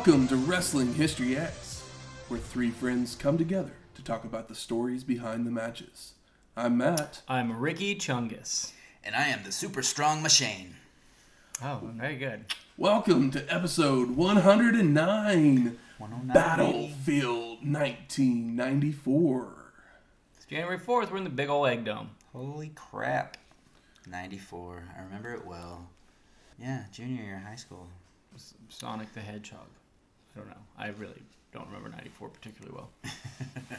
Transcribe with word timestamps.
Welcome 0.00 0.28
to 0.28 0.36
Wrestling 0.36 0.94
History 0.94 1.36
X, 1.36 1.82
where 2.28 2.40
three 2.40 2.70
friends 2.70 3.14
come 3.14 3.36
together 3.36 3.72
to 3.94 4.02
talk 4.02 4.24
about 4.24 4.48
the 4.48 4.54
stories 4.54 5.04
behind 5.04 5.46
the 5.46 5.50
matches. 5.50 6.14
I'm 6.56 6.78
Matt. 6.78 7.20
I'm 7.28 7.60
Ricky 7.60 7.94
Chungus. 7.96 8.72
And 9.04 9.14
I 9.14 9.26
am 9.26 9.42
the 9.44 9.52
super 9.52 9.82
strong 9.82 10.22
machine. 10.22 10.76
Oh, 11.62 11.80
very 11.96 12.16
good. 12.16 12.46
Welcome 12.78 13.30
to 13.32 13.44
episode 13.54 14.16
109 14.16 15.76
109. 15.98 16.32
Battlefield 16.32 17.58
1994. 17.62 19.52
It's 20.34 20.46
January 20.46 20.78
4th. 20.78 21.10
We're 21.10 21.18
in 21.18 21.24
the 21.24 21.28
big 21.30 21.50
old 21.50 21.68
egg 21.68 21.84
dome. 21.84 22.12
Holy 22.32 22.70
crap. 22.74 23.36
94. 24.06 24.82
I 24.98 25.02
remember 25.02 25.34
it 25.34 25.44
well. 25.44 25.90
Yeah, 26.58 26.84
junior 26.90 27.22
year 27.22 27.36
of 27.36 27.42
high 27.42 27.56
school. 27.56 27.86
S- 28.34 28.54
Sonic 28.70 29.12
the 29.12 29.20
Hedgehog. 29.20 29.66
I 30.34 30.38
don't 30.38 30.48
know. 30.48 30.56
I 30.78 30.88
really 30.88 31.22
don't 31.52 31.66
remember 31.66 31.88
94 31.90 32.28
particularly 32.28 32.76
well. 32.76 32.90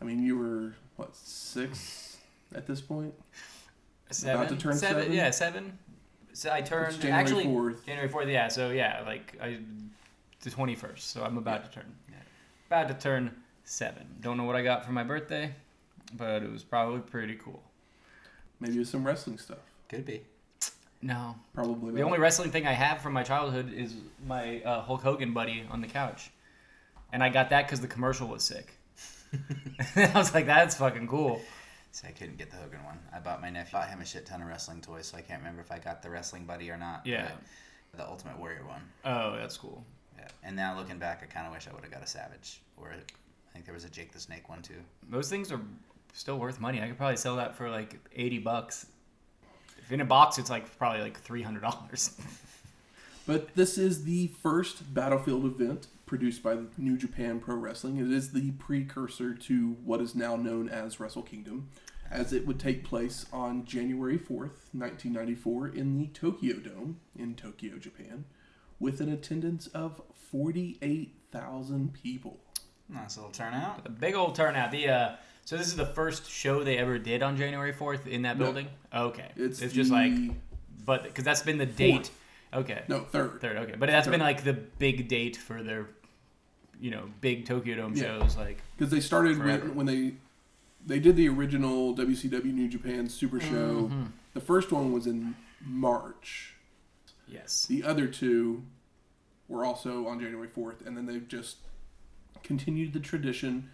I 0.00 0.04
mean, 0.04 0.22
you 0.22 0.38
were, 0.38 0.74
what, 0.96 1.14
six 1.16 2.16
at 2.54 2.66
this 2.66 2.80
point? 2.80 3.14
Seven? 4.10 4.46
to 4.48 4.56
turn 4.56 4.76
seven? 4.76 5.02
seven? 5.02 5.12
Yeah, 5.16 5.30
seven. 5.30 5.78
So 6.32 6.52
I 6.52 6.60
turned 6.60 7.00
January 7.00 7.20
actually 7.22 7.46
4th. 7.46 7.84
January 7.86 8.08
4th. 8.08 8.30
Yeah, 8.30 8.48
so 8.48 8.70
yeah, 8.70 9.02
like 9.06 9.36
I 9.40 9.58
the 10.42 10.50
21st. 10.50 10.98
So 11.00 11.24
I'm 11.24 11.38
about 11.38 11.62
Yeah. 11.62 11.66
to 11.68 11.74
turn. 11.74 11.94
Yeah. 12.08 12.16
About 12.68 12.88
to 12.88 12.94
turn 12.94 13.34
seven. 13.64 14.06
Don't 14.20 14.36
know 14.36 14.44
what 14.44 14.54
I 14.54 14.62
got 14.62 14.84
for 14.84 14.92
my 14.92 15.02
birthday, 15.02 15.52
but 16.12 16.42
it 16.42 16.50
was 16.52 16.62
probably 16.62 17.00
pretty 17.00 17.34
cool. 17.34 17.62
Maybe 18.60 18.78
with 18.78 18.88
some 18.88 19.04
wrestling 19.04 19.38
stuff. 19.38 19.58
Could 19.88 20.04
be. 20.04 20.22
No, 21.06 21.36
Probably. 21.54 21.92
The 21.94 22.02
only 22.02 22.18
wrestling 22.18 22.50
thing 22.50 22.66
I 22.66 22.72
have 22.72 23.00
from 23.00 23.12
my 23.12 23.22
childhood 23.22 23.72
is 23.72 23.94
my 24.26 24.60
uh, 24.62 24.80
Hulk 24.82 25.02
Hogan 25.02 25.32
buddy 25.32 25.64
on 25.70 25.80
the 25.80 25.86
couch, 25.86 26.30
and 27.12 27.22
I 27.22 27.28
got 27.28 27.50
that 27.50 27.66
because 27.66 27.80
the 27.80 27.86
commercial 27.86 28.26
was 28.26 28.42
sick. 28.42 28.72
I 29.96 30.10
was 30.14 30.34
like, 30.34 30.46
"That's 30.46 30.74
fucking 30.76 31.06
cool." 31.06 31.40
So 31.92 32.08
I 32.08 32.10
couldn't 32.10 32.38
get 32.38 32.50
the 32.50 32.56
Hogan 32.56 32.82
one. 32.84 32.98
I 33.14 33.20
bought 33.20 33.40
my 33.40 33.50
nephew, 33.50 33.72
bought 33.78 33.88
him 33.88 34.00
a 34.00 34.04
shit 34.04 34.26
ton 34.26 34.42
of 34.42 34.48
wrestling 34.48 34.80
toys, 34.80 35.06
so 35.06 35.16
I 35.16 35.20
can't 35.20 35.38
remember 35.40 35.60
if 35.62 35.70
I 35.70 35.78
got 35.78 36.02
the 36.02 36.10
wrestling 36.10 36.44
buddy 36.44 36.70
or 36.70 36.76
not. 36.76 37.06
Yeah. 37.06 37.28
but 37.92 37.98
The 37.98 38.06
Ultimate 38.08 38.38
Warrior 38.38 38.66
one. 38.66 38.82
Oh, 39.04 39.36
that's 39.36 39.56
cool. 39.56 39.84
Yeah. 40.18 40.26
And 40.42 40.56
now 40.56 40.76
looking 40.76 40.98
back, 40.98 41.20
I 41.22 41.26
kind 41.26 41.46
of 41.46 41.52
wish 41.52 41.68
I 41.68 41.72
would 41.72 41.84
have 41.84 41.92
got 41.92 42.02
a 42.02 42.06
Savage. 42.06 42.60
Or 42.76 42.90
I 42.90 43.52
think 43.52 43.64
there 43.64 43.74
was 43.74 43.84
a 43.84 43.88
Jake 43.90 44.12
the 44.12 44.18
Snake 44.20 44.48
one 44.48 44.60
too. 44.60 44.82
Those 45.08 45.30
things 45.30 45.52
are 45.52 45.60
still 46.12 46.38
worth 46.38 46.60
money. 46.60 46.82
I 46.82 46.88
could 46.88 46.98
probably 46.98 47.16
sell 47.16 47.36
that 47.36 47.54
for 47.56 47.70
like 47.70 47.94
eighty 48.14 48.38
bucks. 48.38 48.86
In 49.90 50.00
a 50.00 50.04
box, 50.04 50.38
it's 50.38 50.50
like 50.50 50.76
probably 50.78 51.00
like 51.02 51.20
three 51.20 51.42
hundred 51.42 51.62
dollars. 51.62 52.16
But 53.26 53.56
this 53.56 53.76
is 53.76 54.04
the 54.04 54.28
first 54.28 54.94
Battlefield 54.94 55.44
event 55.44 55.88
produced 56.06 56.44
by 56.44 56.58
New 56.78 56.96
Japan 56.96 57.40
Pro 57.40 57.56
Wrestling. 57.56 57.96
It 57.96 58.12
is 58.12 58.30
the 58.30 58.52
precursor 58.52 59.34
to 59.34 59.76
what 59.84 60.00
is 60.00 60.14
now 60.14 60.36
known 60.36 60.68
as 60.68 61.00
Wrestle 61.00 61.22
Kingdom, 61.22 61.68
as 62.08 62.32
it 62.32 62.46
would 62.46 62.60
take 62.60 62.84
place 62.84 63.26
on 63.32 63.64
January 63.64 64.16
4th, 64.16 64.70
1994, 64.72 65.68
in 65.68 65.98
the 65.98 66.06
Tokyo 66.06 66.54
Dome 66.58 67.00
in 67.18 67.34
Tokyo, 67.34 67.78
Japan, 67.78 68.26
with 68.78 69.00
an 69.00 69.08
attendance 69.12 69.66
of 69.68 70.00
48,000 70.14 71.92
people. 71.92 72.38
Nice 72.88 73.16
little 73.16 73.32
turnout. 73.32 73.84
a 73.84 73.90
big 73.90 74.14
old 74.14 74.36
turnout. 74.36 74.70
The 74.70 74.88
uh, 74.88 75.16
so 75.46 75.56
this 75.56 75.68
is 75.68 75.76
the 75.76 75.86
first 75.86 76.28
show 76.28 76.62
they 76.64 76.76
ever 76.76 76.98
did 76.98 77.22
on 77.22 77.36
January 77.36 77.72
fourth 77.72 78.06
in 78.06 78.22
that 78.22 78.36
No. 78.36 78.44
building. 78.46 78.68
Okay, 78.92 79.30
It's, 79.36 79.60
just 79.60 79.90
like, 79.92 80.12
but 80.84 81.04
because 81.04 81.24
that's 81.24 81.42
been 81.42 81.56
the 81.56 81.64
date. 81.66 82.10
Okay. 82.52 82.82
no 82.88 83.00
third. 83.00 83.40
Third, 83.40 83.56
okay, 83.58 83.74
but 83.78 83.88
that's 83.88 84.08
been 84.08 84.20
like 84.20 84.42
the 84.44 84.52
big 84.54 85.08
date 85.08 85.36
for 85.36 85.62
their, 85.62 85.86
you 86.80 86.90
know, 86.90 87.08
big 87.20 87.46
Tokyo 87.46 87.76
Dome 87.76 87.94
Yeah. 87.94 88.18
shows. 88.20 88.36
Like, 88.36 88.60
because 88.76 88.90
they 88.90 89.00
started 89.00 89.38
when, 89.38 89.74
when 89.74 89.86
they 89.86 90.14
they 90.84 90.98
did 91.00 91.16
the 91.16 91.28
original 91.28 91.94
WCW 91.96 92.44
New 92.52 92.68
Japan 92.68 93.08
Super 93.08 93.40
Show. 93.40 93.88
Mm-hmm. 93.88 94.04
The 94.34 94.40
first 94.40 94.70
one 94.72 94.92
was 94.92 95.06
in 95.06 95.34
March. 95.64 96.54
yes, 97.28 97.66
The 97.66 97.82
other 97.84 98.06
two 98.08 98.62
were 99.48 99.64
also 99.64 100.06
on 100.08 100.20
January 100.20 100.48
4th, 100.48 100.84
and 100.86 100.96
then 100.96 101.06
they've 101.06 101.26
just 101.26 101.56
continued 102.42 102.92
the 102.92 103.00
tradition, 103.00 103.70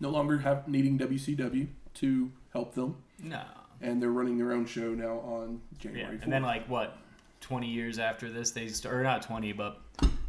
no 0.00 0.10
longer 0.10 0.38
have 0.38 0.66
needing 0.66 0.98
WCW 0.98 1.68
to 1.94 2.30
help 2.52 2.74
them, 2.74 2.96
no, 3.22 3.42
and 3.80 4.02
they're 4.02 4.10
running 4.10 4.38
their 4.38 4.52
own 4.52 4.66
show 4.66 4.94
now 4.94 5.18
on 5.20 5.60
yeah, 5.72 5.78
January 5.78 6.16
4th. 6.18 6.22
and 6.24 6.32
then 6.32 6.42
like 6.42 6.66
what, 6.68 6.96
twenty 7.40 7.68
years 7.68 7.98
after 7.98 8.30
this, 8.30 8.50
they 8.50 8.68
start 8.68 8.94
or 8.96 9.02
not 9.02 9.22
twenty, 9.22 9.52
but 9.52 9.80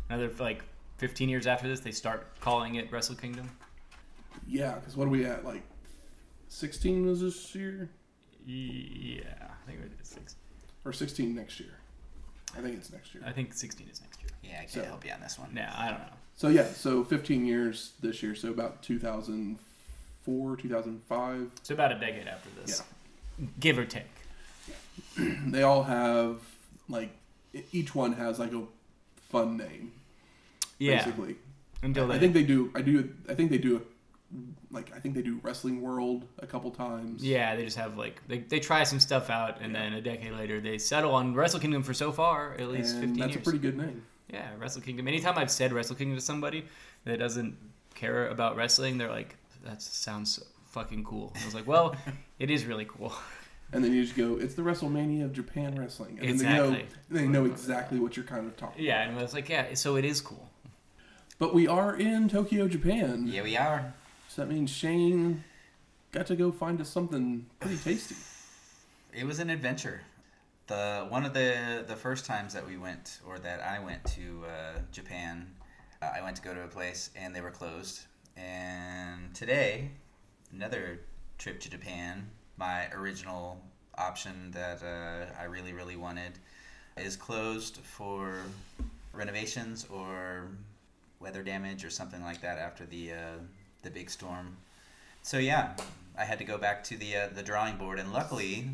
another 0.10 0.30
like 0.40 0.64
fifteen 0.98 1.30
years 1.30 1.48
after 1.48 1.68
this, 1.68 1.80
they 1.80 1.92
start 1.92 2.40
calling 2.40 2.76
it 2.76 2.92
Wrestle 2.92 3.16
Kingdom. 3.16 3.50
yeah, 4.48 4.76
because 4.76 4.96
what 4.98 5.08
are 5.08 5.12
we 5.12 5.26
at? 5.26 5.46
Like 5.46 5.64
16 6.50 7.06
was 7.06 7.22
this 7.22 7.56
year, 7.56 7.90
Yeah, 8.46 9.22
I 9.40 9.66
think 9.70 9.80
it 9.86 9.92
is 10.02 10.08
six. 10.10 10.36
or 10.84 10.92
16 10.92 11.34
next 11.34 11.60
year? 11.62 11.70
I 12.58 12.62
think 12.62 12.76
it's 12.76 12.92
next 12.92 13.14
year. 13.16 13.24
I 13.26 13.32
think 13.32 13.54
sixteen 13.54 13.88
is 13.90 14.02
next 14.02 14.20
year. 14.22 14.30
Yeah, 14.44 14.56
I 14.58 14.60
can't 14.62 14.72
So- 14.72 14.84
help 14.84 15.06
you 15.06 15.12
on 15.14 15.22
this 15.22 15.40
one. 15.40 15.52
Yeah, 15.56 15.74
I 15.74 15.90
don't 15.90 16.00
know. 16.00 16.14
So 16.36 16.48
yeah, 16.48 16.66
so 16.66 17.04
15 17.04 17.46
years 17.46 17.92
this 18.02 18.24
year, 18.24 18.34
so 18.34 18.50
about 18.50 18.82
2004, 18.82 20.56
2005. 20.58 21.52
It's 21.58 21.70
about 21.70 21.92
a 21.92 22.00
decade 22.00 22.28
after 22.28 22.50
this, 22.60 22.82
give 23.60 23.78
or 23.78 23.86
take. 23.86 24.06
They 25.48 25.64
all 25.64 25.84
have 25.84 26.40
like 26.90 27.10
each 27.72 27.94
one 27.96 28.14
has 28.14 28.40
like 28.40 28.54
a 28.54 28.64
fun 29.30 29.58
name. 29.58 29.94
Yeah, 30.80 30.98
basically. 30.98 31.36
until 31.84 32.08
they 32.08 32.16
I 32.16 32.20
think 32.20 32.34
they 32.34 32.44
do. 32.44 32.72
I 32.76 32.82
do. 32.82 33.10
I 33.30 33.34
think 33.34 33.52
they 33.52 33.58
do. 33.58 33.78
A, 33.78 33.82
like 34.74 34.96
I 34.96 35.00
think 35.00 35.16
they 35.16 35.22
do 35.22 35.40
Wrestling 35.44 35.82
World 35.82 36.26
a 36.40 36.48
couple 36.48 36.72
times. 36.72 37.24
Yeah, 37.24 37.56
they 37.56 37.66
just 37.66 37.78
have 37.78 37.98
like 37.98 38.22
they, 38.28 38.40
they 38.40 38.60
try 38.60 38.84
some 38.84 39.00
stuff 39.00 39.30
out, 39.30 39.60
and 39.62 39.76
then 39.76 39.94
a 39.94 40.02
decade 40.02 40.32
later 40.34 40.60
they 40.62 40.78
settle 40.78 41.14
on 41.14 41.34
Wrestle 41.36 41.60
Kingdom 41.60 41.84
for 41.84 41.94
so 41.94 42.12
far 42.12 42.54
at 42.54 42.70
least 42.70 42.94
and 42.96 43.02
fifteen 43.02 43.20
that's 43.20 43.34
years. 43.34 43.42
a 43.42 43.44
pretty 43.44 43.60
good 43.60 43.78
name. 43.78 44.04
Yeah, 44.30 44.50
Wrestle 44.60 44.82
Kingdom. 44.82 45.08
Anytime 45.08 45.38
I've 45.38 45.52
said 45.52 45.74
Wrestle 45.74 45.96
Kingdom 45.96 46.18
to 46.18 46.22
somebody 46.24 46.66
that 47.06 47.18
doesn't 47.20 47.58
care 47.96 48.28
about 48.30 48.56
wrestling, 48.56 48.98
they're 48.98 49.10
like, 49.10 49.36
"That 49.66 49.82
sounds 49.82 50.44
fucking 50.68 51.04
cool." 51.04 51.34
I 51.42 51.46
was 51.46 51.56
like, 51.56 51.68
"Well, 51.68 51.96
it 52.40 52.50
is 52.50 52.66
really 52.66 52.86
cool." 52.86 53.14
And 53.74 53.82
then 53.84 53.94
you 53.94 54.04
just 54.04 54.18
go, 54.18 54.36
it's 54.38 54.54
the 54.56 54.64
WrestleMania 54.64 55.24
of 55.24 55.32
Japan 55.32 55.80
wrestling, 55.80 56.20
and 56.22 56.38
then 56.38 56.38
they 56.38 56.54
Exactly. 56.54 56.80
know 56.80 56.86
they 57.22 57.28
know 57.28 57.46
exactly 57.46 58.00
what 58.00 58.18
you're 58.18 58.26
kind 58.26 58.46
of 58.46 58.58
talking. 58.58 58.84
yeah, 58.84 59.02
and 59.04 59.18
I 59.18 59.22
was 59.22 59.34
like, 59.34 59.48
"Yeah, 59.50 59.74
so 59.76 59.96
it 59.96 60.04
is 60.06 60.20
cool." 60.22 60.50
But 61.40 61.54
we 61.54 61.68
are 61.68 61.96
in 61.96 62.28
Tokyo, 62.30 62.68
Japan. 62.68 63.28
Yeah, 63.28 63.44
we 63.44 63.58
are. 63.58 63.94
So 64.28 64.42
that 64.44 64.52
means 64.54 64.70
Shane 64.70 65.44
got 66.12 66.26
to 66.28 66.36
go 66.36 66.52
find 66.52 66.80
us 66.82 66.90
something 66.90 67.46
pretty 67.60 67.78
tasty. 67.78 68.16
It 69.14 69.26
was 69.26 69.40
an 69.40 69.50
adventure. 69.50 70.02
The 70.68 71.06
one 71.10 71.26
of 71.26 71.34
the 71.34 71.84
the 71.88 71.96
first 71.96 72.26
times 72.26 72.54
that 72.54 72.66
we 72.68 72.78
went, 72.78 73.20
or 73.28 73.40
that 73.40 73.62
I 73.62 73.80
went 73.80 74.04
to 74.16 74.44
uh, 74.46 74.80
Japan, 74.92 75.48
uh, 76.02 76.10
I 76.16 76.22
went 76.22 76.36
to 76.38 76.42
go 76.42 76.54
to 76.54 76.64
a 76.64 76.68
place 76.68 77.10
and 77.16 77.36
they 77.36 77.42
were 77.42 77.52
closed. 77.52 78.02
And 78.38 79.34
today, 79.36 79.92
another 80.54 81.02
trip 81.38 81.60
to 81.62 81.70
Japan, 81.70 82.30
my 82.58 82.88
original 82.94 83.62
option 83.98 84.52
that 84.52 84.82
uh, 84.82 85.40
I 85.40 85.46
really 85.46 85.74
really 85.74 85.98
wanted, 85.98 86.34
is 86.98 87.16
closed 87.16 87.78
for 87.78 88.36
renovations 89.14 89.86
or 89.90 90.48
weather 91.20 91.44
damage 91.44 91.86
or 91.86 91.90
something 91.90 92.24
like 92.24 92.42
that 92.42 92.58
after 92.58 92.86
the 92.86 93.14
uh, 93.14 93.38
the 93.84 93.90
big 93.90 94.10
storm. 94.10 94.56
So 95.22 95.38
yeah, 95.38 95.76
I 96.18 96.24
had 96.24 96.40
to 96.40 96.46
go 96.46 96.58
back 96.58 96.84
to 96.86 96.98
the 96.98 97.16
uh, 97.16 97.28
the 97.34 97.44
drawing 97.44 97.78
board, 97.78 98.00
and 98.00 98.12
luckily, 98.12 98.70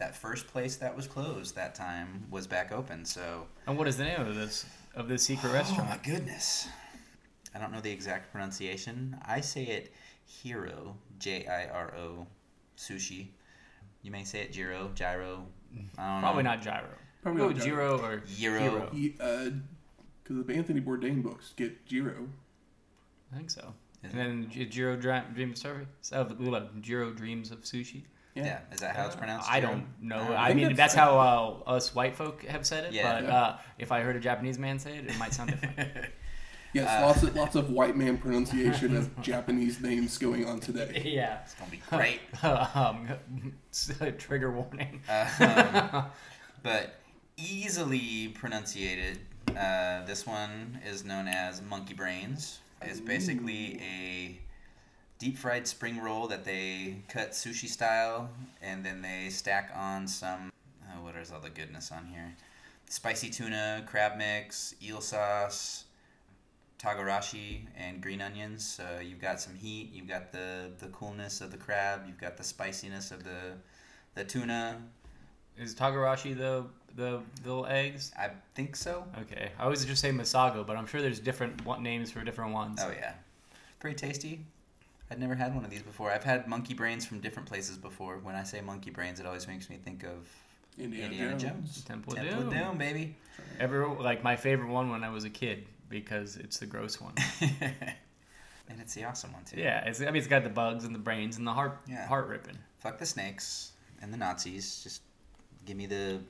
that 0.00 0.16
first 0.16 0.48
place 0.48 0.76
that 0.76 0.96
was 0.96 1.06
closed 1.06 1.54
that 1.54 1.74
time 1.74 2.24
was 2.30 2.46
back 2.46 2.72
open. 2.72 3.04
So 3.04 3.46
And 3.66 3.78
what 3.78 3.86
is 3.86 3.96
the 3.96 4.04
name 4.04 4.20
of 4.20 4.34
this 4.34 4.66
of 4.96 5.06
this 5.08 5.22
secret 5.22 5.50
oh, 5.50 5.54
restaurant? 5.54 5.88
oh 5.88 5.90
my 5.90 5.98
goodness, 6.02 6.68
I 7.54 7.58
don't 7.60 7.70
know 7.72 7.80
the 7.80 7.92
exact 7.92 8.32
pronunciation. 8.32 9.16
I 9.24 9.40
say 9.40 9.64
it 9.64 9.92
Hiro, 10.26 10.96
J 11.18 11.46
I 11.46 11.66
R 11.68 11.94
O, 11.96 12.26
sushi. 12.76 13.28
You 14.02 14.10
may 14.10 14.24
say 14.24 14.40
it 14.40 14.52
Jiro 14.52 14.90
gyro. 14.94 15.46
I 15.98 16.12
don't 16.14 16.20
Probably 16.22 16.42
know. 16.42 16.50
not 16.50 16.62
gyro. 16.62 16.88
Probably 17.22 17.38
Go 17.40 17.46
not 17.48 17.54
with 17.54 17.64
Gyro. 17.64 17.98
Jiro 17.98 18.04
or 18.06 18.22
Gyro. 18.26 18.90
Because 18.90 19.20
uh, 19.20 20.42
the 20.46 20.54
Anthony 20.54 20.80
Bourdain 20.80 21.22
books 21.22 21.52
get 21.54 21.84
Jiro. 21.86 22.26
I 23.32 23.36
think 23.36 23.50
so. 23.50 23.74
Is 24.02 24.12
And 24.12 24.18
then 24.18 24.50
J- 24.50 24.64
Jiro 24.64 24.96
Dra- 24.96 25.26
Dreams 25.34 25.62
of 25.66 25.86
of 26.12 26.38
blah, 26.38 26.58
oh, 26.58 26.68
Jiro 26.80 27.10
Dreams 27.12 27.50
of 27.50 27.60
Sushi. 27.60 28.04
Yeah. 28.34 28.44
Yeah. 28.44 28.58
Is 28.72 28.80
that 28.80 28.94
how 28.96 29.06
it's 29.06 29.16
pronounced? 29.16 29.50
I 29.50 29.60
don't 29.60 29.86
know. 30.00 30.18
Uh, 30.18 30.34
I, 30.36 30.54
mean, 30.54 30.68
that's- 30.70 30.76
that's 30.76 30.94
how 30.94 31.18
uh, 31.66 31.70
us 31.70 31.94
white 31.94 32.14
folk 32.16 32.44
have 32.44 32.64
said 32.66 32.84
it. 32.84 32.92
Yeah. 32.92 33.12
But 33.20 33.22
Yeah. 33.24 33.36
uh, 33.36 33.58
if 33.78 33.90
I 33.92 34.00
heard 34.00 34.16
a 34.16 34.20
Japanese 34.20 34.58
man 34.58 34.78
say 34.78 34.96
it, 34.98 35.06
it 35.06 35.18
might 35.18 35.32
sound 35.34 35.50
different. 35.50 35.76
Yes, 36.72 36.88
Uh, 36.88 37.04
lots 37.06 37.22
of 37.24 37.34
lots 37.34 37.56
of 37.56 37.70
white 37.78 37.96
man 37.96 38.16
pronunciation 38.16 38.96
of 38.96 39.20
Japanese 39.20 39.80
names 39.80 40.16
going 40.18 40.46
on 40.46 40.60
today. 40.60 41.02
yeah. 41.04 41.40
It's 41.42 41.54
gonna 41.54 41.68
be 41.68 41.82
great. 41.90 42.20
um, 42.44 43.08
trigger 44.18 44.52
warning. 44.52 45.02
um, 45.40 46.04
but 46.62 46.94
easily 47.36 48.28
pronunciated. 48.28 49.18
Uh, 49.58 50.04
this 50.06 50.24
one 50.26 50.78
is 50.86 51.04
known 51.04 51.26
as 51.26 51.60
monkey 51.62 51.94
brains. 51.94 52.60
It's 52.82 53.00
basically 53.00 53.80
a 53.82 54.38
deep 55.20 55.36
fried 55.38 55.68
spring 55.68 56.00
roll 56.00 56.26
that 56.26 56.44
they 56.44 56.96
cut 57.08 57.30
sushi 57.30 57.68
style, 57.68 58.28
and 58.60 58.84
then 58.84 59.02
they 59.02 59.28
stack 59.28 59.70
on 59.76 60.08
some. 60.08 60.50
Oh, 60.88 61.04
what 61.04 61.14
is 61.14 61.30
all 61.30 61.40
the 61.40 61.50
goodness 61.50 61.92
on 61.92 62.06
here? 62.06 62.34
Spicy 62.88 63.30
tuna, 63.30 63.84
crab 63.86 64.16
mix, 64.16 64.74
eel 64.82 65.00
sauce, 65.00 65.84
togarashi, 66.80 67.66
and 67.76 68.00
green 68.00 68.20
onions. 68.20 68.66
So 68.66 68.98
you've 69.00 69.20
got 69.20 69.40
some 69.40 69.54
heat. 69.54 69.90
You've 69.92 70.08
got 70.08 70.32
the 70.32 70.72
the 70.78 70.88
coolness 70.88 71.40
of 71.40 71.52
the 71.52 71.58
crab. 71.58 72.02
You've 72.08 72.20
got 72.20 72.36
the 72.36 72.44
spiciness 72.44 73.12
of 73.12 73.22
the 73.22 73.52
the 74.14 74.24
tuna. 74.24 74.82
Is 75.56 75.74
Togarashi 75.74 76.36
the 76.36 76.64
the 76.96 77.20
little 77.44 77.66
eggs? 77.66 78.10
I 78.18 78.30
think 78.54 78.74
so. 78.74 79.04
Okay, 79.20 79.52
I 79.58 79.64
always 79.64 79.84
just 79.84 80.00
say 80.00 80.10
Masago, 80.10 80.66
but 80.66 80.76
I'm 80.76 80.86
sure 80.86 81.02
there's 81.02 81.20
different 81.20 81.62
names 81.82 82.10
for 82.10 82.24
different 82.24 82.52
ones. 82.52 82.80
Oh 82.82 82.90
yeah, 82.90 83.12
pretty 83.78 83.96
tasty. 83.96 84.40
I'd 85.10 85.18
never 85.18 85.34
had 85.34 85.54
one 85.54 85.64
of 85.64 85.70
these 85.70 85.82
before. 85.82 86.10
I've 86.12 86.22
had 86.24 86.46
monkey 86.46 86.74
brains 86.74 87.04
from 87.04 87.20
different 87.20 87.48
places 87.48 87.76
before. 87.76 88.18
When 88.18 88.34
I 88.34 88.44
say 88.44 88.60
monkey 88.60 88.90
brains, 88.90 89.18
it 89.20 89.26
always 89.26 89.48
makes 89.48 89.68
me 89.68 89.76
think 89.76 90.04
of 90.04 90.28
Indiana, 90.78 91.06
Indiana 91.12 91.30
Jones. 91.32 91.42
Jones. 91.42 91.84
Temple, 91.84 92.14
Temple 92.14 92.38
of 92.40 92.46
of 92.46 92.52
Doom. 92.52 92.62
Doom, 92.62 92.78
baby. 92.78 93.16
Ever 93.58 93.88
like 93.88 94.22
my 94.22 94.36
favorite 94.36 94.68
one 94.70 94.90
when 94.90 95.02
I 95.02 95.08
was 95.10 95.24
a 95.24 95.30
kid 95.30 95.66
because 95.88 96.36
it's 96.36 96.58
the 96.58 96.66
gross 96.66 97.00
one. 97.00 97.14
and 98.68 98.80
it's 98.80 98.94
the 98.94 99.04
awesome 99.04 99.32
one 99.32 99.42
too. 99.44 99.58
yeah, 99.58 99.84
it's, 99.84 100.00
I 100.00 100.06
mean 100.06 100.16
it's 100.16 100.26
got 100.28 100.44
the 100.44 100.50
bugs 100.50 100.84
and 100.84 100.94
the 100.94 100.98
brains 101.00 101.36
and 101.38 101.46
the 101.46 101.52
heart 101.52 101.78
Yeah. 101.88 102.06
heart 102.06 102.28
ripping. 102.28 102.58
Fuck 102.78 102.98
the 102.98 103.06
snakes 103.06 103.72
and 104.00 104.12
the 104.12 104.16
Nazis. 104.16 104.82
Just 104.84 105.02
give 105.66 105.76
me 105.76 105.86
the 105.86 106.20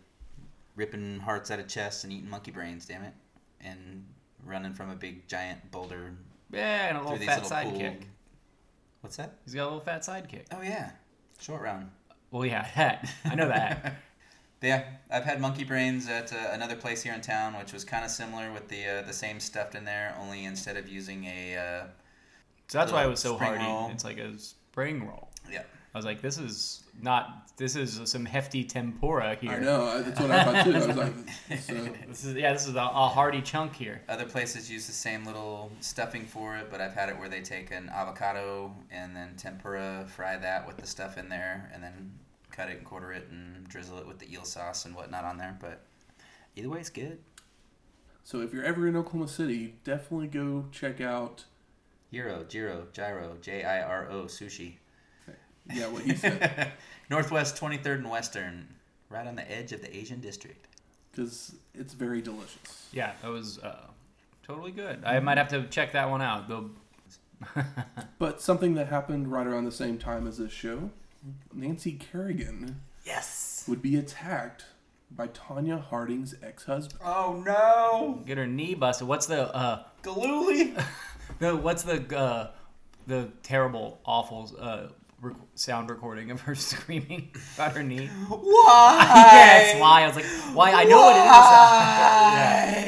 ripping 0.77 1.19
hearts 1.21 1.51
out 1.51 1.59
of 1.59 1.69
chests 1.69 2.05
and 2.05 2.13
eating 2.13 2.31
monkey 2.31 2.51
brains, 2.51 2.87
damn 2.87 3.03
it. 3.03 3.13
And 3.61 4.05
running 4.47 4.73
from 4.73 4.89
a 4.91 4.95
big 4.97 5.29
giant 5.29 5.71
boulder 5.71 6.13
Yeah, 6.51 6.89
and 6.89 6.97
a 6.97 7.01
through 7.01 7.11
little 7.11 7.19
these 7.19 7.29
fat 7.29 7.43
little 7.43 7.71
pool. 7.71 7.79
sidekick. 7.81 8.03
What's 9.01 9.17
that? 9.17 9.39
He's 9.45 9.55
got 9.55 9.63
a 9.63 9.65
little 9.65 9.81
fat 9.81 10.03
sidekick. 10.03 10.45
Oh 10.53 10.63
yeah, 10.63 10.91
short 11.41 11.63
round. 11.63 11.91
Well, 12.31 12.45
yeah, 12.47 12.67
that 12.77 13.11
I 13.25 13.35
know 13.35 13.49
that. 13.49 13.95
Yeah, 14.63 14.85
I've 15.11 15.25
had 15.25 15.41
monkey 15.41 15.65
brains 15.65 16.07
at 16.07 16.35
uh, 16.35 16.51
another 16.53 16.77
place 16.77 17.03
here 17.03 17.15
in 17.15 17.23
town, 17.23 17.57
which 17.57 17.73
was 17.73 17.83
kind 17.83 18.05
of 18.05 18.11
similar 18.11 18.53
with 18.53 18.69
the 18.69 18.85
uh, 18.87 19.03
the 19.07 19.13
same 19.15 19.41
stuffed 19.41 19.75
in 19.75 19.87
there. 19.87 20.15
Only 20.21 20.45
instead 20.45 20.77
of 20.77 20.87
using 20.87 21.25
a 21.25 21.57
uh, 21.57 21.87
So 22.69 22.77
that's 22.77 22.93
why 22.93 23.05
it 23.05 23.09
was 23.09 23.21
so 23.21 23.39
hardy. 23.39 23.65
roll. 23.65 23.89
It's 23.91 24.05
like 24.05 24.19
a 24.19 24.39
spring 24.39 25.07
roll. 25.09 25.31
yeah, 25.51 25.63
I 25.93 25.99
was 25.99 26.05
like, 26.05 26.23
this 26.23 26.39
is 26.39 26.85
not. 27.03 27.51
This 27.57 27.75
is 27.75 28.01
some 28.05 28.25
hefty 28.25 28.63
tempura 28.65 29.35
here. 29.35 29.53
I 29.53 29.59
know. 29.59 30.03
That's 30.03 30.21
what 30.21 30.31
I 30.31 30.45
thought 30.45 30.65
too. 30.65 30.75
I 30.77 30.87
was 30.87 30.97
like, 30.97 31.13
so, 31.61 31.75
This 32.07 32.25
is 32.25 32.35
yeah. 32.37 32.53
This 32.53 32.69
is 32.69 32.77
a, 32.77 32.79
a 32.79 33.09
hearty 33.09 33.43
chunk 33.43 33.75
here. 33.75 34.03
other 34.09 34.25
places 34.25 34.71
use 34.71 34.87
the 34.87 34.93
same 34.93 35.25
little 35.25 35.73
stuffing 35.81 36.25
for 36.27 36.57
it, 36.57 36.71
but 36.71 36.81
I've 36.81 36.93
had 36.95 37.09
it 37.09 37.19
where 37.19 37.29
they 37.29 37.41
take 37.41 37.73
an 37.73 37.89
avocado 37.89 38.73
and 38.91 39.17
then 39.17 39.35
tempura, 39.37 40.07
fry 40.09 40.37
that 40.37 40.67
with 40.67 40.77
the 40.77 40.87
stuff 40.87 41.19
in 41.19 41.29
there, 41.29 41.71
and 41.75 41.83
then 41.83 42.13
cut 42.53 42.69
it 42.69 42.77
and 42.79 42.87
quarter 42.87 43.13
it 43.13 43.27
and 43.31 43.67
drizzle 43.69 43.99
it 43.99 44.07
with 44.07 44.21
the 44.21 44.33
eel 44.33 44.45
sauce 44.45 44.85
and 44.85 44.95
whatnot 44.95 45.25
on 45.25 45.39
there. 45.39 45.59
But 45.61 45.83
either 46.55 46.69
way, 46.69 46.79
it's 46.81 46.89
good. 46.91 47.19
so 48.23 48.41
if 48.43 48.53
you're 48.55 48.65
ever 48.65 48.87
in 48.87 48.95
Oklahoma 48.97 49.27
City, 49.29 49.75
definitely 49.83 50.29
go 50.29 50.67
check 50.71 51.01
out. 51.01 51.47
Gyro, 52.13 52.45
Gyro, 52.45 52.87
Gyro, 52.93 53.37
J 53.41 53.65
I 53.65 53.83
R 53.83 54.09
O 54.11 54.25
sushi. 54.25 54.77
Yeah, 55.73 55.89
what 55.89 56.03
he 56.03 56.15
said. 56.17 56.73
Northwest 57.11 57.57
23rd 57.61 57.97
and 57.97 58.11
Western, 58.11 58.69
right 59.09 59.27
on 59.27 59.35
the 59.37 59.51
edge 59.51 59.73
of 59.73 59.83
the 59.83 59.95
Asian 59.97 60.21
district. 60.21 60.67
because 61.11 61.55
it's 61.75 61.95
very 61.95 62.23
delicious. 62.23 62.89
Yeah, 62.93 63.13
that 63.23 63.29
was 63.31 63.59
uh, 63.59 63.87
totally 64.47 64.71
good. 64.73 65.05
I 65.05 65.19
might 65.21 65.39
have 65.39 65.49
to 65.49 65.65
check 65.69 65.93
that 65.93 66.09
one 66.11 66.23
out. 66.23 66.49
The 66.49 66.65
But 68.19 68.41
something 68.41 68.75
that 68.75 68.89
happened 68.89 69.31
right 69.33 69.47
around 69.47 69.65
the 69.65 69.73
same 69.73 69.99
time 69.99 70.27
as 70.27 70.39
this 70.39 70.53
show, 70.53 70.91
Nancy 71.55 71.93
Kerrigan 71.93 72.81
Yes. 73.05 73.65
would 73.67 73.81
be 73.83 73.97
attacked 73.97 74.65
by 75.11 75.27
Tonya 75.29 75.83
Harding's 75.83 76.35
ex-husband. 76.43 77.01
Oh 77.05 77.43
no, 77.45 78.23
get 78.27 78.39
her 78.39 78.47
knee 78.47 78.75
busted. 78.75 79.09
What's 79.09 79.27
the 79.27 79.53
uh, 79.55 79.83
Gillooly. 80.03 80.75
the 81.41 81.57
what's 81.57 81.83
the 81.83 82.17
uh, 82.17 82.51
the 83.07 83.31
terrible 83.43 84.01
awful 84.05 84.51
uh, 84.61 84.89
rec- 85.21 85.37
sound 85.55 85.91
recording 85.91 86.31
of 86.31 86.41
her 86.43 86.55
screaming 86.57 87.31
about 87.55 87.73
her 87.73 87.83
knee? 87.83 88.07
Why? 88.29 89.29
yeah, 89.33 89.59
it's 89.59 89.81
why. 89.81 90.03
I 90.03 90.07
was 90.07 90.17
like, 90.17 90.27
why? 90.55 90.73
I 90.73 90.85
know 90.85 91.01
what 91.01 91.17
it 91.17 91.21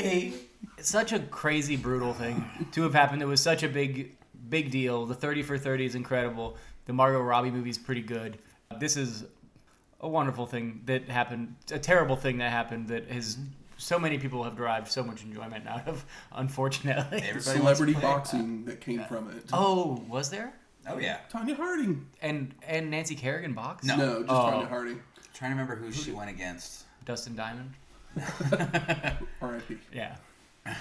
is. 0.07 0.35
Why? 0.35 0.83
Such 0.83 1.13
a 1.13 1.21
crazy, 1.21 1.77
brutal 1.77 2.13
thing 2.13 2.45
to 2.73 2.83
have 2.83 2.95
happened. 2.95 3.23
It 3.23 3.27
was 3.27 3.41
such 3.41 3.63
a 3.63 3.69
big, 3.69 4.17
big 4.49 4.71
deal. 4.71 5.07
The 5.07 5.15
30 5.15 5.43
for 5.43 5.57
30 5.57 5.87
is 5.87 5.95
incredible. 5.95 6.57
The 6.87 6.93
Margot 6.93 7.21
Robbie 7.21 7.51
movie 7.51 7.71
is 7.71 7.79
pretty 7.79 8.03
good. 8.03 8.39
This 8.79 8.97
is 8.97 9.25
a 10.01 10.09
wonderful 10.09 10.47
thing 10.47 10.81
that 10.87 11.09
happened. 11.09 11.55
A 11.71 11.79
terrible 11.79 12.17
thing 12.17 12.39
that 12.39 12.51
happened 12.51 12.89
that 12.89 13.09
has 13.09 13.37
mm-hmm. 13.37 13.47
so 13.77 13.99
many 13.99 14.19
people 14.19 14.43
have 14.43 14.57
derived 14.57 14.89
so 14.89 15.05
much 15.05 15.23
enjoyment 15.23 15.67
out 15.69 15.87
of. 15.87 16.05
Unfortunately. 16.33 17.19
Everybody 17.19 17.59
Celebrity 17.59 17.95
boxing 17.95 18.65
that 18.65 18.81
came 18.81 19.05
from 19.05 19.31
it. 19.31 19.45
Oh, 19.53 20.03
was 20.09 20.31
there? 20.31 20.53
Oh 20.89 20.99
yeah. 20.99 21.19
Tonya 21.33 21.57
Harding. 21.57 22.07
And 22.21 22.55
and 22.67 22.91
Nancy 22.91 23.15
Kerrigan 23.15 23.53
box. 23.55 23.85
No. 23.85 23.97
No, 23.97 24.19
just 24.21 24.31
Oh. 24.31 24.35
Tonya 24.35 24.69
Harding. 24.69 25.01
trying 25.35 25.51
to 25.53 25.57
remember 25.57 25.77
who 25.77 25.93
she 25.93 26.11
went 26.13 26.31
against. 26.31 26.85
Dustin 27.05 27.35
Diamond. 27.37 27.73
R.I.P. 29.41 29.79
Yeah. 29.93 30.17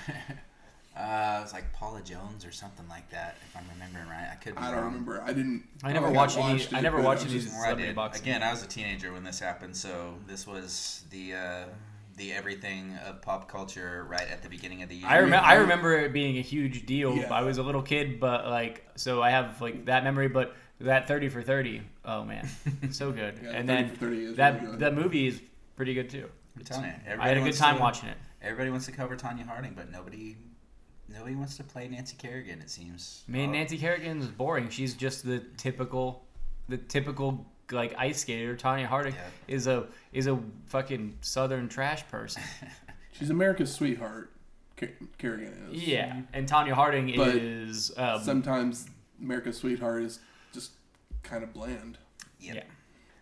Uh, 0.93 1.37
it 1.39 1.43
was 1.43 1.53
like 1.53 1.71
Paula 1.71 2.01
Jones 2.01 2.45
or 2.45 2.51
something 2.51 2.85
like 2.89 3.09
that, 3.11 3.37
if 3.47 3.55
I'm 3.55 3.63
remembering 3.73 4.09
right. 4.09 4.27
I 4.29 4.35
could 4.35 4.55
be 4.55 4.61
I 4.61 4.65
don't 4.71 4.75
wrong. 4.81 4.85
remember. 4.87 5.21
I 5.25 5.31
didn't. 5.31 5.63
I 5.85 5.93
never 5.93 6.07
think 6.07 6.17
watched 6.17 6.37
any- 6.37 6.51
watched 6.53 6.73
I 6.73 6.81
never 6.81 7.01
watched 7.01 7.23
was 7.23 7.31
these- 7.31 7.45
just- 7.45 7.57
I 7.65 7.73
did. 7.75 7.95
boxing. 7.95 8.23
Again, 8.23 8.43
I 8.43 8.51
was 8.51 8.61
a 8.61 8.67
teenager 8.67 9.13
when 9.13 9.23
this 9.23 9.39
happened, 9.39 9.77
so 9.77 10.15
this 10.27 10.45
was 10.45 11.05
the 11.09 11.33
uh, 11.33 11.63
the 12.21 12.31
everything 12.33 12.95
of 13.05 13.21
pop 13.21 13.49
culture 13.49 14.05
right 14.07 14.27
at 14.29 14.43
the 14.43 14.49
beginning 14.49 14.83
of 14.83 14.89
the 14.89 14.95
year. 14.95 15.07
I 15.07 15.17
remember. 15.17 15.45
I 15.45 15.53
remember 15.55 15.93
it 15.97 16.13
being 16.13 16.37
a 16.37 16.41
huge 16.41 16.85
deal. 16.85 17.15
Yeah. 17.15 17.33
I 17.33 17.41
was 17.41 17.57
a 17.57 17.63
little 17.63 17.81
kid, 17.81 18.19
but 18.19 18.45
like, 18.47 18.85
so 18.95 19.21
I 19.21 19.31
have 19.31 19.59
like 19.61 19.85
that 19.85 20.03
memory. 20.03 20.27
But 20.27 20.55
that 20.79 21.07
thirty 21.07 21.29
for 21.29 21.41
thirty, 21.41 21.81
oh 22.05 22.23
man, 22.23 22.47
so 22.91 23.11
good. 23.11 23.39
Yeah, 23.43 23.49
and 23.51 23.67
30 23.67 23.83
then 23.83 23.89
for 23.89 23.95
30 24.05 24.23
is 24.23 24.35
that 24.37 24.53
really 24.55 24.65
good. 24.71 24.79
that 24.79 24.93
movie 24.93 25.27
is 25.27 25.41
pretty 25.75 25.93
good 25.93 26.09
too. 26.09 26.29
I'm 26.57 26.63
telling 26.63 26.85
you, 26.85 26.91
I 27.19 27.27
had 27.27 27.37
a 27.37 27.41
good 27.41 27.55
time 27.55 27.75
to- 27.77 27.81
watching 27.81 28.09
it. 28.09 28.17
Everybody 28.41 28.69
wants 28.71 28.85
to 28.87 28.91
cover 28.91 29.15
Tonya 29.15 29.45
Harding, 29.47 29.73
but 29.75 29.91
nobody 29.91 30.35
nobody 31.09 31.35
wants 31.35 31.57
to 31.57 31.63
play 31.63 31.87
Nancy 31.87 32.15
Kerrigan. 32.17 32.61
It 32.61 32.69
seems. 32.69 33.23
I 33.27 33.31
mean, 33.31 33.49
Oh, 33.49 33.53
Nancy 33.53 33.77
Kerrigan 33.77 34.19
is 34.19 34.27
boring. 34.27 34.69
She's 34.69 34.93
just 34.95 35.25
the 35.25 35.39
typical, 35.57 36.25
the 36.69 36.77
typical 36.77 37.45
like 37.71 37.93
ice 37.97 38.19
skater. 38.21 38.55
Tonya 38.55 38.85
Harding 38.85 39.13
Yeah. 39.13 39.27
is 39.55 39.67
a 39.67 39.87
is 40.13 40.27
a 40.27 40.39
fucking 40.67 41.17
southern 41.21 41.69
trash 41.69 42.07
person. 42.09 42.41
She's 43.13 43.29
America's 43.29 43.73
sweetheart. 43.73 44.31
Ker- 44.77 44.89
Kerrigan 45.17 45.69
is. 45.71 45.87
yeah, 45.87 46.21
and 46.33 46.47
Tonya 46.47 46.71
Harding 46.73 47.13
But 47.15 47.35
is 47.35 47.91
um, 47.97 48.21
Sometimes 48.23 48.87
America's 49.21 49.57
sweetheart 49.57 50.01
is 50.03 50.19
just 50.53 50.71
kind 51.23 51.43
of 51.43 51.53
bland. 51.53 51.97
Yep. 52.39 52.55
yeah. 52.55 52.63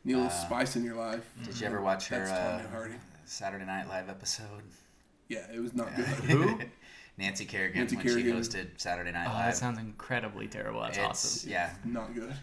Need 0.06 0.13
a 0.13 0.15
little 0.18 0.32
Uh, 0.32 0.46
spice 0.46 0.75
in 0.77 0.84
your 0.86 0.96
life. 0.96 1.29
Did 1.44 1.60
you 1.60 1.68
ever 1.68 1.82
watch 1.82 2.08
her 2.08 2.24
uh, 2.24 2.88
Saturday 3.25 3.65
Night 3.65 3.89
Live 3.89 4.08
episode? 4.10 4.63
Yeah, 5.27 5.46
it 5.53 5.60
was 5.60 5.74
not 5.74 5.94
good. 5.96 6.06
Who? 6.06 6.60
Nancy 7.18 7.44
Kerrigan 7.44 7.79
Nancy 7.82 7.98
when 7.98 8.06
Kerrigan. 8.06 8.32
she 8.32 8.50
hosted 8.58 8.68
Saturday 8.77 9.12
Night 9.12 9.27
Oh, 9.29 9.34
Live. 9.34 9.46
that 9.48 9.58
sounds 9.58 9.77
incredibly 9.77 10.48
terrible. 10.48 10.79
That's 10.82 10.98
it's, 10.98 11.06
awesome. 11.06 11.50
Yeah, 11.50 11.70
not 11.84 12.15
good. 12.15 12.34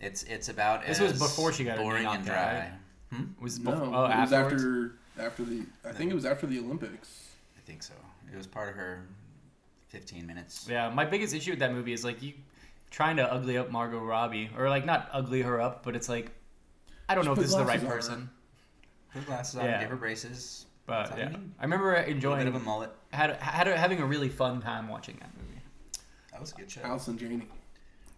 It's 0.00 0.22
it's 0.24 0.48
about 0.48 0.86
This 0.86 1.00
as 1.00 1.12
was 1.12 1.20
before 1.22 1.52
she 1.52 1.64
got 1.64 1.78
boring 1.78 2.04
and 2.06 2.24
knocked 2.24 2.24
dry. 2.26 2.54
right? 2.54 2.72
Hmm? 3.18 3.24
Was 3.42 3.58
No, 3.58 3.70
before, 3.72 3.86
oh 3.94 4.04
it 4.06 4.20
was 4.20 4.32
after 4.32 4.92
after 5.18 5.44
the. 5.44 5.64
I 5.88 5.92
think 5.92 6.10
it 6.10 6.14
was 6.14 6.24
after 6.26 6.46
the 6.46 6.58
Olympics. 6.58 7.28
I 7.56 7.60
think 7.66 7.82
so. 7.82 7.94
It 8.32 8.36
was 8.36 8.46
part 8.46 8.68
of 8.68 8.74
her 8.74 9.04
15 9.88 10.26
minutes. 10.26 10.66
Yeah, 10.68 10.90
my 10.90 11.04
biggest 11.04 11.34
issue 11.34 11.50
with 11.52 11.60
that 11.60 11.72
movie 11.72 11.92
is 11.92 12.04
like 12.04 12.22
you 12.22 12.32
trying 12.90 13.16
to 13.16 13.32
ugly 13.32 13.56
up 13.58 13.70
Margot 13.70 14.00
Robbie, 14.00 14.50
or 14.56 14.68
like 14.68 14.84
not 14.84 15.08
ugly 15.12 15.42
her 15.42 15.60
up, 15.60 15.84
but 15.84 15.94
it's 15.96 16.08
like 16.08 16.32
I 17.08 17.14
don't 17.14 17.24
Just 17.24 17.26
know 17.26 17.32
if 17.34 17.38
this 17.46 17.50
is 17.50 17.56
the 17.56 17.64
right 17.64 17.80
glasses 17.80 18.08
her. 18.08 18.14
person. 18.16 18.30
Put 19.12 19.20
her 19.20 19.26
glasses 19.26 19.56
on, 19.56 19.64
Yeah. 19.66 19.80
give 19.80 19.90
her 19.90 19.96
braces. 19.96 20.66
But 20.86 21.16
yeah, 21.16 21.30
you 21.30 21.36
need. 21.38 21.50
I 21.60 21.62
remember 21.62 21.94
A 21.94 22.04
enjoying 22.04 22.40
bit 22.40 22.48
of 22.48 22.54
a 22.56 22.60
mullet. 22.60 22.90
had, 23.12 23.36
had 23.36 23.66
having 23.68 24.00
a 24.00 24.04
really 24.06 24.28
fun 24.28 24.60
time 24.60 24.88
watching 24.88 25.16
that 25.20 25.30
movie. 25.36 25.60
That 26.32 26.40
was 26.40 26.52
a 26.52 26.56
good 26.56 26.70
show. 26.70 26.80
Allison 26.82 27.16
Janney. 27.16 27.46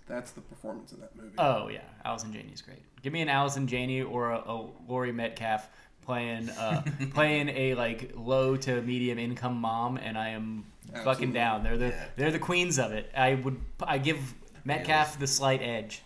That's 0.07 0.31
the 0.31 0.41
performance 0.41 0.93
in 0.93 1.01
that 1.01 1.17
movie. 1.17 1.35
Oh 1.39 1.69
yeah, 1.69 1.81
Allison 2.05 2.33
Janney's 2.33 2.63
great. 2.63 2.83
Give 3.03 3.13
me 3.13 3.23
an 3.23 3.29
Allison 3.29 3.67
Janney 3.67 4.03
or 4.03 4.31
a, 4.31 4.39
a 4.39 4.67
Laurie 4.89 5.13
Metcalf 5.13 5.69
playing 6.03 6.49
uh, 6.51 6.83
playing 7.13 7.49
a 7.49 7.75
like 7.75 8.13
low 8.15 8.57
to 8.57 8.81
medium 8.83 9.19
income 9.19 9.61
mom, 9.61 9.97
and 9.97 10.17
I 10.17 10.31
am 10.31 10.65
fucking 11.05 11.33
down. 11.33 11.65
They're 11.65 11.77
the 11.77 11.95
they're 12.17 12.31
the 12.31 12.39
queens 12.39 12.79
of 12.79 12.93
it. 12.93 13.11
I 13.17 13.35
would 13.35 13.61
I 13.83 13.99
give 13.99 14.35
Metcalf 14.65 15.19
the 15.19 15.27
slight 15.27 15.61
edge, 15.61 16.03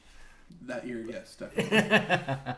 That 0.62 0.86
year, 0.86 1.04
yes, 1.08 1.36
definitely. 1.36 1.74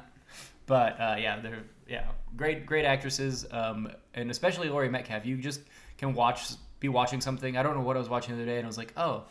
but 0.66 1.00
uh, 1.00 1.16
yeah, 1.18 1.40
they're 1.40 1.64
yeah 1.88 2.04
great 2.36 2.66
great 2.66 2.84
actresses, 2.84 3.46
um, 3.50 3.90
and 4.14 4.30
especially 4.30 4.68
Laurie 4.68 4.88
Metcalf. 4.88 5.26
You 5.26 5.36
just 5.36 5.60
can 5.98 6.14
watch 6.14 6.52
be 6.78 6.88
watching 6.88 7.20
something. 7.20 7.56
I 7.56 7.62
don't 7.62 7.74
know 7.74 7.82
what 7.82 7.96
I 7.96 7.98
was 7.98 8.08
watching 8.08 8.36
the 8.36 8.42
other 8.42 8.50
day, 8.50 8.58
and 8.58 8.66
I 8.66 8.68
was 8.68 8.78
like, 8.78 8.92
oh. 8.96 9.24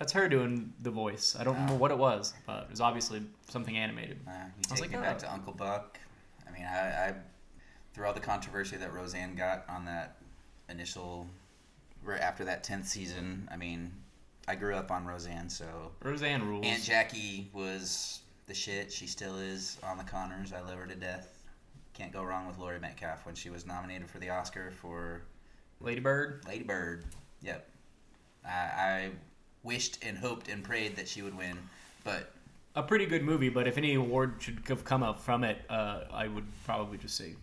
That's 0.00 0.12
her 0.12 0.30
doing 0.30 0.72
the 0.80 0.90
voice. 0.90 1.36
I 1.38 1.44
don't 1.44 1.54
remember 1.54 1.74
what 1.74 1.90
it 1.90 1.98
was, 1.98 2.32
but 2.46 2.62
it 2.62 2.70
was 2.70 2.80
obviously 2.80 3.22
something 3.50 3.76
animated. 3.76 4.18
Uh, 4.26 4.30
you 4.30 4.36
I 4.38 4.72
was 4.72 4.80
take 4.80 4.92
like, 4.92 5.02
back 5.02 5.16
oh. 5.16 5.20
to 5.20 5.32
Uncle 5.32 5.52
Buck. 5.52 6.00
I 6.48 6.50
mean, 6.50 6.64
I, 6.64 7.08
I 7.08 7.14
through 7.92 8.06
all 8.06 8.14
the 8.14 8.20
controversy 8.20 8.78
that 8.78 8.94
Roseanne 8.94 9.34
got 9.34 9.66
on 9.68 9.84
that 9.84 10.16
initial, 10.70 11.26
right 12.02 12.20
after 12.20 12.46
that 12.46 12.64
tenth 12.64 12.88
season. 12.88 13.46
I 13.52 13.56
mean, 13.56 13.92
I 14.48 14.54
grew 14.54 14.74
up 14.74 14.90
on 14.90 15.04
Roseanne, 15.04 15.50
so 15.50 15.66
Roseanne 16.02 16.48
rules. 16.48 16.64
Aunt 16.64 16.82
Jackie 16.82 17.50
was 17.52 18.20
the 18.46 18.54
shit. 18.54 18.90
She 18.90 19.06
still 19.06 19.36
is 19.36 19.76
on 19.82 19.98
the 19.98 20.04
Conners. 20.04 20.54
I 20.54 20.62
love 20.62 20.78
her 20.78 20.86
to 20.86 20.94
death. 20.94 21.44
Can't 21.92 22.10
go 22.10 22.22
wrong 22.22 22.46
with 22.46 22.56
Laurie 22.56 22.80
Metcalf 22.80 23.26
when 23.26 23.34
she 23.34 23.50
was 23.50 23.66
nominated 23.66 24.08
for 24.08 24.18
the 24.18 24.30
Oscar 24.30 24.70
for 24.70 25.20
Lady 25.78 26.00
Bird. 26.00 26.42
Lady 26.48 26.64
Bird. 26.64 27.04
Yep. 27.42 27.68
I, 28.46 28.48
I 28.48 29.10
wished 29.62 29.98
and 30.04 30.16
hoped 30.18 30.48
and 30.48 30.62
prayed 30.64 30.96
that 30.96 31.08
she 31.08 31.22
would 31.22 31.36
win, 31.36 31.56
but 32.04 32.32
A 32.76 32.82
pretty 32.82 33.06
good 33.06 33.22
movie, 33.22 33.48
but 33.48 33.66
if 33.68 33.76
any 33.76 33.94
award 33.94 34.36
should 34.38 34.60
have 34.68 34.84
come 34.84 35.02
up 35.02 35.20
from 35.20 35.44
it, 35.44 35.58
uh, 35.68 36.02
I 36.12 36.28
would 36.28 36.46
probably 36.64 36.98
just 36.98 37.16
say 37.16 37.34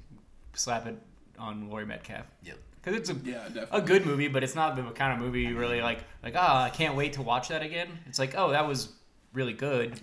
slap 0.54 0.88
it 0.88 0.96
on 1.38 1.70
Laurie 1.70 1.86
Metcalf. 1.86 2.26
yep. 2.44 2.58
Because 2.82 3.00
it's 3.02 3.10
a, 3.10 3.16
yeah, 3.26 3.44
definitely. 3.50 3.80
a 3.80 3.82
good 3.82 4.06
movie, 4.06 4.30
but 4.30 4.44
it's 4.46 4.56
not 4.56 4.78
the 4.78 4.84
kind 4.92 5.12
of 5.12 5.20
movie 5.20 5.42
you 5.42 5.58
really 5.58 5.82
like, 5.82 6.00
like, 6.24 6.36
ah, 6.38 6.64
I 6.64 6.70
can't 6.70 6.96
wait 6.96 7.14
to 7.14 7.22
watch 7.22 7.50
that 7.50 7.62
again. 7.62 7.90
It's 8.06 8.18
like, 8.18 8.34
oh, 8.38 8.52
that 8.52 8.66
was 8.66 8.90
really 9.34 9.52
good. 9.52 10.00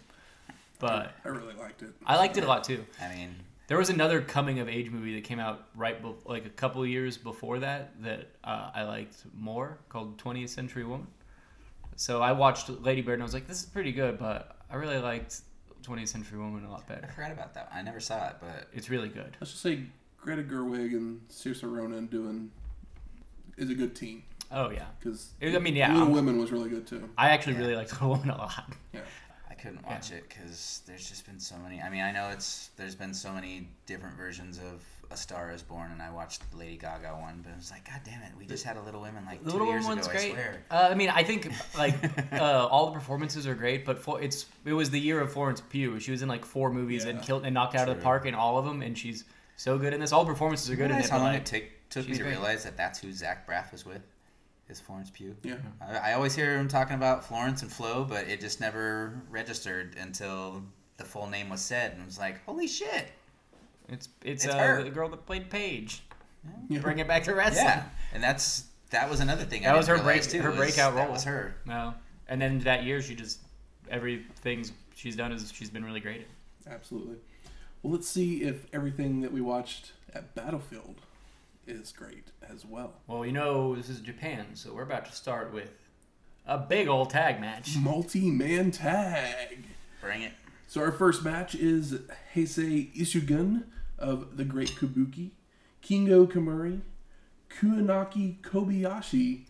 But 0.79 1.13
I 1.25 1.29
really 1.29 1.55
liked 1.55 1.81
it. 1.83 1.91
I 2.05 2.17
liked 2.17 2.37
it 2.37 2.45
a 2.45 2.47
lot 2.47 2.63
too. 2.65 2.85
I 3.01 3.15
mean, 3.15 3.35
There 3.69 3.79
was 3.79 3.89
another 3.89 4.21
coming 4.21 4.59
of 4.59 4.69
age 4.69 4.91
movie 4.91 5.15
that 5.15 5.25
came 5.25 5.39
out 5.41 5.69
right, 5.75 6.01
be- 6.03 6.13
like 6.27 6.45
a 6.45 6.51
couple 6.51 6.85
years 6.87 7.17
before 7.17 7.61
that, 7.61 7.93
that 8.03 8.27
uh, 8.45 8.71
I 8.75 8.83
liked 8.83 9.17
more, 9.35 9.79
called 9.89 10.19
20th 10.19 10.51
Century 10.51 10.85
Woman. 10.85 11.07
So 11.97 12.21
I 12.23 12.33
watched 12.33 12.69
Lady 12.69 13.03
Bird 13.03 13.15
and 13.15 13.23
I 13.23 13.25
was 13.27 13.35
like, 13.35 13.47
this 13.47 13.61
is 13.61 13.67
pretty 13.67 13.93
good, 13.93 14.19
but 14.19 14.57
I 14.71 14.77
really 14.77 14.99
liked 14.99 15.41
20th 15.83 16.09
Century 16.09 16.39
Woman 16.39 16.65
a 16.65 16.71
lot 16.71 16.87
better. 16.89 17.07
I 17.09 17.13
forgot 17.15 17.31
about 17.33 17.55
that. 17.55 17.71
I 17.73 17.83
never 17.83 18.01
saw 18.01 18.29
it, 18.29 18.37
but 18.41 18.69
It's 18.73 18.91
really 18.91 19.09
good. 19.09 19.37
Let's 19.41 19.53
just 19.53 19.63
say 19.63 19.85
Greta 20.19 20.43
Gerwig 20.43 20.93
and 20.95 21.21
Saoirse 21.29 21.63
Ronan 21.63 22.07
doing 22.07 22.51
is 23.57 23.71
a 23.71 23.75
good 23.75 23.95
team 23.95 24.23
Oh 24.51 24.71
yeah, 24.71 24.87
because 25.01 25.31
I 25.43 25.59
mean, 25.59 25.75
yeah, 25.75 25.89
Little 25.89 26.05
I'm- 26.05 26.13
Women 26.13 26.39
was 26.39 26.53
really 26.53 26.69
good 26.69 26.87
too. 26.87 27.09
I 27.19 27.31
actually 27.31 27.55
Yeah. 27.55 27.59
really 27.61 27.77
liked 27.77 27.93
Little 27.93 28.11
Woman 28.11 28.31
a 28.31 28.37
lot. 28.37 28.73
Yeah, 28.93 29.01
I 29.51 29.55
couldn't 29.55 29.81
Yeah. 29.83 29.89
watch 29.95 30.13
it 30.13 30.29
because 30.29 30.83
there's 30.87 31.09
just 31.09 31.27
been 31.27 31.41
so 31.41 31.57
many. 31.59 31.81
I 31.81 31.89
mean, 31.89 32.03
I 32.03 32.13
know 32.13 32.29
it's 32.29 32.71
there's 32.77 32.95
been 32.95 33.15
so 33.15 33.33
many 33.33 33.69
different 33.87 34.17
versions 34.17 34.59
of 34.59 34.83
A 35.11 35.17
Star 35.17 35.51
Is 35.53 35.63
Born, 35.63 35.91
and 35.93 36.01
I 36.03 36.11
watched 36.11 36.51
the 36.51 36.57
Lady 36.57 36.77
Gaga 36.77 37.09
one, 37.21 37.41
but 37.45 37.53
I 37.53 37.57
was 37.57 37.71
like, 37.71 37.85
God 37.89 38.01
damn 38.05 38.23
it, 38.23 38.33
we 38.39 38.47
just 38.47 38.65
had 38.65 38.77
a 38.77 38.83
Little 38.83 39.01
Women 39.03 39.25
like 39.25 39.43
The 39.45 39.51
two 39.51 39.59
Little 39.59 39.69
years 39.73 39.85
Woman 39.85 39.99
ago. 39.99 40.07
one's 40.09 40.17
I 40.17 40.21
great. 40.21 40.33
swear. 40.33 40.65
Uh, 40.71 40.89
I 40.91 40.95
mean, 40.95 41.11
I 41.11 41.23
think 41.23 41.51
like 41.77 41.95
uh, 42.33 42.67
all 42.71 42.87
the 42.87 42.93
performances 42.93 43.47
are 43.47 43.55
great, 43.55 43.85
but 43.85 43.99
for, 43.99 44.21
it's 44.21 44.47
it 44.65 44.73
was 44.73 44.91
the 44.91 45.01
year 45.01 45.21
of 45.21 45.33
Florence 45.33 45.61
Pugh. 45.61 45.99
She 46.01 46.11
was 46.11 46.23
in 46.23 46.29
like 46.29 46.45
four 46.45 46.71
movies 46.71 47.05
and 47.05 47.21
killed 47.23 47.45
and 47.45 47.55
knocked 47.55 47.75
it 47.75 47.79
out 47.81 47.89
of 47.89 47.97
the 47.97 48.03
park 48.03 48.27
in 48.27 48.35
all 48.35 48.59
of 48.59 48.65
them, 48.65 48.83
and 48.83 48.97
she's 48.97 49.25
so 49.57 49.79
good 49.79 49.93
in 49.95 50.01
this. 50.01 50.13
All 50.13 50.25
the 50.25 50.31
performances 50.33 50.69
are 50.71 50.77
good 50.77 50.85
in 50.91 50.97
Realize 50.97 51.07
it. 51.07 51.11
how 51.13 51.19
long 51.19 51.33
like, 51.33 51.41
it 51.43 51.47
took 51.47 51.63
took 51.91 52.09
me 52.09 52.17
to 52.17 52.23
great. 52.23 52.31
realize 52.33 52.65
that 52.65 52.77
that's 52.77 52.99
who 52.99 53.13
Zach 53.13 53.47
Braff 53.49 53.71
was 53.73 53.85
with, 53.87 54.03
is 54.69 54.81
Florence 54.81 55.11
Pugh. 55.11 55.37
yeah. 55.43 55.57
I, 55.81 56.11
I 56.11 56.13
always 56.15 56.35
hear 56.35 56.59
him 56.59 56.67
talking 56.67 56.97
about 56.97 57.25
Florence 57.25 57.63
and 57.63 57.71
Flo, 57.73 58.05
but 58.05 58.27
it 58.29 58.41
just 58.41 58.61
never 58.61 59.21
registered 59.31 59.97
until 60.01 60.63
the 60.97 61.05
full 61.05 61.27
name 61.29 61.49
was 61.51 61.61
said, 61.61 61.93
and 61.93 62.03
it 62.03 62.07
was 62.07 62.19
like, 62.19 62.45
holy 62.45 62.67
shit! 62.67 63.11
It's 63.89 64.09
it's, 64.23 64.45
It's 64.45 64.55
uh, 64.55 64.59
her. 64.59 64.83
the 64.83 64.91
girl 64.91 65.09
that 65.11 65.27
played 65.27 65.51
Paige. 65.51 66.03
Yeah. 66.69 66.81
Bring 66.81 66.99
it 66.99 67.09
back 67.09 67.25
to 67.25 67.35
wrestling. 67.35 67.65
Yeah, 67.67 67.85
and 68.13 68.23
that's 68.23 68.65
that 68.91 69.09
was 69.11 69.21
another 69.21 69.45
thing. 69.45 69.65
I 69.67 69.71
That 69.71 69.77
was 69.79 69.87
her 69.89 69.99
break- 70.03 70.23
too, 70.23 70.41
her 70.43 70.51
was 70.51 70.59
breakout 70.59 70.95
That 70.95 71.05
role. 71.05 71.13
was 71.13 71.25
her. 71.25 71.57
No, 71.67 71.95
and 72.29 72.41
then 72.41 72.59
that 72.61 72.85
year 72.85 73.01
she 73.03 73.15
just 73.15 73.41
everything 73.91 74.65
she's 74.95 75.17
done 75.17 75.33
is 75.33 75.51
she's 75.55 75.71
been 75.71 75.85
really 75.85 76.01
great. 76.01 76.27
at. 76.67 76.73
Absolutely. 76.73 77.17
Well, 77.83 77.93
let's 77.93 78.09
see 78.09 78.43
if 78.43 78.67
everything 78.73 79.21
that 79.21 79.33
we 79.33 79.41
watched 79.43 79.93
at 80.15 80.35
Battlefield 80.35 80.97
is 81.67 81.93
great 81.93 82.29
as 82.51 82.65
well. 82.65 82.93
Well, 83.07 83.25
you 83.27 83.33
know 83.33 83.75
this 83.75 83.89
is 83.91 84.01
Japan, 84.01 84.47
so 84.55 84.73
we're 84.75 84.83
about 84.83 85.05
to 85.07 85.13
start 85.13 85.53
with 85.53 85.71
a 86.47 86.57
big 86.59 86.89
old 86.89 87.11
tag 87.11 87.41
match. 87.41 87.77
Multi-man 87.77 88.71
tag. 88.71 89.65
Bring 90.01 90.23
it. 90.23 90.33
So 90.75 90.81
our 90.81 90.91
first 90.91 91.23
match 91.23 91.55
is 91.55 92.01
Heisei 92.35 92.93
Ishingun 92.97 93.63
of 93.97 94.37
the 94.37 94.43
Great 94.43 94.71
Kabuki, 94.71 95.31
Kengo 95.81 96.27
Kimura, 96.27 96.81
Kuniaki 97.49 98.41
Kobayashi, 98.41 99.45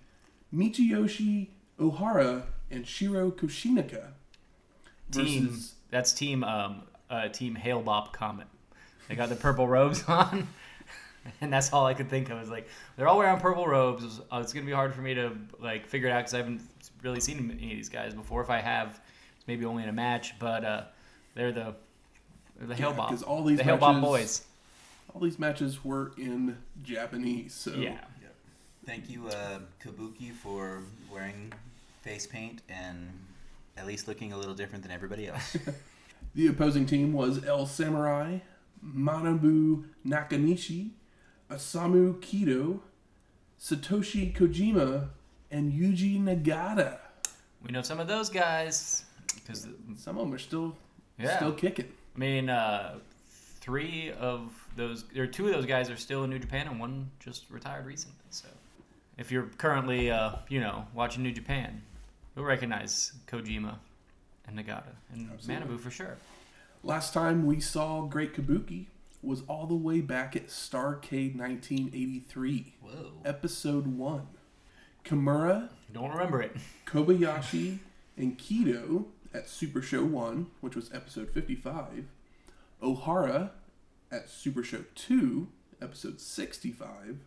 Michiyoshi 0.54 1.48
Ohara, 1.80 2.42
and 2.70 2.86
Shiro 2.86 3.30
Koshinaka 3.30 4.08
Team 5.12 5.58
that's 5.90 6.12
team 6.12 6.44
um 6.44 6.82
uh, 7.08 7.28
team 7.28 7.54
Hale-Bopp 7.54 8.12
Comet. 8.12 8.46
They 9.08 9.14
got 9.14 9.30
the 9.30 9.36
purple 9.36 9.66
robes 9.66 10.04
on. 10.08 10.46
And 11.40 11.50
that's 11.50 11.72
all 11.72 11.86
I 11.86 11.94
could 11.94 12.10
think 12.10 12.28
of. 12.28 12.42
Is 12.42 12.50
like 12.50 12.68
they're 12.98 13.08
all 13.08 13.16
wearing 13.16 13.40
purple 13.40 13.66
robes. 13.66 14.04
It's, 14.04 14.20
uh, 14.30 14.40
it's 14.42 14.52
gonna 14.52 14.66
be 14.66 14.72
hard 14.72 14.94
for 14.94 15.00
me 15.00 15.14
to 15.14 15.32
like 15.58 15.86
figure 15.86 16.08
it 16.08 16.12
out 16.12 16.18
because 16.18 16.34
I 16.34 16.36
haven't 16.36 16.60
really 17.02 17.20
seen 17.20 17.38
any 17.38 17.70
of 17.70 17.76
these 17.78 17.88
guys 17.88 18.12
before. 18.12 18.42
If 18.42 18.50
I 18.50 18.60
have, 18.60 19.00
it's 19.38 19.48
maybe 19.48 19.64
only 19.64 19.84
in 19.84 19.88
a 19.88 19.92
match. 19.92 20.38
But 20.38 20.64
uh, 20.66 20.82
they're 21.34 21.52
the 21.52 21.74
they're 22.56 22.68
the 22.68 22.74
Hail 22.74 22.90
Yeah, 22.90 22.96
Bop. 22.96 23.10
'cause 23.10 23.22
all 23.22 23.44
these 23.44 23.58
the 23.58 23.64
Hale-Bopp 23.64 23.94
matches- 24.00 24.02
boys. 24.02 24.42
all 25.14 25.20
these 25.20 25.38
matches 25.38 25.84
were 25.84 26.12
in 26.16 26.56
Japanese. 26.82 27.52
So 27.54 27.72
Yeah. 27.74 27.98
Thank 28.86 29.08
you, 29.08 29.28
uh, 29.28 29.60
Kabuki, 29.82 30.30
for 30.30 30.82
wearing 31.10 31.54
face 32.02 32.26
paint 32.26 32.60
and 32.68 33.10
at 33.78 33.86
least 33.86 34.06
looking 34.06 34.34
a 34.34 34.36
little 34.36 34.54
different 34.54 34.82
than 34.82 34.92
everybody 34.92 35.26
else. 35.28 35.56
The 36.34 36.48
opposing 36.48 36.84
team 36.84 37.12
was 37.12 37.44
El 37.44 37.64
Samurai, 37.64 38.40
Manabu 38.84 39.84
Nakanishi, 40.04 40.90
Osamu 41.50 42.14
Kido, 42.20 42.80
Satoshi 43.60 44.34
Kojima, 44.36 45.08
and 45.50 45.72
Yuji 45.72 46.20
Nagata. 46.20 46.98
We 47.64 47.70
know 47.72 47.82
some 47.82 48.00
of 48.00 48.08
those 48.08 48.28
guys 48.30 49.04
because 49.34 49.66
Some 49.96 50.18
of 50.18 50.24
them 50.26 50.34
are 50.34 50.38
still 50.38 50.76
yeah. 51.18 51.36
still 51.36 51.52
kicking. 51.52 51.88
I 52.14 52.18
mean, 52.18 52.48
uh, 52.48 52.98
three 53.60 54.12
of 54.12 54.52
those, 54.76 55.04
or 55.16 55.26
two 55.26 55.46
of 55.46 55.52
those 55.54 55.66
guys 55.66 55.90
are 55.90 55.96
still 55.96 56.24
in 56.24 56.30
New 56.30 56.38
Japan, 56.38 56.66
and 56.68 56.78
one 56.78 57.10
just 57.20 57.50
retired 57.50 57.86
recently. 57.86 58.16
So, 58.30 58.48
if 59.18 59.30
you're 59.30 59.48
currently, 59.58 60.10
uh, 60.10 60.36
you 60.48 60.60
know, 60.60 60.86
watching 60.94 61.22
New 61.22 61.32
Japan, 61.32 61.82
you'll 62.36 62.44
recognize 62.44 63.12
Kojima 63.26 63.76
and 64.46 64.58
Nagata 64.58 64.94
and 65.12 65.30
Absolutely. 65.32 65.66
Manabu 65.66 65.80
for 65.80 65.90
sure. 65.90 66.16
Last 66.82 67.14
time 67.14 67.46
we 67.46 67.60
saw 67.60 68.02
Great 68.02 68.34
Kabuki 68.34 68.86
was 69.22 69.42
all 69.48 69.66
the 69.66 69.74
way 69.74 70.00
back 70.00 70.36
at 70.36 70.48
Starcade 70.48 71.36
1983, 71.36 72.74
Whoa. 72.82 73.12
episode 73.24 73.86
1. 73.86 74.26
Kimura, 75.04 75.70
Don't 75.92 76.10
remember 76.10 76.42
it. 76.42 76.54
Kobayashi, 76.86 77.78
and 78.16 78.38
Kido 78.38 79.06
at 79.34 79.48
Super 79.48 79.82
Show 79.82 80.04
1, 80.04 80.46
which 80.60 80.76
was 80.76 80.92
episode 80.94 81.30
55. 81.30 82.04
Ohara 82.82 83.50
at 84.10 84.30
Super 84.30 84.62
Show 84.62 84.84
2, 84.94 85.48
episode 85.82 86.20
65. 86.20 87.18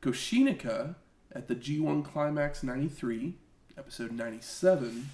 Koshinaka 0.00 0.94
at 1.32 1.48
the 1.48 1.54
G1 1.54 2.04
Climax 2.04 2.62
93, 2.62 3.34
episode 3.76 4.12
97. 4.12 5.10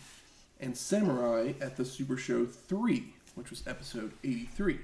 And 0.61 0.77
Samurai 0.77 1.55
at 1.61 1.77
the 1.77 1.85
Super 1.85 2.17
Show 2.17 2.47
3, 2.47 3.15
which 3.35 3.51
was 3.51 3.67
episode 3.67 4.13
83. 4.23 4.81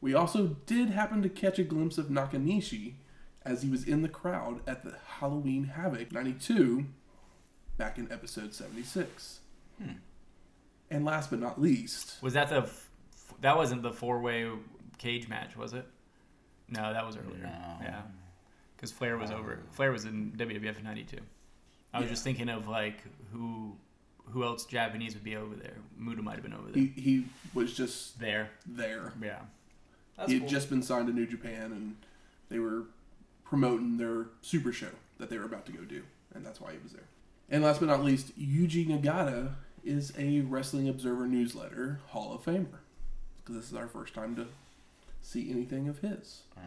We 0.00 0.14
also 0.14 0.56
did 0.66 0.90
happen 0.90 1.22
to 1.22 1.28
catch 1.28 1.58
a 1.58 1.64
glimpse 1.64 1.98
of 1.98 2.06
Nakanishi 2.06 2.94
as 3.44 3.62
he 3.62 3.70
was 3.70 3.84
in 3.84 4.02
the 4.02 4.08
crowd 4.08 4.60
at 4.66 4.84
the 4.84 4.94
Halloween 5.18 5.64
Havoc 5.64 6.12
92 6.12 6.86
back 7.76 7.98
in 7.98 8.10
episode 8.10 8.54
76. 8.54 9.40
Hmm. 9.82 9.92
And 10.94 11.04
last 11.04 11.30
but 11.30 11.40
not 11.40 11.60
least, 11.60 12.16
Was 12.22 12.34
that 12.34 12.48
the? 12.48 12.58
f- 12.58 12.88
That 13.40 13.56
wasn't 13.56 13.82
the 13.82 13.92
four-way 13.92 14.48
cage 14.98 15.28
match, 15.28 15.56
was 15.56 15.74
it? 15.74 15.86
No, 16.68 16.92
that 16.92 17.04
was 17.04 17.16
earlier. 17.16 17.42
No. 17.42 17.50
Yeah. 17.84 18.02
because 18.76 18.90
Flair 18.92 19.16
was 19.18 19.30
over. 19.30 19.54
Um. 19.54 19.58
Flair 19.72 19.90
was 19.92 20.04
in 20.04 20.32
WWF 20.36 20.78
in 20.78 20.84
'92. 20.84 21.18
I 21.92 21.98
was 21.98 22.04
Yeah. 22.06 22.10
just 22.10 22.24
thinking 22.24 22.48
of 22.48 22.68
like 22.68 23.02
who 23.32 23.76
who 24.30 24.44
else 24.44 24.64
Japanese 24.66 25.14
would 25.14 25.24
be 25.24 25.36
over 25.36 25.54
there. 25.56 25.74
Muta 25.98 26.22
might 26.22 26.34
have 26.34 26.42
been 26.42 26.54
over 26.54 26.70
there. 26.70 26.82
He, 26.82 26.86
he 27.00 27.24
was 27.52 27.74
just 27.74 28.18
there, 28.18 28.50
there. 28.66 29.12
yeah. 29.22 29.40
he 30.26 30.38
had 30.38 30.48
just 30.48 30.70
been 30.70 30.82
signed 30.82 31.08
to 31.08 31.12
New 31.12 31.26
Japan, 31.26 31.72
and 31.72 31.96
they 32.48 32.58
were 32.58 32.84
promoting 33.44 33.98
their 33.98 34.26
super 34.40 34.72
show 34.72 34.88
that 35.18 35.28
they 35.28 35.36
were 35.38 35.44
about 35.44 35.66
to 35.66 35.72
go 35.72 35.82
do, 35.84 36.02
and 36.34 36.44
that's 36.46 36.58
why 36.60 36.72
he 36.72 36.78
was 36.82 36.92
there. 36.92 37.04
And 37.50 37.62
last 37.62 37.80
but 37.80 37.86
not 37.88 38.02
least, 38.02 38.38
Yuji 38.38 38.86
Nagata 38.88 39.52
is 39.84 40.12
a 40.18 40.40
Wrestling 40.40 40.88
Observer 40.88 41.26
newsletter 41.26 42.00
Hall 42.08 42.34
of 42.34 42.44
Famer. 42.44 42.80
Because 43.36 43.56
this 43.56 43.70
is 43.70 43.76
our 43.76 43.88
first 43.88 44.14
time 44.14 44.34
to 44.36 44.46
see 45.20 45.50
anything 45.50 45.88
of 45.88 45.98
his. 45.98 46.42
Ah. 46.56 46.60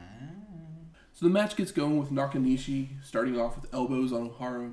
So 1.14 1.26
the 1.26 1.32
match 1.32 1.56
gets 1.56 1.72
going 1.72 1.98
with 1.98 2.12
Nakanishi 2.12 2.90
starting 3.04 3.40
off 3.40 3.60
with 3.60 3.74
elbows 3.74 4.14
on 4.14 4.28
O'Hara, 4.28 4.72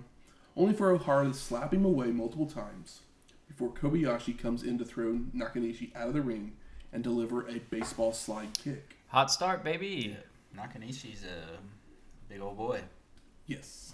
only 0.57 0.75
for 0.75 0.91
O'Hara 0.91 1.29
to 1.29 1.35
slap 1.35 1.73
him 1.73 1.85
away 1.85 2.09
multiple 2.09 2.47
times 2.47 3.01
before 3.49 3.71
Kobayashi 3.71 4.39
comes 4.39 4.63
in 4.63 4.79
to 4.79 4.85
throw 4.85 5.21
Nakanishi 5.35 5.95
out 5.97 6.09
of 6.09 6.15
the 6.15 6.23
ring 6.23 6.53
and 6.93 7.03
deliver 7.03 7.49
a 7.49 7.61
baseball 7.71 8.13
slide 8.13 8.57
kick. 8.59 8.97
Hot 9.09 9.31
start, 9.31 9.65
baby. 9.65 10.17
Nakanishi's 10.57 11.25
a 11.25 11.59
big 12.29 12.41
old 12.41 12.57
boy. 12.57 12.81
Yes. 13.47 13.93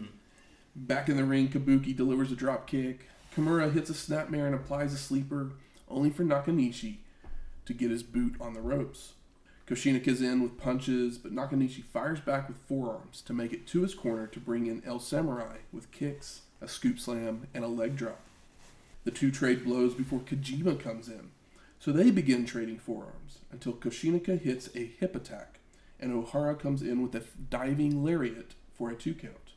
Back 0.76 1.08
in 1.08 1.16
the 1.16 1.24
ring, 1.24 1.48
Kabuki 1.48 1.94
delivers 1.96 2.32
a 2.32 2.36
drop 2.36 2.66
kick. 2.66 3.08
Kimura 3.38 3.72
hits 3.72 3.88
a 3.88 3.92
snapmare 3.92 4.46
and 4.46 4.54
applies 4.54 4.92
a 4.92 4.96
sleeper, 4.96 5.52
only 5.88 6.10
for 6.10 6.24
Nakanishi 6.24 6.96
to 7.66 7.72
get 7.72 7.88
his 7.88 8.02
boot 8.02 8.34
on 8.40 8.52
the 8.52 8.60
ropes. 8.60 9.12
Koshinaka's 9.68 10.20
in 10.20 10.42
with 10.42 10.58
punches, 10.58 11.18
but 11.18 11.32
Nakanishi 11.32 11.84
fires 11.84 12.18
back 12.18 12.48
with 12.48 12.56
forearms 12.56 13.20
to 13.22 13.32
make 13.32 13.52
it 13.52 13.64
to 13.68 13.82
his 13.82 13.94
corner 13.94 14.26
to 14.26 14.40
bring 14.40 14.66
in 14.66 14.82
El 14.84 14.98
Samurai 14.98 15.58
with 15.72 15.92
kicks, 15.92 16.40
a 16.60 16.66
scoop 16.66 16.98
slam, 16.98 17.46
and 17.54 17.62
a 17.62 17.68
leg 17.68 17.94
drop. 17.94 18.20
The 19.04 19.12
two 19.12 19.30
trade 19.30 19.64
blows 19.64 19.94
before 19.94 20.18
Kojima 20.18 20.80
comes 20.82 21.08
in, 21.08 21.30
so 21.78 21.92
they 21.92 22.10
begin 22.10 22.44
trading 22.44 22.78
forearms 22.78 23.38
until 23.52 23.74
Koshinaka 23.74 24.40
hits 24.40 24.68
a 24.74 24.90
hip 24.98 25.14
attack, 25.14 25.60
and 26.00 26.12
O'Hara 26.12 26.56
comes 26.56 26.82
in 26.82 27.02
with 27.02 27.14
a 27.14 27.22
diving 27.50 28.02
lariat 28.02 28.54
for 28.72 28.90
a 28.90 28.96
two 28.96 29.14
count. 29.14 29.52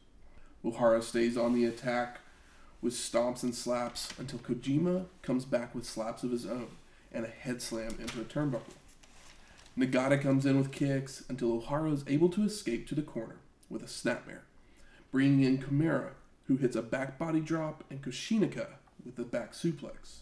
O'Hara 0.63 1.01
stays 1.01 1.35
on 1.35 1.55
the 1.55 1.65
attack 1.65 2.19
with 2.81 2.93
stomps 2.93 3.43
and 3.43 3.53
slaps 3.53 4.09
until 4.17 4.39
Kojima 4.39 5.05
comes 5.21 5.45
back 5.45 5.75
with 5.75 5.85
slaps 5.85 6.23
of 6.23 6.31
his 6.31 6.45
own 6.45 6.67
and 7.11 7.25
a 7.25 7.29
head 7.29 7.61
slam 7.61 7.95
into 7.99 8.19
a 8.19 8.23
turnbuckle. 8.23 8.73
Nagata 9.77 10.21
comes 10.21 10.45
in 10.45 10.57
with 10.57 10.71
kicks 10.71 11.23
until 11.29 11.53
O'Hara 11.53 11.91
is 11.91 12.03
able 12.07 12.29
to 12.29 12.43
escape 12.43 12.87
to 12.87 12.95
the 12.95 13.01
corner 13.01 13.37
with 13.69 13.81
a 13.83 13.85
snapmare, 13.85 14.41
bringing 15.11 15.43
in 15.43 15.59
Kimura, 15.59 16.11
who 16.45 16.57
hits 16.57 16.75
a 16.75 16.81
back 16.81 17.17
body 17.17 17.39
drop, 17.39 17.83
and 17.89 18.01
Koshinaka 18.01 18.67
with 19.05 19.17
a 19.17 19.23
back 19.23 19.53
suplex, 19.53 20.19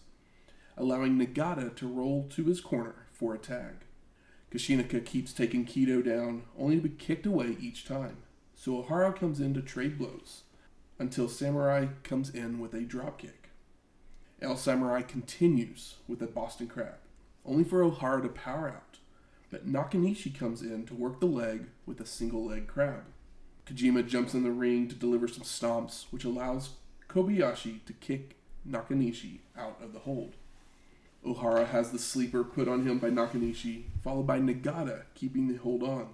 allowing 0.78 1.18
Nagata 1.18 1.76
to 1.78 1.88
roll 1.88 2.28
to 2.30 2.44
his 2.44 2.62
corner 2.62 3.08
for 3.12 3.34
a 3.34 3.40
tag. 3.40 3.86
Koshinaka 4.52 5.04
keeps 5.04 5.34
taking 5.34 5.66
Kido 5.66 6.04
down, 6.04 6.44
only 6.58 6.76
to 6.76 6.82
be 6.82 6.90
kicked 6.90 7.26
away 7.26 7.56
each 7.60 7.86
time. 7.86 8.18
So 8.56 8.78
O'Hara 8.80 9.14
comes 9.14 9.40
in 9.40 9.54
to 9.54 9.62
trade 9.62 9.98
blows 9.98 10.44
until 11.00 11.30
Samurai 11.30 11.88
comes 12.04 12.30
in 12.30 12.60
with 12.60 12.74
a 12.74 12.82
dropkick. 12.82 13.50
El 14.42 14.58
Samurai 14.58 15.02
continues 15.02 15.96
with 16.08 16.22
a 16.22 16.28
Boston 16.28 16.68
Crab, 16.68 16.98
only 17.46 17.64
for 17.64 17.82
O'Hara 17.82 18.22
to 18.22 18.30
power 18.30 18.70
out. 18.70 19.00
But 19.50 19.68
Nakanishi 19.68 20.38
comes 20.38 20.62
in 20.62 20.86
to 20.86 20.94
work 20.94 21.20
the 21.20 21.26
leg 21.26 21.68
with 21.86 22.00
a 22.00 22.06
single 22.06 22.46
leg 22.46 22.68
crab. 22.68 23.04
Kojima 23.66 24.08
jumps 24.08 24.34
in 24.34 24.44
the 24.44 24.52
ring 24.52 24.88
to 24.88 24.96
deliver 24.96 25.28
some 25.28 25.44
stomps, 25.44 26.06
which 26.12 26.24
allows 26.24 26.72
Kobayashi 27.08 27.84
to 27.86 27.94
kick 27.94 28.36
Nakanishi 28.68 29.40
out 29.58 29.78
of 29.82 29.94
the 29.94 30.00
hold. 30.00 30.36
O'Hara 31.26 31.66
has 31.66 31.92
the 31.92 32.00
sleeper 32.00 32.44
put 32.44 32.68
on 32.68 32.86
him 32.86 33.00
by 33.00 33.10
Nakanishi, 33.10 33.86
followed 34.04 34.28
by 34.28 34.40
Nagata 34.40 35.04
keeping 35.16 35.48
the 35.48 35.56
hold 35.56 35.84
on. 35.84 36.10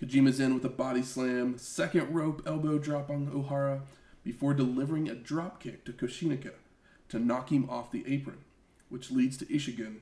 Kojima's 0.00 0.40
in 0.40 0.54
with 0.54 0.64
a 0.64 0.70
body 0.70 1.02
slam, 1.02 1.58
second 1.58 2.12
rope 2.14 2.42
elbow 2.46 2.78
drop 2.78 3.10
on 3.10 3.30
O'Hara 3.32 3.82
before 4.24 4.54
delivering 4.54 5.08
a 5.08 5.14
drop 5.14 5.60
kick 5.60 5.84
to 5.84 5.92
Koshinaka 5.92 6.52
to 7.08 7.18
knock 7.18 7.50
him 7.50 7.68
off 7.68 7.90
the 7.90 8.04
apron, 8.06 8.38
which 8.88 9.10
leads 9.10 9.36
to 9.38 9.46
Ishingun 9.46 10.00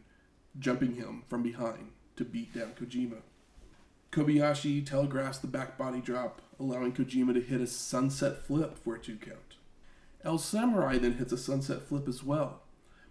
jumping 0.59 0.95
him 0.95 1.23
from 1.29 1.43
behind 1.43 1.91
to 2.17 2.25
beat 2.25 2.55
down 2.55 2.73
Kojima. 2.79 3.19
Kobayashi 4.13 4.85
telegraphs 4.85 5.39
the 5.39 5.47
back 5.47 5.79
body 5.79 6.01
drop, 6.01 6.43
allowing 6.59 6.93
Kojima 6.93 7.35
to 7.35 7.41
hit 7.41 7.61
a 7.61 7.67
sunset 7.67 8.45
flip 8.45 8.77
for 8.77 8.97
a 8.97 8.99
two 8.99 9.17
count. 9.17 9.57
El 10.25 10.39
Samurai 10.39 10.99
then 10.99 11.15
hits 11.15 11.33
a 11.33 11.39
sunset 11.39 11.83
flip 11.83 12.09
as 12.09 12.23
well, 12.23 12.63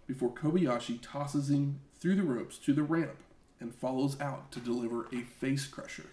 before 0.06 0.30
Kobayashi 0.30 0.98
tosses 1.00 1.50
him 1.50 1.80
through 1.98 2.16
the 2.16 2.22
ropes 2.22 2.58
to 2.58 2.72
the 2.72 2.82
ramp 2.82 3.16
and 3.58 3.74
follows 3.74 4.20
out 4.20 4.52
to 4.52 4.60
deliver 4.60 5.06
a 5.12 5.22
face 5.22 5.66
crusher. 5.66 6.06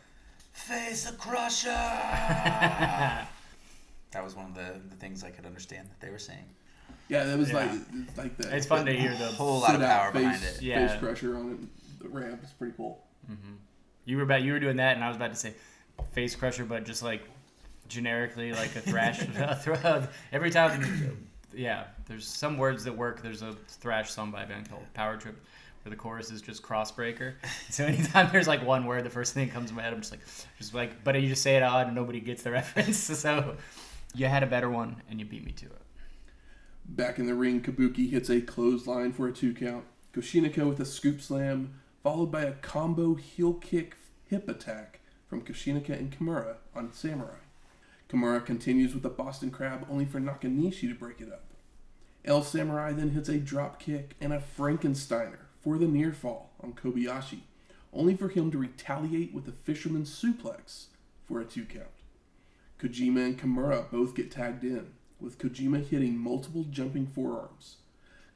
Face 0.53 1.11
crusher! 1.11 1.69
that 4.11 4.23
was 4.23 4.35
one 4.35 4.45
of 4.45 4.55
the, 4.55 4.73
the 4.89 4.95
things 4.95 5.23
I 5.23 5.29
could 5.31 5.45
understand 5.45 5.87
that 5.89 5.99
they 6.05 6.11
were 6.11 6.19
saying. 6.19 6.45
Yeah, 7.09 7.23
that 7.25 7.37
was 7.37 7.49
Yeah. 7.49 7.55
like 7.57 7.71
it's 8.07 8.17
like 8.17 8.37
that. 8.37 8.53
It's 8.53 8.65
fun 8.65 8.85
to 8.85 8.93
hear 8.93 9.11
the 9.11 9.25
Whole 9.37 9.59
lot 9.59 9.75
of 9.75 9.81
power 9.81 10.11
face, 10.11 10.21
behind 10.21 10.43
it. 10.43 10.61
Yeah. 10.61 10.87
face 10.87 10.99
crusher 10.99 11.35
on 11.37 11.51
it, 11.53 12.01
the 12.03 12.09
ramp. 12.09 12.39
It's 12.43 12.53
pretty 12.53 12.73
cool. 12.77 13.03
Mm-hmm. 13.31 13.53
You 14.05 14.17
were 14.17 14.23
about 14.23 14.41
you 14.43 14.53
were 14.53 14.59
doing 14.59 14.77
that, 14.77 14.95
and 14.95 15.03
I 15.03 15.07
was 15.07 15.17
about 15.17 15.31
to 15.31 15.35
say 15.39 15.53
face 16.13 16.35
crusher, 16.35 16.65
but 16.65 16.85
just 16.85 17.03
like 17.03 17.21
generically 17.87 18.51
like 18.53 18.75
a 18.75 18.81
thrash. 18.81 19.21
a 19.37 19.55
thra- 19.55 20.09
Every 20.31 20.49
time, 20.51 21.27
yeah, 21.53 21.85
there's 22.07 22.27
some 22.27 22.57
words 22.57 22.83
that 22.85 22.95
work. 22.95 23.21
There's 23.21 23.41
a 23.41 23.53
thrash 23.67 24.11
song 24.11 24.31
by 24.31 24.43
a 24.43 24.47
band 24.47 24.69
called 24.69 24.83
Power 24.93 25.17
Trip, 25.17 25.35
where 25.83 25.89
the 25.89 25.95
chorus 25.95 26.31
is 26.31 26.41
just 26.41 26.61
crossbreaker. 26.63 27.33
So 27.69 27.85
anytime 27.85 28.29
there's 28.31 28.47
like 28.47 28.65
one 28.65 28.85
word, 28.85 29.03
the 29.03 29.09
first 29.09 29.33
thing 29.33 29.47
that 29.47 29.53
comes 29.53 29.69
to 29.69 29.75
my 29.75 29.81
head, 29.83 29.93
I'm 29.93 29.99
just 29.99 30.11
like, 30.11 30.21
just 30.57 30.73
like, 30.73 31.03
but 31.03 31.19
you 31.21 31.27
just 31.29 31.41
say 31.43 31.55
it 31.57 31.63
out 31.63 31.85
and 31.85 31.95
nobody 31.95 32.19
gets 32.19 32.43
the 32.43 32.51
reference. 32.51 32.97
So 32.97 33.55
you 34.13 34.25
had 34.27 34.43
a 34.43 34.47
better 34.47 34.69
one, 34.69 35.01
and 35.09 35.19
you 35.19 35.25
beat 35.25 35.45
me 35.45 35.51
to 35.53 35.65
it. 35.65 35.81
Back 36.85 37.19
in 37.19 37.25
the 37.25 37.35
ring, 37.35 37.61
Kabuki 37.61 38.09
hits 38.09 38.29
a 38.29 38.41
clothesline 38.41 39.11
for 39.13 39.27
a 39.27 39.33
two 39.33 39.53
count. 39.53 39.85
Koshinaka 40.13 40.67
with 40.67 40.79
a 40.79 40.85
scoop 40.85 41.21
slam, 41.21 41.73
followed 42.01 42.31
by 42.31 42.43
a 42.43 42.53
combo 42.53 43.15
heel 43.15 43.53
kick 43.53 43.97
hip 44.25 44.47
attack 44.47 45.01
from 45.27 45.41
Koshinaka 45.41 45.89
and 45.89 46.17
Kimura 46.17 46.55
on 46.75 46.93
Samurai. 46.93 47.39
Kimura 48.09 48.45
continues 48.45 48.93
with 48.93 49.05
a 49.05 49.09
Boston 49.09 49.51
Crab, 49.51 49.85
only 49.89 50.05
for 50.05 50.19
Nakanishi 50.19 50.87
to 50.87 50.95
break 50.95 51.19
it 51.19 51.31
up. 51.31 51.43
El 52.23 52.41
Samurai 52.41 52.93
then 52.93 53.11
hits 53.11 53.29
a 53.29 53.37
drop 53.37 53.79
kick 53.79 54.15
and 54.21 54.31
a 54.31 54.41
Frankensteiner 54.57 55.39
for 55.61 55.77
the 55.77 55.87
near 55.87 56.13
fall 56.13 56.51
on 56.63 56.73
Kobayashi, 56.73 57.39
only 57.93 58.15
for 58.15 58.29
him 58.29 58.49
to 58.51 58.57
retaliate 58.57 59.33
with 59.33 59.47
a 59.47 59.51
fisherman's 59.51 60.09
suplex 60.09 60.85
for 61.27 61.41
a 61.41 61.45
two 61.45 61.65
count. 61.65 61.87
Kojima 62.79 63.25
and 63.25 63.39
Kimura 63.39 63.89
both 63.89 64.15
get 64.15 64.31
tagged 64.31 64.63
in, 64.63 64.91
with 65.19 65.39
Kojima 65.39 65.85
hitting 65.87 66.17
multiple 66.17 66.65
jumping 66.69 67.07
forearms. 67.07 67.77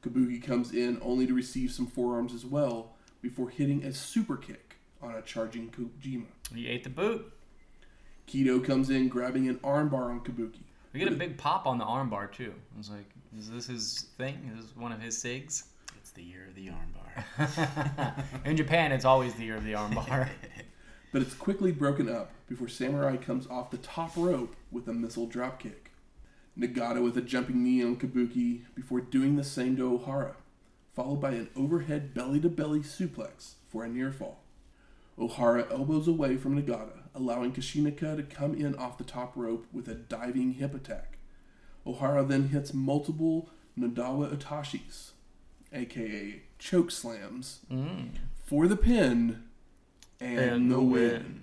Kabuki 0.04 0.42
comes 0.44 0.74
in 0.74 1.00
only 1.04 1.28
to 1.28 1.34
receive 1.34 1.72
some 1.72 1.86
forearms 1.86 2.34
as 2.34 2.44
well 2.44 2.94
before 3.22 3.50
hitting 3.50 3.84
a 3.84 3.94
super 3.94 4.36
kick 4.36 4.78
on 5.02 5.16
a 5.16 5.22
charging 5.22 5.70
Kojima. 5.70 6.26
You 6.56 6.70
ate 6.70 6.84
the 6.84 6.90
boot. 6.90 7.32
Kido 8.28 8.64
comes 8.64 8.90
in 8.90 9.10
grabbing 9.10 9.48
an 9.48 9.58
armbar 9.58 10.10
on 10.10 10.22
Kabuki. 10.22 10.64
We 10.94 11.00
get 11.00 11.08
a 11.08 11.16
big 11.16 11.38
pop 11.38 11.68
on 11.68 11.78
the 11.78 11.86
armbar 11.86 12.32
too. 12.32 12.54
I 12.74 12.78
was 12.78 12.90
like, 12.90 13.10
is 13.38 13.50
this 13.50 13.68
his 13.68 14.08
thing? 14.18 14.52
Is 14.54 14.66
this 14.66 14.76
one 14.76 14.92
of 14.92 15.00
his 15.00 15.16
sigs? 15.18 15.64
It's 15.98 16.12
the 16.12 16.24
year 16.24 16.48
of 16.48 16.56
the 16.56 16.70
armbar. 16.70 18.26
In 18.46 18.58
Japan, 18.58 18.92
it's 18.92 19.06
always 19.06 19.34
the 19.36 19.44
year 19.44 19.56
of 19.56 19.64
the 19.64 19.74
armbar. 19.74 20.30
but 21.12 21.22
it's 21.22 21.34
quickly 21.34 21.72
broken 21.72 22.10
up 22.10 22.32
before 22.48 22.68
Samurai 22.68 23.18
comes 23.18 23.48
off 23.48 23.72
the 23.72 23.78
top 23.78 24.12
rope 24.16 24.56
with 24.72 24.88
a 24.88 24.94
missile 24.94 25.28
dropkick. 25.28 25.90
Nagata 26.58 27.02
with 27.04 27.18
a 27.18 27.22
jumping 27.22 27.64
knee 27.64 27.84
on 27.84 27.96
Kabuki 27.96 28.62
before 28.76 29.02
doing 29.02 29.36
the 29.36 29.44
same 29.44 29.76
to 29.78 29.94
O'Hara, 29.96 30.36
followed 30.94 31.22
by 31.22 31.32
an 31.32 31.50
overhead 31.56 32.14
belly 32.14 32.40
to 32.42 32.50
belly 32.50 32.80
suplex 32.82 33.54
for 33.70 33.84
a 33.86 33.90
near 33.90 34.12
fall. 34.12 34.44
O'Hara 35.20 35.66
elbows 35.72 36.08
away 36.08 36.36
from 36.38 36.62
Nagata, 36.62 37.04
allowing 37.16 37.54
Koshinaka 37.54 38.18
to 38.18 38.24
come 38.24 38.54
in 38.56 38.76
off 38.76 38.98
the 38.98 39.04
top 39.04 39.34
rope 39.36 39.66
with 39.72 39.88
a 39.88 39.94
diving 39.96 40.54
hip 40.54 40.74
attack. 40.74 41.18
O'Hara 41.86 42.24
then 42.24 42.50
hits 42.50 42.74
multiple 42.74 43.50
Nodowa 43.78 44.36
Otoshis, 44.36 45.12
aka 45.74 46.42
choke 46.60 46.92
slams, 46.92 47.60
Mm. 47.72 48.10
for 48.44 48.68
the 48.68 48.76
pin 48.76 49.44
and, 50.22 50.40
And 50.40 50.72
the 50.72 50.76
the 50.76 50.82
win. 50.82 51.42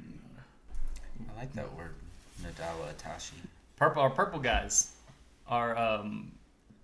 I 1.34 1.40
like 1.40 1.52
that 1.54 1.74
word, 1.76 1.94
Nodowa 2.42 2.94
Otoshi. 2.94 3.32
Purple, 3.76 4.02
our 4.02 4.10
purple 4.10 4.38
guys 4.40 4.92
are 5.46 5.76
um, 5.76 6.32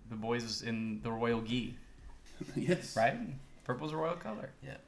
the 0.09 0.15
boys 0.15 0.61
in 0.61 1.01
the 1.03 1.11
royal 1.11 1.41
gi, 1.41 1.75
yes. 2.55 2.95
right? 2.95 3.17
Purple's 3.63 3.91
a 3.93 3.97
royal 3.97 4.15
color. 4.15 4.49
Yep. 4.63 4.81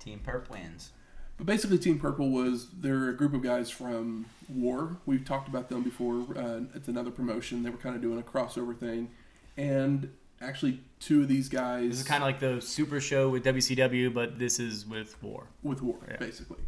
Team 0.00 0.20
Purple 0.24 0.56
wins. 0.56 0.90
But 1.36 1.46
basically, 1.46 1.78
Team 1.78 1.98
Purple 1.98 2.30
was 2.30 2.68
they're 2.80 3.10
a 3.10 3.16
group 3.16 3.34
of 3.34 3.42
guys 3.42 3.70
from 3.70 4.26
War. 4.48 4.96
We've 5.04 5.24
talked 5.24 5.48
about 5.48 5.68
them 5.68 5.82
before. 5.82 6.24
Uh, 6.36 6.60
it's 6.74 6.88
another 6.88 7.10
promotion. 7.10 7.62
They 7.62 7.70
were 7.70 7.76
kind 7.76 7.94
of 7.94 8.00
doing 8.00 8.18
a 8.18 8.22
crossover 8.22 8.76
thing, 8.76 9.10
and 9.56 10.10
actually, 10.40 10.80
two 11.00 11.22
of 11.22 11.28
these 11.28 11.48
guys 11.48 11.90
This 11.90 12.00
is 12.00 12.06
kind 12.06 12.22
of 12.22 12.26
like 12.26 12.40
the 12.40 12.60
Super 12.60 13.00
Show 13.00 13.28
with 13.30 13.44
WCW, 13.44 14.12
but 14.12 14.38
this 14.38 14.58
is 14.58 14.86
with 14.86 15.20
War. 15.22 15.44
with 15.62 15.82
War, 15.82 15.96
Yeah. 16.08 16.16
basically. 16.18 16.58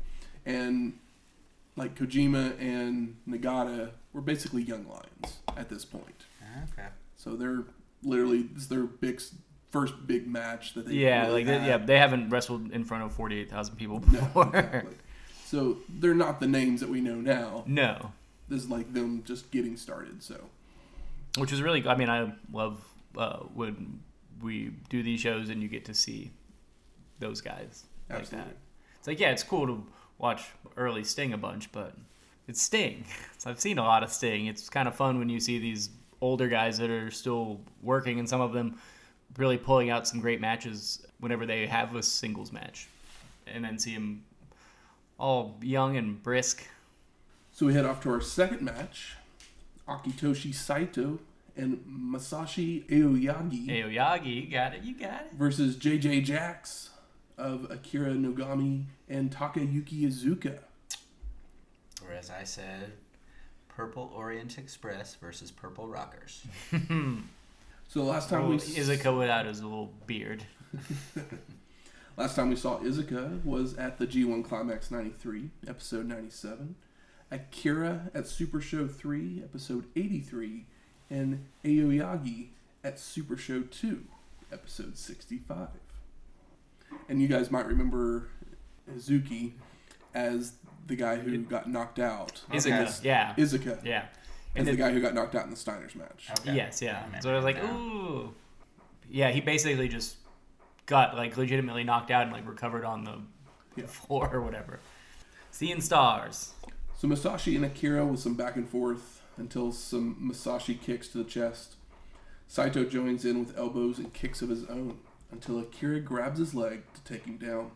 And 0.47 0.99
like 1.77 1.95
Kojima 1.95 2.61
and 2.61 3.17
Nagata 3.29 3.91
were 4.13 4.21
basically 4.21 4.63
young 4.63 4.87
lions 4.89 5.39
at 5.57 5.69
this 5.69 5.85
point. 5.85 6.25
Okay. 6.73 6.89
So 7.17 7.37
they're 7.37 7.65
literally 8.03 8.43
this 8.43 8.63
is 8.65 8.69
their 8.69 8.85
big 8.85 9.21
first 9.71 10.07
big 10.07 10.27
match 10.27 10.75
that 10.75 10.87
they 10.87 10.95
Yeah, 10.95 11.27
really 11.27 11.45
like 11.45 11.47
they, 11.47 11.67
yeah, 11.67 11.77
they 11.79 11.99
haven't 11.99 12.31
wrestled 12.31 12.71
in 12.73 12.85
front 12.85 13.05
of 13.05 13.13
forty 13.13 13.39
eight 13.39 13.51
thousand 13.51 13.77
people 13.77 14.01
No, 14.11 14.21
before. 14.21 14.47
exactly. 14.57 14.95
So 15.45 15.79
they're 15.89 16.15
not 16.15 16.41
the 16.41 16.47
names 16.47 16.81
that 16.81 16.89
we 16.89 17.01
know 17.01 17.17
now. 17.17 17.65
no, 17.67 18.13
This 18.49 18.63
is 18.65 18.71
like 18.71 18.93
them 18.95 19.23
just 19.25 19.51
getting 19.51 19.77
started. 19.77 20.23
So 20.23 20.41
which 21.37 21.53
is 21.53 21.61
really. 21.63 21.87
I 21.87 21.95
mean, 21.97 22.09
I 22.09 22.33
love 22.53 22.83
uh, 23.17 23.39
when 23.55 24.01
we 24.43 24.73
do 24.89 25.03
these 25.03 25.21
shows 25.21 25.49
and 25.49 25.63
you 25.63 25.69
get 25.69 25.85
to 25.87 25.95
see 25.95 26.31
those 27.19 27.41
guys 27.41 27.85
like 28.11 28.29
that. 28.31 28.57
It's 28.99 29.07
like 29.07 29.21
yeah, 29.21 29.31
it's 29.31 29.43
cool 29.43 29.67
to 29.67 29.87
watch 30.19 30.49
early 30.77 31.05
Sting 31.05 31.33
a 31.33 31.39
bunch, 31.39 31.71
but 31.73 31.95
it's 32.47 32.63
Sting. 32.63 33.05
So 33.39 33.51
I've 33.51 33.61
seen 33.61 33.79
a 33.79 33.85
lot 33.85 34.03
of 34.03 34.13
Sting. 34.13 34.47
It's 34.47 34.69
kind 34.69 34.89
of 34.89 34.95
fun 34.95 35.19
when 35.19 35.29
you 35.29 35.41
see 35.41 35.59
these 35.59 35.91
older 36.21 36.49
guys 36.49 36.79
that 36.79 36.91
are 36.91 37.11
still 37.11 37.61
working, 37.83 38.19
and 38.19 38.29
some 38.29 38.41
of 38.41 38.53
them 38.53 38.79
really 39.37 39.59
pulling 39.59 39.91
out 39.91 40.09
some 40.09 40.21
great 40.21 40.41
matches 40.41 41.07
whenever 41.21 41.47
they 41.47 41.67
have 41.67 41.95
a 41.95 42.03
singles 42.03 42.53
match, 42.53 42.89
and 43.47 43.65
then 43.65 43.79
see 43.79 43.95
them 43.95 44.25
all 45.19 45.57
young 45.61 45.97
and 45.97 46.23
brisk. 46.23 46.67
so 47.53 47.67
we 47.67 47.75
head 47.75 47.85
off 47.85 48.03
to 48.03 48.11
our 48.11 48.21
second 48.21 48.63
match. 48.63 49.17
Akitoshi 49.89 50.55
Saito 50.55 51.19
and 51.59 51.85
Masashi 51.87 52.85
Aoyagi 52.89 53.67
Aoyagi, 53.69 54.45
you 54.45 54.51
got 54.51 54.75
it, 54.75 54.83
you 54.83 54.95
got 54.95 55.23
it. 55.23 55.33
versus 55.37 55.77
JJ 55.77 56.25
Jacks 56.25 56.91
of 57.37 57.71
Akira 57.71 58.13
Nogami 58.13 58.85
and 59.09 59.31
Takayuki 59.31 60.03
Iizuka. 60.03 60.61
Or 62.07 62.13
as 62.13 62.31
I 62.31 62.45
said, 62.45 62.93
Purple 63.69 64.11
Orient 64.15 64.57
Express 64.59 65.15
versus 65.17 65.51
Purple 65.51 65.87
Rockers. 65.89 66.47
So 67.91 68.03
last 68.03 68.29
time 68.29 68.43
Oh, 68.43 68.49
we 68.51 68.57
Iizuka 68.59 69.19
without 69.19 69.47
his 69.47 69.63
little 69.63 69.91
beard. 70.07 70.45
last 72.19 72.37
time 72.37 72.51
we 72.51 72.57
saw 72.57 72.79
Iizuka 72.81 73.43
was 73.47 73.75
at 73.79 73.97
the 73.99 74.07
G1 74.07 74.45
Climax 74.45 74.91
93, 74.91 75.49
episode 75.67 76.07
97, 76.07 76.75
Akira 77.31 78.11
at 78.15 78.27
Super 78.27 78.61
Show 78.61 78.87
3, 78.87 79.41
episode 79.43 79.87
83, 79.97 80.67
and 81.11 81.47
Aoyagi 81.65 82.49
at 82.85 82.99
Super 82.99 83.37
Show 83.37 83.63
2, 83.63 84.05
episode 84.53 84.97
65. 84.97 85.69
And 87.09 87.21
you 87.21 87.29
guys 87.29 87.51
might 87.51 87.67
remember 87.67 88.29
Izuki 88.91 89.53
as 90.15 90.53
the 90.87 90.97
guy 90.97 91.17
who 91.17 91.39
got 91.43 91.69
knocked 91.69 91.99
out. 91.99 92.43
Iizuka, 92.51 93.05
yeah, 93.05 93.35
Iizuka. 93.37 93.85
yeah. 93.85 94.07
As 94.57 94.61
And 94.61 94.67
the 94.67 94.77
guy 94.77 94.91
who 94.93 95.01
got 95.01 95.15
knocked 95.15 95.35
out 95.35 95.45
in 95.45 95.51
the 95.51 95.57
Steiners 95.57 95.95
match. 95.95 96.29
Okay. 96.41 96.55
Yes, 96.57 96.81
yeah. 96.81 97.05
remember 97.05 97.21
So 97.23 97.31
I 97.33 97.37
was 97.37 97.45
like, 97.45 97.63
now. 97.63 97.77
ooh. 97.77 98.35
Yeah, 99.11 99.31
he 99.31 99.41
basically 99.41 99.89
just 99.89 100.17
got 100.87 101.15
like 101.17 101.37
legitimately 101.37 101.85
knocked 101.85 102.11
out 102.11 102.23
and 102.25 102.33
like 102.33 102.47
recovered 102.49 102.85
on 102.85 103.05
the 103.05 103.19
Yeah. 103.77 103.87
floor 103.87 104.31
or 104.33 104.41
whatever. 104.41 104.81
Seeing 105.51 105.81
stars. 105.83 106.55
So 106.97 107.07
Masashi 107.09 107.57
and 107.57 107.65
Akira 107.67 108.05
with 108.07 108.21
some 108.21 108.35
back 108.35 108.57
and 108.57 108.69
forth 108.69 109.18
until 109.39 109.73
some 109.73 110.17
Masashi 110.21 110.81
kicks 110.81 111.09
to 111.09 111.19
the 111.19 111.25
chest. 111.25 111.77
Saito 112.47 112.85
joins 112.85 113.25
in 113.25 113.41
with 113.41 113.57
elbows 113.59 113.99
and 113.99 114.13
kicks 114.13 114.43
of 114.43 114.49
his 114.49 114.65
own 114.67 114.99
until 115.31 115.59
Akira 115.59 116.01
grabs 116.01 116.39
his 116.39 116.55
leg 116.55 116.83
to 116.95 117.03
take 117.05 117.25
him 117.25 117.37
down. 117.37 117.73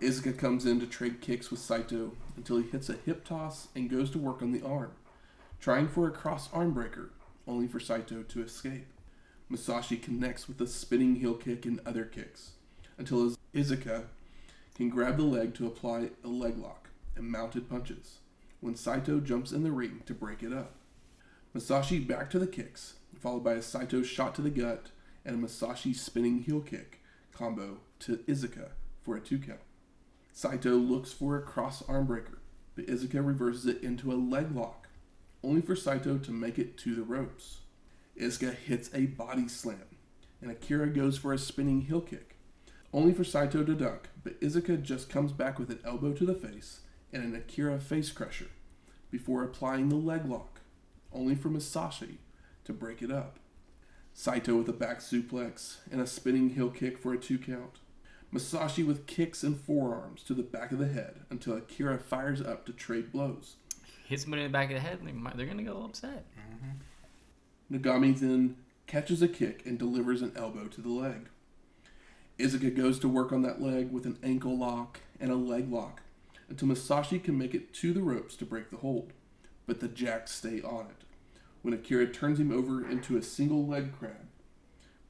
Iizuka 0.00 0.38
comes 0.38 0.64
in 0.64 0.78
to 0.80 0.86
trade 0.86 1.20
kicks 1.20 1.50
with 1.50 1.58
Saito 1.58 2.12
until 2.36 2.58
he 2.58 2.70
hits 2.70 2.88
a 2.88 2.94
hip 3.04 3.24
toss 3.24 3.68
and 3.74 3.90
goes 3.90 4.10
to 4.12 4.18
work 4.18 4.42
on 4.42 4.52
the 4.52 4.64
arm, 4.64 4.92
trying 5.60 5.88
for 5.88 6.06
a 6.06 6.12
cross 6.12 6.48
arm 6.52 6.72
breaker, 6.72 7.10
only 7.48 7.66
for 7.66 7.80
Saito 7.80 8.22
to 8.22 8.42
escape. 8.42 8.86
Masashi 9.50 10.00
connects 10.00 10.46
with 10.46 10.60
a 10.60 10.66
spinning 10.66 11.16
heel 11.16 11.34
kick 11.34 11.66
and 11.66 11.80
other 11.84 12.04
kicks 12.04 12.52
until 12.96 13.34
Iizuka 13.54 14.04
can 14.74 14.88
grab 14.88 15.16
the 15.16 15.24
leg 15.24 15.54
to 15.54 15.66
apply 15.66 16.10
a 16.22 16.28
leg 16.28 16.56
lock 16.58 16.90
and 17.16 17.28
mounted 17.28 17.68
punches 17.68 18.18
when 18.60 18.76
Saito 18.76 19.18
jumps 19.20 19.52
in 19.52 19.62
the 19.62 19.72
ring 19.72 20.02
to 20.06 20.14
break 20.14 20.42
it 20.42 20.52
up. 20.52 20.74
Masashi 21.54 22.06
back 22.06 22.30
to 22.30 22.38
the 22.38 22.46
kicks, 22.46 22.94
followed 23.18 23.44
by 23.44 23.54
a 23.54 23.62
Saito 23.62 24.02
shot 24.02 24.34
to 24.34 24.42
the 24.42 24.50
gut 24.50 24.88
and 25.24 25.34
a 25.34 25.46
Masashi 25.46 25.94
spinning 25.94 26.42
heel 26.42 26.60
kick 26.60 27.00
combo 27.32 27.78
to 28.00 28.18
Iizuka 28.18 28.70
for 29.02 29.16
a 29.16 29.20
two 29.20 29.38
count. 29.38 29.60
Saito 30.32 30.74
looks 30.76 31.12
for 31.12 31.36
a 31.36 31.42
cross 31.42 31.82
arm 31.88 32.06
breaker, 32.06 32.38
but 32.74 32.86
Iizuka 32.86 33.24
reverses 33.24 33.66
it 33.66 33.82
into 33.82 34.12
a 34.12 34.14
leg 34.14 34.54
lock, 34.54 34.88
only 35.42 35.62
for 35.62 35.74
Saito 35.74 36.18
to 36.18 36.30
make 36.30 36.58
it 36.58 36.76
to 36.78 36.94
the 36.94 37.02
ropes. 37.02 37.60
Iizuka 38.20 38.54
hits 38.54 38.90
a 38.92 39.06
body 39.06 39.48
slam, 39.48 39.96
and 40.42 40.50
Akira 40.50 40.88
goes 40.88 41.16
for 41.16 41.32
a 41.32 41.38
spinning 41.38 41.82
heel 41.82 42.00
kick, 42.00 42.36
only 42.92 43.12
for 43.14 43.24
Saito 43.24 43.64
to 43.64 43.74
duck, 43.74 44.08
but 44.22 44.40
Iizuka 44.40 44.82
just 44.82 45.08
comes 45.08 45.32
back 45.32 45.58
with 45.58 45.70
an 45.70 45.80
elbow 45.84 46.12
to 46.12 46.26
the 46.26 46.34
face 46.34 46.80
and 47.12 47.22
an 47.22 47.34
Akira 47.34 47.80
face 47.80 48.10
crusher 48.10 48.48
before 49.10 49.42
applying 49.42 49.88
the 49.88 49.96
leg 49.96 50.26
lock, 50.26 50.57
only 51.12 51.34
for 51.34 51.48
Masashi 51.48 52.18
to 52.64 52.72
break 52.72 53.02
it 53.02 53.10
up. 53.10 53.38
Saito 54.12 54.56
with 54.56 54.68
a 54.68 54.72
back 54.72 54.98
suplex 54.98 55.76
and 55.90 56.00
a 56.00 56.06
spinning 56.06 56.50
heel 56.50 56.70
kick 56.70 56.98
for 56.98 57.12
a 57.12 57.18
two 57.18 57.38
count. 57.38 57.78
Masashi 58.32 58.86
with 58.86 59.06
kicks 59.06 59.42
and 59.42 59.58
forearms 59.58 60.22
to 60.24 60.34
the 60.34 60.42
back 60.42 60.72
of 60.72 60.78
the 60.78 60.88
head 60.88 61.20
until 61.30 61.56
Akira 61.56 61.98
fires 61.98 62.42
up 62.42 62.66
to 62.66 62.72
trade 62.72 63.10
blows. 63.10 63.56
Hit 64.06 64.20
somebody 64.20 64.42
in 64.42 64.50
the 64.50 64.52
back 64.52 64.70
of 64.70 64.74
the 64.74 64.80
head, 64.80 64.98
and 64.98 65.08
they 65.08 65.12
might, 65.12 65.36
they're 65.36 65.46
gonna 65.46 65.62
get 65.62 65.70
a 65.70 65.74
little 65.74 65.88
upset. 65.88 66.26
Mm-hmm. 66.38 67.76
Nogami 67.76 68.18
then 68.18 68.56
catches 68.86 69.22
a 69.22 69.28
kick 69.28 69.64
and 69.64 69.78
delivers 69.78 70.22
an 70.22 70.32
elbow 70.36 70.66
to 70.66 70.80
the 70.80 70.88
leg. 70.88 71.28
Iizuka 72.38 72.74
goes 72.74 72.98
to 73.00 73.08
work 73.08 73.32
on 73.32 73.42
that 73.42 73.60
leg 73.60 73.90
with 73.92 74.06
an 74.06 74.18
ankle 74.22 74.56
lock 74.56 75.00
and 75.20 75.30
a 75.30 75.36
leg 75.36 75.70
lock 75.70 76.02
until 76.48 76.68
Masashi 76.68 77.22
can 77.22 77.36
make 77.36 77.54
it 77.54 77.72
to 77.74 77.92
the 77.92 78.02
ropes 78.02 78.36
to 78.36 78.46
break 78.46 78.70
the 78.70 78.78
hold, 78.78 79.12
but 79.68 79.78
the 79.78 79.86
jacks 79.86 80.32
stay 80.32 80.60
on 80.62 80.86
it. 80.86 81.04
When 81.62 81.74
Akira 81.74 82.08
turns 82.08 82.40
him 82.40 82.50
over 82.50 82.88
into 82.88 83.16
a 83.16 83.22
single 83.22 83.64
leg 83.64 83.92
crab, 83.96 84.26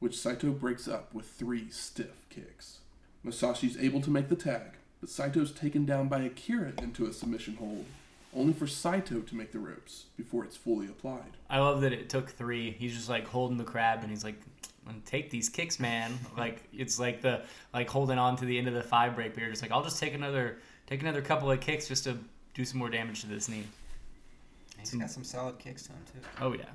which 0.00 0.18
Saito 0.18 0.50
breaks 0.50 0.88
up 0.88 1.14
with 1.14 1.26
three 1.26 1.70
stiff 1.70 2.26
kicks. 2.28 2.80
Masashi's 3.24 3.78
able 3.78 4.00
to 4.00 4.10
make 4.10 4.28
the 4.28 4.36
tag, 4.36 4.72
but 5.00 5.08
Saito's 5.08 5.52
taken 5.52 5.84
down 5.84 6.08
by 6.08 6.20
Akira 6.20 6.72
into 6.82 7.06
a 7.06 7.12
submission 7.12 7.56
hold, 7.56 7.84
only 8.34 8.52
for 8.52 8.66
Saito 8.66 9.20
to 9.20 9.36
make 9.36 9.52
the 9.52 9.58
ropes 9.58 10.06
before 10.16 10.44
it's 10.44 10.56
fully 10.56 10.86
applied. 10.86 11.36
I 11.48 11.60
love 11.60 11.80
that 11.82 11.92
it 11.92 12.08
took 12.08 12.30
three. 12.30 12.72
He's 12.72 12.94
just 12.94 13.08
like 13.08 13.26
holding 13.26 13.58
the 13.58 13.64
crab, 13.64 14.00
and 14.02 14.10
he's 14.10 14.24
like, 14.24 14.40
"I'm 14.88 15.02
"Take 15.04 15.30
these 15.30 15.48
kicks, 15.48 15.78
man!" 15.78 16.18
Like 16.36 16.62
it's 16.72 16.98
like 16.98 17.22
the 17.22 17.42
like 17.72 17.88
holding 17.88 18.18
on 18.18 18.36
to 18.36 18.44
the 18.44 18.58
end 18.58 18.66
of 18.66 18.74
the 18.74 18.82
five 18.82 19.14
break. 19.14 19.36
You're 19.36 19.50
just 19.50 19.62
like, 19.62 19.72
"I'll 19.72 19.84
just 19.84 20.00
take 20.00 20.14
another 20.14 20.58
take 20.86 21.02
another 21.02 21.22
couple 21.22 21.50
of 21.50 21.60
kicks 21.60 21.86
just 21.86 22.04
to 22.04 22.18
do 22.54 22.64
some 22.64 22.78
more 22.78 22.90
damage 22.90 23.20
to 23.20 23.28
this 23.28 23.48
knee." 23.48 23.64
He's 24.90 25.00
got 25.00 25.10
some 25.10 25.24
solid 25.24 25.58
kicks 25.58 25.82
to 25.84 25.92
him 25.92 25.98
too. 26.12 26.28
Oh 26.40 26.52
yeah. 26.52 26.70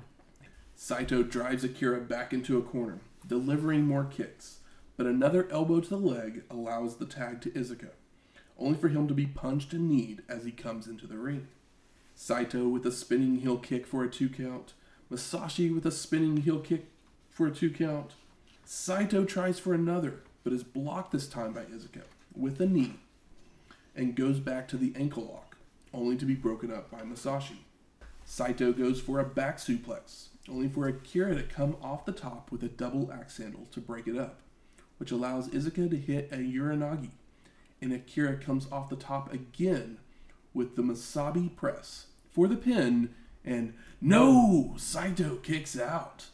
Saito 0.76 1.22
drives 1.22 1.64
Akira 1.64 2.00
back 2.00 2.32
into 2.32 2.58
a 2.58 2.62
corner, 2.62 2.98
delivering 3.26 3.86
more 3.86 4.04
kicks, 4.04 4.58
but 4.96 5.06
another 5.06 5.48
elbow 5.50 5.80
to 5.80 5.88
the 5.88 5.96
leg 5.96 6.42
allows 6.50 6.96
the 6.96 7.06
tag 7.06 7.40
to 7.42 7.50
Iizuka, 7.50 7.90
only 8.58 8.78
for 8.78 8.88
him 8.88 9.06
to 9.08 9.14
be 9.14 9.26
punched 9.26 9.72
and 9.72 9.88
kneed 9.88 10.22
as 10.28 10.44
he 10.44 10.50
comes 10.50 10.86
into 10.86 11.06
the 11.06 11.18
ring. 11.18 11.48
Saito 12.14 12.68
with 12.68 12.86
a 12.86 12.92
spinning 12.92 13.38
heel 13.38 13.58
kick 13.58 13.86
for 13.86 14.04
a 14.04 14.10
two 14.10 14.28
count, 14.28 14.74
Masashi 15.10 15.72
with 15.72 15.86
a 15.86 15.90
spinning 15.90 16.38
heel 16.38 16.60
kick 16.60 16.86
for 17.30 17.46
a 17.46 17.50
two 17.50 17.70
count. 17.70 18.12
Saito 18.64 19.24
tries 19.24 19.58
for 19.58 19.74
another, 19.74 20.22
but 20.42 20.52
is 20.52 20.62
blocked 20.64 21.12
this 21.12 21.28
time 21.28 21.52
by 21.52 21.62
Iizuka 21.62 22.02
with 22.34 22.60
a 22.60 22.66
knee 22.66 22.94
and 23.94 24.16
goes 24.16 24.40
back 24.40 24.66
to 24.68 24.76
the 24.76 24.92
ankle 24.96 25.24
lock, 25.24 25.56
only 25.92 26.16
to 26.16 26.24
be 26.24 26.34
broken 26.34 26.72
up 26.72 26.90
by 26.90 27.02
Masashi. 27.02 27.58
Saito 28.24 28.72
goes 28.72 29.00
for 29.00 29.20
a 29.20 29.24
back 29.24 29.58
suplex, 29.58 30.28
only 30.48 30.68
for 30.68 30.88
Akira 30.88 31.34
to 31.34 31.42
come 31.42 31.76
off 31.82 32.04
the 32.04 32.12
top 32.12 32.50
with 32.50 32.62
a 32.62 32.68
double 32.68 33.12
axe 33.12 33.38
handle 33.38 33.66
to 33.72 33.80
break 33.80 34.06
it 34.06 34.16
up, 34.16 34.40
which 34.98 35.10
allows 35.10 35.48
Iizuka 35.48 35.90
to 35.90 35.96
hit 35.96 36.30
a 36.32 36.36
Uranage, 36.36 37.10
and 37.80 37.92
Akira 37.92 38.36
comes 38.36 38.66
off 38.72 38.88
the 38.88 38.96
top 38.96 39.32
again 39.32 39.98
with 40.52 40.76
the 40.76 40.82
Masabi 40.82 41.54
press 41.54 42.06
for 42.30 42.48
the 42.48 42.56
pin, 42.56 43.14
and 43.44 43.74
no! 44.00 44.74
Saito 44.78 45.36
kicks 45.36 45.78
out. 45.78 46.26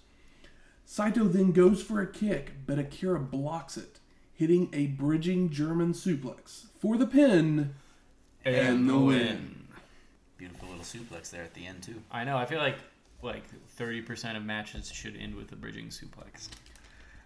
Saito 0.84 1.24
then 1.24 1.52
goes 1.52 1.82
for 1.82 2.00
a 2.00 2.06
kick, 2.06 2.52
but 2.66 2.78
Akira 2.78 3.20
blocks 3.20 3.76
it, 3.76 3.98
hitting 4.32 4.68
a 4.72 4.86
bridging 4.86 5.50
German 5.50 5.92
suplex 5.92 6.66
for 6.78 6.96
the 6.96 7.06
pin, 7.06 7.74
And 8.44 8.88
the 8.88 8.98
win. 8.98 9.59
Beautiful 10.40 10.68
little 10.68 10.84
suplex 10.84 11.28
there 11.28 11.42
at 11.42 11.52
the 11.52 11.66
end 11.66 11.82
too. 11.82 12.00
I 12.10 12.24
know. 12.24 12.38
I 12.38 12.46
feel 12.46 12.60
like 12.60 12.76
like 13.20 13.44
thirty 13.72 14.00
percent 14.00 14.38
of 14.38 14.42
matches 14.42 14.90
should 14.90 15.14
end 15.14 15.34
with 15.34 15.52
a 15.52 15.56
bridging 15.56 15.88
suplex. 15.88 16.48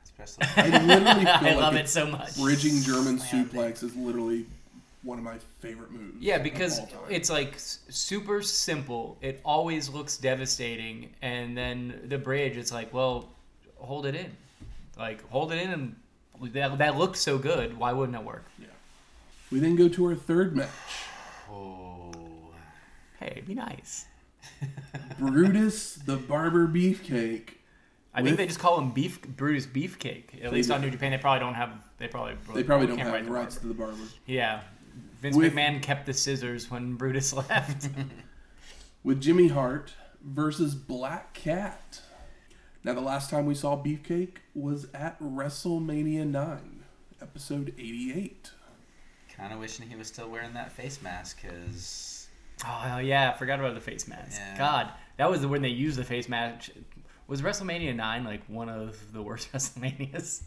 Especially 0.03 0.47
I 0.57 0.85
literally 0.85 1.25
feel 1.25 1.29
I 1.29 1.41
like 1.41 1.57
love 1.57 1.77
it 1.77 1.89
so 1.89 2.09
much. 2.09 2.37
Bridging 2.37 2.83
German 2.83 3.21
oh, 3.21 3.25
Slam 3.25 3.49
suplex 3.49 3.85
is 3.85 3.95
literally 3.95 4.47
one 5.05 5.19
of 5.19 5.23
my 5.23 5.39
favorite 5.61 5.93
moves. 5.93 6.17
Yeah, 6.19 6.39
because 6.39 6.81
it's 7.09 7.31
like 7.31 7.55
super 7.57 8.43
simple. 8.43 9.17
It 9.21 9.41
always 9.45 9.89
looks 9.89 10.17
devastating, 10.17 11.11
and 11.23 11.57
then 11.57 12.01
the 12.07 12.19
bridge, 12.19 12.57
it's 12.57 12.73
like, 12.73 12.93
well, 12.93 13.29
hold 13.77 14.07
it 14.07 14.17
in, 14.17 14.37
like 14.99 15.25
hold 15.29 15.53
it 15.53 15.59
in, 15.59 15.71
and 15.71 16.53
that 16.53 16.79
that 16.79 16.99
looks 16.99 17.21
so 17.21 17.39
good. 17.39 17.79
Why 17.79 17.93
wouldn't 17.93 18.19
it 18.19 18.25
work? 18.25 18.45
Yeah. 18.59 18.67
We 19.53 19.61
then 19.61 19.77
go 19.77 19.89
to 19.89 20.07
our 20.07 20.17
third 20.17 20.57
match. 20.57 20.69
oh, 21.49 21.94
Hey, 23.25 23.43
be 23.47 23.55
nice. 23.55 24.05
Brutus 25.19 25.95
the 25.95 26.17
Barber 26.17 26.67
Beefcake. 26.69 27.51
I 28.15 28.23
think 28.23 28.37
they 28.37 28.47
just 28.47 28.59
call 28.61 28.79
him 28.79 28.91
beef 28.91 29.21
Brutus 29.23 29.67
Beefcake. 29.67 30.45
At 30.45 30.53
least 30.53 30.71
on 30.71 30.83
New 30.83 30.91
Japan, 30.91 31.11
they 31.11 31.19
probably 31.19 31.41
don't 31.41 31.55
have. 31.55 31.71
They 31.99 32.07
probably 32.07 32.35
They 32.55 32.63
probably 32.63 32.87
don't 32.87 32.97
can't 32.97 33.09
have 33.09 33.15
write 33.15 33.25
the 33.25 33.31
rights 33.33 33.57
to 33.57 33.67
the 33.67 33.75
barber. 33.75 33.97
Yeah, 34.27 34.61
Vince 35.21 35.35
With- 35.37 35.53
McMahon 35.55 35.83
kept 35.83 36.07
the 36.07 36.13
scissors 36.13 36.71
when 36.71 36.95
Brutus 36.95 37.33
left. 37.49 37.89
with 39.05 39.21
Jimmy 39.21 39.49
Hart 39.49 39.95
versus 40.23 40.75
Black 40.75 41.33
Cat. 41.35 42.01
Now, 42.85 42.93
the 42.93 43.01
last 43.01 43.31
time 43.31 43.47
we 43.47 43.55
saw 43.55 43.83
Beefcake 43.83 44.37
was 44.55 44.87
at 44.93 45.19
WrestleMania 45.19 46.27
9, 46.27 46.85
episode 47.23 47.73
88. 47.79 48.51
kind 49.35 49.53
of 49.55 49.59
wishing 49.59 49.89
he 49.89 49.97
was 49.97 50.07
still 50.09 50.29
wearing 50.29 50.53
that 50.53 50.71
face 50.71 51.01
mask 51.03 51.41
because 51.43 52.14
Oh 52.67 52.99
yeah, 52.99 53.31
I 53.31 53.39
forgot 53.39 53.59
about 53.59 53.75
the 53.75 53.81
face 53.81 54.07
mask. 54.07 54.41
Yeah. 54.41 54.59
God, 54.59 54.91
that 55.17 55.31
was 55.31 55.41
the 55.41 55.49
when 55.49 55.63
they 55.63 55.69
used 55.69 55.99
the 55.99 56.05
face 56.05 56.29
mask. 56.29 56.71
Was 57.27 57.43
WrestleMania 57.43 57.95
nine 57.95 58.25
like 58.25 58.43
one 58.49 58.69
of 58.69 59.13
the 59.13 59.23
worst 59.23 59.51
WrestleManias? 59.53 60.43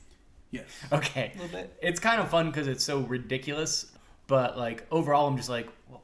Yes. 0.51 0.65
Okay, 0.91 1.33
a 1.35 1.41
little 1.41 1.59
bit. 1.59 1.77
it's 1.81 1.99
kind 1.99 2.21
of 2.21 2.29
fun 2.29 2.47
because 2.47 2.67
it's 2.67 2.83
so 2.83 2.99
ridiculous, 3.01 3.91
but 4.27 4.57
like 4.57 4.85
overall, 4.91 5.27
I'm 5.27 5.35
just 5.37 5.49
like, 5.49 5.67
well, 5.89 6.03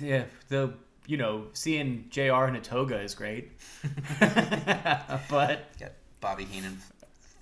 yeah, 0.00 0.24
the 0.48 0.74
you 1.06 1.16
know 1.16 1.46
seeing 1.52 2.06
Jr. 2.10 2.46
in 2.46 2.56
a 2.56 2.60
toga 2.60 3.00
is 3.00 3.14
great, 3.14 3.52
but 5.28 5.78
Got 5.78 5.92
Bobby 6.20 6.44
Heenan 6.44 6.78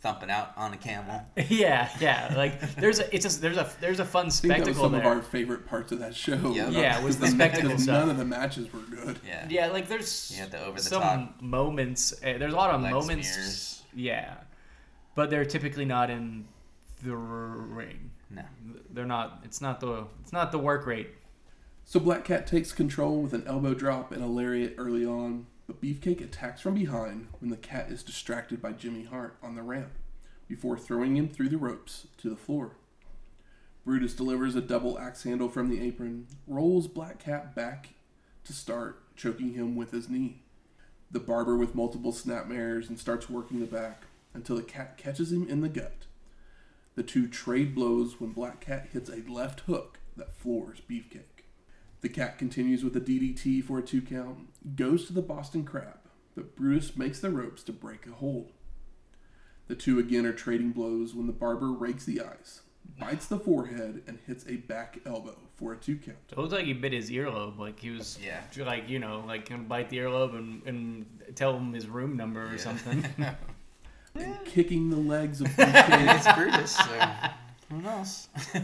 thumping 0.01 0.31
out 0.31 0.53
on 0.57 0.73
a 0.73 0.77
camel. 0.77 1.23
yeah, 1.49 1.91
yeah, 2.01 2.33
like 2.37 2.61
there's 2.77 3.01
a 3.01 3.15
it's 3.15 3.37
a 3.37 3.41
there's 3.41 3.57
a 3.57 3.71
there's 3.81 4.01
a 4.01 4.05
fun 4.05 4.27
I 4.27 4.31
think 4.31 4.59
that 4.59 4.69
was 4.69 4.77
some 4.77 4.93
there. 4.93 5.01
of 5.01 5.07
our 5.07 5.23
favorite 5.23 5.67
parts 5.67 5.93
of 5.93 5.99
that 6.01 6.15
show. 6.15 6.53
Yeah. 6.55 6.71
Yeah, 6.71 6.99
it 6.99 7.05
was 7.05 7.17
the 7.17 7.23
Because 7.23 7.35
spectacle 7.35 7.69
because 7.71 7.83
stuff. 7.85 8.01
None 8.01 8.11
of 8.11 8.17
the 8.19 8.25
matches 8.25 8.73
were 8.73 8.81
good. 8.81 9.19
Yeah. 9.27 9.47
Yeah, 9.49 9.67
like 9.69 9.89
there's 9.89 10.35
yeah, 10.37 10.47
the 10.47 10.65
over 10.65 10.77
the 10.79 10.83
some 10.83 11.03
top 11.03 11.43
moments. 11.43 12.13
Uh, 12.13 12.39
there's 12.39 12.53
a 12.53 12.57
lot 12.57 12.75
of 12.75 12.81
leg 12.83 12.93
moments. 12.93 13.33
smears. 13.33 13.83
Yeah, 13.95 14.35
but 15.15 15.31
they're 15.31 15.45
typically 15.45 15.85
not 15.85 16.11
in 16.11 16.47
the 17.03 17.17
ring. 17.17 18.11
No. 18.31 18.43
They're 18.91 19.07
not. 19.07 19.41
It's 19.45 19.61
not 19.61 19.81
the. 19.81 20.05
It's 20.23 20.33
not 20.33 20.53
the 20.53 20.59
work 20.59 20.87
rate. 20.87 21.11
So 21.85 21.99
Black 21.99 22.25
Cat 22.25 22.47
takes 22.47 22.71
control 22.71 23.23
with 23.23 23.33
an 23.33 23.45
elbow 23.47 23.73
drop 23.73 24.13
and 24.13 24.23
a 24.23 24.27
lariat 24.27 24.75
early 24.77 25.07
on, 25.07 25.47
but 25.69 25.83
Beefcake 25.83 26.25
attacks 26.25 26.63
from 26.63 26.75
behind 26.75 27.29
when 27.39 27.51
the 27.51 27.57
cat 27.57 27.91
is 27.91 28.03
distracted 28.03 28.61
by 28.61 28.73
Jimmy 28.73 29.05
Hart 29.05 29.37
on 29.43 29.55
the 29.55 29.63
ramp 29.63 29.93
before 30.49 30.79
throwing 30.79 31.17
him 31.17 31.29
through 31.29 31.51
the 31.51 31.59
ropes 31.59 32.09
to 32.17 32.31
the 32.31 32.37
floor. 32.37 32.73
Brutus 33.85 34.15
delivers 34.15 34.57
a 34.57 34.63
double 34.63 34.99
axe 34.99 35.23
handle 35.25 35.49
from 35.49 35.69
the 35.69 35.81
apron, 35.83 36.27
rolls 36.47 36.89
Black 36.89 37.19
Cat 37.19 37.55
back 37.55 37.91
to 38.45 38.53
start, 38.55 39.15
choking 39.15 39.53
him 39.53 39.77
with 39.77 39.91
his 39.91 40.09
knee. 40.09 40.41
The 41.11 41.21
barber 41.21 41.57
with 41.57 41.75
multiple 41.75 42.13
snapmares 42.13 42.89
and 42.89 42.99
starts 42.99 43.29
working 43.29 43.61
the 43.61 43.67
back 43.67 44.05
until 44.33 44.57
the 44.57 44.63
cat 44.63 44.97
catches 44.97 45.33
him 45.33 45.49
in 45.49 45.61
the 45.61 45.69
gut. 45.69 46.07
The 46.95 47.03
two 47.03 47.29
trade 47.29 47.75
blows 47.75 48.21
when 48.21 48.33
Black 48.33 48.61
Cat 48.61 48.89
hits 48.93 49.11
a 49.11 49.31
left 49.31 49.61
hook 49.61 49.99
that 50.17 50.37
floors 50.37 50.81
Beefcake. 50.89 51.38
The 52.01 52.09
cat 52.09 52.39
continues 52.39 52.85
with 52.85 52.97
a 52.97 53.01
DDT 53.01 53.63
for 53.65 53.79
a 53.79 53.83
two 53.83 54.01
count, 54.03 54.49
goes 54.77 55.07
to 55.07 55.13
the 55.13 55.23
Boston 55.23 55.65
Crab, 55.65 55.99
but 56.37 56.55
Brutus 56.55 56.97
makes 56.97 57.19
the 57.21 57.31
ropes 57.31 57.63
to 57.65 57.73
break 57.73 58.07
a 58.07 58.11
hold. 58.11 58.53
The 59.67 59.75
two 59.75 59.99
again 59.99 60.25
are 60.25 60.33
trading 60.33 60.71
blows 60.71 61.15
when 61.15 61.27
the 61.27 61.33
barber 61.33 61.73
rakes 61.73 62.05
the 62.05 62.21
eyes, 62.21 62.61
bites 62.99 63.27
the 63.27 63.39
forehead, 63.39 64.03
and 64.07 64.19
hits 64.27 64.47
a 64.49 64.57
back 64.57 64.99
elbow 65.05 65.37
for 65.57 65.73
a 65.73 65.77
two 65.77 65.97
count. 65.97 66.17
It 66.31 66.39
looks 66.39 66.53
like 66.53 66.65
he 66.67 66.73
bit 66.73 66.93
his 66.93 67.11
earlobe. 67.11 67.59
Like 67.59 67.81
he 67.81 67.91
was. 67.91 68.17
Yeah. 68.25 68.41
Like 68.65 68.89
you 68.89 68.99
know, 69.01 69.25
like 69.27 69.49
gonna 69.49 69.65
bite 69.65 69.91
the 69.91 69.99
earlobe 69.99 70.39
and, 70.39 70.63
and 70.67 71.07
tell 71.35 71.57
him 71.57 71.73
his 71.75 71.89
room 71.89 72.17
number 72.17 72.47
or 72.47 72.53
Yeah. 72.53 72.57
something. 72.59 73.05
And 74.15 74.37
kicking 74.47 74.91
the 74.91 74.97
legs 74.97 75.41
of 75.41 75.47
And 75.59 76.11
it's 76.11 76.33
Brutus, 76.33 76.75
so 76.75 76.83
who 77.71 77.83
knows? 77.83 78.27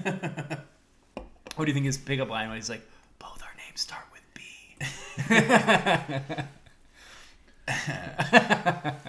what 1.54 1.64
do 1.64 1.66
you 1.66 1.72
think 1.74 1.86
his 1.86 1.98
pickup 1.98 2.28
line 2.28 2.48
was? 2.48 2.56
He's 2.56 2.70
like, 2.70 2.80
both 2.80 2.82
our 2.82 2.93
names 3.74 3.80
start 3.80 4.04
with 4.12 4.22
B. 4.34 4.42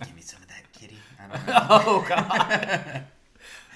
Give 0.02 0.16
me 0.16 0.22
some 0.22 0.42
of 0.42 0.48
that 0.48 0.72
kitty. 0.74 0.98
I 1.20 1.28
don't 1.28 1.48
know. 1.48 1.54
oh 1.70 2.06
God. 2.08 3.04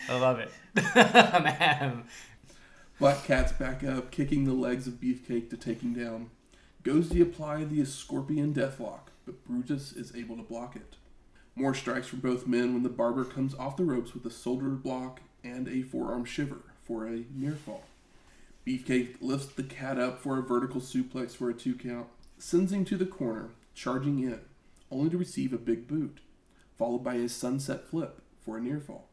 I 0.09 0.19
love 0.19 0.39
it. 0.39 0.51
Man. 0.95 2.05
Black 2.99 3.23
Cat's 3.23 3.51
back 3.51 3.83
up, 3.83 4.09
kicking 4.11 4.45
the 4.45 4.53
legs 4.53 4.87
of 4.87 4.93
Beefcake 4.95 5.49
to 5.51 5.57
take 5.57 5.81
him 5.81 5.93
down. 5.93 6.31
Goes 6.83 7.09
to 7.09 7.21
apply 7.21 7.65
the 7.65 7.85
Scorpion 7.85 8.53
Deathlock, 8.53 9.11
but 9.25 9.45
Brutus 9.45 9.91
is 9.91 10.15
able 10.15 10.37
to 10.37 10.43
block 10.43 10.75
it. 10.75 10.95
More 11.55 11.75
strikes 11.75 12.07
from 12.07 12.19
both 12.19 12.47
men 12.47 12.73
when 12.73 12.83
the 12.83 12.89
barber 12.89 13.25
comes 13.25 13.53
off 13.55 13.77
the 13.77 13.83
ropes 13.83 14.13
with 14.13 14.25
a 14.25 14.31
shoulder 14.31 14.69
block 14.69 15.21
and 15.43 15.67
a 15.67 15.83
forearm 15.83 16.25
shiver 16.25 16.61
for 16.83 17.05
a 17.05 17.25
near 17.35 17.53
fall. 17.53 17.83
Beefcake 18.69 19.15
lifts 19.19 19.47
the 19.47 19.63
cat 19.63 19.97
up 19.97 20.19
for 20.19 20.37
a 20.37 20.43
vertical 20.43 20.79
suplex 20.79 21.31
for 21.31 21.49
a 21.49 21.55
two 21.55 21.73
count, 21.73 22.05
sends 22.37 22.71
him 22.71 22.85
to 22.85 22.97
the 22.97 23.05
corner, 23.07 23.49
charging 23.73 24.19
in, 24.19 24.41
only 24.91 25.09
to 25.09 25.17
receive 25.17 25.51
a 25.51 25.57
big 25.57 25.87
boot, 25.87 26.19
followed 26.77 26.99
by 26.99 27.15
a 27.15 27.27
sunset 27.27 27.87
flip 27.87 28.21
for 28.39 28.57
a 28.57 28.61
near 28.61 28.79
fall. 28.79 29.09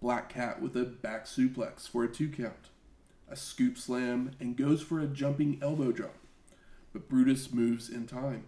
Black 0.00 0.30
Cat 0.30 0.62
with 0.62 0.74
a 0.74 0.84
back 0.84 1.26
suplex 1.26 1.86
for 1.86 2.02
a 2.02 2.08
two 2.08 2.30
count, 2.30 2.70
a 3.28 3.36
scoop 3.36 3.76
slam, 3.76 4.30
and 4.40 4.56
goes 4.56 4.80
for 4.80 5.00
a 5.00 5.06
jumping 5.06 5.58
elbow 5.60 5.92
drop, 5.92 6.16
but 6.94 7.10
Brutus 7.10 7.52
moves 7.52 7.90
in 7.90 8.06
time. 8.06 8.44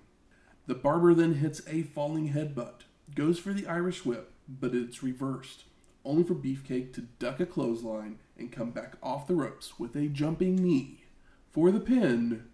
The 0.67 0.75
barber 0.75 1.13
then 1.13 1.35
hits 1.35 1.61
a 1.69 1.83
falling 1.83 2.33
headbutt, 2.33 2.85
goes 3.15 3.39
for 3.39 3.53
the 3.53 3.67
Irish 3.67 4.07
whip, 4.07 4.33
but 4.49 4.75
it's 4.75 5.03
reversed, 5.03 5.65
only 6.05 6.23
for 6.23 6.35
Beefcake 6.35 6.93
to 6.95 7.03
duck 7.19 7.41
a 7.41 7.47
clothesline 7.47 8.19
and 8.39 8.51
come 8.53 8.71
back 8.71 8.95
off 9.03 9.27
the 9.27 9.35
ropes 9.35 9.79
with 9.79 9.95
a 9.97 10.09
jumping 10.09 10.57
knee 10.57 11.05
for 11.51 11.71
the 11.71 11.81
pin 11.81 12.45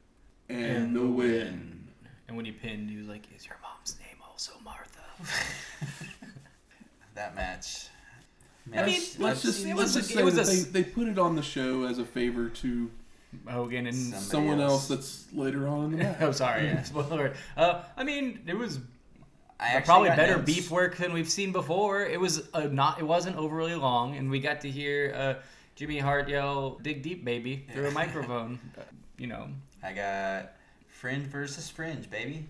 and, 0.49 0.95
the 0.97 1.07
win. 1.07 1.89
And 2.29 2.37
when 2.37 2.45
he 2.47 2.53
pinned, 2.53 2.91
he 2.91 2.97
was 2.97 3.09
like, 3.09 3.27
"Is 3.37 3.47
your 3.47 3.57
mom's 3.63 3.97
name 3.99 4.19
also 4.29 4.53
Martha?" 4.65 5.01
that 7.15 7.35
match. 7.35 7.87
I 8.73 8.85
mean, 8.87 8.95
Let's, 8.95 9.19
let's 9.19 9.43
just 9.43 9.65
it 9.67 9.75
let's 9.75 9.95
was 9.95 9.97
a- 9.97 9.99
just 10.01 10.11
it 10.13 10.15
say 10.15 10.23
was 10.23 10.35
that 10.37 10.49
a 10.49 10.51
they, 10.73 10.83
they 10.83 10.91
put 10.91 11.09
it 11.09 11.19
on 11.19 11.35
the 11.35 11.43
show 11.43 11.85
as 11.85 11.99
a 11.99 12.05
favor 12.05 12.49
to 12.49 12.91
Hogan 13.49 13.87
and 13.87 13.97
someone 13.97 14.61
else 14.61 14.89
else. 14.89 14.89
that's 14.89 15.33
later 15.33 15.67
on 15.67 15.85
in 15.87 15.91
the 15.93 15.97
match. 16.05 16.17
oh, 16.21 16.31
sorry, 16.33 16.65
yeah, 16.67 16.83
spoiler. 16.85 17.35
Uh, 17.57 17.83
I 17.97 18.05
mean, 18.05 18.41
it 18.47 18.57
was 18.57 18.79
I 19.61 19.81
probably 19.81 20.09
better 20.11 20.37
notes. 20.37 20.46
beef 20.46 20.70
work 20.70 20.96
than 20.96 21.12
we've 21.12 21.29
seen 21.31 21.53
before. 21.53 22.03
It 22.07 22.18
was 22.18 22.49
not. 22.55 22.99
It 22.99 23.05
wasn't 23.05 23.37
overly 23.37 23.75
long, 23.75 24.16
and 24.16 24.31
we 24.31 24.40
got 24.40 24.61
to 24.62 24.70
hear 24.70 25.12
uh, 25.14 25.35
Jimmy 25.77 25.99
Hart 25.99 26.29
yell 26.29 26.79
"Dig 26.83 27.03
deep, 27.03 27.25
baby" 27.25 27.66
through 27.73 27.88
a 27.88 27.90
microphone. 28.03 28.59
Uh, 28.79 28.83
you 29.18 29.27
know, 29.27 29.49
I 29.83 29.92
got 29.92 30.53
Fringe 30.88 31.27
versus 31.27 31.68
Fringe, 31.68 32.09
baby. 32.11 32.46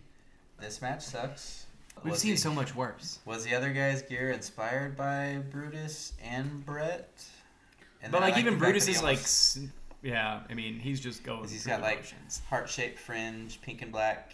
This 0.61 0.81
match 0.83 1.03
sucks. 1.03 1.67
we've 2.05 2.13
Was 2.13 2.21
seen 2.21 2.33
the- 2.33 2.37
so 2.41 2.53
much 2.53 2.75
worse. 2.77 3.19
Was 3.25 3.45
the 3.45 3.55
other 3.55 3.73
guy's 3.73 4.03
gear 4.03 4.31
inspired 4.31 4.97
by 4.97 5.39
Brutus 5.51 6.13
and 6.23 6.65
Bret? 6.65 7.25
And 8.03 8.13
But 8.13 8.21
like 8.23 8.39
even 8.39 8.57
Brutus 8.59 8.87
is 8.89 9.03
like, 9.03 9.19
s- 9.19 9.59
yeah. 10.03 10.41
I 10.49 10.55
mean, 10.55 10.79
he's 10.79 11.01
just 11.01 11.25
going. 11.25 11.49
He's 11.49 11.67
got 11.67 11.83
like 11.83 12.05
heart-shaped 12.49 12.99
fringe, 12.99 13.61
pink 13.63 13.83
and 13.83 13.91
black. 13.91 14.33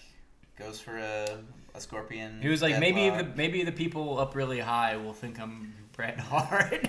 Goes 0.58 0.80
for 0.80 0.96
a, 0.98 1.38
a 1.76 1.80
scorpion. 1.80 2.40
He 2.42 2.48
was 2.48 2.62
like, 2.62 2.78
maybe 2.78 3.10
the 3.10 3.24
maybe 3.36 3.62
the 3.64 3.72
people 3.72 4.18
up 4.18 4.34
really 4.34 4.58
high 4.60 4.96
will 4.96 5.12
think 5.12 5.38
I'm 5.40 5.74
Bret 5.92 6.18
Hart. 6.18 6.88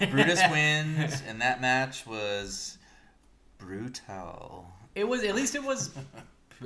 Like, 0.00 0.10
Brutus 0.10 0.40
wins, 0.50 1.22
and 1.28 1.40
that 1.40 1.60
match 1.60 2.06
was 2.06 2.78
brutal. 3.58 4.66
It 4.94 5.06
was 5.06 5.22
at 5.24 5.34
least 5.34 5.54
it 5.54 5.62
was. 5.62 5.90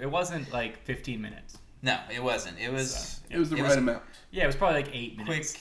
It 0.00 0.06
wasn't 0.08 0.52
like 0.52 0.84
15 0.84 1.20
minutes. 1.20 1.58
No, 1.82 1.98
it 2.14 2.22
wasn't. 2.22 2.60
It 2.60 2.72
was 2.72 2.94
So, 2.94 3.22
It 3.28 3.38
was 3.40 3.50
the 3.50 3.56
It 3.56 3.62
right 3.62 3.68
was- 3.70 3.76
amount. 3.78 4.02
Yeah, 4.30 4.44
it 4.44 4.46
was 4.46 4.54
probably 4.54 4.82
like 4.84 4.94
eight 4.94 5.18
minutes. 5.18 5.50
quick, 5.54 5.60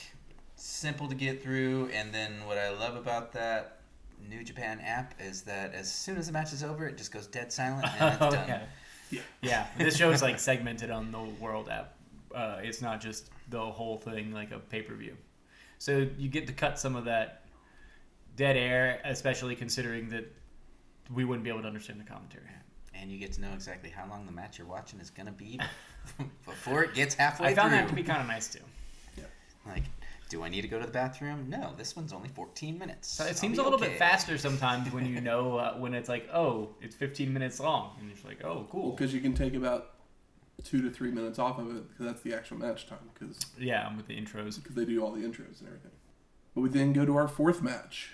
simple 0.56 1.08
to 1.08 1.16
get 1.16 1.42
through, 1.42 1.90
and 1.92 2.14
then 2.14 2.46
what 2.46 2.60
I 2.60 2.70
love 2.70 2.96
about 2.96 3.32
that 3.32 3.80
New 4.30 4.44
Japan 4.44 4.82
app 4.82 5.16
is 5.20 5.42
that 5.44 5.74
as 5.74 5.92
soon 5.92 6.18
as 6.18 6.28
the 6.28 6.34
match 6.34 6.54
is 6.54 6.64
over, 6.64 6.86
it 6.88 6.96
just 6.96 7.12
goes 7.12 7.26
dead 7.26 7.52
silent 7.52 7.88
and 8.00 8.14
it's 8.14 8.18
Oh, 8.22 8.30
done. 8.30 8.48
yeah. 8.48 8.62
Yeah. 9.10 9.22
Yeah, 9.42 9.68
this 9.78 9.98
show 9.98 10.12
is 10.12 10.22
like 10.22 10.40
segmented 10.40 10.92
on 10.92 11.12
the 11.12 11.20
World 11.20 11.70
app. 11.70 11.94
Uh, 12.34 12.58
it's 12.62 12.82
not 12.82 13.02
just 13.02 13.30
the 13.50 13.60
whole 13.60 13.98
thing 13.98 14.32
like 14.32 14.52
a 14.52 14.60
pay 14.60 14.82
per 14.82 14.94
view. 14.94 15.16
So 15.80 16.08
you 16.18 16.30
get 16.30 16.46
to 16.48 16.54
cut 16.54 16.78
some 16.78 16.96
of 16.96 17.06
that 17.06 17.46
dead 18.36 18.56
air, 18.58 19.02
especially 19.06 19.56
considering 19.56 20.10
that 20.10 20.26
we 21.14 21.26
wouldn't 21.26 21.44
be 21.44 21.50
able 21.50 21.62
to 21.62 21.68
understand 21.68 22.00
the 22.00 22.04
commentary. 22.04 22.46
And 22.94 23.10
you 23.10 23.18
get 23.18 23.32
to 23.34 23.42
know 23.42 23.52
exactly 23.54 23.90
how 23.90 24.06
long 24.10 24.26
the 24.26 24.32
match 24.32 24.58
you're 24.58 24.68
watching 24.68 25.00
is 25.00 25.10
gonna 25.10 25.32
be 25.32 25.60
before 26.46 26.84
it 26.84 26.94
gets 26.94 27.16
halfway 27.16 27.48
I 27.48 27.56
found 27.56 27.70
through. 27.70 27.80
that 27.80 27.88
to 27.90 27.96
be 27.96 28.04
kind 28.04 28.22
of 28.22 28.28
nice 28.28 28.48
too. 28.50 28.60
Yeah. 29.18 29.24
Like, 29.66 29.84
do 30.30 30.44
I 30.44 30.50
need 30.50 30.62
to 30.62 30.68
go 30.68 30.80
to 30.80 30.86
the 30.86 30.92
bathroom? 30.92 31.48
No, 31.50 31.74
this 31.76 31.96
one's 31.96 32.14
only 32.14 32.30
14 32.30 32.78
minutes. 32.78 33.10
So 33.10 33.24
I'll 33.24 33.32
it 33.32 33.38
seems 33.38 33.58
a 33.58 33.64
little 33.64 33.80
okay. 33.80 33.90
bit 33.90 33.98
faster 33.98 34.38
sometimes 34.38 34.92
when 34.94 35.06
you 35.06 35.20
know 35.30 35.58
uh, 35.58 35.74
when 35.74 35.94
it's 35.94 36.08
like, 36.08 36.30
oh, 36.34 36.70
it's 36.82 36.96
15 36.96 37.34
minutes 37.34 37.60
long, 37.60 37.96
and 37.98 38.08
you're 38.08 38.16
just 38.16 38.26
like, 38.26 38.44
oh, 38.46 38.68
cool. 38.70 38.92
Because 38.92 39.14
you 39.14 39.20
can 39.20 39.34
take 39.34 39.56
about 39.56 39.96
two 40.64 40.82
to 40.82 40.90
three 40.90 41.12
minutes 41.12 41.40
off 41.40 41.58
of 41.58 41.76
it 41.76 41.90
because 41.90 42.06
that's 42.06 42.22
the 42.22 42.34
actual 42.34 42.58
match 42.58 42.88
time 42.88 43.00
because 43.14 43.40
Yeah, 43.58 43.88
I'm 43.88 43.98
with 43.98 44.08
the 44.08 44.16
intros. 44.16 44.62
Because 44.62 44.76
they 44.76 44.86
do 44.86 45.04
all 45.04 45.12
the 45.12 45.22
intros 45.22 45.60
and 45.60 45.68
everything. 45.68 45.92
But 46.54 46.62
we 46.62 46.70
then 46.70 46.94
go 46.94 47.06
to 47.06 47.16
our 47.18 47.28
fourth 47.28 47.62
match 47.62 48.12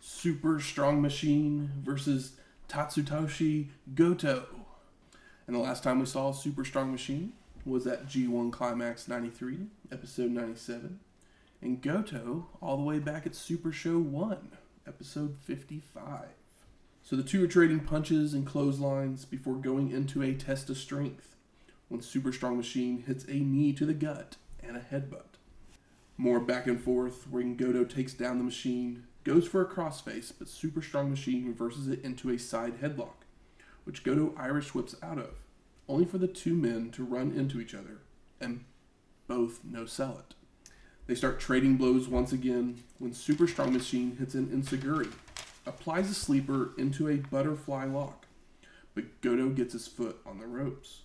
Super 0.00 0.60
Strong 0.60 1.02
Machine 1.02 1.72
versus 1.82 2.32
Tatsutoshi 2.68 3.68
Goto. 3.94 4.46
And 5.46 5.56
the 5.56 5.60
last 5.60 5.82
time 5.82 5.98
we 5.98 6.06
saw 6.06 6.32
Super 6.32 6.64
Strong 6.64 6.92
Machine 6.92 7.32
was 7.64 7.86
at 7.86 8.06
G1 8.06 8.52
Climax 8.52 9.08
93, 9.08 9.66
episode 9.90 10.30
97. 10.30 11.00
And 11.60 11.82
Goto 11.82 12.46
all 12.60 12.76
the 12.76 12.84
way 12.84 13.00
back 13.00 13.26
at 13.26 13.34
Super 13.34 13.72
Show 13.72 13.98
1, 13.98 14.52
episode 14.86 15.36
55. 15.40 16.28
So 17.02 17.16
the 17.16 17.24
two 17.24 17.42
are 17.42 17.48
trading 17.48 17.80
punches 17.80 18.32
and 18.32 18.46
clotheslines 18.46 19.24
before 19.24 19.56
going 19.56 19.90
into 19.90 20.22
a 20.22 20.34
test 20.34 20.70
of 20.70 20.78
strength 20.78 21.34
when 21.88 22.00
Super 22.00 22.32
Strong 22.32 22.58
Machine 22.58 23.02
hits 23.06 23.24
a 23.24 23.40
knee 23.40 23.72
to 23.72 23.84
the 23.84 23.94
gut 23.94 24.36
and 24.62 24.76
a 24.76 24.80
headbutt. 24.80 25.38
More 26.16 26.38
back 26.38 26.68
and 26.68 26.80
forth, 26.80 27.26
wherein 27.28 27.56
Goto 27.56 27.84
takes 27.84 28.12
down 28.12 28.38
the 28.38 28.44
machine, 28.44 29.04
goes 29.24 29.48
for 29.48 29.60
a 29.60 29.68
crossface, 29.68 30.32
but 30.38 30.48
Super 30.48 30.82
Strong 30.82 31.10
Machine 31.10 31.46
reverses 31.46 31.88
it 31.88 32.04
into 32.04 32.30
a 32.30 32.38
side 32.38 32.80
headlock, 32.80 33.24
which 33.82 34.04
Goto 34.04 34.32
Irish 34.36 34.74
whips 34.74 34.94
out 35.02 35.18
of, 35.18 35.34
only 35.88 36.04
for 36.04 36.18
the 36.18 36.28
two 36.28 36.54
men 36.54 36.90
to 36.92 37.04
run 37.04 37.32
into 37.32 37.60
each 37.60 37.74
other 37.74 37.98
and 38.40 38.64
both 39.26 39.60
no 39.64 39.86
sell 39.86 40.22
it. 40.28 40.34
They 41.08 41.14
start 41.14 41.40
trading 41.40 41.78
blows 41.78 42.06
once 42.06 42.32
again 42.32 42.84
when 42.98 43.14
Super 43.14 43.48
Strong 43.48 43.72
Machine 43.72 44.14
hits 44.18 44.34
an 44.34 44.48
enzuigiri, 44.48 45.10
applies 45.64 46.10
a 46.10 46.14
sleeper 46.14 46.72
into 46.76 47.08
a 47.08 47.16
butterfly 47.16 47.86
lock, 47.86 48.26
but 48.94 49.22
Goto 49.22 49.48
gets 49.48 49.72
his 49.72 49.88
foot 49.88 50.20
on 50.26 50.38
the 50.38 50.46
ropes. 50.46 51.00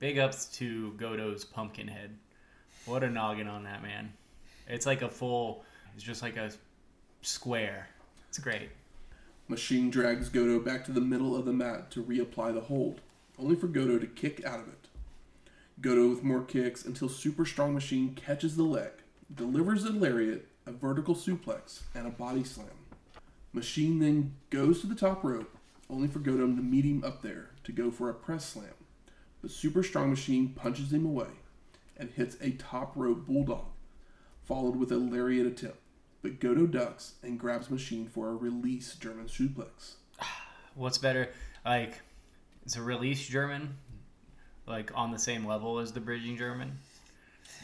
Big 0.00 0.18
ups 0.18 0.46
to 0.56 0.94
Goto's 0.94 1.44
pumpkin 1.44 1.86
head. 1.86 2.18
What 2.86 3.04
a 3.04 3.08
noggin 3.08 3.46
on 3.46 3.62
that 3.62 3.84
man. 3.84 4.12
It's 4.66 4.84
like 4.84 5.02
a 5.02 5.08
full. 5.08 5.64
It's 5.94 6.02
just 6.02 6.22
like 6.22 6.36
a 6.36 6.50
square. 7.22 7.86
It's 8.28 8.40
great. 8.40 8.70
Machine 9.46 9.90
drags 9.90 10.28
Goto 10.28 10.58
back 10.58 10.84
to 10.86 10.92
the 10.92 11.00
middle 11.00 11.36
of 11.36 11.44
the 11.44 11.52
mat 11.52 11.92
to 11.92 12.02
reapply 12.02 12.52
the 12.52 12.62
hold, 12.62 13.00
only 13.38 13.54
for 13.54 13.68
Goto 13.68 14.00
to 14.00 14.08
kick 14.08 14.44
out 14.44 14.58
of 14.58 14.66
it. 14.66 14.88
Goto 15.80 16.08
with 16.08 16.24
more 16.24 16.42
kicks 16.42 16.84
until 16.84 17.08
Super 17.08 17.44
Strong 17.44 17.74
Machine 17.74 18.12
catches 18.16 18.56
the 18.56 18.64
leg, 18.64 18.90
delivers 19.34 19.84
a 19.84 19.90
lariat, 19.90 20.48
a 20.66 20.72
vertical 20.72 21.14
suplex, 21.14 21.82
and 21.94 22.06
a 22.06 22.10
body 22.10 22.44
slam. 22.44 22.68
Machine 23.52 23.98
then 23.98 24.34
goes 24.50 24.80
to 24.80 24.86
the 24.86 24.94
top 24.94 25.24
rope, 25.24 25.56
only 25.88 26.08
for 26.08 26.18
Goto 26.18 26.46
to 26.46 26.62
meet 26.62 26.84
him 26.84 27.02
up 27.04 27.22
there 27.22 27.50
to 27.64 27.72
go 27.72 27.90
for 27.90 28.10
a 28.10 28.14
press 28.14 28.44
slam. 28.44 28.74
But 29.42 29.50
Super 29.50 29.82
Strong 29.82 30.10
Machine 30.10 30.50
punches 30.50 30.92
him 30.92 31.06
away 31.06 31.28
and 31.96 32.10
hits 32.10 32.36
a 32.40 32.50
top 32.50 32.92
rope 32.94 33.26
bulldog, 33.26 33.66
followed 34.44 34.76
with 34.76 34.92
a 34.92 34.96
lariat 34.96 35.46
attempt. 35.46 35.78
But 36.22 36.40
Goto 36.40 36.66
ducks 36.66 37.14
and 37.22 37.38
grabs 37.38 37.70
Machine 37.70 38.08
for 38.08 38.28
a 38.28 38.34
release 38.34 38.94
German 38.96 39.26
suplex. 39.26 39.94
What's 40.74 40.98
better? 40.98 41.30
Like, 41.64 42.00
it's 42.64 42.76
a 42.76 42.82
release 42.82 43.26
German, 43.26 43.76
like 44.66 44.90
on 44.94 45.12
the 45.12 45.18
same 45.18 45.46
level 45.46 45.78
as 45.78 45.92
the 45.92 46.00
bridging 46.00 46.36
German. 46.36 46.78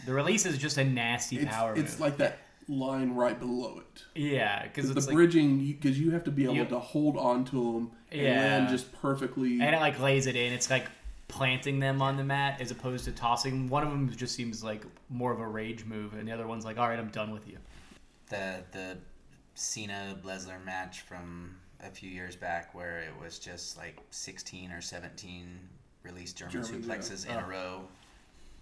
The 0.06 0.12
release 0.12 0.46
is 0.46 0.58
just 0.58 0.78
a 0.78 0.84
nasty 0.84 1.38
It's, 1.38 1.54
power 1.54 1.74
it's 1.74 1.92
move. 1.92 2.00
like 2.00 2.16
that 2.18 2.38
line 2.68 3.14
right 3.14 3.38
below 3.38 3.80
it. 3.80 4.04
yeah, 4.14 4.62
because 4.64 4.90
The 4.90 4.96
it's 4.96 5.06
like, 5.06 5.14
bridging, 5.16 5.58
because 5.58 5.98
you, 5.98 6.10
have 6.12 6.24
to 6.24 6.30
be 6.30 6.44
able 6.44 6.54
You- 6.56 6.64
to 6.66 6.78
hold 6.78 7.16
on 7.16 7.44
to 7.46 7.56
them 7.72 7.90
and 8.10 8.20
Yeah. 8.20 8.40
land 8.40 8.68
just 8.68 8.92
perfectly. 9.00 9.60
and 9.60 9.74
it 9.74 9.80
like 9.80 9.98
lays 10.00 10.26
it 10.26 10.36
in. 10.36 10.52
It's 10.52 10.70
like 10.70 10.86
planting 11.28 11.80
them 11.80 12.02
on 12.02 12.16
the 12.16 12.24
mat 12.24 12.60
as 12.60 12.70
opposed 12.70 13.04
to 13.06 13.12
tossing. 13.12 13.68
One 13.68 13.82
of 13.82 13.90
them 13.90 14.10
just 14.14 14.34
seems 14.34 14.62
like 14.62 14.84
more 15.08 15.32
of 15.32 15.40
a 15.40 15.46
rage 15.48 15.84
move, 15.84 16.14
and 16.14 16.26
the 16.28 16.32
other 16.32 16.46
one's 16.46 16.64
like, 16.64 16.78
all 16.78 16.88
right, 16.88 16.98
I'm 16.98 17.08
done 17.10 17.30
with 17.32 17.46
you. 17.48 17.58
The 18.28 18.62
the 18.72 18.98
Cena 19.54 20.18
Lesnar 20.24 20.62
match 20.64 21.00
from 21.02 21.56
a 21.80 21.90
few 21.90 22.08
years 22.10 22.36
back, 22.36 22.74
where 22.74 23.00
it 23.00 23.12
was 23.20 23.38
just 23.38 23.76
like 23.76 23.98
16 24.10 24.70
or 24.72 24.80
17 24.80 25.58
released 26.04 26.38
German, 26.38 26.52
German, 26.64 26.82
suplexes 26.82 27.26
yeah. 27.26 27.32
in 27.38 27.44
Oh. 27.44 27.46
a 27.46 27.48
row, 27.50 27.88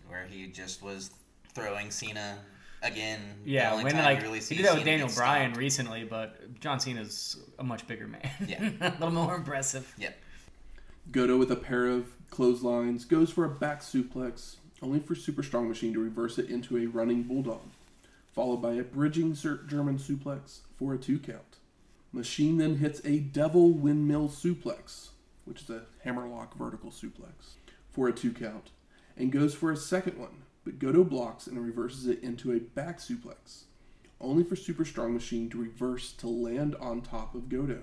where 0.09 0.25
he 0.27 0.47
just 0.47 0.83
was 0.83 1.11
throwing 1.55 1.91
Cena 1.91 2.39
again. 2.83 3.21
the 3.45 3.51
Yeah, 3.51 3.73
only 3.73 3.85
when 3.85 3.93
time 3.95 4.05
like 4.05 4.23
really 4.23 4.41
he 4.41 4.57
did 4.57 4.65
that 4.67 4.75
with 4.75 4.85
Cena 4.85 4.91
Daniel 4.99 5.09
Bryan 5.15 5.51
stopped. 5.51 5.59
recently, 5.59 6.05
but 6.05 6.61
John 6.61 6.81
Cena's 6.81 7.37
a 7.59 7.65
much 7.65 7.87
bigger 7.87 8.07
man. 8.07 8.31
Yeah. 8.47 8.71
a 8.81 8.91
little 8.93 9.11
more 9.11 9.35
impressive. 9.37 9.93
Yep. 9.99 10.17
Goto 11.11 11.37
with 11.37 11.51
a 11.51 11.57
pair 11.57 11.87
of 11.87 12.07
clotheslines 12.31 13.05
goes 13.05 13.31
for 13.31 13.45
a 13.45 13.49
back 13.49 13.81
suplex, 13.81 14.57
only 14.83 15.01
for 15.01 15.15
Super 15.15 15.43
Strong 15.43 15.69
Machine 15.69 15.93
to 15.95 16.01
reverse 16.01 16.39
it 16.39 16.49
into 16.49 16.79
a 16.79 16.87
running 16.87 17.25
bulldog, 17.25 17.63
followed 18.33 18.59
by 18.59 18.75
a 18.75 18.83
bridging 18.83 19.35
German 19.35 19.99
suplex 19.99 20.61
for 20.79 20.95
a 20.95 20.99
two 20.99 21.19
count. 21.19 21.57
Machine 22.13 22.59
then 22.59 22.77
hits 22.77 23.01
a 23.05 23.19
devil 23.19 23.71
windmill 23.71 24.29
suplex, 24.29 25.09
which 25.45 25.63
is 25.63 25.71
a 25.71 25.83
hammerlock 26.05 26.57
vertical 26.57 26.91
suplex, 26.91 27.55
for 27.91 28.09
a 28.09 28.13
two 28.13 28.33
count, 28.33 28.71
and 29.17 29.33
goes 29.33 29.55
for 29.55 29.71
a 29.71 29.77
second 29.77 30.19
one, 30.19 30.43
but 30.65 30.79
Goto 30.79 31.05
blocks 31.05 31.47
and 31.47 31.59
reverses 31.65 32.07
it 32.07 32.23
into 32.23 32.53
a 32.53 32.59
back 32.61 32.99
suplex, 32.99 33.63
only 34.21 34.45
for 34.45 34.57
Super 34.57 34.85
Strong 34.85 35.15
Machine 35.15 35.49
to 35.51 35.59
reverse 35.61 36.13
to 36.13 36.29
land 36.29 36.75
on 36.77 37.01
top 37.01 37.35
of 37.35 37.49
Goto. 37.49 37.81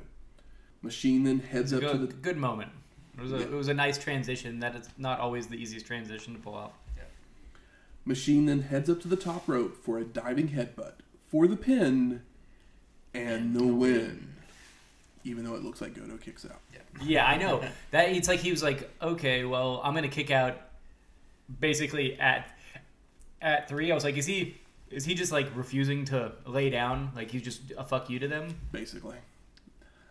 Machine 0.82 1.24
then 1.24 1.40
heads 1.40 1.74
up 1.74 1.82
to 1.82 1.98
the 1.98 2.08
good 2.08 2.38
moment. 2.38 2.72
It 3.18 3.22
was, 3.22 3.34
a, 3.34 3.38
Yeah. 3.38 3.44
it 3.46 3.52
was 3.52 3.68
a 3.68 3.74
nice 3.74 3.98
transition. 3.98 4.60
That 4.60 4.76
is 4.76 4.88
not 4.98 5.20
always 5.20 5.48
the 5.48 5.56
easiest 5.56 5.88
transition 5.88 6.34
to 6.34 6.40
pull 6.40 6.54
off. 6.54 6.72
Machine 8.06 8.46
then 8.46 8.62
heads 8.62 8.90
up 8.90 9.02
to 9.02 9.08
the 9.08 9.18
top 9.18 9.48
rope 9.50 9.84
for 9.84 9.98
a 9.98 10.04
diving 10.06 10.50
headbutt 10.50 10.94
for 11.30 11.46
the 11.48 11.58
pin 11.58 12.22
and 13.14 13.54
the 13.54 13.66
win. 13.66 14.34
Even 15.26 15.44
though 15.44 15.56
it 15.56 15.64
looks 15.64 15.82
like 15.82 15.94
Goto 15.94 16.16
kicks 16.16 16.46
out. 16.46 16.62
Yeah, 17.04 17.26
I 17.26 17.38
know 17.38 17.62
that. 17.92 18.10
It's 18.12 18.30
like 18.30 18.40
he 18.40 18.52
was 18.52 18.64
like, 18.64 18.90
okay, 19.02 19.44
well, 19.44 19.82
I'm 19.84 19.94
gonna 19.94 20.08
kick 20.08 20.32
out. 20.32 20.56
Basically 21.60 22.18
at 22.20 22.57
at 23.42 23.68
three, 23.70 23.92
I 23.92 23.96
was 23.96 24.04
like, 24.04 24.18
is 24.18 24.26
he 24.26 24.58
is 24.90 25.04
he 25.06 25.14
just 25.16 25.32
like 25.32 25.48
refusing 25.56 26.06
to 26.06 26.32
lay 26.46 26.70
down? 26.70 27.12
Like 27.16 27.32
he's 27.32 27.42
just 27.42 27.62
a 27.78 27.84
fuck 27.84 28.10
you 28.10 28.20
to 28.20 28.28
them? 28.28 28.56
Basically, 28.72 29.18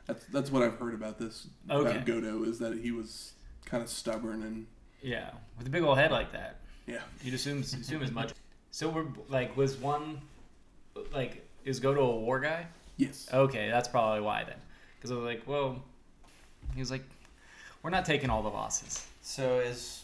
that's 0.06 0.24
that's 0.26 0.50
what 0.50 0.62
I've 0.62 0.78
heard 0.78 0.94
about 0.94 1.18
this 1.18 1.46
Okay. 1.70 1.90
about 1.92 2.04
Goto 2.06 2.44
is 2.44 2.58
that 2.58 2.78
he 2.78 2.90
was 2.90 3.32
kind 3.64 3.82
of 3.82 3.88
stubborn 3.88 4.42
and 4.42 4.66
Yeah, 5.02 5.30
with 5.58 5.66
a 5.66 5.70
big 5.70 5.82
old 5.82 5.98
head 5.98 6.10
like 6.10 6.32
that. 6.32 6.56
yeah. 6.86 7.00
You'd 7.22 7.34
assume 7.34 7.60
assume 7.60 8.02
as 8.02 8.12
much. 8.12 8.32
So 8.70 8.88
we're 8.88 9.06
like, 9.28 9.56
was 9.56 9.76
one 9.76 10.20
like 11.12 11.46
is 11.64 11.80
Goto 11.80 12.02
a 12.12 12.16
war 12.16 12.38
guy? 12.40 12.66
Yes. 12.96 13.28
Okay, 13.32 13.68
that's 13.70 13.88
probably 13.88 14.20
why 14.20 14.44
then. 14.44 14.56
Because 14.96 15.10
I 15.10 15.14
was 15.16 15.24
like, 15.24 15.42
well, 15.46 15.82
he 16.74 16.80
was 16.80 16.90
like, 16.90 17.02
we're 17.82 17.90
not 17.90 18.04
taking 18.04 18.30
all 18.30 18.42
the 18.42 18.48
losses. 18.48 19.06
So 19.22 19.60
is 19.60 20.02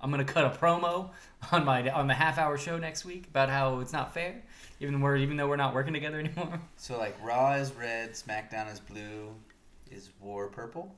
I'm 0.00 0.10
gonna 0.10 0.24
cut 0.24 0.44
a 0.44 0.50
promo 0.50 1.10
on 1.52 1.64
my 1.64 1.88
on 1.90 2.06
the 2.06 2.14
half 2.14 2.38
hour 2.38 2.56
show 2.58 2.78
next 2.78 3.04
week 3.04 3.26
about 3.28 3.48
how 3.48 3.80
it's 3.80 3.92
not 3.92 4.12
fair, 4.14 4.42
even 4.80 5.00
we're 5.00 5.16
even 5.16 5.36
though 5.36 5.48
we're 5.48 5.56
not 5.56 5.74
working 5.74 5.92
together 5.92 6.18
anymore. 6.24 6.60
so 6.76 6.98
like 6.98 7.16
Raw 7.22 7.52
is 7.54 7.72
red, 7.72 8.12
SmackDown 8.12 8.72
is 8.72 8.80
blue, 8.80 9.34
is 9.90 10.10
War 10.20 10.48
purple? 10.48 10.94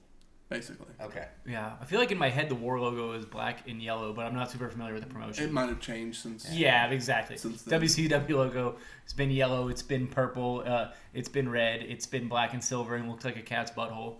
Basically, 0.49 0.89
Okay. 1.01 1.29
Yeah, 1.47 1.75
I 1.81 1.85
feel 1.85 2.01
like 2.01 2.11
in 2.11 2.19
my 2.19 2.29
head 2.29 2.49
the 2.49 2.57
war 2.57 2.81
logo 2.81 3.13
is 3.13 3.25
black 3.25 3.69
and 3.69 3.81
yellow, 3.81 4.13
but 4.13 4.27
I'm 4.27 4.35
not 4.35 4.51
super 4.51 4.69
familiar 4.69 4.95
with 4.95 5.05
the 5.05 5.09
promotion. 5.09 5.45
it 5.45 5.53
might 5.53 5.69
have 5.69 5.79
changed 5.79 6.21
since. 6.21 6.51
Yeah, 6.51 6.91
exactly. 6.91 7.37
Since 7.37 7.63
then. 7.63 7.81
WCW 7.81 8.31
logo 8.31 8.75
has 9.05 9.13
been 9.13 9.31
yellow, 9.31 9.69
it's 9.69 9.83
been 9.83 10.09
purple, 10.09 10.65
uh, 10.67 10.89
it's 11.15 11.29
been 11.29 11.49
red, 11.49 11.83
it's 11.83 12.05
been 12.07 12.27
black 12.27 12.53
and 12.53 12.65
silver, 12.65 12.97
and 12.97 13.09
looks 13.09 13.25
like 13.25 13.37
a 13.37 13.43
cat's 13.43 13.71
butthole. 13.71 14.17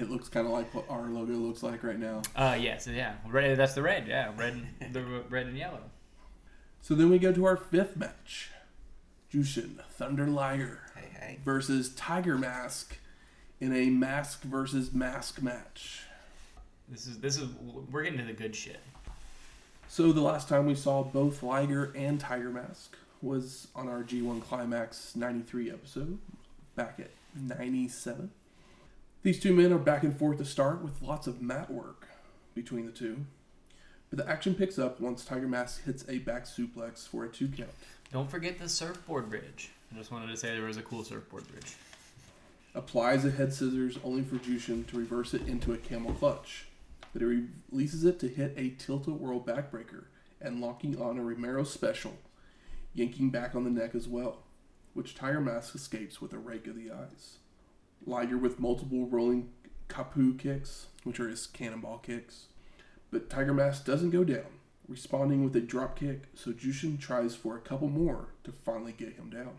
It 0.00 0.10
looks 0.10 0.28
kind 0.28 0.46
of 0.46 0.52
like 0.52 0.74
what 0.74 0.84
our 0.88 1.08
logo 1.08 1.32
looks 1.34 1.62
like 1.62 1.82
right 1.82 1.98
now. 1.98 2.22
Uh, 2.34 2.56
yes, 2.60 2.86
yeah, 2.86 3.14
red. 3.28 3.58
That's 3.58 3.74
the 3.74 3.82
red. 3.82 4.06
Yeah, 4.08 4.32
red, 4.36 4.66
and, 4.80 4.94
the 4.94 5.02
red 5.28 5.46
and 5.46 5.56
yellow. 5.56 5.82
So 6.82 6.94
then 6.94 7.10
we 7.10 7.18
go 7.18 7.32
to 7.32 7.44
our 7.44 7.56
fifth 7.56 7.96
match 7.96 8.50
Jushin 9.32 9.82
Thunder 9.90 10.26
Liger 10.26 10.80
Hey, 10.96 11.08
hey. 11.18 11.38
versus 11.44 11.90
Tiger 11.94 12.38
Mask 12.38 12.96
in 13.60 13.74
a 13.74 13.90
mask 13.90 14.42
versus 14.42 14.92
mask 14.92 15.42
match. 15.42 16.02
This 16.88 17.06
is 17.06 17.18
this 17.20 17.36
is 17.36 17.48
we're 17.90 18.02
getting 18.02 18.18
to 18.18 18.24
the 18.24 18.32
good 18.32 18.56
shit. 18.56 18.80
So 19.88 20.12
the 20.12 20.20
last 20.22 20.48
time 20.48 20.66
we 20.66 20.74
saw 20.74 21.02
both 21.02 21.42
Liger 21.42 21.92
and 21.96 22.18
Tiger 22.18 22.48
Mask 22.50 22.96
was 23.22 23.68
on 23.74 23.88
our 23.88 24.02
G1 24.02 24.40
Climax 24.42 25.14
93 25.16 25.70
episode 25.70 26.18
back 26.76 26.98
at 27.00 27.10
97. 27.34 28.30
These 29.22 29.40
two 29.40 29.52
men 29.52 29.70
are 29.70 29.78
back 29.78 30.02
and 30.02 30.16
forth 30.16 30.38
to 30.38 30.46
start 30.46 30.82
with 30.82 31.02
lots 31.02 31.26
of 31.26 31.42
mat 31.42 31.70
work 31.70 32.08
between 32.54 32.86
the 32.86 32.92
two. 32.92 33.26
But 34.08 34.18
the 34.18 34.26
action 34.26 34.54
picks 34.54 34.78
up 34.78 34.98
once 34.98 35.26
Tiger 35.26 35.46
Mask 35.46 35.84
hits 35.84 36.06
a 36.08 36.20
back 36.20 36.44
suplex 36.46 37.06
for 37.06 37.26
a 37.26 37.28
two 37.28 37.48
count. 37.48 37.68
Don't 38.10 38.30
forget 38.30 38.58
the 38.58 38.66
surfboard 38.66 39.28
bridge. 39.28 39.72
I 39.92 39.98
just 39.98 40.10
wanted 40.10 40.28
to 40.28 40.38
say 40.38 40.54
there 40.54 40.64
was 40.64 40.78
a 40.78 40.82
cool 40.82 41.04
surfboard 41.04 41.46
bridge. 41.48 41.74
Applies 42.74 43.26
a 43.26 43.30
head 43.30 43.52
scissors 43.52 43.98
only 44.02 44.22
for 44.22 44.36
Jushin 44.36 44.86
to 44.86 44.98
reverse 44.98 45.34
it 45.34 45.46
into 45.46 45.74
a 45.74 45.78
camel 45.78 46.14
clutch. 46.14 46.66
But 47.12 47.20
he 47.20 47.44
releases 47.70 48.04
it 48.04 48.18
to 48.20 48.28
hit 48.28 48.54
a 48.56 48.70
tilt-a-whirl 48.70 49.40
backbreaker 49.40 50.04
and 50.40 50.62
locking 50.62 50.98
on 50.98 51.18
a 51.18 51.22
Romero 51.22 51.64
special, 51.64 52.16
yanking 52.94 53.28
back 53.28 53.54
on 53.54 53.64
the 53.64 53.70
neck 53.70 53.94
as 53.94 54.08
well, 54.08 54.44
which 54.94 55.14
Tiger 55.14 55.42
Mask 55.42 55.74
escapes 55.74 56.22
with 56.22 56.32
a 56.32 56.38
rake 56.38 56.66
of 56.66 56.74
the 56.74 56.90
eyes. 56.90 57.39
Liger 58.06 58.38
with 58.38 58.60
multiple 58.60 59.06
rolling 59.06 59.50
koppu 59.88 60.38
kicks, 60.38 60.86
which 61.04 61.20
are 61.20 61.28
his 61.28 61.46
cannonball 61.46 61.98
kicks. 61.98 62.46
But 63.10 63.28
Tiger 63.28 63.52
Mask 63.52 63.84
doesn't 63.84 64.10
go 64.10 64.24
down, 64.24 64.46
responding 64.88 65.44
with 65.44 65.54
a 65.56 65.60
drop 65.60 65.98
kick, 65.98 66.28
so 66.34 66.52
Jushin 66.52 66.98
tries 66.98 67.34
for 67.34 67.56
a 67.56 67.60
couple 67.60 67.88
more 67.88 68.28
to 68.44 68.52
finally 68.52 68.92
get 68.92 69.14
him 69.14 69.30
down. 69.30 69.56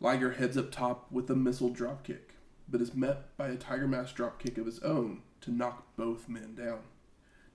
Liger 0.00 0.32
heads 0.32 0.56
up 0.56 0.70
top 0.70 1.10
with 1.10 1.28
a 1.28 1.34
missile 1.34 1.70
drop 1.70 2.04
kick, 2.04 2.34
but 2.68 2.80
is 2.80 2.94
met 2.94 3.36
by 3.36 3.48
a 3.48 3.56
Tiger 3.56 3.88
Mask 3.88 4.14
drop 4.14 4.40
kick 4.40 4.56
of 4.56 4.66
his 4.66 4.78
own 4.80 5.22
to 5.40 5.50
knock 5.50 5.96
both 5.96 6.28
men 6.28 6.54
down. 6.54 6.80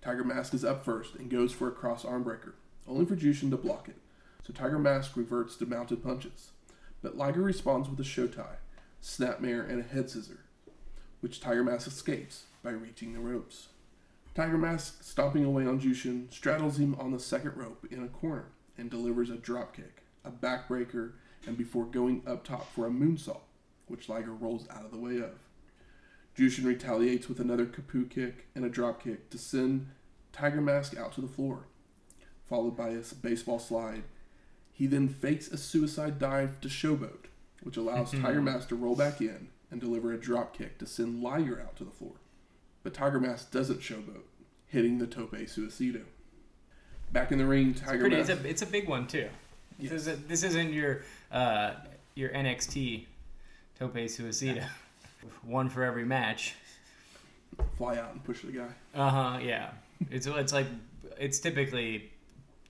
Tiger 0.01 0.23
Mask 0.23 0.53
is 0.53 0.65
up 0.65 0.83
first 0.83 1.15
and 1.15 1.29
goes 1.29 1.53
for 1.53 1.69
a 1.69 1.71
cross 1.71 2.03
arm 2.03 2.23
breaker, 2.23 2.55
only 2.87 3.05
for 3.05 3.15
Jushin 3.15 3.49
to 3.51 3.57
block 3.57 3.87
it, 3.87 3.97
so 4.45 4.51
Tiger 4.51 4.79
Mask 4.79 5.15
reverts 5.15 5.55
to 5.55 5.65
mounted 5.65 6.03
punches. 6.03 6.51
But 7.01 7.17
Liger 7.17 7.41
responds 7.41 7.87
with 7.87 7.99
a 7.99 8.03
shotei, 8.03 8.57
snapmare, 9.03 9.69
and 9.69 9.81
a 9.81 9.83
head 9.83 10.09
scissor, 10.09 10.39
which 11.19 11.41
Tiger 11.41 11.63
Mask 11.63 11.87
escapes 11.87 12.45
by 12.63 12.71
reaching 12.71 13.13
the 13.13 13.19
ropes. 13.19 13.67
Tiger 14.33 14.57
Mask, 14.57 15.03
stomping 15.03 15.43
away 15.43 15.67
on 15.67 15.79
Jushin, 15.79 16.31
straddles 16.33 16.79
him 16.79 16.95
on 16.95 17.11
the 17.11 17.19
second 17.19 17.55
rope 17.55 17.85
in 17.91 18.01
a 18.01 18.07
corner 18.07 18.45
and 18.77 18.89
delivers 18.89 19.29
a 19.29 19.35
drop 19.35 19.75
kick, 19.75 20.03
a 20.23 20.31
backbreaker, 20.31 21.11
and 21.45 21.57
before 21.57 21.85
going 21.85 22.23
up 22.25 22.43
top 22.43 22.73
for 22.73 22.87
a 22.87 22.89
moonsault, 22.89 23.41
which 23.87 24.07
Liger 24.07 24.33
rolls 24.33 24.67
out 24.71 24.85
of 24.85 24.91
the 24.91 24.97
way 24.97 25.17
of. 25.17 25.37
Jushin 26.35 26.65
retaliates 26.65 27.27
with 27.27 27.39
another 27.39 27.65
koppu 27.65 28.09
kick 28.09 28.47
and 28.55 28.65
a 28.65 28.69
drop 28.69 29.03
kick 29.03 29.29
to 29.29 29.37
send 29.37 29.87
Tiger 30.31 30.61
Mask 30.61 30.97
out 30.97 31.11
to 31.13 31.21
the 31.21 31.27
floor, 31.27 31.67
followed 32.47 32.77
by 32.77 32.89
a 32.89 33.01
baseball 33.21 33.59
slide. 33.59 34.03
He 34.71 34.87
then 34.87 35.09
fakes 35.09 35.49
a 35.49 35.57
suicide 35.57 36.17
dive 36.17 36.59
to 36.61 36.69
Showboat, 36.69 37.25
which 37.63 37.77
allows 37.77 38.11
Tiger 38.11 38.41
Mask 38.41 38.69
to 38.69 38.75
roll 38.75 38.95
back 38.95 39.19
in 39.21 39.47
and 39.71 39.81
deliver 39.81 40.13
a 40.13 40.17
drop 40.17 40.55
kick 40.55 40.77
to 40.79 40.85
send 40.85 41.23
Liger 41.23 41.59
out 41.61 41.75
to 41.77 41.83
the 41.83 41.91
floor. 41.91 42.13
But 42.83 42.93
Tiger 42.93 43.19
Mask 43.19 43.51
doesn't 43.51 43.79
showboat, 43.79 44.23
hitting 44.67 44.99
the 44.99 45.07
Tope 45.07 45.31
Suicida. 45.33 46.03
Back 47.11 47.31
in 47.31 47.37
the 47.37 47.45
ring, 47.45 47.73
Tiger 47.73 48.01
Pretty, 48.01 48.17
Mask. 48.17 48.29
it's 48.31 48.41
a 48.43 48.47
it's 48.49 48.61
a 48.61 48.65
big 48.65 48.87
one 48.87 49.07
too. 49.07 49.29
Yes. 49.79 49.91
This 49.91 50.01
isn't 50.01 50.27
this 50.29 50.43
isn't 50.43 50.73
your 50.73 51.01
uh, 51.31 51.73
your 52.15 52.29
NXT 52.29 53.05
Tope 53.79 53.95
Suicida. 53.95 54.67
One 55.45 55.69
for 55.69 55.83
every 55.83 56.03
match. 56.03 56.55
fly 57.77 57.97
out 57.97 58.11
and 58.11 58.21
push 58.23 58.41
the 58.41 58.51
guy. 58.51 58.67
Uh 58.93 59.09
huh. 59.09 59.39
Yeah. 59.41 59.69
It's 60.11 60.27
it's 60.27 60.51
like 60.51 60.67
it's 61.17 61.39
typically 61.39 62.11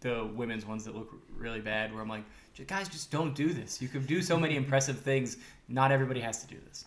the 0.01 0.29
women's 0.35 0.65
ones 0.65 0.85
that 0.85 0.95
look 0.95 1.09
really 1.35 1.61
bad. 1.61 1.91
Where 1.93 2.01
I'm 2.01 2.09
like, 2.09 2.23
"J- 2.23 2.27
guys, 2.61 2.87
just 2.87 3.11
don't 3.11 3.33
do 3.33 3.51
this. 3.51 3.81
You 3.81 3.87
can 3.87 4.05
do 4.05 4.21
so 4.21 4.37
many 4.37 4.55
impressive 4.55 4.99
things. 4.99 5.37
Not 5.67 5.91
everybody 5.91 6.19
has 6.19 6.41
to 6.43 6.47
do 6.47 6.57
this. 6.67 6.85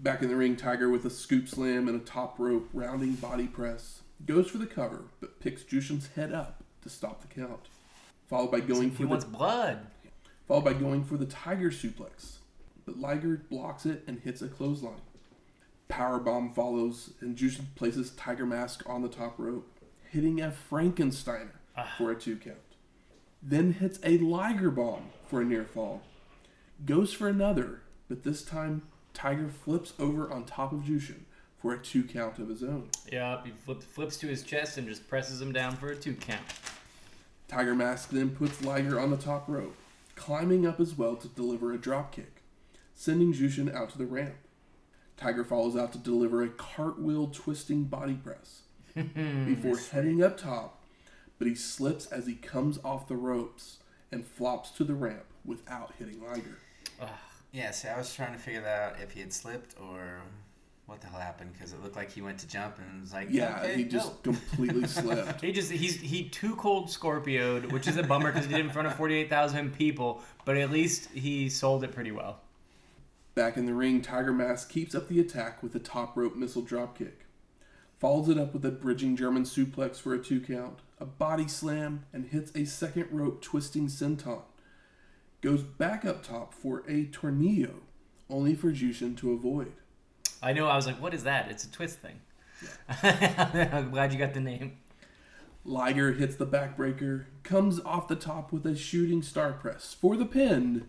Back 0.00 0.22
in 0.22 0.28
the 0.28 0.36
ring, 0.36 0.56
Tiger 0.56 0.90
with 0.90 1.06
a 1.06 1.10
scoop 1.10 1.48
slam 1.48 1.88
and 1.88 2.00
a 2.00 2.04
top 2.04 2.38
rope 2.38 2.68
rounding 2.72 3.12
body 3.12 3.46
press 3.46 4.02
goes 4.26 4.50
for 4.50 4.58
the 4.58 4.66
cover, 4.66 5.04
but 5.20 5.40
picks 5.40 5.62
Jushin's 5.62 6.08
head 6.14 6.32
up 6.32 6.62
to 6.82 6.88
stop 6.88 7.22
the 7.22 7.28
count. 7.28 7.68
Followed 8.28 8.50
by 8.50 8.60
going 8.60 8.90
he 8.90 8.96
for 8.96 9.02
the 9.02 9.08
wants 9.08 9.24
blood. 9.24 9.86
followed 10.46 10.64
by 10.64 10.74
going 10.74 11.02
for 11.02 11.16
the 11.16 11.26
Tiger 11.26 11.70
suplex, 11.70 12.36
but 12.84 12.98
Liger 12.98 13.42
blocks 13.48 13.86
it 13.86 14.04
and 14.06 14.20
hits 14.20 14.42
a 14.42 14.48
clothesline. 14.48 15.00
Power 15.88 16.18
bomb 16.18 16.52
follows, 16.52 17.14
and 17.20 17.36
Jushin 17.36 17.64
places 17.74 18.10
Tiger 18.10 18.44
Mask 18.44 18.82
on 18.86 19.00
the 19.00 19.08
top 19.08 19.38
rope, 19.38 19.66
hitting 20.10 20.40
a 20.40 20.52
Frankensteiner 20.70 21.52
ah. 21.76 21.94
for 21.96 22.10
a 22.10 22.14
two 22.14 22.36
count. 22.36 22.58
Then 23.42 23.72
hits 23.72 23.98
a 24.02 24.18
Liger 24.18 24.70
bomb 24.70 25.10
for 25.26 25.40
a 25.40 25.44
near 25.44 25.64
fall. 25.64 26.02
Goes 26.84 27.12
for 27.12 27.28
another, 27.28 27.82
but 28.08 28.24
this 28.24 28.42
time 28.42 28.82
Tiger 29.14 29.48
flips 29.48 29.92
over 29.98 30.30
on 30.30 30.44
top 30.44 30.72
of 30.72 30.80
Jushin 30.80 31.22
for 31.60 31.72
a 31.72 31.78
two 31.78 32.04
count 32.04 32.38
of 32.38 32.48
his 32.48 32.62
own. 32.62 32.88
Yeah. 33.10 33.42
He 33.44 33.50
flips 33.50 33.84
flips 33.84 34.16
to 34.18 34.26
his 34.28 34.42
chest 34.42 34.78
and 34.78 34.88
just 34.88 35.08
presses 35.08 35.40
him 35.40 35.52
down 35.52 35.76
for 35.76 35.88
a 35.88 35.96
two 35.96 36.14
count. 36.14 36.42
Tiger 37.48 37.74
Mask 37.74 38.10
then 38.10 38.30
puts 38.30 38.62
Liger 38.62 39.00
on 39.00 39.10
the 39.10 39.16
top 39.16 39.48
rope, 39.48 39.74
climbing 40.14 40.66
up 40.66 40.78
as 40.80 40.96
well 40.96 41.16
to 41.16 41.28
deliver 41.28 41.72
a 41.72 41.78
drop 41.78 42.12
kick, 42.12 42.42
sending 42.94 43.32
Jushin 43.32 43.74
out 43.74 43.90
to 43.90 43.98
the 43.98 44.06
ramp. 44.06 44.36
Tiger 45.16 45.44
follows 45.44 45.74
out 45.74 45.92
to 45.92 45.98
deliver 45.98 46.42
a 46.42 46.48
cartwheel 46.48 47.26
twisting 47.28 47.84
body 47.84 48.14
press 48.14 48.62
before 48.94 49.78
heading 49.90 50.22
up 50.22 50.36
top, 50.36 50.77
but 51.38 51.46
he 51.48 51.54
slips 51.54 52.06
as 52.06 52.26
he 52.26 52.34
comes 52.34 52.78
off 52.84 53.06
the 53.08 53.16
ropes 53.16 53.78
and 54.10 54.26
flops 54.26 54.70
to 54.70 54.84
the 54.84 54.94
ramp 54.94 55.24
without 55.44 55.92
hitting 55.98 56.20
Liger. 56.22 56.58
Yeah, 57.52 57.70
see, 57.70 57.88
I 57.88 57.96
was 57.96 58.12
trying 58.14 58.32
to 58.32 58.38
figure 58.38 58.60
that 58.60 58.82
out 58.94 59.00
if 59.02 59.12
he 59.12 59.20
had 59.20 59.32
slipped 59.32 59.74
or 59.80 60.20
what 60.86 61.00
the 61.00 61.06
hell 61.06 61.20
happened 61.20 61.52
because 61.52 61.72
it 61.72 61.82
looked 61.82 61.96
like 61.96 62.10
he 62.10 62.20
went 62.22 62.38
to 62.38 62.48
jump 62.48 62.78
and 62.78 63.00
was 63.00 63.12
like, 63.12 63.28
Yeah, 63.30 63.60
okay, 63.60 63.76
he 63.76 63.84
just 63.84 64.22
go. 64.22 64.32
completely 64.32 64.86
slipped. 64.86 65.40
He 65.40 65.52
just 65.52 65.70
he's 65.70 65.96
he 66.00 66.28
too 66.28 66.56
cold 66.56 66.88
Scorpioed, 66.88 67.70
which 67.72 67.86
is 67.86 67.96
a 67.96 68.02
bummer 68.02 68.30
because 68.32 68.46
he 68.46 68.50
did 68.52 68.60
it 68.60 68.66
in 68.66 68.70
front 68.70 68.88
of 68.88 68.94
forty 68.94 69.14
eight 69.14 69.30
thousand 69.30 69.74
people. 69.74 70.22
But 70.44 70.56
at 70.56 70.70
least 70.70 71.10
he 71.12 71.48
sold 71.48 71.84
it 71.84 71.92
pretty 71.92 72.10
well. 72.10 72.40
Back 73.34 73.56
in 73.56 73.66
the 73.66 73.74
ring, 73.74 74.02
Tiger 74.02 74.32
Mask 74.32 74.68
keeps 74.70 74.94
up 74.94 75.08
the 75.08 75.20
attack 75.20 75.62
with 75.62 75.74
a 75.74 75.78
top 75.78 76.16
rope 76.16 76.34
missile 76.36 76.62
dropkick. 76.62 77.12
Follows 77.98 78.28
it 78.28 78.38
up 78.38 78.52
with 78.52 78.64
a 78.64 78.70
bridging 78.70 79.16
German 79.16 79.44
suplex 79.44 79.96
for 79.96 80.14
a 80.14 80.18
two 80.18 80.40
count, 80.40 80.78
a 81.00 81.04
body 81.04 81.48
slam, 81.48 82.04
and 82.12 82.26
hits 82.26 82.52
a 82.54 82.64
second 82.64 83.08
rope 83.10 83.40
twisting 83.42 83.86
senton. 83.86 84.42
Goes 85.40 85.62
back 85.62 86.04
up 86.04 86.22
top 86.22 86.52
for 86.52 86.80
a 86.88 87.06
tornillo, 87.06 87.74
only 88.28 88.54
for 88.54 88.72
Jushin 88.72 89.16
to 89.18 89.32
avoid. 89.32 89.72
I 90.42 90.52
know. 90.52 90.66
I 90.66 90.76
was 90.76 90.86
like, 90.86 91.00
what 91.00 91.14
is 91.14 91.24
that? 91.24 91.50
It's 91.50 91.64
a 91.64 91.70
twist 91.70 91.98
thing. 92.00 92.20
I'm 93.02 93.90
glad 93.90 94.12
you 94.12 94.18
got 94.18 94.34
the 94.34 94.40
name. 94.40 94.78
Liger 95.64 96.12
hits 96.12 96.36
the 96.36 96.46
backbreaker, 96.46 97.26
comes 97.42 97.78
off 97.80 98.08
the 98.08 98.16
top 98.16 98.52
with 98.52 98.66
a 98.66 98.74
shooting 98.74 99.22
star 99.22 99.52
press 99.52 99.94
for 99.94 100.16
the 100.16 100.24
pin, 100.24 100.88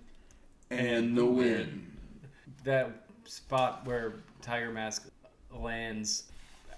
and 0.70 1.18
the 1.18 1.26
win. 1.26 1.98
That 2.64 3.08
spot 3.26 3.86
where 3.86 4.16
Tiger 4.42 4.72
Mask 4.72 5.10
lands, 5.52 6.24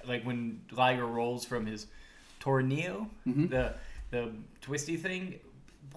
like 0.08 0.24
when 0.24 0.62
Liger 0.72 1.06
rolls 1.06 1.46
from 1.46 1.66
his 1.66 1.88
tornillo, 2.42 3.08
the 3.26 3.74
the 4.10 4.32
twisty 4.60 4.98
thing, 4.98 5.40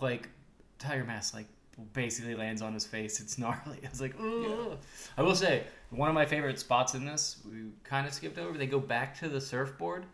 like 0.01 0.29
Tiger 0.79 1.05
Mask 1.05 1.35
like 1.35 1.47
basically 1.93 2.37
lands 2.37 2.63
on 2.63 2.73
his 2.73 2.87
face. 2.87 3.21
It's 3.21 3.39
gnarly. 3.39 3.81
I 3.85 3.91
was 3.91 4.01
like, 4.01 4.15
Ugh. 4.21 4.79
I 5.19 5.23
will 5.23 5.35
say 5.35 5.65
one 5.91 6.09
of 6.09 6.15
my 6.15 6.25
favorite 6.27 6.61
spots 6.61 6.95
in 6.95 7.05
this 7.05 7.39
we 7.45 7.71
kind 7.83 8.07
of 8.07 8.13
skipped 8.13 8.39
over. 8.39 8.57
They 8.57 8.67
go 8.67 8.79
back 8.81 9.19
to 9.19 9.29
the 9.29 9.41
surfboard, 9.41 10.05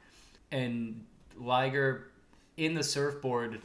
and 0.51 1.05
Liger 1.37 2.07
in 2.57 2.75
the 2.75 2.83
surfboard 2.83 3.61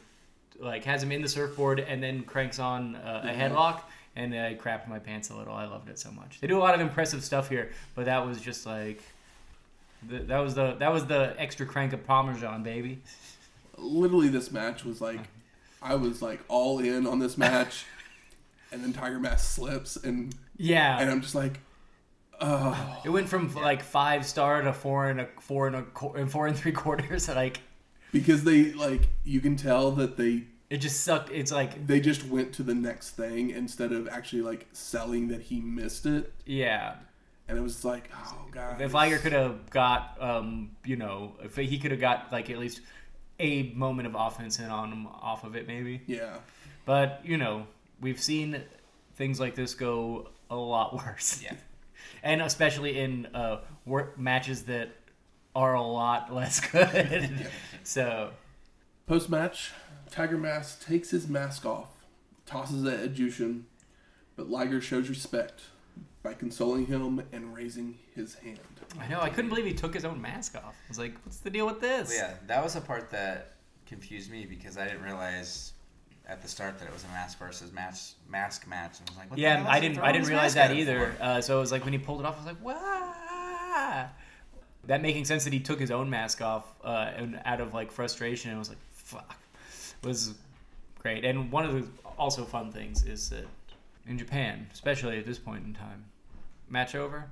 like 0.58 0.84
has 0.84 1.02
him 1.02 1.12
in 1.12 1.22
the 1.22 1.28
surfboard 1.28 1.80
and 1.80 2.02
then 2.02 2.22
cranks 2.22 2.58
on 2.58 2.96
uh, 2.96 3.22
a 3.24 3.28
headlock 3.28 3.82
and 4.16 4.34
I 4.34 4.54
crapped 4.54 4.88
my 4.88 4.98
pants 4.98 5.28
a 5.30 5.36
little. 5.36 5.54
I 5.54 5.66
loved 5.66 5.90
it 5.90 5.98
so 5.98 6.10
much. 6.10 6.40
They 6.40 6.46
do 6.46 6.56
a 6.56 6.60
lot 6.60 6.74
of 6.74 6.80
impressive 6.80 7.22
stuff 7.22 7.50
here, 7.50 7.70
but 7.94 8.06
that 8.06 8.26
was 8.26 8.40
just 8.40 8.64
like 8.64 9.02
the, 10.08 10.18
that 10.24 10.38
was 10.38 10.54
the 10.54 10.74
that 10.78 10.92
was 10.92 11.06
the 11.06 11.34
extra 11.38 11.66
crank 11.66 11.92
of 11.92 12.04
Parmesan, 12.06 12.62
baby. 12.62 13.00
Literally, 13.78 14.28
this 14.28 14.50
match 14.50 14.84
was 14.84 15.00
like, 15.00 15.20
I 15.82 15.94
was 15.96 16.22
like 16.22 16.40
all 16.48 16.78
in 16.78 17.06
on 17.06 17.18
this 17.18 17.36
match, 17.36 17.84
and 18.72 18.82
then 18.82 18.92
Tiger 18.92 19.18
Mask 19.20 19.54
slips, 19.54 19.96
and 19.96 20.34
Yeah, 20.56 20.98
and 20.98 21.10
I'm 21.10 21.20
just 21.20 21.34
like, 21.34 21.60
oh. 22.40 23.00
it 23.04 23.10
went 23.10 23.28
from 23.28 23.52
like 23.54 23.82
five 23.82 24.24
star 24.26 24.62
to 24.62 24.72
four 24.72 25.08
and 25.10 25.20
a 25.20 25.28
four 25.40 25.66
and 25.66 25.76
a 25.76 25.82
qu- 25.82 26.14
and 26.14 26.30
four 26.30 26.46
and 26.46 26.56
three 26.56 26.72
quarters. 26.82 27.28
Like 27.34 27.60
because 28.12 28.44
they 28.44 28.72
like 28.72 29.08
you 29.24 29.40
can 29.40 29.56
tell 29.56 29.90
that 29.92 30.16
they 30.16 30.44
It 30.70 30.78
just 30.78 31.02
sucked. 31.02 31.30
It's 31.30 31.52
like 31.52 31.86
They 31.86 32.00
just 32.00 32.26
went 32.26 32.52
to 32.54 32.62
the 32.62 32.74
next 32.74 33.10
thing 33.10 33.50
instead 33.50 33.92
of 33.92 34.08
actually 34.08 34.42
like 34.42 34.66
selling 34.72 35.28
that 35.28 35.42
he 35.42 35.60
missed 35.60 36.06
it, 36.06 36.32
yeah. 36.46 36.94
And 37.48 37.56
it 37.58 37.60
was 37.60 37.84
like, 37.84 38.10
oh 38.14 38.46
god. 38.50 38.80
If 38.80 38.94
Liger 38.94 39.18
could 39.18 39.32
have 39.32 39.70
got, 39.70 40.16
um, 40.20 40.70
you 40.84 40.96
know, 40.96 41.34
if 41.42 41.56
he 41.56 41.78
could 41.78 41.90
have 41.90 42.00
got 42.00 42.32
like 42.32 42.50
at 42.50 42.58
least 42.58 42.80
a 43.38 43.70
moment 43.74 44.06
of 44.08 44.14
offense 44.14 44.58
in 44.58 44.66
on 44.66 44.90
him 44.92 45.06
off 45.06 45.44
of 45.44 45.54
it, 45.56 45.66
maybe. 45.66 46.00
Yeah. 46.06 46.36
But 46.84 47.20
you 47.24 47.36
know, 47.36 47.66
we've 48.00 48.20
seen 48.20 48.62
things 49.16 49.38
like 49.40 49.54
this 49.54 49.74
go 49.74 50.28
a 50.50 50.56
lot 50.56 50.94
worse. 51.06 51.42
Yeah. 51.42 51.54
and 52.22 52.42
especially 52.42 52.98
in 52.98 53.26
uh, 53.34 53.60
work 53.84 54.18
matches 54.18 54.64
that 54.64 54.90
are 55.54 55.74
a 55.74 55.82
lot 55.82 56.32
less 56.34 56.60
good. 56.60 57.30
yeah. 57.40 57.46
so 57.82 58.30
Post 59.06 59.30
match, 59.30 59.70
Tiger 60.10 60.36
Mask 60.36 60.84
takes 60.84 61.10
his 61.10 61.28
mask 61.28 61.64
off, 61.64 61.90
tosses 62.44 62.84
it 62.84 63.00
at 63.00 63.14
Jushin, 63.14 63.62
but 64.34 64.50
Liger 64.50 64.80
shows 64.80 65.08
respect 65.08 65.62
by 66.26 66.34
consoling 66.34 66.84
him 66.86 67.22
and 67.30 67.54
raising 67.54 67.96
his 68.16 68.34
hand. 68.34 68.58
I 69.00 69.06
know 69.06 69.20
I 69.20 69.28
couldn't 69.28 69.48
believe 69.48 69.64
he 69.64 69.72
took 69.72 69.94
his 69.94 70.04
own 70.04 70.20
mask 70.20 70.56
off. 70.56 70.74
I 70.74 70.88
was 70.88 70.98
like, 70.98 71.14
"What's 71.24 71.38
the 71.38 71.50
deal 71.50 71.66
with 71.66 71.80
this?" 71.80 72.12
Yeah, 72.12 72.34
that 72.48 72.64
was 72.64 72.74
a 72.74 72.80
part 72.80 73.10
that 73.10 73.52
confused 73.86 74.28
me 74.32 74.44
because 74.44 74.76
I 74.76 74.86
didn't 74.86 75.04
realize 75.04 75.72
at 76.26 76.42
the 76.42 76.48
start 76.48 76.80
that 76.80 76.88
it 76.88 76.92
was 76.92 77.04
a 77.04 77.08
mask 77.08 77.38
versus 77.38 77.72
match 77.72 78.14
mask 78.28 78.66
match. 78.66 78.98
And 78.98 79.08
I 79.08 79.12
was 79.12 79.18
like, 79.18 79.30
what 79.30 79.36
the 79.36 79.42
Yeah, 79.42 79.56
hell 79.58 79.68
I 79.68 79.78
didn't. 79.78 79.98
I 80.00 80.10
didn't 80.10 80.26
realize 80.26 80.54
that 80.54 80.72
either. 80.72 81.14
Uh, 81.20 81.40
so 81.40 81.58
it 81.58 81.60
was 81.60 81.70
like 81.70 81.84
when 81.84 81.92
he 81.92 81.98
pulled 82.00 82.18
it 82.18 82.26
off, 82.26 82.34
I 82.34 82.38
was 82.38 82.46
like, 82.46 82.64
"Wow!" 82.64 84.08
That 84.88 85.00
making 85.00 85.26
sense 85.26 85.44
that 85.44 85.52
he 85.52 85.60
took 85.60 85.78
his 85.78 85.92
own 85.92 86.10
mask 86.10 86.42
off 86.42 86.64
uh, 86.82 87.12
and 87.16 87.40
out 87.44 87.60
of 87.60 87.72
like 87.72 87.92
frustration. 87.92 88.50
and 88.50 88.58
was 88.58 88.68
like, 88.68 88.82
"Fuck," 88.94 89.36
it 90.02 90.06
was 90.06 90.34
great. 90.98 91.24
And 91.24 91.52
one 91.52 91.64
of 91.64 91.72
the 91.72 91.86
also 92.18 92.44
fun 92.44 92.72
things 92.72 93.04
is 93.04 93.30
that 93.30 93.46
in 94.08 94.18
Japan, 94.18 94.66
especially 94.72 95.18
at 95.18 95.26
this 95.26 95.38
point 95.38 95.64
in 95.64 95.72
time, 95.72 96.04
match 96.68 96.94
over, 96.94 97.30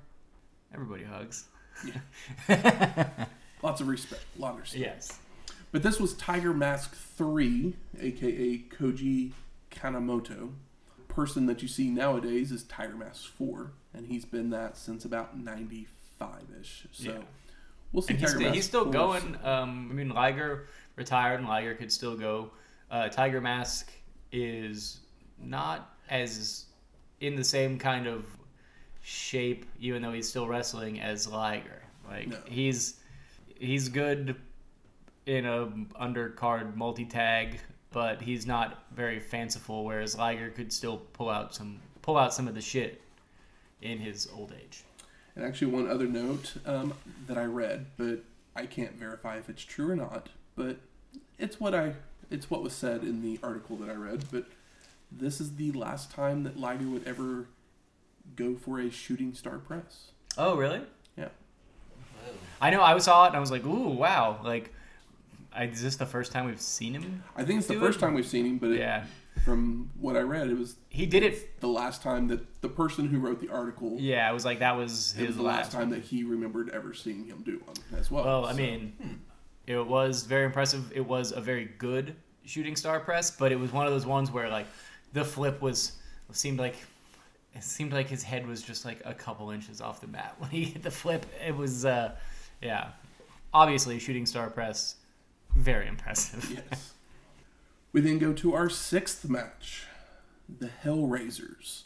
everybody 0.72 1.05
hugs. 1.05 1.45
Lots 3.62 3.80
of 3.80 3.89
respect, 3.89 4.22
a 4.39 4.41
lot 4.43 4.55
of 4.55 4.61
respect. 4.61 4.80
yes. 4.80 5.18
But 5.72 5.82
this 5.82 5.99
was 5.99 6.14
Tiger 6.14 6.53
Mask 6.55 6.95
3, 6.95 7.74
aka 8.01 8.59
Koji 8.78 9.32
Kanemoto. 9.70 10.51
Person 11.09 11.47
that 11.47 11.62
you 11.62 11.68
see 11.68 11.89
nowadays 11.91 12.53
is 12.53 12.64
Tiger 12.64 12.95
Mask 12.97 13.24
4, 13.32 13.72
and 13.95 14.07
he's 14.07 14.24
been 14.24 14.51
that 14.51 14.76
since 14.76 15.05
about 15.05 15.37
95 15.39 16.30
ish. 16.61 16.87
So 16.93 17.12
Yeah. 17.12 17.18
we'll 17.93 18.03
see 18.03 18.14
And 18.14 18.20
he's, 18.20 18.30
Tiger 18.30 18.39
still, 18.39 18.49
Mask 18.49 18.55
he's 18.55 18.64
still 18.66 18.85
4 18.85 18.93
going. 18.93 19.37
Um, 19.43 19.89
I 19.91 19.95
mean, 19.95 20.09
Liger 20.11 20.66
retired, 20.97 21.41
and 21.41 21.49
Liger 21.49 21.74
could 21.74 21.91
still 21.93 22.16
go. 22.16 22.51
Uh, 22.91 23.09
Tiger 23.09 23.41
Mask 23.41 23.91
is 24.30 25.01
not 25.39 25.97
as 26.11 26.66
in 27.20 27.35
the 27.37 27.45
same 27.45 27.78
kind 27.78 28.07
of 28.07 28.26
shape, 29.05 29.66
even 29.78 30.02
though 30.02 30.12
he's 30.12 30.28
still 30.28 30.48
wrestling 30.48 30.98
as 31.00 31.28
Liger. 31.28 31.82
Like 32.09 32.28
No. 32.28 32.38
he's 32.46 32.94
he's 33.59 33.88
good 33.88 34.36
in 35.26 35.44
a 35.44 35.66
undercard 36.00 36.74
multi 36.74 37.05
tag, 37.05 37.61
but 37.92 38.22
he's 38.22 38.46
not 38.46 38.84
very 38.92 39.20
fanciful. 39.20 39.84
Whereas 39.84 40.16
Liger 40.16 40.50
could 40.50 40.72
still 40.72 40.98
pull 41.12 41.28
out 41.28 41.55
some 41.55 41.80
pull 42.02 42.16
out 42.16 42.32
some 42.34 42.48
of 42.48 42.55
the 42.55 42.61
shit 42.61 43.00
in 43.82 43.98
his 43.98 44.26
old 44.34 44.52
age. 44.52 44.84
And 45.36 45.44
actually, 45.44 45.70
one 45.72 45.88
other 45.88 46.07
note 46.07 46.55
um, 46.64 46.94
that 47.26 47.36
I 47.36 47.44
read, 47.44 47.86
but 47.96 48.20
I 48.57 48.66
can't 48.66 48.94
verify 48.94 49.36
if 49.36 49.48
it's 49.48 49.64
true 49.64 49.90
or 49.90 49.96
not. 49.96 50.30
But 50.57 50.78
it's 51.38 51.61
what 51.61 51.74
I 51.74 51.94
it's 52.30 52.50
what 52.50 52.62
was 52.62 52.72
said 52.72 53.02
in 53.02 53.20
the 53.20 53.38
article 53.42 53.76
that 53.76 53.90
I 53.90 53.94
read. 53.94 54.24
But 54.32 54.46
this 55.12 55.40
is 55.42 55.57
the 55.57 55.72
last 55.72 56.11
time 56.11 56.42
that 56.44 56.59
Liger 56.59 56.88
would 56.88 57.07
ever 57.07 57.48
go 58.37 58.55
for 58.57 58.81
a 58.81 58.91
shooting 58.91 59.35
star 59.35 59.59
press. 59.59 60.11
Oh, 60.37 60.57
really? 60.57 60.81
Yeah. 61.16 61.29
I 62.61 62.70
know. 62.70 62.83
I 62.83 62.97
saw 62.99 63.25
it 63.25 63.29
and 63.29 63.37
I 63.37 63.41
was 63.41 63.51
like, 63.51 63.64
"Ooh, 63.64 63.91
wow!" 63.91 64.41
Like, 64.43 64.72
I, 65.55 65.64
is 65.64 65.83
this 65.83 65.97
the 65.97 66.07
first 66.07 66.33
time 66.33 66.47
we've 66.47 66.61
seen 66.61 66.95
him? 66.95 67.22
I 67.37 67.45
think 67.45 67.59
it's 67.59 67.68
the 67.68 67.75
first 67.79 67.99
it? 67.99 68.01
time 68.01 68.14
we've 68.14 68.27
seen 68.27 68.47
him, 68.47 68.59
but 68.59 68.70
it, 68.70 68.79
Yeah, 68.79 69.05
from 69.45 69.91
what 70.01 70.16
I 70.16 70.20
read, 70.20 70.49
it 70.49 70.57
was 70.59 70.77
he 70.89 71.05
did 71.07 71.22
it. 71.22 71.61
the 71.61 71.68
last 71.68 72.03
time 72.03 72.29
that 72.29 72.61
the 72.62 72.68
person 72.68 73.07
who 73.09 73.18
wrote 73.18 73.41
the 73.41 73.51
article. 73.51 73.97
Yeah, 73.99 74.29
I 74.29 74.33
was 74.33 74.45
like, 74.45 74.61
that 74.61 74.77
was 74.77 75.14
It 75.16 75.20
his 75.20 75.27
was 75.29 75.37
the 75.37 75.43
last. 75.43 75.57
last 75.66 75.72
time 75.72 75.91
that 75.91 76.03
he 76.03 76.25
remembered 76.25 76.70
ever 76.70 76.95
seeing 76.95 77.27
him 77.27 77.43
do 77.45 77.61
one 77.64 77.77
as 77.99 78.11
well. 78.11 78.25
Well, 78.25 78.47
I 78.47 78.53
So, 78.53 78.57
mean, 78.59 79.20
it 79.66 79.77
was 79.87 80.22
very 80.25 80.45
impressive. 80.47 80.91
It 80.95 81.05
was 81.07 81.33
a 81.33 81.41
very 81.41 81.66
good 81.79 82.14
shooting 82.47 82.77
star 82.77 83.01
press, 83.01 83.31
but 83.31 83.53
it 83.53 83.57
was 83.59 83.72
one 83.72 83.87
of 83.87 83.93
those 83.93 84.07
ones 84.07 84.31
where 84.31 84.49
like 84.49 84.66
the 85.12 85.25
flip 85.25 85.61
was 85.61 85.93
seemed 86.33 86.59
like 86.59 86.77
it 87.55 87.62
seemed 87.62 87.92
like 87.92 88.09
his 88.09 88.22
head 88.22 88.46
was 88.46 88.62
just 88.62 88.84
like 88.84 89.00
a 89.05 89.14
couple 89.14 89.50
inches 89.50 89.80
off 89.80 90.00
the 90.00 90.07
mat 90.07 90.34
when 90.38 90.50
he 90.50 90.64
hit 90.64 90.82
the 90.82 90.90
flip. 90.90 91.26
It 91.44 91.57
was, 91.57 91.84
uh, 91.84 92.12
yeah, 92.61 92.88
obviously 93.52 93.98
shooting 93.98 94.26
star 94.26 94.50
press, 94.50 94.96
very 95.55 95.86
impressive. 95.86 96.50
yes. 96.50 96.92
We 97.92 98.00
then 98.00 98.18
go 98.18 98.32
to 98.32 98.55
our 98.55 98.68
sixth 98.68 99.28
match 99.28 99.86
the 100.48 100.68
Hellraisers 100.82 101.82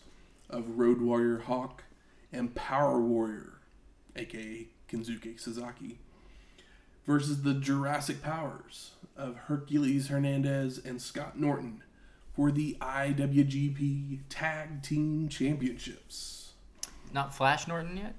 of 0.48 0.78
Road 0.78 1.02
Warrior 1.02 1.40
Hawk 1.40 1.84
and 2.32 2.54
Power 2.54 2.98
Warrior, 2.98 3.60
aka 4.16 4.68
Kensuke 4.90 5.38
Sasaki, 5.38 5.98
versus 7.04 7.42
the 7.42 7.52
Jurassic 7.52 8.22
Powers 8.22 8.92
of 9.18 9.36
Hercules 9.36 10.08
Hernandez 10.08 10.78
and 10.78 11.02
Scott 11.02 11.38
Norton 11.38 11.82
for 12.38 12.52
the 12.52 12.76
IWGP 12.80 14.20
Tag 14.28 14.80
Team 14.80 15.28
Championships. 15.28 16.52
Not 17.12 17.34
Flash 17.34 17.66
Norton 17.66 17.96
yet. 17.96 18.14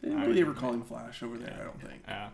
They 0.00 0.08
didn't 0.08 0.24
really 0.24 0.40
ever 0.40 0.52
call 0.52 0.72
him 0.72 0.82
Flash 0.82 1.22
over 1.22 1.38
there, 1.38 1.56
I 1.60 1.62
don't 1.62 1.80
think. 1.80 2.02
Yeah. 2.08 2.30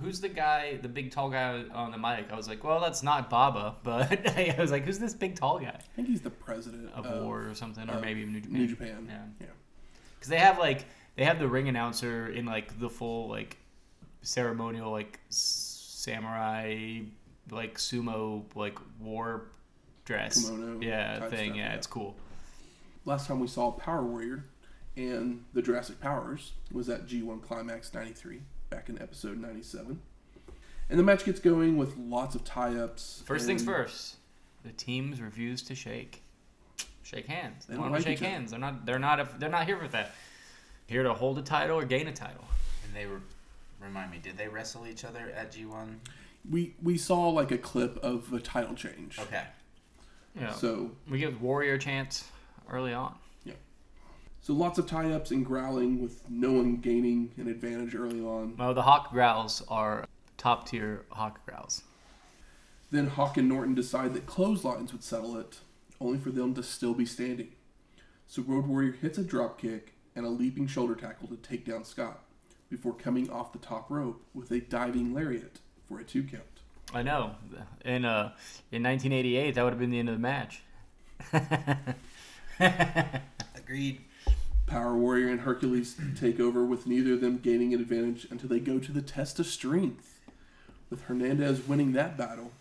Who's 0.00 0.20
the 0.20 0.28
guy, 0.28 0.78
the 0.80 0.88
big 0.88 1.10
tall 1.10 1.28
guy 1.28 1.64
on 1.74 1.90
the 1.90 1.98
mic? 1.98 2.30
I 2.30 2.36
was 2.36 2.46
like, 2.46 2.62
well, 2.62 2.78
that's 2.78 3.02
not 3.02 3.30
Baba, 3.30 3.74
but 3.82 4.28
I 4.38 4.54
was 4.60 4.70
like, 4.70 4.84
who's 4.84 5.00
this 5.00 5.12
big 5.12 5.34
tall 5.34 5.58
guy? 5.58 5.76
I 5.76 5.96
think 5.96 6.06
he's 6.06 6.20
the 6.20 6.30
president 6.30 6.92
Of 6.94 7.04
of 7.04 7.24
War 7.24 7.48
or 7.48 7.54
something, 7.56 7.90
or 7.90 7.98
maybe 7.98 8.24
New 8.24 8.40
Japan. 8.40 8.58
New 8.60 8.68
Japan. 8.68 9.06
Yeah. 9.08 9.24
yeah. 9.40 9.52
Because 10.14 10.28
they 10.28 10.38
have 10.38 10.56
like 10.56 10.84
they 11.16 11.24
have 11.24 11.40
the 11.40 11.48
ring 11.48 11.68
announcer 11.68 12.28
in 12.28 12.46
like 12.46 12.78
the 12.78 12.88
full 12.88 13.28
like 13.28 13.56
ceremonial 14.20 14.92
like 14.92 15.18
samurai 15.30 17.00
like 17.50 17.76
sumo 17.76 18.44
like 18.54 18.78
war 19.00 19.48
dress. 20.04 20.48
Kimono 20.48 20.80
yeah, 20.80 21.20
thing. 21.20 21.28
stuff, 21.28 21.56
yeah, 21.56 21.62
yeah. 21.62 21.74
it's 21.74 21.86
cool. 21.86 22.16
last 23.04 23.26
time 23.26 23.40
we 23.40 23.46
saw 23.48 23.70
Power 23.70 24.02
Warrior 24.02 24.44
and 24.96 25.44
the 25.54 25.62
Jurassic 25.62 26.00
Powers 26.00 26.52
was 26.70 26.88
at 26.88 27.06
G1 27.06 27.42
Climax 27.42 27.92
93 27.94 28.40
back 28.70 28.88
in 28.88 29.00
episode 29.00 29.38
97. 29.38 30.00
And 30.90 30.98
the 30.98 31.02
match 31.02 31.24
gets 31.24 31.40
going 31.40 31.78
with 31.78 31.96
lots 31.96 32.34
of 32.34 32.44
tie 32.44 32.76
ups. 32.76 33.22
First 33.24 33.46
things 33.46 33.64
first. 33.64 34.16
The 34.62 34.72
teams 34.72 35.20
refuse 35.20 35.62
to 35.62 35.74
shake. 35.74 36.22
Shake 37.02 37.26
hands. 37.26 37.64
They, 37.66 37.72
They 37.72 37.80
don't 37.80 37.90
want 37.90 37.94
to 37.94 37.98
like 37.98 38.06
shake 38.06 38.18
each 38.18 38.26
other. 38.26 38.30
hands. 38.30 38.50
They're 38.50 38.60
not. 38.60 38.86
They're 38.86 38.98
not. 38.98 39.40
They're 39.40 39.48
not 39.48 39.66
here 39.66 39.78
for 39.78 39.88
that. 39.88 40.12
Here 40.86 41.02
to 41.02 41.14
hold 41.14 41.38
a 41.38 41.42
title 41.42 41.78
or 41.78 41.84
gain 41.84 42.08
a 42.08 42.12
title. 42.12 42.44
And 42.84 42.94
they 42.94 43.06
were, 43.06 43.20
remind 43.80 44.10
me, 44.10 44.18
did 44.22 44.36
they 44.36 44.48
wrestle 44.48 44.86
each 44.86 45.04
other 45.04 45.32
at 45.34 45.52
G1? 45.52 45.96
We, 46.50 46.74
we 46.82 46.98
saw 46.98 47.28
like 47.28 47.50
a 47.50 47.58
clip 47.58 47.96
of 47.98 48.32
a 48.32 48.40
title 48.40 48.74
change. 48.74 49.18
Okay. 49.18 49.44
Yeah. 50.38 50.52
So, 50.52 50.90
we 51.08 51.18
get 51.18 51.40
warrior 51.40 51.78
chants 51.78 52.24
early 52.70 52.92
on. 52.92 53.14
Yeah. 53.44 53.54
so 54.40 54.54
lots 54.54 54.78
of 54.78 54.86
tie 54.86 55.12
ups 55.12 55.30
and 55.30 55.44
growling 55.44 56.00
with 56.00 56.22
no 56.30 56.52
one 56.52 56.76
gaining 56.76 57.32
an 57.36 57.48
advantage 57.48 57.94
early 57.94 58.20
on. 58.20 58.56
Well, 58.56 58.74
the 58.74 58.82
hawk 58.82 59.10
growls 59.12 59.62
are 59.68 60.06
top 60.38 60.68
tier 60.68 61.04
hawk 61.10 61.44
growls. 61.46 61.82
Then 62.90 63.06
Hawk 63.06 63.38
and 63.38 63.48
Norton 63.48 63.74
decide 63.74 64.12
that 64.12 64.26
clotheslines 64.26 64.92
would 64.92 65.02
settle 65.02 65.38
it, 65.38 65.60
only 65.98 66.18
for 66.18 66.30
them 66.30 66.52
to 66.54 66.62
still 66.62 66.92
be 66.92 67.06
standing. 67.06 67.52
So 68.26 68.42
Road 68.42 68.66
Warrior 68.66 68.92
hits 68.92 69.16
a 69.16 69.24
drop 69.24 69.58
kick 69.58 69.94
and 70.14 70.26
a 70.26 70.28
leaping 70.28 70.66
shoulder 70.66 70.94
tackle 70.94 71.28
to 71.28 71.36
take 71.36 71.64
down 71.64 71.84
Scott, 71.84 72.22
before 72.68 72.92
coming 72.92 73.30
off 73.30 73.52
the 73.52 73.58
top 73.58 73.90
rope 73.90 74.22
with 74.34 74.50
a 74.50 74.60
diving 74.60 75.14
lariat 75.14 75.60
for 75.88 76.00
a 76.00 76.04
two 76.04 76.22
count. 76.22 76.51
I 76.94 77.02
know. 77.02 77.32
In 77.84 78.04
uh, 78.04 78.32
in 78.70 78.82
1988, 78.82 79.54
that 79.54 79.62
would 79.64 79.72
have 79.72 79.78
been 79.78 79.90
the 79.90 79.98
end 79.98 80.08
of 80.08 80.14
the 80.14 80.20
match. 80.20 80.62
Agreed. 83.56 84.02
Power 84.66 84.96
Warrior 84.96 85.28
and 85.28 85.40
Hercules 85.40 85.96
take 86.18 86.40
over 86.40 86.64
with 86.64 86.86
neither 86.86 87.14
of 87.14 87.20
them 87.20 87.38
gaining 87.38 87.74
an 87.74 87.80
advantage 87.80 88.26
until 88.30 88.48
they 88.48 88.58
go 88.58 88.78
to 88.78 88.92
the 88.92 89.02
test 89.02 89.38
of 89.38 89.46
strength, 89.46 90.20
with 90.88 91.02
Hernandez 91.02 91.66
winning 91.68 91.92
that 91.92 92.16
battle, 92.16 92.52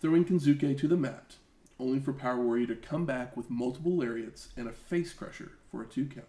throwing 0.00 0.24
Kensuke 0.24 0.78
to 0.78 0.88
the 0.88 0.96
mat, 0.96 1.36
only 1.80 1.98
for 1.98 2.12
Power 2.12 2.40
Warrior 2.40 2.66
to 2.66 2.76
come 2.76 3.06
back 3.06 3.36
with 3.36 3.48
multiple 3.48 3.96
lariats 3.96 4.48
and 4.56 4.68
a 4.68 4.72
face 4.72 5.14
crusher 5.14 5.52
for 5.70 5.82
a 5.82 5.86
two 5.86 6.06
count. 6.06 6.26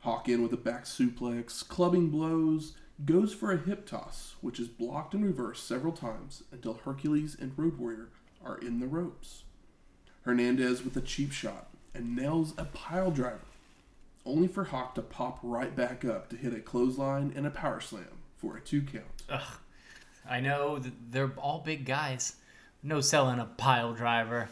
Hawk 0.00 0.28
in 0.28 0.42
with 0.42 0.52
a 0.52 0.56
back 0.56 0.84
suplex, 0.84 1.66
clubbing 1.66 2.08
blows, 2.08 2.74
goes 3.04 3.32
for 3.32 3.52
a 3.52 3.58
hip 3.58 3.86
toss, 3.86 4.34
which 4.40 4.58
is 4.58 4.68
blocked 4.68 5.14
and 5.14 5.24
reversed 5.24 5.66
several 5.66 5.92
times 5.92 6.42
until 6.52 6.74
Hercules 6.84 7.36
and 7.40 7.52
Road 7.56 7.78
Warrior 7.78 8.08
are 8.44 8.58
in 8.58 8.80
the 8.80 8.86
ropes. 8.86 9.44
Hernandez 10.22 10.84
with 10.84 10.96
a 10.96 11.00
cheap 11.00 11.32
shot 11.32 11.68
and 11.94 12.14
nails 12.16 12.54
a 12.58 12.64
pile 12.64 13.10
driver, 13.10 13.40
only 14.26 14.48
for 14.48 14.64
Hawk 14.64 14.94
to 14.96 15.02
pop 15.02 15.38
right 15.42 15.74
back 15.74 16.04
up 16.04 16.28
to 16.30 16.36
hit 16.36 16.52
a 16.52 16.60
clothesline 16.60 17.32
and 17.34 17.46
a 17.46 17.50
power 17.50 17.80
slam 17.80 18.18
for 18.36 18.56
a 18.56 18.60
two 18.60 18.82
count. 18.82 19.04
Ugh. 19.30 19.58
I 20.28 20.40
know 20.40 20.80
they're 21.10 21.32
all 21.38 21.60
big 21.60 21.86
guys. 21.86 22.36
No 22.82 23.00
selling 23.00 23.38
a 23.40 23.46
pile 23.46 23.94
driver. 23.94 24.48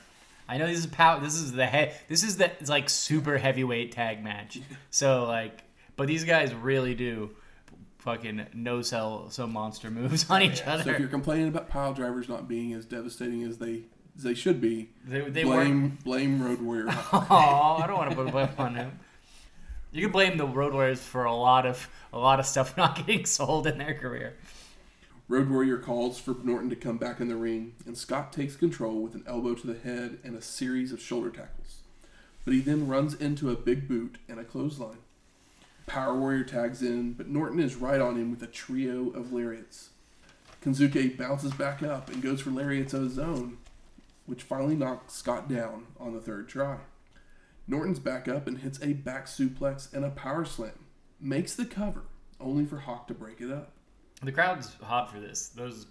I 0.49 0.59
know 0.59 0.67
this 0.67 0.79
is 0.79 0.87
pow. 0.87 1.19
This 1.19 1.35
is 1.35 1.53
the 1.53 1.67
he- 1.67 1.91
This 2.09 2.23
is 2.23 2.39
the 2.39 2.51
it's 2.61 2.71
like 2.71 2.89
super 2.89 3.37
heavyweight 3.37 3.93
tag 3.93 4.23
match. 4.23 4.61
So 4.91 5.25
like, 5.25 5.63
but 5.97 6.07
these 6.07 6.25
guys 6.25 6.55
really 6.55 6.95
do 6.95 7.31
fucking 8.07 8.47
no 8.55 8.83
sell 8.83 9.29
some 9.31 9.53
monster 9.53 9.91
moves 9.91 10.31
on 10.31 10.41
each 10.41 10.63
other. 10.63 10.85
So 10.85 10.91
if 10.91 11.01
you're 11.01 11.09
complaining 11.09 11.49
about 11.49 11.69
pile 11.69 11.93
drivers 11.93 12.29
not 12.29 12.47
being 12.49 12.73
as 12.73 12.87
devastating 12.87 13.43
as 13.43 13.59
they 13.59 13.83
as 14.17 14.23
they 14.23 14.33
should 14.35 14.61
be, 14.63 14.89
They, 15.05 15.21
they 15.29 15.45
weren't. 15.45 16.03
blame 16.05 16.39
blame 16.39 16.43
Road 16.43 16.63
Warrior. 16.63 16.87
Oh, 17.13 17.81
I 17.83 17.87
don't 17.87 17.99
want 17.99 18.11
to 18.11 18.17
put 18.17 18.29
a 18.29 18.31
blame 18.33 18.49
on 18.57 18.75
him. 18.77 18.99
You 19.91 20.03
can 20.03 20.13
blame 20.13 20.39
the 20.39 20.47
Road 20.47 20.73
Warriors 20.73 21.03
for 21.03 21.25
a 21.25 21.35
lot 21.35 21.67
of 21.67 21.89
a 22.13 22.19
lot 22.19 22.39
of 22.39 22.47
stuff 22.47 22.77
not 22.79 22.97
getting 22.97 23.27
sold 23.27 23.67
in 23.67 23.77
their 23.79 23.95
career. 23.95 24.37
Road 25.29 25.51
Warrior 25.51 25.79
calls 25.79 26.21
for 26.21 26.37
Norton 26.45 26.71
to 26.71 26.77
come 26.77 26.99
back 26.99 27.19
in 27.19 27.27
the 27.27 27.35
ring, 27.35 27.75
and 27.85 27.99
Scott 27.99 28.33
takes 28.33 28.55
control 28.55 29.03
with 29.03 29.17
an 29.17 29.25
elbow 29.27 29.55
to 29.57 29.67
the 29.67 29.77
head 29.79 30.19
and 30.23 30.37
a 30.37 30.41
series 30.41 30.93
of 30.93 31.01
shoulder 31.03 31.31
tackles. 31.31 31.79
But 32.45 32.55
he 32.55 32.61
then 32.61 32.87
runs 32.87 33.15
into 33.15 33.51
a 33.51 33.57
big 33.57 33.89
boot 33.89 34.19
and 34.29 34.39
a 34.39 34.45
clothesline. 34.45 34.99
Power 35.87 36.19
Warrior 36.19 36.45
tags 36.45 36.83
in, 36.83 37.13
but 37.13 37.29
Norton 37.29 37.61
is 37.61 37.77
right 37.77 38.01
on 38.01 38.17
him 38.17 38.31
with 38.31 38.43
a 38.43 38.47
trio 38.47 39.11
of 39.11 39.33
lariats. 39.33 39.91
Kensuke 40.63 41.17
bounces 41.17 41.53
back 41.55 41.83
up 41.83 42.11
and 42.11 42.23
goes 42.23 42.41
for 42.41 42.51
lariats 42.51 42.93
of 42.93 43.03
his 43.03 43.19
own, 43.19 43.59
which 44.27 44.43
finally 44.43 44.75
knocks 44.75 45.15
Scott 45.15 45.49
down 45.49 45.87
on 45.99 46.13
the 46.13 46.21
third 46.21 46.49
try. 46.49 46.79
Norton's 47.69 47.99
back 47.99 48.29
up 48.29 48.47
and 48.47 48.59
hits 48.59 48.83
a 48.83 48.93
back 48.93 49.27
suplex 49.27 49.93
and 49.93 50.05
a 50.05 50.11
power 50.11 50.45
slam. 50.45 50.87
Makes 51.21 51.55
the 51.55 51.65
cover, 51.65 52.03
only 52.41 52.65
for 52.65 52.79
Hawk 52.79 53.07
to 53.09 53.15
break 53.15 53.41
it 53.41 53.51
up. 53.51 53.73
The 54.23 54.33
crowd's 54.33 54.75
hot 54.75 55.11
for 55.11 55.21
this. 55.21 55.49
Those 55.49 55.87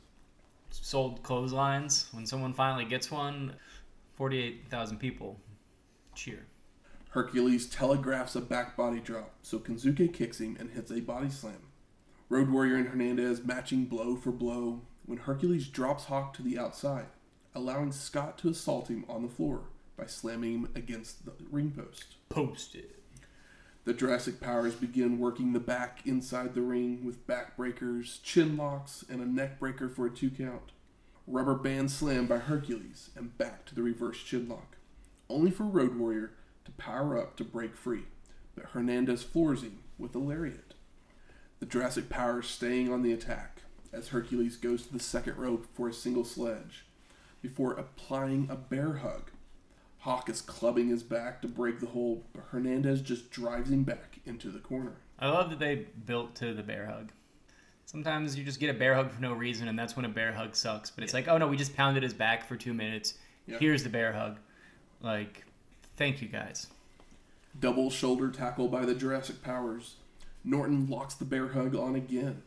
sold 0.69 1.23
clotheslines. 1.23 2.07
When 2.11 2.25
someone 2.25 2.53
finally 2.53 2.85
gets 2.85 3.11
one, 3.11 3.53
48,000 4.15 4.97
people 4.97 5.39
cheer. 6.15 6.45
Hercules 7.15 7.65
telegraphs 7.65 8.35
a 8.35 8.41
back 8.41 8.75
body 8.75 8.99
drop, 8.99 9.35
so 9.41 9.57
Kensuke 9.57 10.13
kicks 10.13 10.41
him 10.41 10.57
and 10.59 10.71
hits 10.71 10.91
a 10.91 10.99
body 10.99 11.29
slam. 11.29 11.69
Road 12.27 12.49
Warrior 12.49 12.75
and 12.75 12.89
Hernandez 12.89 13.41
matching 13.41 13.85
blow 13.85 14.17
for 14.17 14.33
blow 14.33 14.81
when 15.05 15.19
Hercules 15.19 15.69
drops 15.69 16.03
Hawk 16.03 16.33
to 16.33 16.43
the 16.43 16.59
outside, 16.59 17.05
allowing 17.55 17.93
Scott 17.93 18.37
to 18.39 18.49
assault 18.49 18.89
him 18.89 19.05
on 19.07 19.21
the 19.21 19.29
floor 19.29 19.69
by 19.95 20.07
slamming 20.07 20.55
him 20.55 20.69
against 20.75 21.25
the 21.25 21.31
ring 21.49 21.71
post. 21.71 22.15
Posted. 22.27 22.95
The 23.85 23.93
Jurassic 23.93 24.41
Powers 24.41 24.75
begin 24.75 25.17
working 25.17 25.53
the 25.53 25.61
back 25.61 26.05
inside 26.05 26.53
the 26.53 26.63
ring 26.63 27.05
with 27.05 27.25
back 27.25 27.55
breakers, 27.55 28.19
chin 28.23 28.57
locks, 28.57 29.05
and 29.09 29.21
a 29.21 29.25
neck 29.25 29.57
breaker 29.57 29.87
for 29.87 30.05
a 30.05 30.09
two 30.09 30.31
count. 30.31 30.73
Rubber 31.27 31.55
band 31.55 31.91
slam 31.91 32.27
by 32.27 32.39
Hercules 32.39 33.11
and 33.15 33.37
back 33.37 33.63
to 33.67 33.73
the 33.73 33.83
reverse 33.83 34.21
chin 34.21 34.49
lock, 34.49 34.75
only 35.29 35.49
for 35.49 35.63
Road 35.63 35.95
Warrior 35.95 36.33
to 36.65 36.71
power 36.73 37.17
up 37.17 37.37
to 37.37 37.43
break 37.43 37.75
free, 37.75 38.03
but 38.55 38.65
Hernandez 38.65 39.23
floors 39.23 39.63
him 39.63 39.79
with 39.97 40.15
a 40.15 40.19
lariat. 40.19 40.73
The 41.59 41.65
Jurassic 41.65 42.09
Powers 42.09 42.47
staying 42.47 42.91
on 42.91 43.01
the 43.01 43.13
attack 43.13 43.61
as 43.93 44.09
Hercules 44.09 44.57
goes 44.57 44.85
to 44.85 44.93
the 44.93 44.99
second 44.99 45.37
rope 45.37 45.67
for 45.73 45.87
a 45.87 45.93
single 45.93 46.25
sledge 46.25 46.85
before 47.41 47.73
applying 47.73 48.47
a 48.49 48.55
bear 48.55 48.95
hug. 48.95 49.31
Hawk 49.99 50.29
is 50.29 50.41
clubbing 50.41 50.89
his 50.89 51.01
back 51.01 51.41
to 51.41 51.47
break 51.47 51.79
the 51.79 51.87
hold, 51.87 52.23
but 52.33 52.43
Hernandez 52.51 53.01
just 53.01 53.31
drives 53.31 53.71
him 53.71 53.83
back 53.83 54.19
into 54.25 54.49
the 54.49 54.59
corner. 54.59 54.97
I 55.17 55.29
love 55.29 55.49
that 55.49 55.59
they 55.59 55.87
built 56.05 56.35
to 56.35 56.53
the 56.53 56.61
bear 56.61 56.87
hug. 56.87 57.11
Sometimes 57.85 58.35
you 58.37 58.43
just 58.43 58.59
get 58.59 58.69
a 58.69 58.77
bear 58.77 58.95
hug 58.95 59.11
for 59.11 59.21
no 59.21 59.33
reason, 59.33 59.67
and 59.67 59.77
that's 59.77 59.95
when 59.95 60.05
a 60.05 60.09
bear 60.09 60.33
hug 60.33 60.55
sucks. 60.55 60.91
But 60.91 61.03
it's 61.03 61.13
like, 61.13 61.27
oh 61.27 61.37
no, 61.37 61.47
we 61.47 61.55
just 61.55 61.75
pounded 61.75 62.03
his 62.03 62.13
back 62.13 62.47
for 62.47 62.55
two 62.55 62.73
minutes. 62.73 63.15
Yeah. 63.47 63.59
Here's 63.59 63.83
the 63.83 63.89
bear 63.89 64.11
hug. 64.11 64.39
Like, 65.01 65.44
thank 65.97 66.21
you 66.21 66.27
guys. 66.27 66.67
Double 67.59 67.89
shoulder 67.89 68.29
tackle 68.29 68.67
by 68.67 68.85
the 68.85 68.95
Jurassic 68.95 69.41
Powers. 69.41 69.95
Norton 70.43 70.87
locks 70.87 71.15
the 71.15 71.25
bear 71.25 71.49
hug 71.49 71.75
on 71.75 71.95
again, 71.95 72.43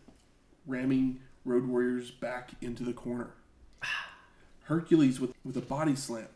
ramming 0.66 1.20
Road 1.44 1.66
Warriors 1.66 2.10
back 2.10 2.50
into 2.60 2.84
the 2.84 2.92
corner. 2.92 3.30
Hercules 4.64 5.18
with, 5.18 5.32
with 5.44 5.56
a 5.56 5.62
body 5.62 5.96
slam, 5.96 6.28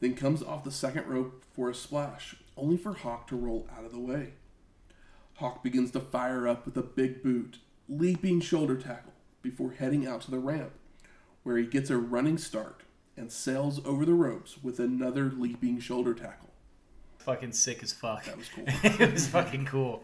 then 0.00 0.14
comes 0.14 0.42
off 0.42 0.64
the 0.64 0.70
second 0.70 1.06
rope 1.06 1.44
for 1.52 1.68
a 1.68 1.74
splash, 1.74 2.36
only 2.56 2.76
for 2.76 2.94
Hawk 2.94 3.26
to 3.28 3.36
roll 3.36 3.68
out 3.76 3.84
of 3.84 3.92
the 3.92 4.00
way. 4.00 4.32
Hawk 5.34 5.62
begins 5.62 5.90
to 5.92 6.00
fire 6.00 6.48
up 6.48 6.64
with 6.64 6.76
a 6.76 6.82
big 6.82 7.22
boot, 7.22 7.58
leaping 7.88 8.40
shoulder 8.40 8.76
tackle 8.76 9.12
before 9.42 9.72
heading 9.72 10.06
out 10.06 10.22
to 10.22 10.30
the 10.30 10.38
ramp, 10.38 10.72
where 11.42 11.58
he 11.58 11.66
gets 11.66 11.90
a 11.90 11.98
running 11.98 12.38
start 12.38 12.82
and 13.20 13.30
sails 13.30 13.84
over 13.84 14.06
the 14.06 14.14
ropes 14.14 14.56
with 14.62 14.80
another 14.80 15.30
leaping 15.36 15.78
shoulder 15.78 16.14
tackle. 16.14 16.48
Fucking 17.18 17.52
sick 17.52 17.82
as 17.82 17.92
fuck. 17.92 18.24
That 18.24 18.38
was 18.38 18.48
cool. 18.48 18.64
it 18.82 19.12
was 19.12 19.28
fucking 19.28 19.66
cool. 19.66 20.02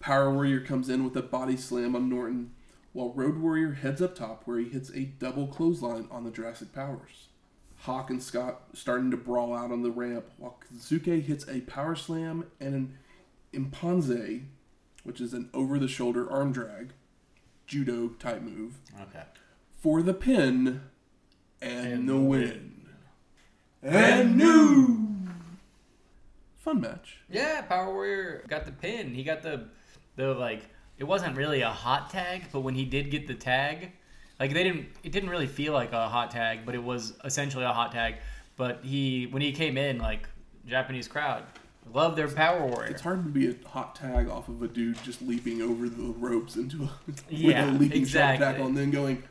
Power 0.00 0.32
Warrior 0.32 0.60
comes 0.60 0.88
in 0.88 1.04
with 1.04 1.16
a 1.16 1.22
body 1.22 1.56
slam 1.56 1.94
on 1.94 2.08
Norton, 2.08 2.50
while 2.92 3.10
Road 3.12 3.38
Warrior 3.38 3.74
heads 3.74 4.02
up 4.02 4.16
top 4.16 4.42
where 4.46 4.58
he 4.58 4.68
hits 4.68 4.90
a 4.90 5.04
double 5.04 5.46
clothesline 5.46 6.08
on 6.10 6.24
the 6.24 6.32
Jurassic 6.32 6.72
Powers. 6.72 7.28
Hawk 7.82 8.10
and 8.10 8.20
Scott 8.22 8.62
starting 8.74 9.12
to 9.12 9.16
brawl 9.16 9.54
out 9.54 9.70
on 9.70 9.82
the 9.82 9.90
ramp, 9.92 10.24
while 10.38 10.58
Kensuke 10.60 11.22
hits 11.22 11.48
a 11.48 11.60
power 11.62 11.94
slam 11.94 12.46
and 12.60 12.74
an 12.74 12.98
impanze, 13.52 14.42
which 15.04 15.20
is 15.20 15.32
an 15.32 15.50
over 15.54 15.78
the 15.78 15.88
shoulder 15.88 16.28
arm 16.30 16.52
drag, 16.52 16.92
judo 17.68 18.08
type 18.18 18.42
move, 18.42 18.78
Okay. 19.00 19.22
for 19.80 20.02
the 20.02 20.14
pin 20.14 20.80
and, 21.62 21.86
And 21.86 22.08
the 22.08 22.12
the 22.12 22.18
win. 22.20 22.72
And 23.82 24.36
new! 24.36 24.98
Fun 26.58 26.80
match. 26.80 27.18
Yeah, 27.28 27.62
Power 27.62 27.92
Warrior 27.92 28.44
got 28.48 28.64
the 28.64 28.72
pin. 28.72 29.14
He 29.14 29.24
got 29.24 29.42
the 29.42 29.68
the 30.16 30.34
like 30.34 30.68
it 30.98 31.04
wasn't 31.04 31.36
really 31.36 31.62
a 31.62 31.70
hot 31.70 32.10
tag, 32.10 32.44
but 32.52 32.60
when 32.60 32.74
he 32.74 32.84
did 32.84 33.10
get 33.10 33.26
the 33.26 33.34
tag, 33.34 33.90
like 34.38 34.52
they 34.52 34.62
didn't 34.62 34.86
it 35.02 35.10
didn't 35.10 35.30
really 35.30 35.48
feel 35.48 35.72
like 35.72 35.92
a 35.92 36.08
hot 36.08 36.30
tag, 36.30 36.60
but 36.64 36.74
it 36.74 36.82
was 36.82 37.14
essentially 37.24 37.64
a 37.64 37.72
hot 37.72 37.90
tag. 37.92 38.16
But 38.56 38.84
he 38.84 39.26
when 39.26 39.42
he 39.42 39.52
came 39.52 39.76
in, 39.76 39.98
like 39.98 40.28
Japanese 40.66 41.08
crowd 41.08 41.42
loved 41.92 42.16
their 42.16 42.28
Power 42.28 42.64
Warrior. 42.66 42.90
It's 42.90 43.02
hard 43.02 43.24
to 43.24 43.30
be 43.30 43.48
a 43.48 43.68
hot 43.68 43.94
tag 43.94 44.28
off 44.28 44.48
of 44.48 44.62
a 44.62 44.68
dude 44.68 45.02
just 45.02 45.22
leaping 45.22 45.62
over 45.62 45.88
the 45.88 46.12
ropes 46.12 46.56
into 46.56 46.84
a 46.84 46.90
Yeah, 47.28 47.66
with 47.66 47.74
a 47.74 47.78
leaping 47.78 48.02
exactly. 48.02 48.38
shoulder 48.38 48.52
tackle 48.52 48.66
and 48.68 48.76
then 48.76 48.90
going, 48.90 49.22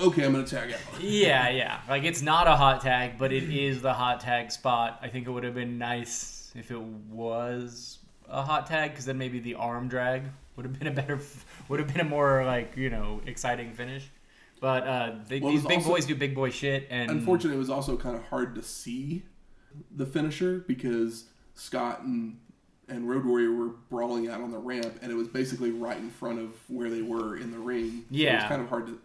okay, 0.00 0.24
I'm 0.24 0.32
gonna 0.32 0.46
tag 0.46 0.72
out. 0.72 0.80
Yeah, 1.00 1.48
yeah. 1.50 1.80
Like 1.88 2.04
it's 2.04 2.22
not 2.22 2.46
a 2.46 2.56
hot 2.56 2.80
tag, 2.82 3.18
but 3.18 3.32
it 3.32 3.44
is 3.44 3.82
the 3.82 3.92
hot 3.92 4.20
tag 4.20 4.50
spot. 4.50 4.98
I 5.02 5.08
think 5.08 5.26
it 5.26 5.30
would 5.30 5.44
have 5.44 5.54
been 5.54 5.78
nice 5.78 6.52
if 6.54 6.70
it 6.70 6.80
was 6.80 7.98
a 8.28 8.42
hot 8.42 8.66
tag, 8.66 8.90
because 8.92 9.04
then 9.06 9.18
maybe 9.18 9.38
the 9.40 9.54
arm 9.54 9.88
drag 9.88 10.22
would 10.56 10.64
have 10.66 10.78
been 10.78 10.88
a 10.88 10.92
better, 10.92 11.18
would 11.68 11.78
have 11.80 11.88
been 11.88 12.00
a 12.00 12.08
more 12.08 12.44
like 12.44 12.76
you 12.76 12.90
know 12.90 13.20
exciting 13.26 13.72
finish. 13.72 14.08
But 14.60 14.86
uh, 14.86 15.12
they, 15.26 15.40
Well, 15.40 15.52
these 15.52 15.64
big 15.64 15.78
also- 15.78 15.88
boys 15.90 16.04
do 16.06 16.14
big 16.14 16.34
boy 16.34 16.50
shit, 16.50 16.86
and 16.90 17.10
Unfortunately, 17.10 17.56
it 17.56 17.58
was 17.60 17.70
also 17.70 17.96
kind 17.96 18.14
of 18.16 18.22
hard 18.24 18.54
to 18.56 18.62
see 18.62 19.22
the 19.94 20.04
finisher 20.04 20.58
because 20.66 21.24
Scott 21.54 22.02
and 22.02 22.38
and 22.88 23.08
Road 23.08 23.24
Warrior 23.24 23.52
were 23.52 23.68
brawling 23.88 24.28
out 24.28 24.40
on 24.40 24.50
the 24.50 24.58
ramp, 24.58 24.98
and 25.00 25.10
it 25.12 25.14
was 25.14 25.28
basically 25.28 25.70
right 25.70 25.96
in 25.96 26.10
front 26.10 26.40
of 26.40 26.50
where 26.68 26.90
they 26.90 27.02
were 27.02 27.36
in 27.36 27.52
the 27.52 27.58
ring. 27.58 28.04
So 28.10 28.16
it 28.16 28.34
was 28.34 28.44
kind 28.48 28.60
of 28.62 28.68
hard 28.68 28.86
to. 28.88 28.98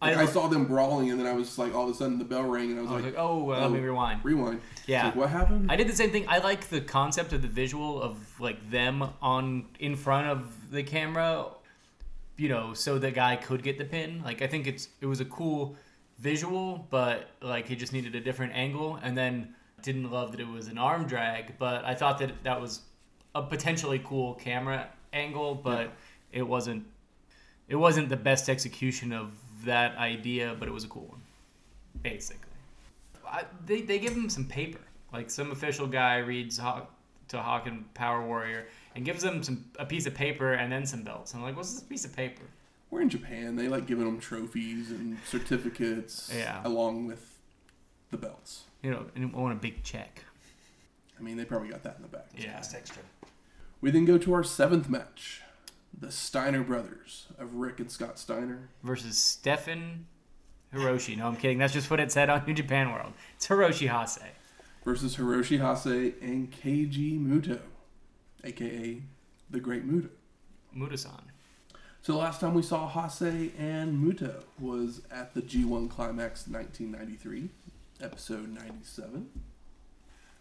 I, 0.00 0.14
Like, 0.14 0.28
I, 0.28 0.32
saw 0.32 0.46
them 0.46 0.66
brawling, 0.66 1.10
and 1.10 1.18
then 1.18 1.26
I 1.26 1.32
was 1.32 1.58
like, 1.58 1.74
all 1.74 1.88
of 1.88 1.94
a 1.94 1.94
sudden, 1.94 2.18
the 2.18 2.24
bell 2.24 2.44
rang, 2.44 2.70
and 2.70 2.78
I 2.78 2.82
was, 2.82 2.90
I 2.90 2.94
was 2.94 3.04
like, 3.04 3.14
like, 3.14 3.22
oh, 3.22 3.42
well, 3.42 3.60
let 3.62 3.72
me 3.72 3.80
oh. 3.80 3.82
rewind. 3.82 4.24
rewind. 4.24 4.60
Yeah. 4.86 5.06
Like, 5.06 5.16
what 5.16 5.28
happened? 5.30 5.70
I 5.72 5.76
did 5.76 5.88
the 5.88 5.96
same 5.96 6.10
thing. 6.10 6.24
I 6.28 6.38
like 6.38 6.68
the 6.68 6.80
concept 6.80 7.32
of 7.32 7.42
the 7.42 7.48
visual 7.48 8.00
of 8.00 8.16
like 8.40 8.70
them 8.70 9.10
on 9.20 9.66
in 9.80 9.96
front 9.96 10.28
of 10.28 10.70
the 10.70 10.82
camera, 10.82 11.46
you 12.36 12.48
know, 12.48 12.74
so 12.74 12.98
the 12.98 13.10
guy 13.10 13.36
could 13.36 13.62
get 13.62 13.76
the 13.76 13.84
pin. 13.84 14.22
Like 14.24 14.40
I 14.40 14.46
think 14.46 14.66
it's 14.66 14.88
it 15.00 15.06
was 15.06 15.20
a 15.20 15.24
cool 15.24 15.76
visual, 16.20 16.86
but 16.90 17.30
like 17.42 17.66
he 17.66 17.74
just 17.74 17.92
needed 17.92 18.14
a 18.14 18.20
different 18.20 18.52
angle. 18.54 18.98
And 19.02 19.18
then 19.18 19.54
didn't 19.82 20.10
love 20.10 20.32
that 20.32 20.40
it 20.40 20.48
was 20.48 20.68
an 20.68 20.78
arm 20.78 21.06
drag, 21.06 21.58
but 21.58 21.84
I 21.84 21.94
thought 21.94 22.18
that 22.18 22.42
that 22.44 22.60
was 22.60 22.82
a 23.34 23.42
potentially 23.42 24.00
cool 24.04 24.34
camera 24.34 24.88
angle, 25.12 25.54
but 25.54 25.92
it 26.32 26.42
wasn't. 26.42 26.84
It 27.68 27.76
wasn't 27.76 28.08
the 28.08 28.16
best 28.16 28.48
execution 28.48 29.12
of 29.12 29.32
that 29.64 29.96
idea, 29.96 30.56
but 30.58 30.68
it 30.68 30.72
was 30.72 30.84
a 30.84 30.88
cool 30.88 31.06
one, 31.08 31.20
basically. 32.02 32.44
I, 33.26 33.44
they, 33.66 33.82
they 33.82 33.98
give 33.98 34.12
him 34.14 34.28
some 34.30 34.44
paper. 34.46 34.80
Like 35.12 35.30
some 35.30 35.50
official 35.50 35.86
guy 35.86 36.18
reads 36.18 36.58
Hawk, 36.58 36.90
to 37.28 37.40
Hawk 37.40 37.66
and 37.66 37.92
Power 37.94 38.26
Warrior 38.26 38.66
and 38.94 39.04
gives 39.04 39.22
them 39.22 39.42
some 39.42 39.64
a 39.78 39.84
piece 39.86 40.06
of 40.06 40.14
paper 40.14 40.54
and 40.54 40.70
then 40.72 40.86
some 40.86 41.02
belts. 41.02 41.34
I'm 41.34 41.42
like, 41.42 41.56
what's 41.56 41.72
this 41.74 41.82
piece 41.82 42.04
of 42.04 42.14
paper? 42.16 42.42
We're 42.90 43.02
in 43.02 43.10
Japan. 43.10 43.54
They 43.56 43.68
like 43.68 43.86
giving 43.86 44.04
them 44.06 44.18
trophies 44.18 44.90
and 44.90 45.18
certificates, 45.26 46.32
Yeah. 46.34 46.62
along 46.64 47.06
with 47.06 47.38
the 48.10 48.16
belts. 48.16 48.64
You 48.82 48.90
know, 48.92 49.06
and 49.14 49.30
I 49.34 49.38
want 49.38 49.52
a 49.52 49.60
big 49.60 49.82
check. 49.82 50.24
I 51.18 51.22
mean, 51.22 51.36
they 51.36 51.44
probably 51.44 51.68
got 51.68 51.82
that 51.82 51.96
in 51.96 52.02
the 52.02 52.08
back. 52.08 52.28
Yeah. 52.36 52.56
Just 52.56 52.74
extra. 52.74 53.02
We 53.80 53.90
then 53.90 54.04
go 54.04 54.16
to 54.18 54.32
our 54.34 54.42
seventh 54.44 54.88
match 54.88 55.42
the 56.00 56.10
Steiner 56.12 56.62
brothers 56.62 57.26
of 57.38 57.54
Rick 57.54 57.80
and 57.80 57.90
Scott 57.90 58.18
Steiner. 58.18 58.68
Versus 58.82 59.18
Stefan 59.18 60.06
Hiroshi. 60.72 61.16
No, 61.16 61.26
I'm 61.26 61.36
kidding. 61.36 61.58
That's 61.58 61.72
just 61.72 61.90
what 61.90 62.00
it 62.00 62.12
said 62.12 62.30
on 62.30 62.44
New 62.46 62.54
Japan 62.54 62.92
World. 62.92 63.12
It's 63.36 63.48
Hiroshi 63.48 63.88
Hase. 63.88 64.18
versus 64.84 65.16
Hiroshi 65.16 65.58
Hase 65.58 66.14
and 66.22 66.50
Keiji 66.50 67.20
Muto, 67.20 67.60
aka 68.44 69.02
the 69.50 69.60
Great 69.60 69.88
Muto. 69.88 70.10
Mudasan. 70.76 71.22
So 72.02 72.12
the 72.12 72.18
last 72.18 72.40
time 72.40 72.54
we 72.54 72.62
saw 72.62 72.88
Hase 72.88 73.50
and 73.58 73.98
Muto 73.98 74.44
was 74.60 75.02
at 75.10 75.34
the 75.34 75.42
G1 75.42 75.90
Climax 75.90 76.46
1993, 76.46 77.48
episode 78.00 78.48
97. 78.54 79.28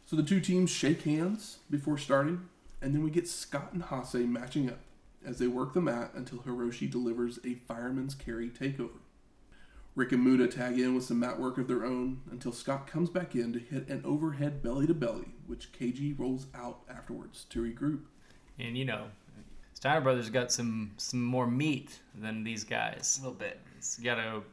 So 0.05 0.15
the 0.15 0.23
two 0.23 0.39
teams 0.39 0.69
shake 0.69 1.01
hands 1.01 1.59
before 1.69 1.97
starting, 1.97 2.47
and 2.81 2.93
then 2.93 3.03
we 3.03 3.09
get 3.09 3.27
Scott 3.27 3.73
and 3.73 3.83
Hase 3.83 4.27
matching 4.27 4.69
up 4.69 4.79
as 5.27 5.37
they 5.37 5.47
work 5.47 5.73
the 5.73 5.81
mat 5.81 6.11
until 6.15 6.39
Hiroshi 6.39 6.89
delivers 6.89 7.37
a 7.45 7.55
fireman's 7.67 8.15
carry 8.15 8.49
takeover. 8.49 9.01
Rick 9.93 10.13
and 10.13 10.23
Muta 10.23 10.47
tag 10.47 10.79
in 10.79 10.95
with 10.95 11.03
some 11.03 11.19
mat 11.19 11.39
work 11.39 11.57
of 11.57 11.67
their 11.67 11.83
own 11.83 12.21
until 12.31 12.51
Scott 12.51 12.87
comes 12.87 13.09
back 13.09 13.35
in 13.35 13.51
to 13.51 13.59
hit 13.59 13.89
an 13.89 14.01
overhead 14.05 14.63
belly 14.63 14.87
to 14.87 14.93
belly, 14.93 15.33
which 15.47 15.73
KG 15.73 16.17
rolls 16.17 16.47
out 16.55 16.81
afterwards 16.89 17.45
to 17.49 17.61
regroup. 17.61 18.01
And 18.57 18.77
you 18.77 18.85
know, 18.85 19.07
Steiner 19.73 20.01
Brothers 20.01 20.29
got 20.29 20.51
some 20.51 20.91
some 20.97 21.23
more 21.23 21.47
meat 21.47 21.99
than 22.15 22.43
these 22.43 22.63
guys. 22.63 23.17
A 23.19 23.23
little 23.25 23.37
bit. 23.37 23.59
It's, 23.77 23.99
you 23.99 24.05
gotta 24.05 24.43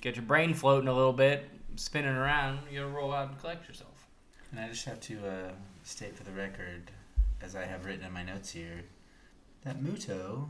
get 0.00 0.16
your 0.16 0.24
brain 0.24 0.52
floating 0.52 0.88
a 0.88 0.94
little 0.94 1.12
bit, 1.12 1.48
spinning 1.76 2.14
around. 2.14 2.58
You 2.70 2.80
gotta 2.80 2.92
roll 2.92 3.12
out 3.12 3.30
and 3.30 3.38
collect 3.38 3.68
yourself. 3.68 4.06
And 4.50 4.60
I 4.60 4.68
just 4.68 4.84
have 4.84 5.00
to 5.02 5.18
uh, 5.26 5.52
state 5.84 6.16
for 6.16 6.24
the 6.24 6.32
record, 6.32 6.90
as 7.40 7.56
I 7.56 7.64
have 7.64 7.86
written 7.86 8.04
in 8.04 8.12
my 8.12 8.24
notes 8.24 8.50
here, 8.50 8.82
that 9.66 9.82
Muto 9.82 10.48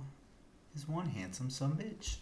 is 0.76 0.86
one 0.86 1.06
handsome 1.08 1.50
some 1.50 1.72
bitch. 1.76 2.16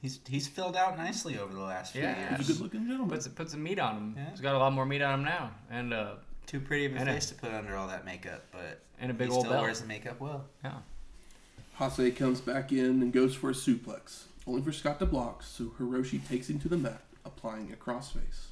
He's 0.00 0.20
he's 0.28 0.46
filled 0.48 0.76
out 0.76 0.96
nicely 0.96 1.38
over 1.38 1.52
the 1.52 1.60
last 1.60 1.92
few 1.92 2.02
years. 2.02 2.16
Yeah. 2.16 2.36
He's 2.38 2.48
a 2.48 2.52
good 2.54 2.62
looking 2.62 2.86
gentleman. 2.86 3.10
Puts 3.10 3.28
put 3.28 3.50
some 3.50 3.62
meat 3.62 3.78
on 3.78 3.96
him. 3.96 4.14
Yeah. 4.16 4.30
He's 4.30 4.40
got 4.40 4.54
a 4.54 4.58
lot 4.58 4.72
more 4.72 4.86
meat 4.86 5.02
on 5.02 5.20
him 5.20 5.24
now, 5.24 5.50
and 5.70 5.92
uh, 5.92 6.12
Too 6.46 6.60
pretty 6.60 6.86
of 6.86 6.92
a 6.94 6.96
And 6.98 7.08
a- 7.08 7.12
face 7.12 7.26
to 7.26 7.34
put 7.34 7.52
under 7.52 7.76
all 7.76 7.88
that 7.88 8.04
makeup, 8.04 8.42
but 8.52 8.80
and 9.00 9.10
a 9.10 9.14
big 9.14 9.28
he 9.28 9.32
old 9.34 9.42
still 9.42 9.52
belt. 9.52 9.64
wears 9.64 9.80
the 9.80 9.86
makeup 9.88 10.20
well. 10.20 10.44
Yeah. 10.62 10.72
Hase 11.78 12.14
comes 12.16 12.40
back 12.40 12.70
in 12.70 13.02
and 13.02 13.12
goes 13.12 13.34
for 13.34 13.50
a 13.50 13.54
suplex, 13.54 14.24
only 14.46 14.62
for 14.62 14.70
Scott 14.72 15.00
to 15.00 15.06
block, 15.06 15.42
so 15.42 15.64
Hiroshi 15.80 16.26
takes 16.28 16.48
him 16.48 16.60
to 16.60 16.68
the 16.68 16.76
mat, 16.76 17.02
applying 17.24 17.72
a 17.72 17.76
crossface. 17.76 18.46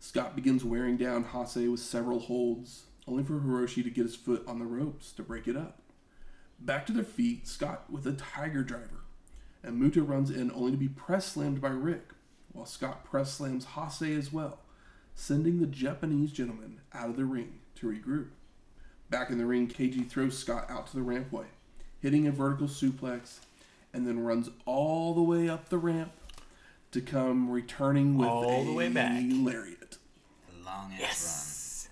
Scott 0.00 0.34
begins 0.34 0.64
wearing 0.64 0.96
down 0.96 1.22
Hase 1.22 1.68
with 1.68 1.78
several 1.80 2.18
holds, 2.18 2.82
only 3.06 3.22
for 3.22 3.34
Hiroshi 3.34 3.84
to 3.84 3.90
get 3.90 4.04
his 4.06 4.16
foot 4.16 4.42
on 4.48 4.58
the 4.58 4.64
ropes 4.64 5.12
to 5.12 5.22
break 5.22 5.46
it 5.46 5.56
up. 5.56 5.78
Back 6.64 6.86
to 6.86 6.92
their 6.92 7.04
feet, 7.04 7.48
Scott 7.48 7.84
with 7.90 8.06
a 8.06 8.12
tiger 8.12 8.62
driver, 8.62 9.00
and 9.64 9.78
Muta 9.80 10.02
runs 10.02 10.30
in 10.30 10.50
only 10.52 10.70
to 10.72 10.76
be 10.76 10.88
press 10.88 11.26
slammed 11.26 11.60
by 11.60 11.70
Rick, 11.70 12.10
while 12.52 12.66
Scott 12.66 13.04
press 13.04 13.34
slams 13.34 13.64
Hase 13.74 14.16
as 14.16 14.32
well, 14.32 14.58
sending 15.16 15.58
the 15.60 15.66
Japanese 15.66 16.30
gentleman 16.30 16.80
out 16.94 17.10
of 17.10 17.16
the 17.16 17.24
ring 17.24 17.58
to 17.76 17.88
regroup. 17.88 18.28
Back 19.10 19.30
in 19.30 19.38
the 19.38 19.46
ring, 19.46 19.66
KG 19.66 20.08
throws 20.08 20.38
Scott 20.38 20.66
out 20.70 20.86
to 20.88 20.96
the 20.96 21.02
rampway, 21.02 21.46
hitting 22.00 22.26
a 22.28 22.30
vertical 22.32 22.68
suplex, 22.68 23.40
and 23.92 24.06
then 24.06 24.24
runs 24.24 24.48
all 24.64 25.14
the 25.14 25.22
way 25.22 25.48
up 25.48 25.68
the 25.68 25.78
ramp 25.78 26.12
to 26.92 27.00
come 27.00 27.50
returning 27.50 28.16
with 28.16 28.28
All 28.28 28.62
a 28.62 28.64
the 28.64 28.72
way 28.72 28.88
back. 28.88 29.20
lariat. 29.28 29.96
Long 30.64 30.92
ass 30.94 31.00
Yes. 31.00 31.88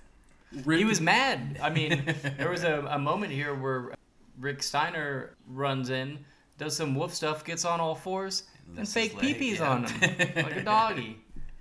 Rick, 0.64 0.78
He 0.78 0.84
was 0.84 1.00
mad. 1.00 1.58
I 1.62 1.70
mean, 1.70 2.04
there 2.38 2.50
was 2.50 2.62
a, 2.64 2.86
a 2.90 2.98
moment 2.98 3.32
here 3.32 3.54
where 3.54 3.92
Rick 4.40 4.62
Steiner 4.62 5.36
runs 5.46 5.90
in, 5.90 6.24
does 6.58 6.76
some 6.76 6.94
wolf 6.94 7.14
stuff, 7.14 7.44
gets 7.44 7.64
on 7.64 7.80
all 7.80 7.94
fours, 7.94 8.44
and 8.68 8.78
Lifts 8.78 8.92
fake 8.92 9.14
leg, 9.22 9.36
peepees 9.36 9.58
yeah. 9.58 9.70
on 9.70 9.84
him 9.84 10.44
like 10.44 10.56
a 10.56 10.62
doggy. 10.62 11.18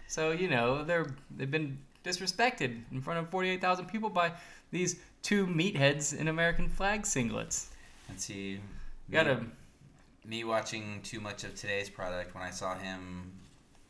So 0.07 0.31
you 0.31 0.49
know 0.49 0.83
they're 0.83 1.07
they've 1.35 1.51
been 1.51 1.77
disrespected 2.03 2.81
in 2.91 3.01
front 3.01 3.19
of 3.19 3.29
forty 3.29 3.49
eight 3.49 3.61
thousand 3.61 3.85
people 3.85 4.09
by 4.09 4.31
these 4.71 4.99
two 5.21 5.45
meatheads 5.45 6.17
in 6.17 6.27
American 6.27 6.69
flag 6.69 7.03
singlets. 7.03 7.67
Let's 8.07 8.25
see, 8.25 8.51
You 8.53 8.59
gotta 9.11 9.41
me 10.25 10.43
watching 10.43 11.01
too 11.03 11.19
much 11.19 11.43
of 11.43 11.55
today's 11.55 11.89
product 11.89 12.35
when 12.35 12.43
I 12.43 12.51
saw 12.51 12.77
him 12.77 13.31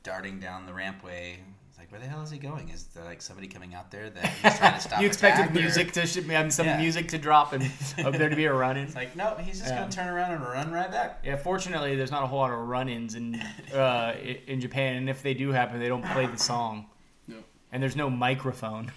darting 0.03 0.39
down 0.39 0.65
the 0.65 0.71
rampway. 0.71 1.35
It's 1.82 1.91
like, 1.91 1.91
where 1.91 2.01
the 2.05 2.13
hell 2.13 2.21
is 2.23 2.30
he 2.30 2.38
going? 2.38 2.69
Is 2.69 2.86
there 2.88 3.05
like 3.05 3.21
somebody 3.21 3.47
coming 3.47 3.73
out 3.73 3.89
there 3.89 4.09
that 4.09 4.25
he's 4.25 4.57
trying 4.57 4.73
to 4.73 4.80
stop? 4.88 4.99
you 5.01 5.07
expected 5.07 5.45
attack, 5.45 5.55
or- 5.55 5.59
music 5.61 5.91
to 5.93 6.05
sh- 6.05 6.17
I 6.30 6.49
some 6.49 6.65
Yeah. 6.65 6.77
music 6.77 7.07
to 7.09 7.17
drop 7.17 7.53
and 7.53 7.63
up 8.03 8.13
there 8.15 8.27
to 8.27 8.36
be 8.36 8.45
a 8.45 8.53
run 8.53 8.75
in. 8.75 8.84
It's 8.84 8.95
like, 8.95 9.15
no, 9.15 9.36
he's 9.39 9.59
just 9.59 9.69
Yeah. 9.71 9.80
gonna 9.82 9.91
turn 9.91 10.09
around 10.09 10.32
and 10.34 10.43
run 10.43 10.71
right 10.71 10.91
back. 10.91 11.19
Yeah, 11.23 11.38
fortunately, 11.38 11.95
there's 11.95 12.11
not 12.11 12.23
a 12.23 12.27
whole 12.27 12.39
lot 12.39 12.51
of 12.51 12.59
run-ins 12.59 13.15
in 13.15 13.36
uh, 13.73 14.13
in 14.47 14.59
Japan, 14.59 14.95
and 14.97 15.09
if 15.09 15.23
they 15.23 15.34
do 15.34 15.51
happen, 15.51 15.80
they 15.80 15.88
don't 15.88 16.03
play 16.05 16.25
the 16.25 16.38
song. 16.38 16.88
No. 17.27 17.38
And 17.71 17.82
there's 17.82 17.95
no 17.95 18.09
microphone. 18.09 18.91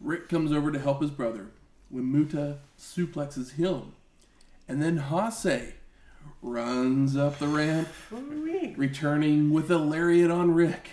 Rick 0.00 0.28
comes 0.28 0.50
over 0.52 0.72
to 0.72 0.78
help 0.80 1.00
his 1.00 1.10
brother 1.12 1.50
when 1.90 2.10
Muta 2.10 2.58
suplexes 2.78 3.52
him. 3.52 3.92
And 4.66 4.82
then 4.82 4.96
Hase 4.96 5.74
runs 6.42 7.16
up 7.16 7.38
the 7.38 7.46
ramp, 7.46 7.88
returning 8.76 9.50
with 9.52 9.70
a 9.70 9.78
lariat 9.78 10.30
on 10.30 10.52
Rick. 10.54 10.88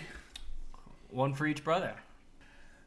One 1.12 1.34
for 1.34 1.46
each 1.46 1.62
brother. 1.62 1.96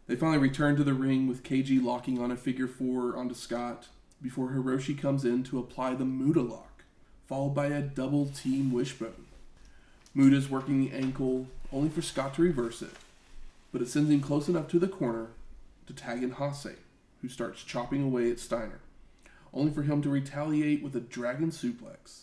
They 0.08 0.16
finally 0.16 0.40
return 0.40 0.76
to 0.78 0.84
the 0.84 0.96
ring 0.96 1.28
with 1.28 1.44
KG 1.44 1.82
locking 1.84 2.20
on 2.20 2.32
a 2.32 2.36
figure 2.36 2.68
four 2.68 3.16
onto 3.16 3.36
Scott 3.36 3.88
before 4.20 4.50
Hiroshi 4.50 5.00
comes 5.00 5.24
in 5.24 5.44
to 5.44 5.60
apply 5.60 5.94
the 5.94 6.06
Muta 6.06 6.42
lock, 6.42 6.84
followed 7.28 7.54
by 7.54 7.68
a 7.68 7.84
double 7.84 8.26
team 8.26 8.72
wishbone. 8.72 9.28
Muta's 10.16 10.50
working 10.50 10.84
the 10.84 10.96
ankle, 10.96 11.46
only 11.72 11.90
for 11.90 12.02
Scott 12.02 12.34
to 12.34 12.42
reverse 12.42 12.82
it, 12.82 12.94
but 13.72 13.84
it 13.84 13.90
sends 13.90 14.10
him 14.10 14.22
close 14.22 14.50
enough 14.50 14.68
to 14.70 14.80
the 14.80 14.88
corner 14.88 15.28
to 15.86 15.94
tag 15.94 16.24
in 16.24 16.32
Hase, 16.32 16.78
who 17.22 17.30
starts 17.30 17.62
chopping 17.62 18.02
away 18.02 18.32
at 18.32 18.40
Steiner, 18.40 18.80
only 19.54 19.72
for 19.72 19.84
him 19.84 20.02
to 20.02 20.10
retaliate 20.10 20.82
with 20.82 20.96
a 20.96 21.00
dragon 21.00 21.52
suplex. 21.52 22.22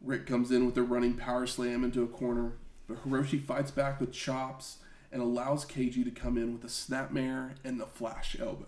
Rick 0.00 0.26
comes 0.26 0.52
in 0.52 0.64
with 0.64 0.76
a 0.78 0.82
running 0.82 1.14
power 1.14 1.44
slam 1.48 1.82
into 1.82 2.04
a 2.04 2.08
corner, 2.08 2.52
but 2.86 3.04
Hiroshi 3.04 3.44
fights 3.44 3.72
back 3.72 4.00
with 4.00 4.12
chops 4.12 4.78
and 5.14 5.22
allows 5.22 5.64
KG 5.64 6.02
to 6.04 6.10
come 6.10 6.36
in 6.36 6.52
with 6.52 6.64
a 6.64 6.66
snapmare 6.66 7.52
and 7.62 7.80
the 7.80 7.86
flash 7.86 8.36
elbow. 8.38 8.66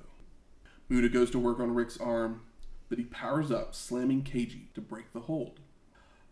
Muta 0.89 1.09
goes 1.09 1.29
to 1.33 1.41
work 1.41 1.59
on 1.59 1.75
Rick's 1.75 1.99
arm, 1.99 2.43
but 2.89 2.99
he 2.99 3.05
powers 3.05 3.51
up, 3.51 3.75
slamming 3.75 4.23
KG 4.23 4.73
to 4.75 4.81
break 4.81 5.13
the 5.13 5.23
hold. 5.23 5.59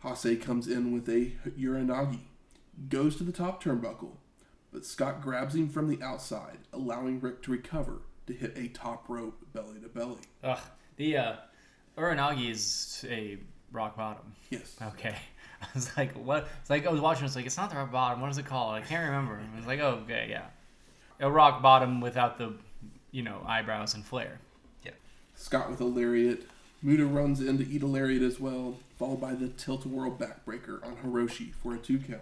Hase 0.05 0.41
comes 0.41 0.69
in 0.69 0.93
with 0.93 1.09
a 1.09 1.33
Uranage, 1.59 2.21
goes 2.89 3.17
to 3.17 3.25
the 3.25 3.33
top 3.33 3.61
turnbuckle, 3.63 4.19
but 4.73 4.87
Scott 4.87 5.21
grabs 5.21 5.57
him 5.57 5.69
from 5.69 5.89
the 5.89 6.01
outside, 6.01 6.59
allowing 6.73 7.19
Rick 7.19 7.43
to 7.43 7.51
recover 7.51 8.03
to 8.29 8.33
hit 8.33 8.57
a 8.57 8.69
top 8.69 9.09
rope 9.09 9.45
belly 9.53 9.81
to 9.81 9.89
belly. 9.89 10.21
Ugh. 10.45 10.61
The 10.97 11.17
uh, 11.17 11.37
Uranage 11.99 12.51
is 12.51 13.05
a 13.11 13.39
rock 13.73 13.97
bottom. 13.97 14.33
Yes. 14.49 14.77
Okay. 14.81 15.17
I 15.75 15.75
was 15.75 15.91
like, 15.97 16.13
what? 16.15 16.49
It's 16.61 16.71
like 16.71 16.87
I 16.87 16.91
was 16.91 17.01
watching. 17.01 17.25
It's 17.25 17.37
like 17.37 17.47
it's 17.47 17.57
not 17.57 17.71
the 17.71 17.77
rock 17.77 17.93
bottom. 17.93 18.21
What 18.21 18.31
is 18.31 18.39
it 18.39 18.47
called? 18.47 18.75
I 18.75 18.81
can't 18.81 19.05
remember. 19.07 19.41
I 19.41 19.57
was 19.57 19.67
like, 19.67 19.81
oh, 19.81 20.01
okay, 20.05 20.27
yeah, 20.31 20.47
a 21.21 21.31
rock 21.31 21.63
bottom 21.63 22.01
without 22.01 22.39
the, 22.39 22.55
you 23.11 23.23
know, 23.23 23.43
eyebrows 23.47 23.95
and 23.95 24.05
flair. 24.05 24.41
Yeah. 24.85 24.93
Scott 25.35 25.71
with 25.71 25.81
a 25.81 25.85
lariat. 25.85 26.43
Muta 26.83 27.07
runs 27.07 27.41
in 27.41 27.57
to 27.59 27.67
eat 27.67 27.83
a 27.83 27.87
lariat 27.87 28.23
as 28.23 28.39
well, 28.39 28.77
followed 28.99 29.21
by 29.21 29.35
the 29.35 29.49
tilt-a-whirl 29.49 30.19
backbreaker 30.19 30.85
on 30.85 30.97
Hiroshi 30.97 31.55
for 31.55 31.75
a 31.75 31.79
two 31.79 31.99
count. 31.99 32.21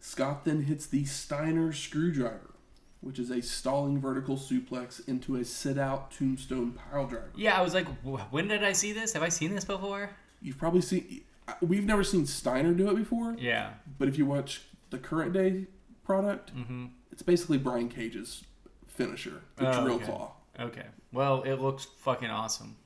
Scott 0.00 0.44
then 0.46 0.62
hits 0.62 0.86
the 0.86 1.04
Steiner 1.04 1.70
screwdriver, 1.72 2.54
which 3.02 3.18
is 3.18 3.30
a 3.30 3.42
stalling 3.42 4.00
vertical 4.00 4.36
suplex 4.38 5.06
into 5.06 5.36
a 5.36 5.44
sit-out 5.44 6.10
tombstone 6.12 6.72
pile 6.72 7.06
driver. 7.06 7.30
Yeah, 7.36 7.58
I 7.58 7.62
was 7.62 7.74
like, 7.74 7.86
wh- 8.02 8.32
when 8.32 8.48
did 8.48 8.64
I 8.64 8.72
see 8.72 8.92
this? 8.92 9.12
Have 9.12 9.22
I 9.22 9.28
seen 9.28 9.54
this 9.54 9.64
before? 9.66 10.08
You've 10.40 10.58
probably 10.58 10.80
seen. 10.80 11.22
We've 11.60 11.84
never 11.84 12.02
seen 12.04 12.26
Steiner 12.26 12.72
do 12.72 12.88
it 12.90 12.96
before, 12.96 13.36
Yeah. 13.38 13.74
but 13.98 14.08
if 14.08 14.16
you 14.18 14.24
watch 14.26 14.62
the 14.90 14.98
current 14.98 15.32
day 15.32 15.66
product, 16.04 16.54
Mm-hmm. 16.56 16.86
it's 17.12 17.22
basically 17.22 17.58
Brian 17.58 17.88
Cage's 17.88 18.44
finisher, 18.88 19.42
the 19.56 19.68
Oh, 19.68 19.82
drill 19.82 19.96
okay. 19.96 20.04
claw. 20.06 20.32
Okay. 20.58 20.86
Well, 21.12 21.42
it 21.42 21.54
looks 21.60 21.86
fucking 21.98 22.30
awesome, 22.30 22.76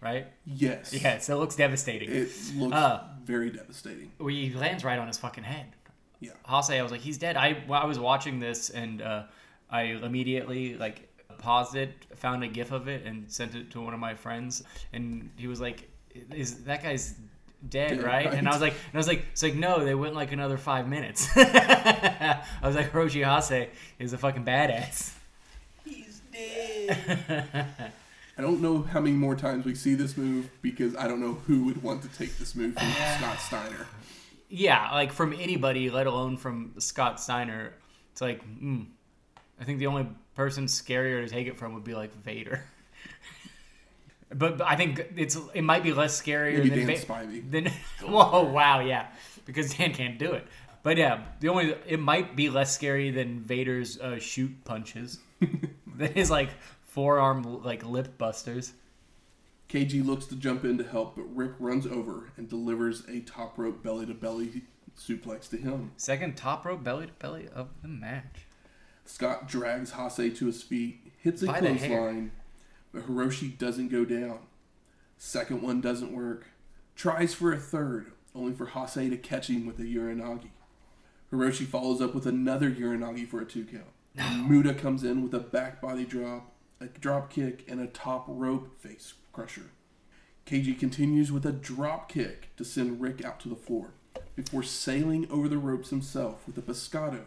right? 0.00 0.26
Yes. 0.44 0.92
Yes, 0.92 1.28
it 1.28 1.36
looks 1.36 1.56
devastating. 1.56 2.10
It 2.10 2.28
looks 2.56 2.74
Uh, 2.74 3.04
very 3.24 3.50
devastating. 3.50 4.12
Well, 4.18 4.28
he 4.28 4.52
lands 4.52 4.84
right 4.84 4.98
on 4.98 5.06
his 5.06 5.18
fucking 5.18 5.44
head. 5.44 5.66
Yeah. 6.20 6.32
Hase, 6.48 6.70
I 6.70 6.82
was 6.82 6.92
like, 6.92 7.00
he's 7.02 7.18
dead. 7.18 7.36
I 7.36 7.62
I 7.70 7.84
was 7.86 7.98
watching 7.98 8.38
this 8.40 8.70
and 8.70 9.02
uh, 9.02 9.24
I 9.70 9.82
immediately 9.82 10.74
like 10.76 11.08
paused 11.38 11.76
it, 11.76 11.90
found 12.16 12.42
a 12.42 12.48
GIF 12.48 12.72
of 12.72 12.88
it, 12.88 13.04
and 13.06 13.30
sent 13.30 13.54
it 13.54 13.70
to 13.72 13.80
one 13.80 13.92
of 13.94 14.00
my 14.00 14.14
friends, 14.14 14.62
and 14.94 15.28
he 15.36 15.46
was 15.48 15.60
like, 15.60 15.88
"Is 16.34 16.64
that 16.64 16.82
guy's 16.82 17.14
dead, 17.68 17.96
Dead, 17.98 18.02
right? 18.02 18.32
And 18.32 18.48
I 18.48 18.52
was 18.52 18.60
like, 18.60 18.72
and 18.72 18.94
I 18.94 18.98
was 18.98 19.08
like, 19.08 19.24
it's 19.32 19.42
like 19.42 19.54
no, 19.54 19.84
they 19.84 19.94
went 19.94 20.14
like 20.14 20.32
another 20.32 20.56
five 20.58 20.88
minutes. 20.88 21.28
I 21.36 22.42
was 22.62 22.74
like, 22.76 22.92
Hiroshi 22.92 23.24
Hase 23.24 23.68
is 23.98 24.12
a 24.12 24.18
fucking 24.18 24.44
badass. 24.44 25.12
He's 25.84 26.20
dead. 26.32 27.66
I 28.38 28.42
don't 28.42 28.60
know 28.60 28.82
how 28.82 29.00
many 29.00 29.16
more 29.16 29.34
times 29.34 29.64
we 29.64 29.74
see 29.74 29.94
this 29.94 30.16
move 30.16 30.50
because 30.60 30.94
I 30.96 31.08
don't 31.08 31.20
know 31.20 31.34
who 31.46 31.64
would 31.64 31.82
want 31.82 32.02
to 32.02 32.08
take 32.08 32.36
this 32.38 32.54
move 32.54 32.74
from 32.74 32.88
Scott 33.18 33.40
Steiner. 33.40 33.86
yeah, 34.50 34.90
like 34.92 35.12
from 35.12 35.32
anybody, 35.32 35.88
let 35.90 36.06
alone 36.06 36.36
from 36.36 36.74
Scott 36.78 37.18
Steiner. 37.20 37.72
It's 38.12 38.20
like, 38.20 38.42
mm, 38.44 38.86
I 39.60 39.64
think 39.64 39.78
the 39.78 39.86
only 39.86 40.06
person 40.34 40.66
scarier 40.66 41.24
to 41.24 41.30
take 41.32 41.46
it 41.46 41.56
from 41.58 41.72
would 41.74 41.84
be 41.84 41.94
like 41.94 42.14
Vader. 42.22 42.62
but, 44.38 44.58
but 44.58 44.66
I 44.66 44.76
think 44.76 45.04
it's 45.16 45.38
it 45.54 45.62
might 45.62 45.82
be 45.82 45.92
less 45.92 46.20
scarier 46.20 46.58
Maybe 46.58 46.70
than 46.70 46.86
Dan 46.86 46.96
Va- 46.96 47.06
Spivey. 47.06 47.50
Then, 47.50 47.72
whoa, 48.02 48.44
wow, 48.44 48.80
yeah, 48.80 49.08
because 49.44 49.74
Dan 49.74 49.92
can't 49.92 50.18
do 50.18 50.32
it. 50.32 50.46
But 50.82 50.96
yeah, 50.96 51.24
the 51.40 51.48
only 51.48 51.74
it 51.86 51.98
might 51.98 52.36
be 52.36 52.48
less 52.48 52.74
scary 52.74 53.10
than 53.10 53.40
Vader's 53.40 53.98
uh, 53.98 54.18
shoot 54.18 54.52
punches. 54.64 55.18
than 55.96 56.12
his 56.12 56.30
like 56.30 56.50
forearm 56.88 57.62
like 57.62 57.84
lip 57.84 58.18
busters. 58.18 58.72
KG 59.68 60.04
looks 60.04 60.26
to 60.26 60.36
jump 60.36 60.64
in 60.64 60.78
to 60.78 60.84
help, 60.84 61.16
but 61.16 61.24
Rick 61.34 61.52
runs 61.58 61.86
over 61.86 62.30
and 62.36 62.48
delivers 62.48 63.02
a 63.08 63.20
top 63.20 63.58
rope 63.58 63.82
belly 63.82 64.06
to 64.06 64.14
belly 64.14 64.62
suplex 64.96 65.48
to 65.50 65.56
him. 65.56 65.90
Second 65.96 66.36
top 66.36 66.64
rope 66.64 66.84
belly 66.84 67.06
to 67.06 67.12
belly 67.14 67.48
of 67.52 67.68
the 67.82 67.88
match. 67.88 68.46
Scott 69.04 69.48
drags 69.48 69.92
Hase 69.92 70.38
to 70.38 70.46
his 70.46 70.62
feet, 70.62 71.12
hits 71.18 71.42
a 71.42 71.46
By 71.46 71.60
the 71.60 71.68
clothesline, 71.68 72.32
but 72.96 73.06
Hiroshi 73.06 73.58
doesn't 73.58 73.88
go 73.88 74.06
down. 74.06 74.38
Second 75.18 75.60
one 75.60 75.82
doesn't 75.82 76.16
work. 76.16 76.46
Tries 76.94 77.34
for 77.34 77.52
a 77.52 77.58
third, 77.58 78.10
only 78.34 78.54
for 78.54 78.68
Hase 78.68 78.94
to 78.94 79.18
catch 79.18 79.50
him 79.50 79.66
with 79.66 79.78
a 79.78 79.82
Uranage. 79.82 80.48
Hiroshi 81.30 81.66
follows 81.66 82.00
up 82.00 82.14
with 82.14 82.24
another 82.24 82.70
Uranage 82.70 83.28
for 83.28 83.42
a 83.42 83.44
two 83.44 83.66
count. 83.66 84.48
Muta 84.48 84.72
comes 84.72 85.04
in 85.04 85.22
with 85.22 85.34
a 85.34 85.40
back 85.40 85.82
body 85.82 86.06
drop, 86.06 86.50
a 86.80 86.86
drop 86.86 87.28
kick, 87.30 87.66
and 87.68 87.80
a 87.80 87.86
top 87.86 88.24
rope 88.28 88.80
face 88.80 89.12
crusher. 89.30 89.70
KG 90.46 90.78
continues 90.78 91.30
with 91.30 91.44
a 91.44 91.52
drop 91.52 92.08
kick 92.08 92.48
to 92.56 92.64
send 92.64 93.02
Rick 93.02 93.22
out 93.22 93.40
to 93.40 93.50
the 93.50 93.56
floor 93.56 93.90
before 94.34 94.62
sailing 94.62 95.30
over 95.30 95.50
the 95.50 95.58
ropes 95.58 95.90
himself 95.90 96.46
with 96.46 96.56
a 96.56 96.62
pescado, 96.62 97.24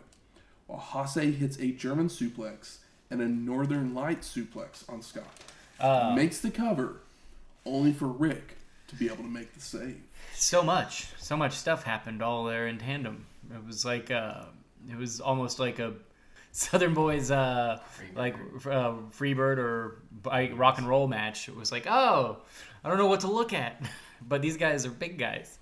while 0.66 0.80
Hase 0.80 1.36
hits 1.36 1.60
a 1.60 1.74
German 1.74 2.08
suplex 2.08 2.78
and 3.12 3.22
a 3.22 3.28
Northern 3.28 3.94
Light 3.94 4.22
suplex 4.22 4.90
on 4.90 5.04
Scott. 5.04 5.44
Uh, 5.80 6.14
Makes 6.16 6.40
the 6.40 6.52
cover, 6.52 6.98
only 7.66 7.94
for 7.94 8.08
Rick 8.08 8.58
to 8.88 8.96
be 8.96 9.06
able 9.06 9.18
to 9.18 9.30
make 9.30 9.54
the 9.54 9.62
save. 9.62 10.02
so 10.34 10.62
much, 10.64 11.08
so 11.18 11.38
much 11.38 11.54
stuff 11.54 11.84
happened 11.84 12.22
all 12.22 12.44
there 12.46 12.68
in 12.68 12.78
tandem. 12.78 13.26
It 13.54 13.66
was 13.66 13.86
like 13.86 14.12
uh, 14.12 14.44
it 14.90 14.98
was 14.98 15.20
almost 15.22 15.60
like 15.60 15.80
a 15.80 15.94
Southern 16.52 16.94
Boys 16.94 17.30
uh, 17.32 17.80
Freebird. 17.98 18.16
like 18.16 18.36
uh, 18.66 18.94
Freebird 19.18 19.58
or 19.58 20.02
like, 20.26 20.58
rock 20.58 20.78
and 20.80 20.88
roll 20.88 21.08
match. 21.08 21.48
It 21.48 21.56
was 21.56 21.72
like, 21.72 21.86
oh, 21.88 22.38
I 22.84 22.90
don't 22.90 22.98
know 22.98 23.08
what 23.08 23.22
to 23.22 23.28
look 23.32 23.54
at, 23.54 23.82
but 24.28 24.42
these 24.42 24.58
guys 24.58 24.86
are 24.86 24.92
big 24.92 25.18
guys. 25.18 25.58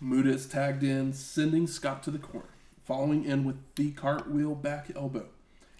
Muta 0.00 0.30
is 0.30 0.46
tagged 0.46 0.82
in, 0.82 1.12
sending 1.12 1.66
Scott 1.66 2.02
to 2.04 2.10
the 2.10 2.18
corner, 2.18 2.48
following 2.86 3.24
in 3.24 3.44
with 3.44 3.56
the 3.76 3.90
cartwheel 3.92 4.54
back 4.54 4.90
elbow 4.96 5.26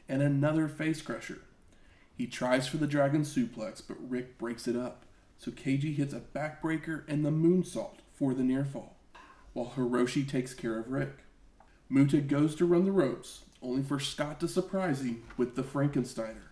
and 0.08 0.22
another 0.22 0.68
face 0.68 1.00
crusher. 1.00 1.38
He 2.20 2.26
tries 2.26 2.68
for 2.68 2.76
the 2.76 2.86
dragon 2.86 3.22
suplex, 3.22 3.80
but 3.88 3.96
Rick 3.98 4.36
breaks 4.36 4.68
it 4.68 4.76
up, 4.76 5.06
so 5.38 5.50
KG 5.50 5.96
hits 5.96 6.12
a 6.12 6.20
backbreaker 6.20 7.02
and 7.08 7.24
the 7.24 7.30
moonsault 7.30 7.94
for 8.12 8.34
the 8.34 8.42
near 8.42 8.62
fall, 8.62 8.94
while 9.54 9.72
Hiroshi 9.74 10.28
takes 10.28 10.52
care 10.52 10.78
of 10.78 10.90
Rick. 10.90 11.20
Muta 11.88 12.20
goes 12.20 12.54
to 12.56 12.66
run 12.66 12.84
the 12.84 12.92
ropes, 12.92 13.44
only 13.62 13.82
for 13.82 13.98
Scott 13.98 14.38
to 14.40 14.48
surprise 14.48 15.00
him 15.00 15.22
with 15.38 15.56
the 15.56 15.62
Frankensteiner. 15.62 16.50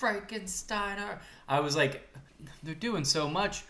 Frankensteiner. 0.00 1.18
I 1.46 1.60
was 1.60 1.76
like, 1.76 2.08
they're 2.62 2.74
doing 2.74 3.04
so 3.04 3.28
much. 3.28 3.64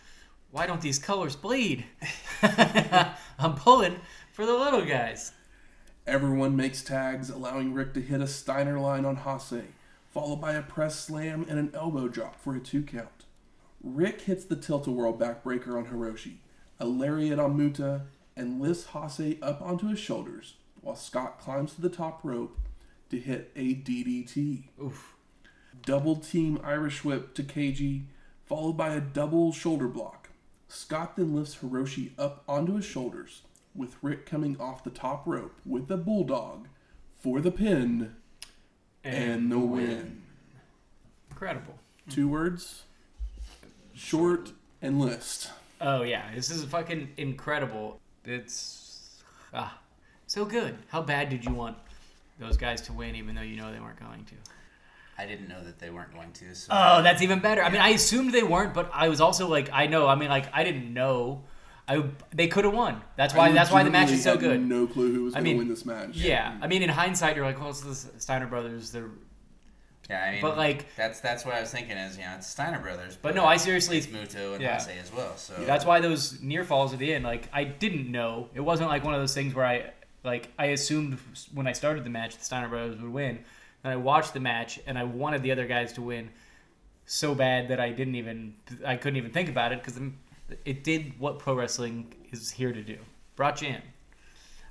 Why 0.53 0.68
don't 0.68 0.81
these 0.81 1.01
colors 1.01 1.35
bleed? 1.35 1.87
I'm 2.43 3.57
pulling 3.57 3.97
for 4.33 4.47
the 4.47 4.55
little 4.55 4.85
guys. 4.85 5.33
Everyone 6.07 6.55
makes 6.55 6.83
tags, 6.83 7.31
allowing 7.31 7.74
Rick 7.74 7.95
to 7.95 8.01
hit 8.01 8.20
a 8.20 8.29
Steiner 8.29 8.79
line 8.79 9.05
on 9.05 9.16
Hase, 9.16 9.64
followed 10.17 10.41
by 10.41 10.55
a 10.55 10.62
press 10.62 10.99
slam 10.99 11.45
and 11.47 11.59
an 11.59 11.71
elbow 11.75 12.09
drop 12.09 12.41
for 12.41 12.57
a 12.57 12.59
two 12.59 12.83
count. 12.83 13.27
Rick 13.85 14.23
hits 14.23 14.47
the 14.47 14.57
tilt-a-whirl 14.57 15.19
backbreaker 15.19 15.77
on 15.77 15.89
Hiroshi, 15.89 16.37
a 16.81 16.87
lariat 16.87 17.39
on 17.39 17.55
Muta, 17.55 18.01
and 18.35 18.59
lifts 18.59 18.87
Hase 18.95 19.37
up 19.43 19.61
onto 19.61 19.89
his 19.89 19.99
shoulders, 19.99 20.55
while 20.81 20.97
Scott 20.97 21.39
climbs 21.39 21.75
to 21.75 21.83
the 21.83 21.91
top 21.91 22.21
rope 22.25 22.59
to 23.11 23.21
hit 23.21 23.53
a 23.55 23.75
DDT. 23.75 24.69
Oof. 24.83 25.17
Double 25.83 26.17
team 26.17 26.59
Irish 26.64 27.05
whip 27.05 27.35
to 27.35 27.43
KG, 27.43 28.05
followed 28.43 28.79
by 28.79 28.95
a 28.95 29.03
double 29.03 29.53
shoulder 29.53 29.87
block. 29.87 30.31
Scott 30.67 31.17
then 31.17 31.37
lifts 31.37 31.57
Hiroshi 31.57 32.12
up 32.19 32.43
onto 32.49 32.77
his 32.77 32.87
shoulders, 32.87 33.43
with 33.75 33.99
Rick 34.01 34.25
coming 34.25 34.59
off 34.59 34.83
the 34.83 34.89
top 34.89 35.27
rope 35.27 35.61
with 35.67 35.89
the 35.89 35.99
bulldog 35.99 36.69
for 37.19 37.43
the 37.43 37.51
pin 37.51 38.17
and 39.07 39.51
the 39.51 39.59
win. 39.59 40.23
Incredible. 41.31 41.75
Two 42.09 42.29
words 42.29 42.85
short 43.97 44.53
and 44.83 45.01
list. 45.01 45.51
Oh 45.81 46.03
yeah, 46.03 46.31
this 46.35 46.51
is 46.51 46.65
fucking 46.65 47.09
incredible. 47.17 47.99
It's 48.25 49.23
ah, 49.53 49.79
so 50.27 50.45
good. 50.45 50.77
How 50.89 51.03
bad 51.03 51.29
did 51.29 51.45
you 51.45 51.53
want 51.53 51.77
those 52.39 52.57
guys 52.57 52.81
to 52.83 52.93
win, 52.93 53.17
even 53.17 53.35
though 53.35 53.43
you 53.43 53.57
know 53.57 53.73
they 53.73 53.81
weren't 53.81 53.99
going 53.99 54.25
to? 54.25 54.35
I 55.19 55.27
didn't 55.27 55.49
know 55.49 55.65
that 55.65 55.79
they 55.79 55.89
weren't 55.89 56.13
going 56.13 56.33
to. 56.33 56.55
So 56.55 56.69
Oh, 56.71 57.03
that's 57.03 57.23
even 57.23 57.41
better. 57.41 57.63
I 57.63 57.71
mean, 57.71 57.81
I 57.81 57.91
assumed 57.91 58.33
they 58.33 58.43
weren't, 58.43 58.75
but 58.75 58.91
I 58.93 59.09
was 59.09 59.21
also 59.21 59.49
like, 59.49 59.71
I 59.73 59.87
know. 59.87 60.07
I 60.07 60.15
mean, 60.15 60.29
like, 60.29 60.53
I 60.53 60.63
didn't 60.63 60.93
know. 60.93 61.43
I 61.89 62.05
they 62.32 62.49
could 62.49 62.64
have 62.64 62.74
won. 62.74 63.01
That's 63.16 63.34
why. 63.34 63.53
That's 63.53 63.70
why 63.70 63.82
the 63.82 63.91
match 63.91 64.11
is 64.11 64.22
so 64.24 64.32
legitimately 64.32 64.59
good. 64.64 64.68
No 64.68 64.87
clue 64.87 65.12
who 65.14 65.24
was 65.24 65.34
I 65.34 65.41
going 65.41 65.53
to 65.53 65.59
win 65.59 65.68
this 65.68 65.87
match. 65.87 66.16
Yeah, 66.16 66.57
I 66.61 66.66
mean, 66.66 66.82
in 66.82 66.89
hindsight, 66.89 67.37
you're 67.37 67.45
like, 67.45 67.61
well, 67.61 67.70
it's 67.70 67.80
the 67.80 67.95
Steiner 68.20 68.47
brothers. 68.47 68.91
They're, 68.91 69.11
yeah, 70.11 70.24
I 70.24 70.32
mean, 70.32 70.41
But, 70.41 70.57
like- 70.57 70.95
that's 70.97 71.20
that's 71.20 71.45
what 71.45 71.55
I 71.55 71.61
was 71.61 71.70
thinking 71.70 71.97
is 71.97 72.16
you 72.16 72.24
know 72.24 72.34
it's 72.37 72.49
Steiner 72.49 72.80
brothers, 72.80 73.16
but 73.20 73.34
no, 73.34 73.45
I 73.45 73.57
seriously, 73.57 73.99
it's 73.99 74.07
Muto 74.09 74.55
and 74.55 74.62
Yeah. 74.62 74.74
Hase 74.74 75.01
as 75.01 75.12
well. 75.12 75.37
So 75.37 75.55
That's 75.64 75.84
why 75.84 76.01
those 76.01 76.41
near 76.43 76.64
falls 76.64 76.93
at 76.93 76.99
the 76.99 77.14
end, 77.14 77.24
like 77.24 77.49
I 77.53 77.64
didn't 77.64 78.11
know. 78.11 78.49
It 78.55 78.61
wasn't 78.61 78.89
like 78.89 79.05
one 79.05 79.14
of 79.14 79.20
those 79.20 79.34
things 79.34 79.55
where 79.55 79.66
I 79.66 79.91
like 80.24 80.51
I 80.59 80.66
assumed 80.66 81.18
when 81.55 81.66
I 81.68 81.72
started 81.72 82.03
the 82.05 82.11
match 82.11 82.37
the 82.37 82.45
Steiner 82.45 82.68
brothers 82.68 83.01
would 83.01 83.12
win. 83.12 83.41
And 83.84 83.93
I 83.93 83.97
watched 83.97 84.34
the 84.34 84.41
match 84.41 84.80
and 84.89 84.99
I 84.99 85.05
wanted 85.05 85.43
the 85.45 85.53
other 85.53 85.66
guys 85.68 85.93
to 85.93 86.03
win 86.03 86.30
so 87.05 87.37
bad 87.37 87.68
that 87.68 87.78
I 87.78 87.91
didn't 87.91 88.16
even 88.16 88.55
I 88.84 88.97
couldn't 88.97 89.16
even 89.16 89.30
think 89.30 89.49
about 89.49 89.70
it 89.72 89.80
because 89.80 90.01
it 90.65 90.85
did 90.85 91.19
what 91.19 91.39
pro 91.39 91.55
wrestling 91.55 92.13
is 92.31 92.51
here 92.51 92.73
to 92.73 92.83
do. 92.83 92.99
Brought 93.35 93.63
you 93.63 93.69
in. 93.69 93.83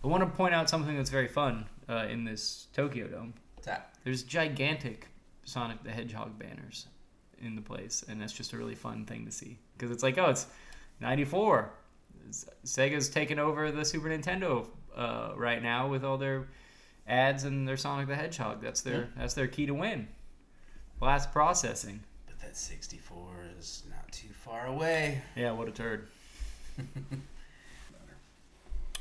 I 0.03 0.07
want 0.07 0.21
to 0.21 0.29
point 0.29 0.53
out 0.53 0.69
something 0.69 0.95
that's 0.95 1.09
very 1.09 1.27
fun 1.27 1.65
uh, 1.89 2.05
in 2.09 2.23
this 2.23 2.67
Tokyo 2.73 3.07
Dome. 3.07 3.33
What's 3.55 3.67
that? 3.67 3.95
There's 4.03 4.23
gigantic 4.23 5.07
Sonic 5.43 5.83
the 5.83 5.91
Hedgehog 5.91 6.37
banners 6.37 6.87
in 7.39 7.55
the 7.55 7.61
place, 7.61 8.03
and 8.07 8.21
that's 8.21 8.33
just 8.33 8.53
a 8.53 8.57
really 8.57 8.75
fun 8.75 9.05
thing 9.05 9.25
to 9.25 9.31
see 9.31 9.57
because 9.77 9.91
it's 9.91 10.03
like, 10.03 10.17
oh, 10.17 10.29
it's 10.29 10.47
'94. 11.01 11.71
Sega's 12.65 13.09
taking 13.09 13.37
over 13.37 13.71
the 13.71 13.85
Super 13.85 14.09
Nintendo 14.09 14.67
uh, 14.95 15.33
right 15.35 15.61
now 15.61 15.87
with 15.87 16.03
all 16.03 16.17
their 16.17 16.47
ads 17.07 17.43
and 17.43 17.67
their 17.67 17.77
Sonic 17.77 18.07
the 18.07 18.15
Hedgehog. 18.15 18.61
That's 18.61 18.81
their 18.81 19.09
that's 19.17 19.33
their 19.33 19.47
key 19.47 19.65
to 19.65 19.73
win. 19.73 20.07
Blast 20.99 21.31
processing. 21.31 22.01
But 22.25 22.39
that 22.39 22.57
64 22.57 23.45
is 23.59 23.83
far 24.45 24.67
away. 24.67 25.21
Yeah, 25.35 25.51
what 25.51 25.67
a 25.67 25.71
turd. 25.71 26.07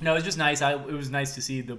no, 0.00 0.12
it 0.12 0.14
was 0.14 0.24
just 0.24 0.38
nice. 0.38 0.62
I 0.62 0.72
it 0.74 0.92
was 0.92 1.10
nice 1.10 1.34
to 1.34 1.42
see 1.42 1.60
the 1.60 1.78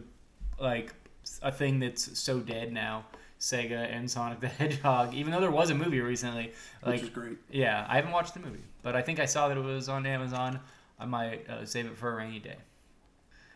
like 0.59 0.93
a 1.41 1.51
thing 1.51 1.79
that's 1.79 2.17
so 2.17 2.39
dead 2.39 2.71
now. 2.71 3.05
Sega 3.39 3.93
and 3.93 4.09
Sonic 4.09 4.39
the 4.39 4.47
Hedgehog, 4.47 5.13
even 5.13 5.31
though 5.33 5.41
there 5.41 5.51
was 5.51 5.69
a 5.69 5.75
movie 5.75 5.99
recently. 5.99 6.53
which 6.81 6.85
Like, 6.85 7.03
is 7.03 7.09
great. 7.09 7.37
yeah, 7.51 7.85
I 7.89 7.97
haven't 7.97 8.13
watched 8.13 8.33
the 8.33 8.39
movie, 8.39 8.63
but 8.81 8.95
I 8.95 9.01
think 9.01 9.19
I 9.19 9.25
saw 9.25 9.49
that 9.49 9.57
it 9.57 9.63
was 9.63 9.89
on 9.89 10.05
Amazon. 10.05 10.59
I 10.97 11.05
might 11.05 11.47
uh, 11.49 11.65
save 11.65 11.85
it 11.87 11.97
for 11.97 12.13
a 12.13 12.15
rainy 12.15 12.39
day. 12.39 12.55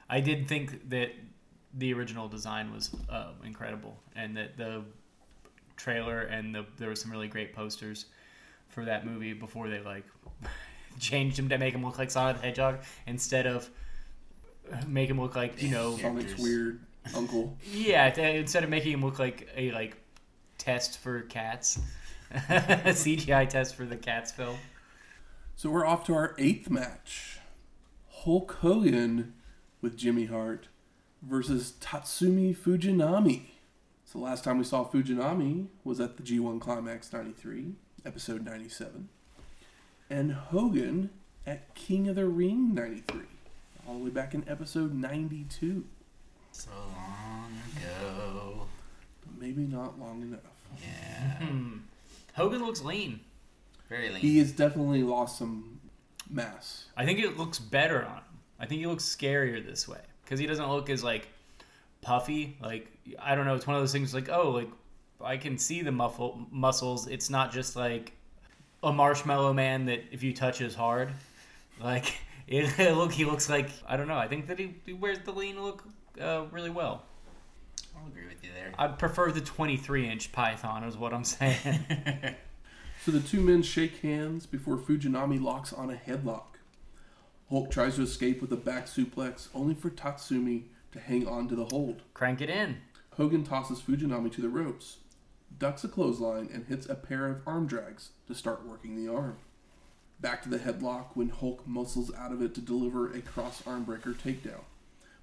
I 0.09 0.19
did 0.19 0.47
think 0.47 0.89
that 0.89 1.11
the 1.73 1.93
original 1.93 2.27
design 2.27 2.73
was 2.73 2.91
uh, 3.09 3.31
incredible, 3.45 3.97
and 4.15 4.35
that 4.35 4.57
the 4.57 4.83
trailer 5.77 6.21
and 6.23 6.53
the 6.53 6.65
there 6.77 6.89
were 6.89 6.95
some 6.95 7.09
really 7.11 7.29
great 7.29 7.55
posters 7.55 8.07
for 8.69 8.85
that 8.85 9.05
movie 9.05 9.33
before 9.33 9.67
they 9.69 9.79
like 9.81 10.05
changed 10.99 11.37
him 11.37 11.49
to 11.49 11.57
make 11.57 11.73
him 11.73 11.85
look 11.85 11.97
like 11.97 12.11
Sonic 12.11 12.37
the 12.37 12.47
Hedgehog 12.47 12.79
instead 13.07 13.45
of 13.47 13.69
make 14.87 15.09
him 15.09 15.19
look 15.19 15.35
like 15.35 15.61
you 15.61 15.69
know 15.69 15.97
Sonic's 15.97 16.37
weird 16.37 16.79
uncle. 17.15 17.57
yeah 17.71 18.09
th- 18.09 18.39
instead 18.39 18.63
of 18.63 18.69
making 18.69 18.93
him 18.93 19.03
look 19.03 19.17
like 19.19 19.47
a 19.55 19.71
like 19.71 19.97
test 20.57 20.99
for 20.99 21.21
cats 21.21 21.79
CGI 22.31 23.49
test 23.49 23.75
for 23.75 23.85
the 23.85 23.95
cats 23.95 24.31
film. 24.31 24.57
So 25.55 25.69
we're 25.71 25.85
off 25.85 26.05
to 26.05 26.13
our 26.13 26.35
eighth 26.37 26.69
match. 26.69 27.39
Hulk 28.09 28.57
Hogan 28.61 29.33
with 29.81 29.97
Jimmy 29.97 30.25
Hart 30.25 30.67
versus 31.23 31.73
Tatsumi 31.81 32.55
Fujinami. 32.55 33.41
So 34.05 34.19
the 34.19 34.25
last 34.25 34.43
time 34.43 34.57
we 34.57 34.63
saw 34.63 34.87
Fujinami 34.87 35.67
was 35.83 35.99
at 35.99 36.17
the 36.17 36.23
G1 36.23 36.61
Climax 36.61 37.11
93, 37.11 37.73
episode 38.05 38.45
97. 38.45 39.09
And 40.09 40.33
Hogan 40.33 41.09
at 41.45 41.73
King 41.75 42.07
of 42.07 42.15
the 42.15 42.25
Ring 42.25 42.73
93, 42.73 43.21
all 43.87 43.95
the 43.95 44.03
way 44.05 44.09
back 44.09 44.33
in 44.33 44.47
episode 44.47 44.93
92. 44.93 45.85
So 46.51 46.69
long 46.71 47.53
ago. 47.77 48.67
But 49.21 49.41
maybe 49.41 49.61
not 49.61 49.99
long 49.99 50.21
enough. 50.21 50.39
Yeah. 50.81 51.47
Hmm. 51.47 51.77
Hogan 52.33 52.65
looks 52.65 52.81
lean. 52.83 53.19
Very 53.89 54.09
lean. 54.09 54.19
He 54.19 54.39
has 54.39 54.51
definitely 54.51 55.03
lost 55.03 55.37
some 55.37 55.79
mass. 56.29 56.85
I 56.95 57.05
think 57.05 57.19
it 57.19 57.37
looks 57.37 57.59
better 57.59 58.05
on 58.05 58.17
him. 58.17 58.23
I 58.59 58.65
think 58.65 58.81
he 58.81 58.87
looks 58.87 59.03
scarier 59.03 59.65
this 59.65 59.87
way 59.87 60.01
because 60.23 60.39
he 60.39 60.45
doesn't 60.45 60.67
look 60.69 60.89
as 60.89 61.03
like 61.03 61.27
puffy. 62.01 62.57
Like 62.61 62.91
I 63.19 63.35
don't 63.35 63.45
know. 63.45 63.55
It's 63.55 63.65
one 63.65 63.75
of 63.75 63.81
those 63.81 63.91
things 63.91 64.13
like 64.13 64.29
oh 64.29 64.51
like 64.51 64.69
I 65.23 65.37
can 65.37 65.57
see 65.57 65.81
the 65.81 65.91
muffle 65.91 66.47
muscles. 66.51 67.07
It's 67.07 67.29
not 67.29 67.51
just 67.51 67.75
like 67.75 68.13
a 68.83 68.91
marshmallow 68.91 69.53
man 69.53 69.85
that 69.85 70.03
if 70.11 70.23
you 70.23 70.33
touch 70.33 70.61
is 70.61 70.75
hard. 70.75 71.11
Like 71.81 72.13
it, 72.47 72.95
look, 72.95 73.11
he 73.11 73.25
looks 73.25 73.49
like 73.49 73.69
I 73.87 73.97
don't 73.97 74.07
know. 74.07 74.17
I 74.17 74.27
think 74.27 74.47
that 74.47 74.59
he, 74.59 74.75
he 74.85 74.93
wears 74.93 75.19
the 75.19 75.31
lean 75.31 75.61
look 75.61 75.83
uh, 76.21 76.45
really 76.51 76.69
well. 76.69 77.03
I'll 77.97 78.07
agree 78.07 78.27
with 78.27 78.43
you 78.43 78.49
there. 78.53 78.71
I 78.77 78.87
prefer 78.87 79.31
the 79.31 79.41
23 79.41 80.09
inch 80.09 80.31
python, 80.31 80.83
is 80.83 80.95
what 80.95 81.13
I'm 81.13 81.23
saying. 81.23 81.85
So 83.05 83.11
the 83.11 83.21
two 83.21 83.39
men 83.39 83.61
shake 83.61 84.01
hands 84.01 84.45
before 84.45 84.77
Fujinami 84.77 85.41
locks 85.41 85.71
on 85.71 85.89
a 85.89 85.95
headlock. 85.95 86.57
Hulk 87.49 87.71
tries 87.71 87.95
to 87.95 88.01
escape 88.01 88.41
with 88.41 88.51
a 88.51 88.57
back 88.57 88.87
suplex, 88.87 89.47
only 89.55 89.73
for 89.73 89.89
Tatsumi 89.89 90.63
to 90.91 90.99
hang 90.99 91.25
on 91.25 91.47
to 91.47 91.55
the 91.55 91.65
hold. 91.65 92.01
Crank 92.13 92.41
it 92.41 92.49
in. 92.49 92.77
Hogan 93.11 93.45
tosses 93.45 93.79
Fujinami 93.79 94.31
to 94.33 94.41
the 94.41 94.49
ropes, 94.49 94.97
ducks 95.57 95.83
a 95.83 95.87
clothesline, 95.87 96.49
and 96.53 96.67
hits 96.67 96.87
a 96.87 96.95
pair 96.95 97.27
of 97.27 97.41
arm 97.45 97.67
drags 97.67 98.09
to 98.27 98.35
start 98.35 98.65
working 98.65 98.95
the 98.95 99.11
arm. 99.11 99.37
Back 100.19 100.43
to 100.43 100.49
the 100.49 100.59
headlock 100.59 101.07
when 101.15 101.29
Hulk 101.29 101.65
muscles 101.65 102.13
out 102.13 102.31
of 102.31 102.41
it 102.41 102.53
to 102.55 102.61
deliver 102.61 103.11
a 103.11 103.21
cross 103.21 103.65
arm 103.65 103.83
breaker 103.83 104.11
takedown, 104.11 104.63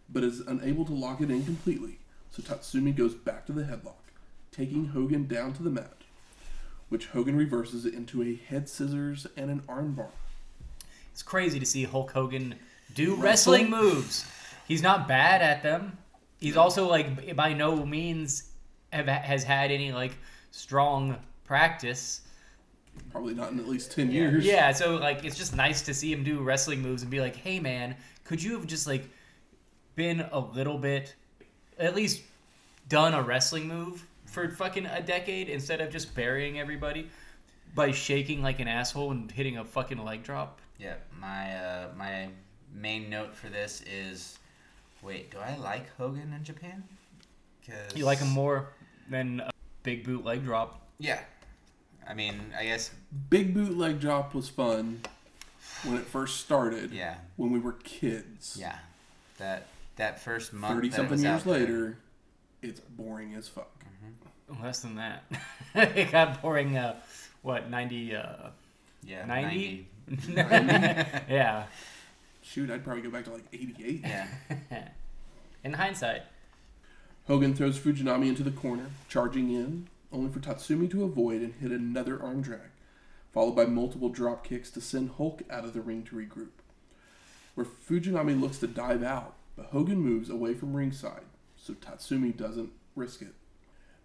but 0.09 0.25
is 0.25 0.41
unable 0.41 0.85
to 0.87 0.95
lock 0.95 1.21
it 1.21 1.31
in 1.31 1.45
completely, 1.45 1.99
so 2.31 2.43
Tatsumi 2.43 2.95
goes 2.95 3.15
back 3.15 3.47
to 3.47 3.53
the 3.53 3.63
headlock, 3.63 4.11
taking 4.53 4.87
Hogan 4.87 5.27
down 5.27 5.53
to 5.55 5.63
the 5.63 5.71
mat, 5.71 6.03
which 6.89 7.07
Hogan 7.07 7.37
reverses 7.37 7.85
into 7.85 8.23
a 8.23 8.35
head 8.35 8.69
scissors 8.69 9.27
and 9.37 9.51
an 9.51 9.61
armbar. 9.69 10.11
It's 11.13 11.23
crazy 11.23 11.59
to 11.59 11.67
see 11.67 11.85
Hulk 11.85 12.13
Hogan 12.13 12.57
do 12.95 13.15
wrestling 13.15 13.71
moves. 13.71 14.27
He's 14.69 14.83
not 14.83 15.09
bad 15.09 15.43
at 15.43 15.63
them. 15.63 15.99
He's 16.39 16.57
also 16.57 16.89
like 16.89 17.35
by 17.35 17.55
no 17.55 17.87
means 17.87 18.46
have, 18.97 19.07
has 19.07 19.45
had 19.45 19.71
any 19.71 19.93
like 19.93 20.13
strong 20.51 21.17
practice. 21.45 22.23
Probably 23.11 23.35
not 23.35 23.53
in 23.53 23.59
at 23.59 23.69
least 23.69 23.93
10 23.93 24.11
years. 24.11 24.45
Yeah, 24.45 24.73
so 24.73 24.97
like 24.97 25.25
it's 25.25 25.37
just 25.37 25.55
nice 25.55 25.83
to 25.83 25.95
see 25.95 26.13
him 26.13 26.25
do 26.25 26.41
wrestling 26.41 26.81
moves 26.81 27.03
and 27.03 27.11
be 27.11 27.21
like, 27.21 27.37
"Hey 27.37 27.61
man, 27.61 27.97
could 28.25 28.43
you 28.43 28.53
have 28.57 28.67
just 28.67 28.87
like 28.87 29.09
been 29.95 30.21
a 30.33 30.39
little 30.39 30.79
bit 30.79 31.15
at 31.79 31.95
least 31.95 32.23
done 32.89 33.15
a 33.15 33.23
wrestling 33.23 33.69
move 33.69 34.07
for 34.27 34.49
fucking 34.49 34.87
a 34.87 35.01
decade 35.01 35.49
instead 35.49 35.81
of 35.81 35.91
just 35.91 36.15
burying 36.15 36.59
everybody 36.59 37.09
by 37.75 37.91
shaking 37.91 38.43
like 38.43 38.61
an 38.61 38.69
asshole 38.69 39.11
and 39.11 39.31
hitting 39.31 39.59
a 39.59 39.65
fucking 39.65 40.03
leg 40.03 40.23
drop?" 40.23 40.61
Yeah, 40.79 40.95
my 41.19 41.57
uh, 41.57 41.89
my 41.97 42.29
main 42.73 43.09
note 43.09 43.35
for 43.35 43.49
this 43.49 43.83
is, 43.83 44.39
wait, 45.03 45.31
do 45.31 45.39
I 45.39 45.57
like 45.57 45.95
Hogan 45.97 46.33
in 46.33 46.45
Japan? 46.45 46.85
Cause 47.67 47.97
You 47.97 48.05
like 48.05 48.19
him 48.19 48.29
more 48.29 48.69
than 49.09 49.41
a 49.41 49.51
big 49.83 50.05
boot 50.05 50.25
leg 50.25 50.45
drop. 50.45 50.81
Yeah, 50.99 51.21
I 52.09 52.15
mean, 52.15 52.41
I 52.59 52.65
guess 52.65 52.91
Big 53.31 53.55
boot 53.55 53.77
leg 53.77 54.01
drop 54.01 54.35
was 54.35 54.49
fun 54.49 55.01
when 55.85 55.97
it 55.97 56.07
first 56.07 56.41
started, 56.41 56.93
yeah, 56.93 57.17
when 57.37 57.51
we 57.53 57.59
were 57.59 57.73
kids. 57.73 58.57
yeah. 58.59 58.77
That 59.39 59.67
that 59.97 60.21
first 60.21 60.53
month, 60.53 60.75
30 60.77 60.91
something 60.91 61.19
years 61.19 61.27
out 61.27 61.45
there- 61.45 61.53
later, 61.61 61.99
it's 62.63 62.81
boring 62.81 63.35
as 63.35 63.49
fuck. 63.49 63.71
Less 64.63 64.81
than 64.81 64.95
that. 64.95 65.25
it 65.75 66.11
got 66.13 66.41
boring. 66.41 66.77
Uh, 66.77 66.95
what 67.43 67.69
ninety? 67.69 68.15
Uh, 68.15 68.51
yeah, 69.05 69.25
90? 69.27 69.87
90. 70.29 70.35
yeah. 71.29 71.65
Shoot, 72.43 72.71
I'd 72.71 72.85
probably 72.85 73.03
go 73.03 73.11
back 73.11 73.25
to 73.25 73.33
like 73.33 73.45
88. 73.53 74.01
Yeah, 74.03 74.27
In 75.65 75.73
hindsight, 75.73 76.23
Hogan 77.27 77.55
throws 77.55 77.79
Fujinami 77.79 78.29
into 78.29 78.45
the 78.45 78.53
corner, 78.53 78.87
charging 79.09 79.51
in, 79.51 79.89
only 80.13 80.31
for 80.31 80.39
Tatsumi 80.39 80.89
to 80.93 81.03
avoid 81.03 81.43
and 81.43 81.55
hit 81.55 81.73
another 81.73 82.23
arm 82.23 82.41
drag, 82.41 82.71
followed 83.33 83.57
by 83.57 83.67
multiple 83.67 84.09
drop 84.09 84.45
kicks 84.45 84.71
to 84.71 84.81
send 84.81 85.11
Hulk 85.11 85.43
out 85.51 85.65
of 85.65 85.73
the 85.73 85.81
ring 85.81 86.05
to 86.05 86.15
regroup. 86.15 86.51
Where 87.57 87.67
Fujinami 87.67 88.41
looks 88.41 88.59
to 88.59 88.69
dive 88.69 89.03
out, 89.03 89.35
but 89.57 89.67
Hogan 89.67 89.99
moves 89.99 90.31
away 90.31 90.55
from 90.55 90.75
ringside, 90.75 91.25
so 91.57 91.73
Tatsumi 91.73 92.37
doesn't 92.37 92.71
risk 92.95 93.23
it. 93.23 93.35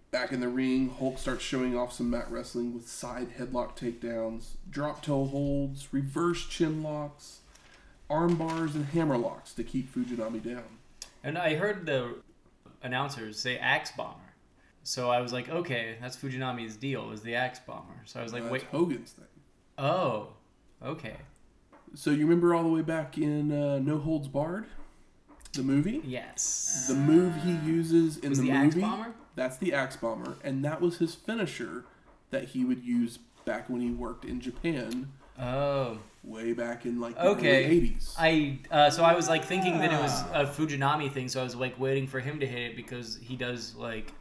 Back 0.09 0.31
in 0.31 0.39
the 0.39 0.49
ring, 0.49 0.89
Hulk 0.89 1.19
starts 1.19 1.43
showing 1.43 1.77
off 1.77 1.93
some 1.93 2.09
mat 2.09 2.25
wrestling 2.31 2.73
with 2.73 2.89
side 2.89 3.37
headlock 3.37 3.77
takedowns, 3.77 4.55
drop 4.69 5.03
toe 5.03 5.25
holds, 5.25 5.93
reverse 5.93 6.47
chin 6.47 6.81
locks, 6.81 7.41
arm 8.09 8.35
bars, 8.35 8.73
and 8.73 8.87
hammer 8.87 9.17
locks 9.17 9.53
to 9.53 9.63
keep 9.63 9.93
Fujinami 9.93 10.43
down. 10.43 10.79
and 11.23 11.37
I 11.37 11.55
heard 11.55 11.85
the 11.85 12.15
announcers 12.83 13.39
say 13.39 13.57
axe 13.57 13.91
bomber. 13.91 14.17
So 14.83 15.09
I 15.11 15.21
was 15.21 15.31
like, 15.31 15.49
okay, 15.49 15.95
that's 16.01 16.17
Fujinami's 16.17 16.75
deal 16.75 17.11
is 17.11 17.21
the 17.21 17.35
axe 17.35 17.59
bomber. 17.59 18.01
So 18.05 18.19
I 18.19 18.23
was 18.23 18.33
like, 18.33 18.49
wait, 18.49 18.63
Hogan's 18.63 19.11
thing. 19.11 19.25
oh, 19.77 20.29
okay, 20.83 21.17
So 21.93 22.09
you 22.11 22.25
remember 22.25 22.55
all 22.55 22.63
the 22.63 22.69
way 22.69 22.81
back 22.81 23.17
in 23.17 23.51
uh, 23.51 23.77
No 23.79 23.97
Holds 23.99 24.27
Barred, 24.27 24.65
the 25.53 25.61
movie? 25.63 26.01
yes. 26.03 26.85
The 26.87 26.95
move 26.95 27.35
he 27.43 27.51
uses 27.69 28.17
in 28.17 28.29
Was 28.29 28.39
the, 28.39 28.45
the 28.49 28.51
axe 28.55 28.75
movie, 28.75 28.81
bomber? 28.87 29.13
that's 29.35 29.57
the 29.57 29.73
axe 29.73 29.95
bomber, 29.97 30.37
and 30.43 30.65
that 30.65 30.81
was 30.81 30.97
his 30.97 31.13
finisher 31.13 31.85
that 32.31 32.45
he 32.49 32.65
would 32.65 32.83
use 32.83 33.19
back 33.45 33.69
when 33.69 33.81
he 33.81 33.91
worked 33.91 34.25
in 34.25 34.39
Japan, 34.41 35.11
Oh, 35.39 35.99
way 36.23 36.53
back 36.53 36.85
in 36.85 36.99
like 36.99 37.15
the 37.15 37.27
Okay. 37.27 37.65
early 37.65 37.89
'80s. 37.91 38.15
I 38.17 38.59
uh, 38.69 38.89
so 38.89 39.03
I 39.03 39.13
was 39.15 39.27
like 39.27 39.43
thinking 39.45 39.77
that 39.79 39.91
it 39.91 39.99
was 39.99 40.21
a 40.33 40.45
Fujinami 40.45 41.11
thing, 41.11 41.27
so 41.27 41.41
I 41.41 41.43
was 41.43 41.55
like 41.55 41.79
waiting 41.79 42.07
for 42.07 42.19
him 42.19 42.39
to 42.39 42.47
hit 42.47 42.59
it 42.61 42.75
because 42.75 43.17
he 43.21 43.35
does 43.35 43.75
like 43.75 44.11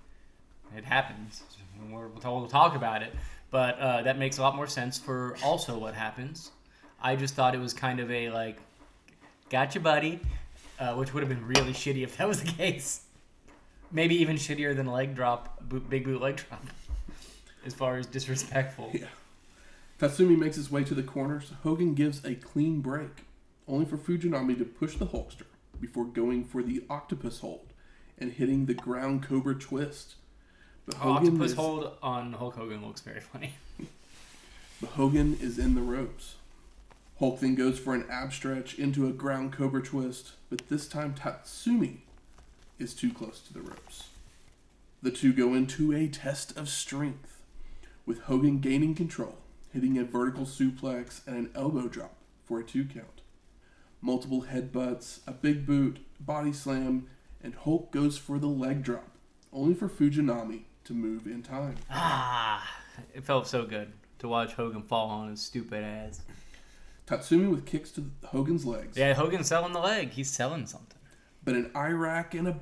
it 0.76 0.84
happens. 0.84 1.42
We're, 1.90 2.08
we'll 2.08 2.46
talk 2.46 2.76
about 2.76 3.02
it, 3.02 3.14
but 3.50 3.78
uh, 3.78 4.02
that 4.02 4.18
makes 4.18 4.38
a 4.38 4.42
lot 4.42 4.54
more 4.54 4.66
sense 4.66 4.98
for 4.98 5.36
also 5.42 5.78
what 5.78 5.94
happens. 5.94 6.50
I 7.02 7.16
just 7.16 7.34
thought 7.34 7.54
it 7.54 7.58
was 7.60 7.72
kind 7.72 8.00
of 8.00 8.10
a 8.10 8.28
like, 8.30 8.58
gotcha, 9.48 9.80
buddy, 9.80 10.20
uh, 10.78 10.94
which 10.94 11.14
would 11.14 11.22
have 11.22 11.30
been 11.30 11.46
really 11.46 11.72
shitty 11.72 12.02
if 12.04 12.16
that 12.18 12.28
was 12.28 12.42
the 12.42 12.52
case. 12.52 13.02
Maybe 13.90 14.14
even 14.16 14.36
shittier 14.36 14.76
than 14.76 14.86
leg 14.86 15.16
drop, 15.16 15.58
boot, 15.68 15.88
big 15.88 16.04
boot 16.04 16.20
leg 16.20 16.36
drop, 16.36 16.64
as 17.66 17.72
far 17.74 17.96
as 17.96 18.06
disrespectful. 18.06 18.90
Yeah. 18.92 19.06
Tatsumi 20.00 20.38
makes 20.38 20.56
his 20.56 20.70
way 20.70 20.82
to 20.84 20.94
the 20.94 21.02
corners. 21.02 21.52
Hogan 21.62 21.94
gives 21.94 22.24
a 22.24 22.34
clean 22.34 22.80
break, 22.80 23.24
only 23.68 23.84
for 23.84 23.98
Fujinami 23.98 24.56
to 24.56 24.64
push 24.64 24.96
the 24.96 25.06
Hulkster 25.06 25.44
before 25.78 26.06
going 26.06 26.44
for 26.44 26.62
the 26.62 26.82
octopus 26.88 27.40
hold 27.40 27.72
and 28.18 28.32
hitting 28.32 28.66
the 28.66 28.74
ground 28.74 29.22
cobra 29.22 29.54
twist. 29.54 30.14
But 30.86 30.96
oh, 31.02 31.12
Octopus 31.12 31.50
is- 31.50 31.56
hold 31.56 31.92
on 32.02 32.32
Hulk 32.32 32.56
Hogan 32.56 32.84
looks 32.84 33.00
very 33.02 33.20
funny. 33.20 33.54
But 34.80 34.90
Hogan 34.92 35.36
is 35.42 35.58
in 35.58 35.74
the 35.74 35.82
ropes. 35.82 36.36
Hulk 37.18 37.40
then 37.40 37.54
goes 37.54 37.78
for 37.78 37.94
an 37.94 38.06
ab 38.08 38.32
stretch 38.32 38.78
into 38.78 39.06
a 39.06 39.12
ground 39.12 39.52
cobra 39.52 39.82
twist, 39.82 40.32
but 40.48 40.70
this 40.70 40.88
time 40.88 41.14
Tatsumi 41.14 41.98
is 42.78 42.94
too 42.94 43.12
close 43.12 43.40
to 43.40 43.52
the 43.52 43.60
ropes. 43.60 44.04
The 45.02 45.10
two 45.10 45.34
go 45.34 45.52
into 45.52 45.92
a 45.92 46.08
test 46.08 46.56
of 46.56 46.70
strength, 46.70 47.42
with 48.06 48.20
Hogan 48.22 48.60
gaining 48.60 48.94
control, 48.94 49.36
hitting 49.72 49.98
a 49.98 50.04
vertical 50.04 50.44
suplex 50.44 51.26
and 51.26 51.36
an 51.36 51.50
elbow 51.54 51.88
drop 51.88 52.14
for 52.44 52.60
a 52.60 52.64
two 52.64 52.84
count. 52.84 53.22
Multiple 54.00 54.46
headbutts, 54.50 55.20
a 55.26 55.32
big 55.32 55.66
boot, 55.66 55.98
body 56.18 56.52
slam, 56.52 57.06
and 57.42 57.54
Hulk 57.54 57.90
goes 57.92 58.16
for 58.18 58.38
the 58.38 58.46
leg 58.46 58.82
drop, 58.82 59.08
only 59.52 59.74
for 59.74 59.88
Fujinami 59.88 60.62
to 60.84 60.92
move 60.94 61.26
in 61.26 61.42
time. 61.42 61.76
Ah, 61.90 62.66
it 63.14 63.24
felt 63.24 63.46
so 63.46 63.64
good 63.64 63.92
to 64.18 64.28
watch 64.28 64.54
Hogan 64.54 64.82
fall 64.82 65.08
on 65.08 65.28
his 65.30 65.40
stupid 65.40 65.84
ass. 65.84 66.22
Tatsumi 67.06 67.50
with 67.50 67.66
kicks 67.66 67.90
to 67.92 68.10
Hogan's 68.26 68.64
legs. 68.64 68.96
Yeah, 68.96 69.14
Hogan's 69.14 69.48
selling 69.48 69.72
the 69.72 69.80
leg. 69.80 70.10
He's 70.10 70.30
selling 70.30 70.66
something. 70.66 70.98
but 71.44 71.54
an 71.54 71.70
eye 71.74 71.88
rake 71.88 72.34
and 72.34 72.46
a 72.48 72.60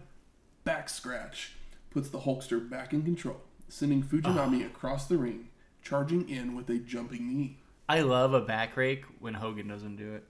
back 0.64 0.88
scratch 0.88 1.52
puts 1.90 2.08
the 2.08 2.20
Hulkster 2.20 2.68
back 2.68 2.92
in 2.92 3.02
control, 3.02 3.40
sending 3.68 4.02
Fujinami 4.02 4.64
across 4.66 5.06
the 5.06 5.18
ring, 5.18 5.48
charging 5.82 6.28
in 6.28 6.54
with 6.54 6.68
a 6.70 6.78
jumping 6.78 7.28
knee. 7.28 7.58
I 7.88 8.00
love 8.00 8.34
a 8.34 8.40
back 8.40 8.76
rake 8.76 9.04
when 9.18 9.34
Hogan 9.34 9.68
doesn't 9.68 9.96
do 9.96 10.14
it. 10.14 10.24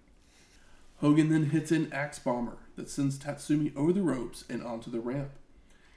Hogan 1.01 1.29
then 1.29 1.51
hits 1.51 1.71
an 1.71 1.93
axe 1.93 2.19
bomber 2.19 2.59
that 2.77 2.91
sends 2.91 3.19
Tatsumi 3.19 3.75
over 3.77 3.93
the 3.93 4.03
ropes 4.03 4.45
and 4.49 4.63
onto 4.63 4.91
the 4.91 5.01
ramp. 5.01 5.31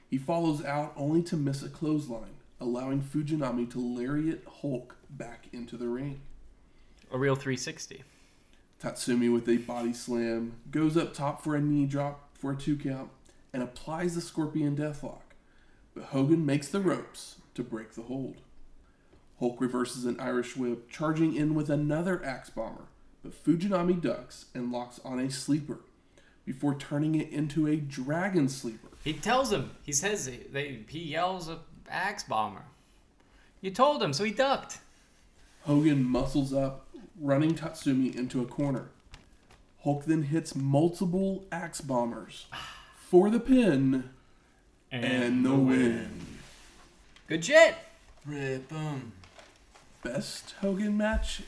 He 0.08 0.18
follows 0.18 0.64
out 0.64 0.92
only 0.96 1.22
to 1.22 1.36
miss 1.36 1.62
a 1.62 1.68
clothesline, 1.68 2.36
allowing 2.60 3.02
Fujinami 3.02 3.70
to 3.72 3.80
lariat 3.80 4.44
Hulk 4.60 4.96
back 5.10 5.46
into 5.52 5.76
the 5.76 5.88
ring. 5.88 6.20
A 7.10 7.18
real 7.18 7.34
360. 7.34 8.04
Tatsumi 8.80 9.32
with 9.32 9.48
a 9.48 9.58
body 9.58 9.92
slam 9.92 10.54
goes 10.70 10.96
up 10.96 11.14
top 11.14 11.42
for 11.42 11.54
a 11.54 11.60
knee 11.60 11.86
drop 11.86 12.28
for 12.34 12.52
a 12.52 12.56
two 12.56 12.76
count 12.76 13.10
and 13.52 13.62
applies 13.62 14.14
the 14.14 14.20
Scorpion 14.20 14.76
Deathlock. 14.76 15.20
But 15.94 16.04
Hogan 16.04 16.44
makes 16.44 16.68
the 16.68 16.80
ropes 16.80 17.36
to 17.54 17.62
break 17.62 17.94
the 17.94 18.02
hold. 18.02 18.36
Hulk 19.42 19.60
reverses 19.60 20.04
an 20.04 20.20
Irish 20.20 20.56
whip, 20.56 20.88
charging 20.88 21.34
in 21.34 21.56
with 21.56 21.68
another 21.68 22.24
axe 22.24 22.48
bomber, 22.48 22.84
but 23.24 23.44
Fujinami 23.44 24.00
ducks 24.00 24.44
and 24.54 24.70
locks 24.70 25.00
on 25.04 25.18
a 25.18 25.32
sleeper 25.32 25.80
before 26.46 26.76
turning 26.76 27.16
it 27.16 27.28
into 27.30 27.66
a 27.66 27.74
dragon 27.74 28.48
sleeper. 28.48 28.90
He 29.02 29.12
tells 29.14 29.52
him. 29.52 29.72
He 29.82 29.90
says 29.90 30.30
they, 30.52 30.84
he 30.86 31.00
yells 31.00 31.48
a 31.48 31.58
axe 31.90 32.22
bomber. 32.22 32.62
You 33.60 33.72
told 33.72 34.00
him, 34.00 34.12
so 34.12 34.22
he 34.22 34.30
ducked. 34.30 34.78
Hogan 35.62 36.04
muscles 36.04 36.52
up, 36.52 36.86
running 37.20 37.56
Tatsumi 37.56 38.14
into 38.14 38.42
a 38.42 38.46
corner. 38.46 38.90
Hulk 39.82 40.04
then 40.04 40.22
hits 40.22 40.54
multiple 40.54 41.46
axe 41.50 41.80
bombers 41.80 42.46
for 43.10 43.28
the 43.28 43.40
pin 43.40 44.08
and 44.92 45.44
the 45.44 45.56
win. 45.56 46.26
Good 47.26 47.44
shit. 47.44 47.74
Rip 48.24 48.72
'em. 48.72 49.10
Best 50.02 50.54
Hogan 50.60 50.96
match 50.96 51.42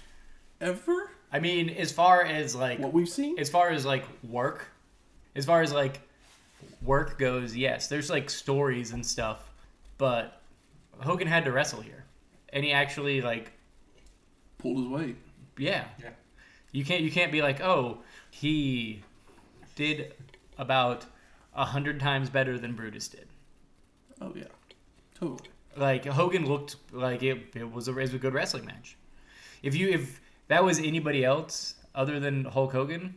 ever? 0.60 1.10
I 1.32 1.40
mean, 1.40 1.68
as 1.70 1.90
far 1.92 2.22
as 2.24 2.54
like 2.54 2.78
What 2.78 2.92
we've 2.92 3.08
seen? 3.08 3.38
as 3.38 3.50
far 3.50 3.70
as 3.70 3.84
like 3.84 4.04
work, 4.22 4.68
as 5.34 5.44
far 5.44 5.62
as 5.62 5.72
like 5.72 6.00
work 6.82 7.18
goes, 7.18 7.56
yes, 7.56 7.88
there's 7.88 8.08
like 8.10 8.30
stories 8.30 8.92
and 8.92 9.04
stuff, 9.04 9.50
but 9.98 10.40
Hogan 11.00 11.26
had 11.26 11.44
to 11.46 11.52
wrestle 11.52 11.80
here, 11.80 12.04
and 12.52 12.64
he 12.64 12.72
actually 12.72 13.20
like 13.20 13.50
Pulled 14.58 14.78
his 14.78 14.86
weight. 14.88 15.16
yeah. 15.58 15.84
Yeah. 16.00 16.10
You 16.72 16.84
can't 16.84 17.02
you 17.02 17.10
can't 17.10 17.30
be 17.32 17.42
like 17.42 17.60
oh 17.60 17.98
he 18.30 19.02
did 19.76 20.12
about 20.58 21.04
a 21.54 21.64
hundred 21.64 21.98
times 22.00 22.30
better 22.30 22.58
than 22.58 22.74
Brutus 22.74 23.08
did. 23.08 23.26
Oh 24.20 24.32
yeah, 24.36 24.44
totally. 25.18 25.50
Like 25.76 26.04
Hogan 26.04 26.46
looked 26.46 26.76
like 26.92 27.22
it, 27.22 27.54
it 27.54 27.70
was 27.70 27.88
a 27.88 27.92
it 27.92 28.02
was 28.02 28.14
a 28.14 28.18
good 28.18 28.34
wrestling 28.34 28.64
match. 28.64 28.96
If 29.62 29.74
you 29.74 29.88
if 29.88 30.20
that 30.48 30.62
was 30.62 30.78
anybody 30.78 31.24
else 31.24 31.74
other 31.94 32.20
than 32.20 32.44
Hulk 32.44 32.72
Hogan, 32.72 33.14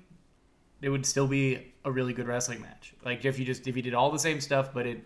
it 0.81 0.89
would 0.89 1.05
still 1.05 1.27
be 1.27 1.73
a 1.85 1.91
really 1.91 2.13
good 2.13 2.27
wrestling 2.27 2.61
match. 2.61 2.93
Like 3.03 3.25
if 3.25 3.39
you 3.39 3.45
just 3.45 3.67
if 3.67 3.75
you 3.75 3.81
did 3.81 3.93
all 3.93 4.11
the 4.11 4.19
same 4.19 4.41
stuff, 4.41 4.73
but 4.73 4.85
it 4.85 5.03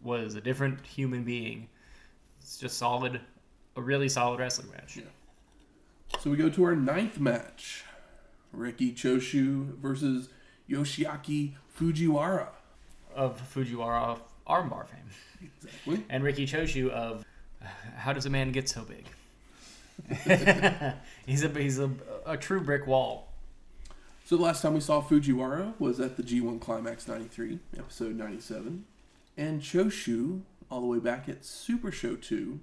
was 0.00 0.34
a 0.34 0.40
different 0.40 0.84
human 0.86 1.24
being, 1.24 1.68
it's 2.40 2.58
just 2.58 2.78
solid, 2.78 3.20
a 3.76 3.82
really 3.82 4.08
solid 4.08 4.38
wrestling 4.38 4.70
match. 4.70 4.96
Yeah. 4.96 5.02
So 6.20 6.30
we 6.30 6.36
go 6.36 6.48
to 6.48 6.64
our 6.64 6.76
ninth 6.76 7.20
match: 7.20 7.84
Ricky 8.52 8.92
Choshu 8.92 9.76
versus 9.78 10.30
Yoshiaki 10.68 11.54
Fujiwara. 11.78 12.48
Of 13.14 13.42
Fujiwara 13.52 14.20
armbar 14.48 14.86
fame. 14.88 15.50
Exactly. 15.56 16.04
and 16.08 16.24
Ricky 16.24 16.46
Choshu 16.46 16.90
of 16.90 17.24
uh, 17.62 17.66
How 17.96 18.12
Does 18.12 18.26
a 18.26 18.30
Man 18.30 18.50
Get 18.52 18.68
So 18.68 18.82
Big? 18.84 19.04
he's 21.26 21.44
a 21.44 21.48
he's 21.50 21.78
a, 21.78 21.90
a 22.26 22.36
true 22.36 22.60
brick 22.60 22.86
wall. 22.86 23.28
So 24.24 24.36
the 24.36 24.42
last 24.42 24.62
time 24.62 24.74
we 24.74 24.80
saw 24.80 25.02
Fujiwara 25.02 25.72
was 25.78 26.00
at 26.00 26.16
the 26.16 26.22
G1 26.22 26.60
Climax 26.60 27.08
93, 27.08 27.58
episode 27.78 28.14
97, 28.14 28.84
and 29.36 29.62
Choshu 29.62 30.42
all 30.70 30.80
the 30.82 30.86
way 30.86 30.98
back 30.98 31.28
at 31.28 31.44
Super 31.44 31.90
Show 31.90 32.14
2, 32.14 32.60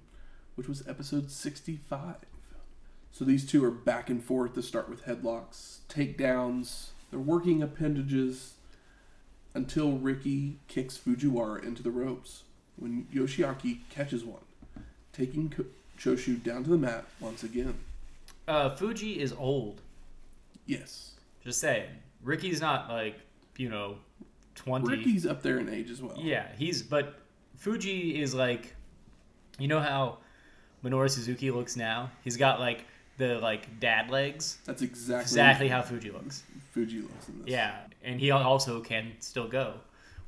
which 0.54 0.68
was 0.68 0.86
episode 0.86 1.30
65. 1.30 2.16
So 3.10 3.24
these 3.24 3.44
two 3.44 3.64
are 3.64 3.70
back 3.70 4.08
and 4.08 4.22
forth 4.22 4.54
to 4.54 4.62
start 4.62 4.88
with 4.88 5.06
headlocks, 5.06 5.78
takedowns, 5.88 6.90
they're 7.10 7.18
working 7.18 7.62
appendages 7.62 8.55
until 9.56 9.92
Ricky 9.92 10.58
kicks 10.68 10.98
Fujiwara 10.98 11.64
into 11.64 11.82
the 11.82 11.90
ropes 11.90 12.42
when 12.76 13.06
Yoshiaki 13.12 13.78
catches 13.90 14.22
one, 14.24 14.42
taking 15.12 15.48
Ko- 15.48 15.64
Choshu 15.98 16.42
down 16.42 16.62
to 16.64 16.70
the 16.70 16.76
mat 16.76 17.06
once 17.20 17.42
again. 17.42 17.74
Uh, 18.46 18.70
Fuji 18.76 19.18
is 19.18 19.32
old. 19.32 19.80
Yes. 20.66 21.12
Just 21.42 21.60
saying. 21.60 21.88
Ricky's 22.22 22.60
not 22.60 22.88
like 22.88 23.18
you 23.56 23.68
know 23.68 23.96
twenty. 24.54 24.88
Ricky's 24.88 25.26
up 25.26 25.42
there 25.42 25.58
in 25.58 25.68
age 25.68 25.90
as 25.90 26.02
well. 26.02 26.16
Yeah, 26.18 26.46
he's 26.58 26.82
but 26.82 27.18
Fuji 27.56 28.20
is 28.20 28.34
like, 28.34 28.74
you 29.58 29.68
know 29.68 29.80
how 29.80 30.18
Minoru 30.84 31.08
Suzuki 31.08 31.50
looks 31.50 31.76
now. 31.76 32.10
He's 32.24 32.36
got 32.36 32.60
like 32.60 32.84
the 33.16 33.38
like 33.38 33.80
dad 33.80 34.10
legs. 34.10 34.58
That's 34.64 34.82
exactly 34.82 35.22
Exactly 35.22 35.68
how 35.68 35.82
Fuji 35.82 36.10
looks. 36.10 36.42
Fuji 36.72 37.00
looks 37.02 37.28
in 37.28 37.38
this. 37.40 37.48
Yeah, 37.48 37.76
and 38.02 38.20
he 38.20 38.30
also 38.30 38.80
can 38.80 39.12
still 39.20 39.48
go, 39.48 39.74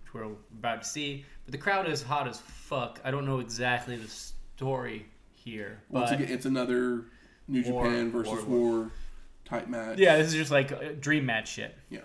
which 0.03 0.15
we're 0.15 0.31
about 0.59 0.83
to 0.83 0.89
see. 0.89 1.25
But 1.45 1.53
the 1.53 1.59
crowd 1.59 1.89
is 1.89 2.03
hot 2.03 2.29
as 2.29 2.41
fuck. 2.41 3.01
I 3.05 3.11
don't 3.11 3.27
know 3.27 3.41
exactly 3.41 3.97
the 3.97 4.09
story 4.09 5.07
here, 5.33 5.81
Once 5.89 6.11
but 6.11 6.21
again, 6.21 6.33
it's 6.33 6.47
another 6.47 7.05
New 7.47 7.63
War, 7.71 7.85
Japan 7.85 8.11
versus 8.11 8.45
war, 8.45 8.71
War, 8.71 8.91
type 9.45 9.69
match. 9.69 9.99
yeah, 9.99 10.17
this 10.17 10.29
is 10.29 10.35
just 10.35 10.51
like 10.51 11.01
dream 11.01 11.25
match 11.27 11.49
shit. 11.53 11.77
Yeah. 11.91 12.01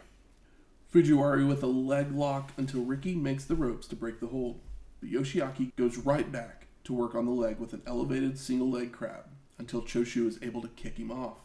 Fujiwara 0.93 1.47
with 1.47 1.63
a 1.63 1.67
leg 1.67 2.11
lock 2.11 2.51
until 2.57 2.83
Ricky 2.83 3.15
makes 3.15 3.45
the 3.45 3.55
ropes 3.55 3.87
to 3.87 3.95
break 3.95 4.19
the 4.19 4.27
hold. 4.27 4.59
But 5.01 5.09
Yoshiaki 5.09 5.75
goes 5.75 5.97
right 5.97 6.31
back 6.31 6.67
to 6.83 6.93
work 6.93 7.15
on 7.15 7.25
the 7.25 7.31
leg 7.31 7.59
with 7.59 7.73
an 7.73 7.81
elevated 7.87 8.37
single 8.37 8.69
leg 8.69 8.91
crab 8.91 9.25
until 9.63 9.81
Choshu 9.81 10.27
is 10.27 10.37
able 10.41 10.61
to 10.61 10.67
kick 10.67 10.97
him 10.97 11.09
off. 11.09 11.37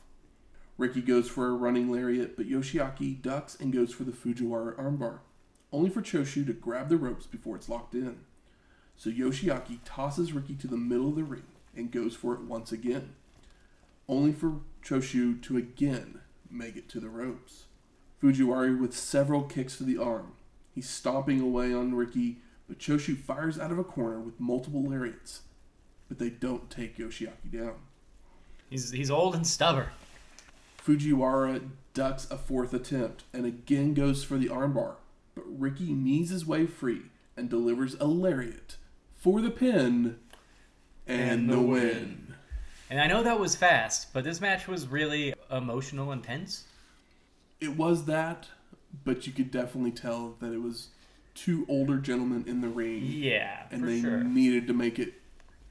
Ricky 0.76 1.00
goes 1.00 1.28
for 1.28 1.46
a 1.46 1.52
running 1.52 1.88
lariat, 1.88 2.36
but 2.36 2.48
Yoshiaki 2.48 3.22
ducks 3.22 3.56
and 3.60 3.72
goes 3.72 3.94
for 3.94 4.02
the 4.02 4.10
Fujiwara 4.10 4.76
armbar, 4.76 5.20
only 5.72 5.88
for 5.88 6.02
Choshu 6.02 6.44
to 6.44 6.52
grab 6.52 6.88
the 6.88 6.96
ropes 6.96 7.26
before 7.26 7.54
it's 7.54 7.68
locked 7.68 7.94
in. 7.94 8.18
So 8.96 9.08
Yoshiaki 9.08 9.78
tosses 9.84 10.32
Ricky 10.32 10.56
to 10.56 10.66
the 10.66 10.76
middle 10.76 11.10
of 11.10 11.14
the 11.14 11.22
ring 11.22 11.44
and 11.76 11.92
goes 11.92 12.16
for 12.16 12.34
it 12.34 12.40
once 12.40 12.72
again, 12.72 13.14
only 14.08 14.32
for 14.32 14.60
Choshu 14.84 15.40
to 15.42 15.56
again 15.56 16.20
make 16.50 16.76
it 16.76 16.88
to 16.88 16.98
the 16.98 17.08
ropes. 17.08 17.66
Fujiwara 18.20 18.80
with 18.80 18.96
several 18.96 19.44
kicks 19.44 19.76
to 19.76 19.84
the 19.84 19.98
arm. 19.98 20.32
He's 20.74 20.90
stomping 20.90 21.40
away 21.40 21.72
on 21.72 21.94
Ricky, 21.94 22.38
but 22.66 22.80
Choshu 22.80 23.16
fires 23.16 23.60
out 23.60 23.70
of 23.70 23.78
a 23.78 23.84
corner 23.84 24.18
with 24.18 24.40
multiple 24.40 24.82
lariats. 24.82 25.42
But 26.08 26.18
they 26.18 26.30
don't 26.30 26.68
take 26.68 26.98
Yoshiaki 26.98 27.52
down. 27.52 27.76
He's 28.70 28.90
he's 28.90 29.10
old 29.10 29.34
and 29.34 29.46
stubborn. 29.46 29.88
Fujiwara 30.84 31.68
ducks 31.94 32.30
a 32.30 32.36
fourth 32.38 32.72
attempt 32.72 33.24
and 33.32 33.44
again 33.44 33.94
goes 33.94 34.24
for 34.24 34.36
the 34.38 34.48
armbar, 34.48 34.94
but 35.34 35.44
Ricky 35.46 35.92
knees 35.92 36.30
his 36.30 36.46
way 36.46 36.66
free 36.66 37.02
and 37.36 37.48
delivers 37.50 37.94
a 37.94 38.06
lariat 38.06 38.76
for 39.16 39.40
the 39.40 39.50
pin 39.50 40.18
and, 41.06 41.30
And 41.30 41.50
the, 41.50 41.56
the 41.56 41.60
win. 41.62 42.34
And 42.90 43.00
I 43.00 43.06
know 43.06 43.22
that 43.22 43.38
was 43.38 43.54
fast, 43.54 44.12
but 44.12 44.24
this 44.24 44.40
match 44.40 44.66
was 44.66 44.86
really 44.86 45.34
emotional 45.50 46.10
and 46.12 46.22
tense. 46.22 46.64
It 47.60 47.76
was 47.76 48.04
that, 48.06 48.48
but 49.04 49.26
you 49.26 49.32
could 49.32 49.50
definitely 49.50 49.90
tell 49.90 50.36
that 50.40 50.52
it 50.52 50.62
was 50.62 50.88
two 51.34 51.66
older 51.68 51.98
gentlemen 51.98 52.44
in 52.46 52.60
the 52.60 52.68
ring 52.68 53.02
Yeah, 53.04 53.64
and 53.70 53.80
for 53.82 53.86
they 53.86 54.00
sure. 54.00 54.22
needed 54.24 54.66
to 54.68 54.72
make 54.72 54.98
it 54.98 55.14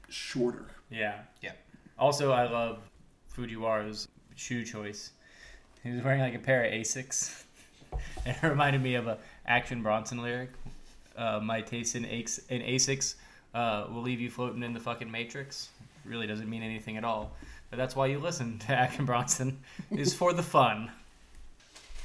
shorter. 0.08 0.66
Yeah. 0.90 1.20
Yeah. 1.42 1.52
Also, 1.98 2.30
I 2.32 2.48
love 2.48 2.78
Fujiwara's 3.36 4.08
shoe 4.36 4.64
choice. 4.64 5.10
He 5.82 5.90
was 5.90 6.02
wearing 6.02 6.20
like 6.20 6.34
a 6.34 6.38
pair 6.38 6.64
of 6.64 6.72
Asics. 6.72 7.42
And 8.24 8.36
it 8.42 8.46
reminded 8.46 8.82
me 8.82 8.94
of 8.94 9.06
a 9.06 9.18
Action 9.46 9.82
Bronson 9.82 10.22
lyric. 10.22 10.50
Uh, 11.16 11.40
my 11.42 11.60
taste 11.60 11.96
in, 11.96 12.04
in 12.04 12.22
Asics 12.62 13.14
uh, 13.54 13.86
will 13.92 14.02
leave 14.02 14.20
you 14.20 14.30
floating 14.30 14.62
in 14.62 14.72
the 14.72 14.80
fucking 14.80 15.10
Matrix. 15.10 15.70
Really 16.04 16.26
doesn't 16.26 16.48
mean 16.48 16.62
anything 16.62 16.96
at 16.96 17.04
all. 17.04 17.32
But 17.70 17.76
that's 17.76 17.96
why 17.96 18.06
you 18.06 18.18
listen 18.18 18.58
to 18.60 18.72
Action 18.72 19.04
Bronson, 19.04 19.58
is 19.90 20.14
for 20.14 20.32
the 20.32 20.42
fun. 20.42 20.90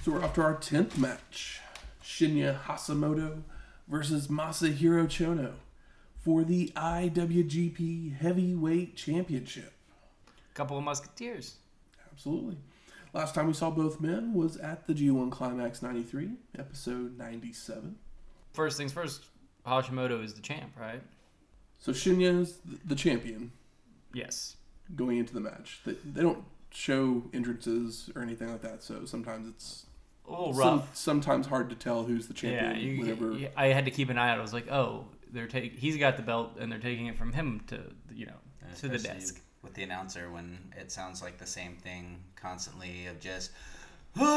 So 0.03 0.11
we're 0.11 0.23
off 0.23 0.33
to 0.33 0.41
our 0.41 0.55
10th 0.55 0.97
match 0.97 1.61
Shinya 2.03 2.59
Hashimoto 2.63 3.43
versus 3.87 4.27
Masahiro 4.27 5.05
Chono 5.05 5.53
for 6.23 6.43
the 6.43 6.71
IWGP 6.75 8.17
Heavyweight 8.17 8.95
Championship. 8.95 9.73
Couple 10.53 10.77
of 10.77 10.83
Musketeers. 10.83 11.55
Absolutely. 12.11 12.57
Last 13.13 13.35
time 13.35 13.47
we 13.47 13.53
saw 13.53 13.69
both 13.69 13.99
men 13.99 14.33
was 14.33 14.57
at 14.57 14.85
the 14.87 14.93
G1 14.93 15.31
Climax 15.31 15.81
93, 15.81 16.31
episode 16.57 17.17
97. 17.17 17.95
First 18.53 18.77
things 18.77 18.91
first, 18.91 19.25
Hashimoto 19.65 20.23
is 20.23 20.33
the 20.33 20.41
champ, 20.41 20.71
right? 20.79 21.01
So 21.79 21.91
Shinya's 21.91 22.57
th- 22.67 22.79
the 22.85 22.95
champion 22.95 23.51
Yes. 24.13 24.57
going 24.95 25.17
into 25.17 25.33
the 25.33 25.39
match. 25.39 25.81
They, 25.85 25.93
they 26.05 26.21
don't 26.21 26.43
show 26.71 27.23
entrances 27.33 28.09
or 28.15 28.21
anything 28.21 28.49
like 28.51 28.61
that, 28.61 28.81
so 28.83 29.05
sometimes 29.05 29.47
it's 29.47 29.85
a 30.27 30.31
little 30.31 30.53
Some, 30.53 30.79
rough. 30.79 30.95
sometimes 30.95 31.47
hard 31.47 31.69
to 31.69 31.75
tell 31.75 32.03
who's 32.03 32.27
the 32.27 32.33
yeah, 32.47 32.59
champion 32.73 32.95
you, 32.95 32.99
whenever. 33.01 33.31
you- 33.33 33.49
I 33.57 33.67
had 33.67 33.85
to 33.85 33.91
keep 33.91 34.09
an 34.09 34.17
eye 34.17 34.29
out. 34.31 34.39
I 34.39 34.41
was 34.41 34.53
like, 34.53 34.71
oh, 34.71 35.05
they're 35.31 35.47
taking. 35.47 35.77
He's 35.77 35.97
got 35.97 36.15
the 36.17 36.23
belt, 36.23 36.57
and 36.59 36.71
they're 36.71 36.79
taking 36.79 37.07
it 37.07 37.17
from 37.17 37.33
him 37.33 37.61
to 37.67 37.79
you 38.13 38.27
know 38.27 38.35
And 38.67 38.75
to 38.77 38.87
the 38.87 38.95
especially 38.95 39.19
desk. 39.19 39.41
With 39.63 39.73
the 39.75 39.83
announcer, 39.83 40.29
when 40.29 40.59
it 40.77 40.91
sounds 40.91 41.21
like 41.21 41.37
the 41.37 41.45
same 41.47 41.75
thing 41.77 42.19
constantly 42.35 43.07
of 43.07 43.19
just. 43.19 43.51
Hallelujah! 44.15 44.33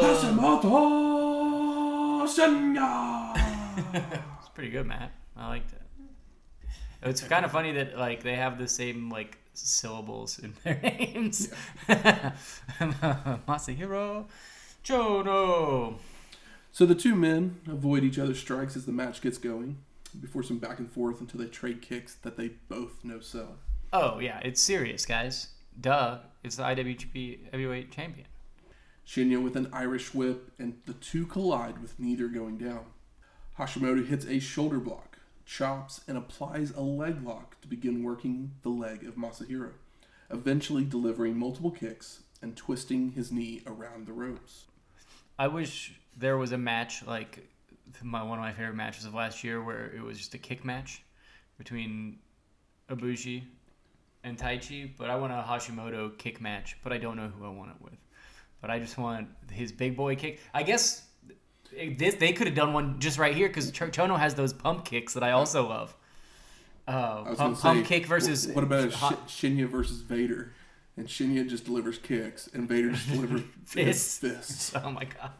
Hashimoto 0.02 2.26
Shinya! 2.26 3.34
It's 4.38 4.48
pretty 4.54 4.70
good, 4.70 4.86
Matt. 4.86 5.12
I 5.36 5.48
liked 5.48 5.72
it. 5.72 5.82
It's 7.02 7.22
kind 7.22 7.44
of 7.44 7.50
funny 7.50 7.72
that 7.72 7.98
like 7.98 8.22
they 8.22 8.36
have 8.36 8.58
the 8.58 8.68
same 8.68 9.10
like 9.10 9.38
syllables 9.54 10.38
in 10.38 10.54
their 10.64 10.78
names. 10.82 11.48
Masahiro 13.48 14.26
Chono. 14.84 15.96
so 16.72 16.86
the 16.86 16.94
two 16.94 17.14
men 17.14 17.60
avoid 17.66 18.04
each 18.04 18.18
other's 18.18 18.38
strikes 18.38 18.76
as 18.76 18.86
the 18.86 18.92
match 18.92 19.20
gets 19.20 19.36
going, 19.38 19.78
before 20.10 20.42
some 20.42 20.58
back 20.58 20.78
and 20.78 20.90
forth 20.90 21.20
until 21.20 21.40
they 21.40 21.46
trade 21.46 21.82
kicks 21.82 22.14
that 22.16 22.36
they 22.36 22.48
both 22.68 23.04
know 23.04 23.20
sell. 23.20 23.56
Oh 23.92 24.18
yeah, 24.18 24.40
it's 24.42 24.62
serious, 24.62 25.04
guys. 25.06 25.48
Duh, 25.80 26.18
it's 26.42 26.56
the 26.56 26.62
IWGP 26.62 27.50
Heavyweight 27.50 27.90
Champion. 27.90 28.26
Shinya 29.06 29.42
with 29.42 29.56
an 29.56 29.68
Irish 29.72 30.14
whip, 30.14 30.52
and 30.58 30.78
the 30.86 30.92
two 30.94 31.26
collide 31.26 31.82
with 31.82 31.98
neither 31.98 32.28
going 32.28 32.58
down. 32.58 32.84
Hashimoto 33.58 34.06
hits 34.06 34.24
a 34.24 34.38
shoulder 34.38 34.78
block, 34.78 35.18
chops, 35.44 36.02
and 36.06 36.16
applies 36.16 36.70
a 36.70 36.80
leg 36.80 37.24
lock 37.24 37.60
to 37.60 37.68
begin 37.68 38.04
working 38.04 38.52
the 38.62 38.68
leg 38.68 39.04
of 39.04 39.16
Masahiro, 39.16 39.72
eventually 40.30 40.84
delivering 40.84 41.36
multiple 41.36 41.72
kicks 41.72 42.20
and 42.40 42.56
twisting 42.56 43.12
his 43.12 43.32
knee 43.32 43.62
around 43.66 44.06
the 44.06 44.12
ropes. 44.12 44.66
I 45.38 45.48
wish 45.48 46.00
there 46.16 46.38
was 46.38 46.52
a 46.52 46.58
match 46.58 47.04
like 47.04 47.49
my 48.02 48.22
one 48.22 48.38
of 48.38 48.42
my 48.42 48.52
favorite 48.52 48.74
matches 48.76 49.04
of 49.04 49.14
last 49.14 49.42
year 49.44 49.62
where 49.62 49.86
it 49.94 50.02
was 50.02 50.18
just 50.18 50.34
a 50.34 50.38
kick 50.38 50.64
match 50.64 51.02
between 51.58 52.18
Ibushi 52.90 53.42
and 54.24 54.36
Taichi, 54.38 54.90
but 54.98 55.08
I 55.10 55.16
want 55.16 55.32
a 55.32 55.36
Hashimoto 55.46 56.16
kick 56.18 56.40
match, 56.40 56.76
but 56.82 56.92
I 56.92 56.98
don't 56.98 57.16
know 57.16 57.28
who 57.28 57.44
I 57.44 57.48
want 57.50 57.70
it 57.70 57.76
with. 57.80 57.94
But 58.60 58.70
I 58.70 58.78
just 58.78 58.98
want 58.98 59.28
his 59.50 59.72
big 59.72 59.96
boy 59.96 60.16
kick. 60.16 60.40
I 60.52 60.62
guess 60.62 61.06
this 61.98 62.16
they 62.16 62.32
could 62.32 62.46
have 62.46 62.56
done 62.56 62.72
one 62.72 62.98
just 63.00 63.18
right 63.18 63.34
here 63.34 63.48
because 63.48 63.70
Ch- 63.70 63.80
Chono 63.80 64.18
has 64.18 64.34
those 64.34 64.52
pump 64.52 64.84
kicks 64.84 65.14
that 65.14 65.22
I 65.22 65.30
also 65.32 65.68
love. 65.68 65.96
Uh, 66.88 67.22
pump, 67.24 67.38
gonna 67.38 67.56
pump 67.56 67.86
kick 67.86 68.06
versus 68.06 68.48
what 68.48 68.64
about 68.64 68.92
Shi- 68.92 69.48
Shinya 69.50 69.66
versus 69.68 70.00
Vader? 70.00 70.52
And 70.96 71.06
Shinya 71.06 71.48
just 71.48 71.64
delivers 71.64 71.96
kicks, 71.98 72.48
and 72.52 72.68
Vader 72.68 72.90
just 72.90 73.08
delivers 73.10 73.42
Fists. 73.64 74.18
fists. 74.18 74.72
Oh 74.84 74.90
my 74.90 75.04
god! 75.04 75.30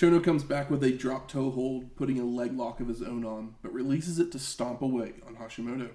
Chono 0.00 0.24
comes 0.24 0.44
back 0.44 0.70
with 0.70 0.82
a 0.82 0.92
drop 0.92 1.28
toe 1.28 1.50
hold, 1.50 1.94
putting 1.94 2.18
a 2.18 2.24
leg 2.24 2.56
lock 2.56 2.80
of 2.80 2.88
his 2.88 3.02
own 3.02 3.22
on, 3.22 3.56
but 3.60 3.70
releases 3.70 4.18
it 4.18 4.32
to 4.32 4.38
stomp 4.38 4.80
away 4.80 5.12
on 5.26 5.36
Hashimoto. 5.36 5.90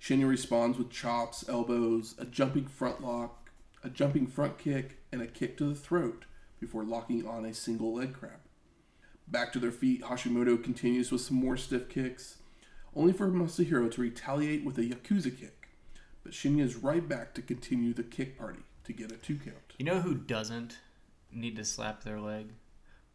Shinya 0.00 0.28
responds 0.28 0.78
with 0.78 0.90
chops, 0.90 1.44
elbows, 1.48 2.14
a 2.18 2.24
jumping 2.24 2.68
front 2.68 3.02
lock, 3.02 3.50
a 3.82 3.90
jumping 3.90 4.28
front 4.28 4.58
kick, 4.58 4.98
and 5.10 5.20
a 5.20 5.26
kick 5.26 5.58
to 5.58 5.64
the 5.64 5.74
throat 5.74 6.26
before 6.60 6.84
locking 6.84 7.26
on 7.26 7.44
a 7.44 7.52
single 7.52 7.92
leg 7.92 8.14
crab. 8.14 8.38
Back 9.26 9.52
to 9.54 9.58
their 9.58 9.72
feet, 9.72 10.02
Hashimoto 10.02 10.62
continues 10.62 11.10
with 11.10 11.22
some 11.22 11.36
more 11.36 11.56
stiff 11.56 11.88
kicks, 11.88 12.36
only 12.94 13.12
for 13.12 13.26
Masahiro 13.26 13.90
to 13.90 14.00
retaliate 14.00 14.64
with 14.64 14.78
a 14.78 14.82
Yakuza 14.82 15.36
kick. 15.36 15.70
But 16.22 16.30
Shinya 16.30 16.62
is 16.62 16.76
right 16.76 17.08
back 17.08 17.34
to 17.34 17.42
continue 17.42 17.92
the 17.92 18.04
kick 18.04 18.38
party 18.38 18.60
to 18.84 18.92
get 18.92 19.10
a 19.10 19.16
two 19.16 19.34
count. 19.34 19.74
You 19.80 19.84
know 19.84 19.98
who 19.98 20.14
doesn't 20.14 20.78
need 21.32 21.56
to 21.56 21.64
slap 21.64 22.04
their 22.04 22.20
leg 22.20 22.52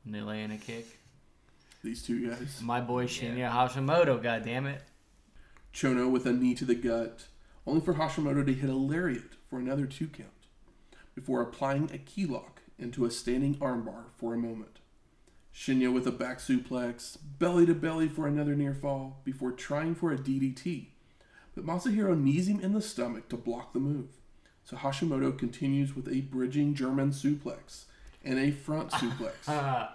when 0.05 0.13
they 0.13 0.21
lay 0.21 0.43
in 0.43 0.51
a 0.51 0.57
kick? 0.57 0.85
These 1.83 2.03
two 2.03 2.29
guys. 2.29 2.61
My 2.63 2.79
boy 2.79 3.05
Shinya 3.05 3.51
Hashimoto, 3.51 4.21
God 4.21 4.45
damn 4.45 4.65
it! 4.65 4.81
Chono 5.73 6.09
with 6.09 6.25
a 6.25 6.31
knee 6.31 6.55
to 6.55 6.65
the 6.65 6.75
gut, 6.75 7.25
only 7.67 7.81
for 7.81 7.95
Hashimoto 7.95 8.45
to 8.45 8.53
hit 8.53 8.69
a 8.69 8.75
lariat 8.75 9.33
for 9.49 9.59
another 9.59 9.85
two 9.85 10.07
count, 10.07 10.29
before 11.13 11.41
applying 11.41 11.89
a 11.91 11.97
key 11.97 12.25
lock 12.25 12.61
into 12.79 13.05
a 13.05 13.11
standing 13.11 13.55
armbar 13.55 14.05
for 14.17 14.33
a 14.33 14.37
moment. 14.37 14.79
Shinya 15.53 15.93
with 15.93 16.05
a 16.05 16.11
back 16.11 16.39
suplex, 16.39 17.17
belly 17.39 17.65
to 17.65 17.73
belly 17.73 18.07
for 18.07 18.27
another 18.27 18.55
near 18.55 18.73
fall, 18.73 19.21
before 19.23 19.51
trying 19.51 19.95
for 19.95 20.11
a 20.11 20.17
DDT. 20.17 20.87
But 21.55 21.65
Masahiro 21.65 22.19
knees 22.19 22.47
him 22.47 22.59
in 22.59 22.73
the 22.73 22.81
stomach 22.81 23.29
to 23.29 23.37
block 23.37 23.73
the 23.73 23.79
move. 23.79 24.09
So 24.65 24.75
Hashimoto 24.75 25.37
continues 25.37 25.95
with 25.95 26.07
a 26.09 26.21
bridging 26.21 26.73
German 26.73 27.11
suplex 27.11 27.85
and 28.23 28.39
a 28.39 28.51
front 28.51 28.91
suplex, 28.91 29.47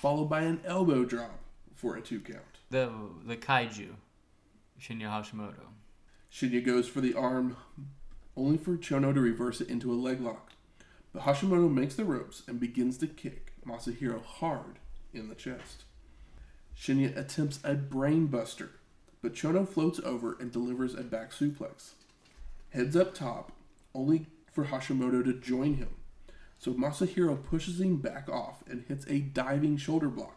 followed 0.00 0.30
by 0.30 0.40
an 0.40 0.60
elbow 0.64 1.04
drop 1.04 1.38
for 1.74 1.94
a 1.94 2.00
two 2.00 2.20
count. 2.20 2.40
the 2.70 2.90
the 3.26 3.36
kaiju, 3.36 3.90
Shinya 4.80 5.08
Hashimoto. 5.10 5.66
Shinya 6.32 6.64
goes 6.64 6.88
for 6.88 7.00
the 7.00 7.14
arm, 7.14 7.56
only 8.36 8.56
for 8.56 8.76
Chono 8.76 9.12
to 9.12 9.20
reverse 9.20 9.60
it 9.60 9.68
into 9.68 9.92
a 9.92 9.94
leg 9.94 10.20
lock. 10.20 10.52
But 11.12 11.22
Hashimoto 11.24 11.70
makes 11.70 11.96
the 11.96 12.04
ropes 12.04 12.42
and 12.48 12.58
begins 12.58 12.96
to 12.98 13.06
kick 13.06 13.52
Masahiro 13.66 14.24
hard 14.24 14.78
in 15.12 15.28
the 15.28 15.34
chest. 15.34 15.84
Shinya 16.74 17.14
attempts 17.16 17.58
a 17.62 17.74
brain 17.74 18.26
buster, 18.26 18.70
but 19.20 19.34
Chono 19.34 19.68
floats 19.68 20.00
over 20.00 20.36
and 20.40 20.50
delivers 20.50 20.94
a 20.94 21.02
back 21.02 21.32
suplex. 21.32 21.90
Heads 22.70 22.96
up 22.96 23.12
top, 23.12 23.52
only 23.94 24.26
for 24.50 24.66
Hashimoto 24.66 25.22
to 25.24 25.34
join 25.34 25.74
him. 25.74 25.88
So 26.60 26.74
Masahiro 26.74 27.42
pushes 27.42 27.80
him 27.80 27.96
back 27.96 28.28
off 28.28 28.62
and 28.68 28.84
hits 28.86 29.06
a 29.08 29.20
diving 29.20 29.78
shoulder 29.78 30.10
block 30.10 30.36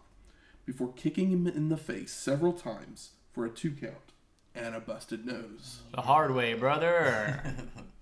before 0.66 0.94
kicking 0.94 1.30
him 1.32 1.46
in 1.48 1.68
the 1.68 1.76
face 1.76 2.14
several 2.14 2.54
times 2.54 3.12
for 3.34 3.46
a 3.46 3.50
two 3.50 3.72
count 3.72 4.14
and 4.56 4.74
a 4.74 4.80
busted 4.80 5.26
nose. 5.26 5.82
The 5.94 6.04
hard 6.04 6.34
way, 6.34 6.54
brother. 6.54 7.44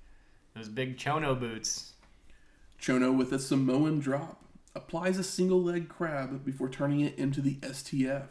Those 0.55 0.69
big 0.69 0.99
Chono 0.99 1.37
boots. 1.37 1.93
Chono 2.79 3.17
with 3.17 3.33
a 3.33 3.39
Samoan 3.39 3.99
drop 3.99 4.45
applies 4.75 5.17
a 5.17 5.23
single 5.23 5.63
leg 5.63 5.89
crab 5.89 6.45
before 6.45 6.69
turning 6.69 6.99
it 6.99 7.17
into 7.17 7.41
the 7.41 7.55
STF. 7.55 8.27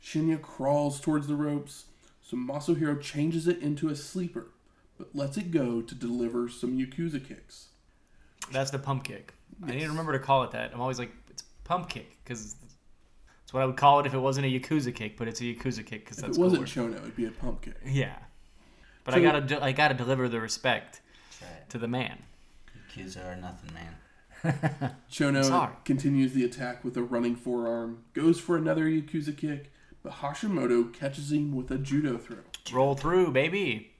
Shinya 0.00 0.40
crawls 0.40 1.00
towards 1.00 1.26
the 1.26 1.34
ropes, 1.34 1.86
so 2.22 2.36
Masahiro 2.36 3.00
changes 3.00 3.48
it 3.48 3.60
into 3.60 3.88
a 3.88 3.96
sleeper, 3.96 4.52
but 4.96 5.16
lets 5.16 5.36
it 5.36 5.50
go 5.50 5.82
to 5.82 5.94
deliver 5.96 6.48
some 6.48 6.78
Yakuza 6.78 7.26
kicks. 7.26 7.70
That's 8.52 8.70
the 8.70 8.78
pump 8.78 9.04
kick. 9.04 9.34
I 9.62 9.66
need 9.66 9.74
Yes. 9.74 9.84
to 9.84 9.88
remember 9.90 10.12
to 10.12 10.18
call 10.18 10.42
it 10.44 10.50
that. 10.52 10.72
I'm 10.74 10.80
always 10.80 10.98
like, 10.98 11.12
it's 11.28 11.42
pump 11.64 11.88
kick 11.88 12.16
because 12.24 12.56
it's 13.44 13.52
what 13.52 13.62
I 13.62 13.66
would 13.66 13.76
call 13.76 14.00
it 14.00 14.06
if 14.06 14.14
it 14.14 14.18
wasn't 14.18 14.46
a 14.46 14.48
Yakuza 14.48 14.94
kick, 14.94 15.16
but 15.16 15.28
it's 15.28 15.40
a 15.40 15.44
Yakuza 15.44 15.84
kick 15.84 16.04
because 16.04 16.18
If 16.18 16.24
that's 16.26 16.38
it 16.38 16.40
wasn't 16.40 16.68
cooler. 16.72 16.88
Chono, 16.90 16.96
it'd 17.00 17.16
be 17.16 17.26
a 17.26 17.30
pump 17.30 17.62
kick. 17.62 17.74
Yeah, 17.84 18.16
but 19.04 19.12
So- 19.14 19.20
I 19.20 19.22
gotta 19.22 19.40
de- 19.40 19.62
I 19.62 19.72
gotta 19.72 19.94
deliver 19.94 20.28
the 20.28 20.40
respect 20.40 21.00
right. 21.42 21.68
to 21.70 21.78
the 21.78 21.88
man. 21.88 22.22
Kids 22.88 23.16
are 23.16 23.36
nothing, 23.36 23.70
man. 23.74 23.96
Chono 25.10 25.72
continues 25.84 26.32
the 26.32 26.44
attack 26.44 26.82
with 26.82 26.96
a 26.96 27.02
running 27.02 27.36
forearm, 27.36 28.04
goes 28.14 28.40
for 28.40 28.56
another 28.56 28.86
Yakuza 28.86 29.36
kick, 29.36 29.70
but 30.02 30.12
Hashimoto 30.14 30.92
catches 30.94 31.30
him 31.30 31.54
with 31.54 31.70
a 31.70 31.76
judo 31.78 32.16
throw. 32.16 32.38
Roll 32.72 32.94
through, 32.94 33.32
baby. 33.32 33.92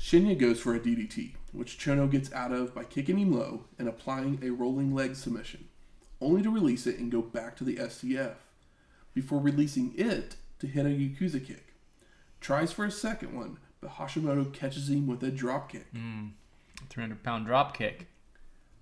Shinya 0.00 0.36
goes 0.36 0.58
for 0.58 0.74
a 0.74 0.80
DDT, 0.80 1.34
which 1.52 1.78
Chono 1.78 2.10
gets 2.10 2.32
out 2.32 2.52
of 2.52 2.74
by 2.74 2.84
kicking 2.84 3.18
him 3.18 3.32
low 3.32 3.64
and 3.78 3.86
applying 3.86 4.40
a 4.42 4.50
rolling 4.50 4.94
leg 4.94 5.14
submission, 5.14 5.68
only 6.22 6.40
to 6.42 6.50
release 6.50 6.86
it 6.86 6.98
and 6.98 7.12
go 7.12 7.20
back 7.20 7.54
to 7.56 7.64
the 7.64 7.76
STF, 7.76 8.36
before 9.12 9.40
releasing 9.40 9.92
it 9.96 10.36
to 10.58 10.66
hit 10.66 10.86
a 10.86 10.88
Yakuza 10.88 11.44
kick. 11.46 11.74
Tries 12.40 12.72
for 12.72 12.86
a 12.86 12.90
second 12.90 13.36
one, 13.36 13.58
but 13.82 13.92
Hashimoto 13.92 14.50
catches 14.54 14.88
him 14.88 15.06
with 15.06 15.22
a 15.22 15.30
drop 15.30 15.70
kick. 15.70 15.86
Hmm. 15.92 16.28
300 16.88 17.22
pound 17.22 17.46
drop 17.46 17.76
kick. 17.76 18.08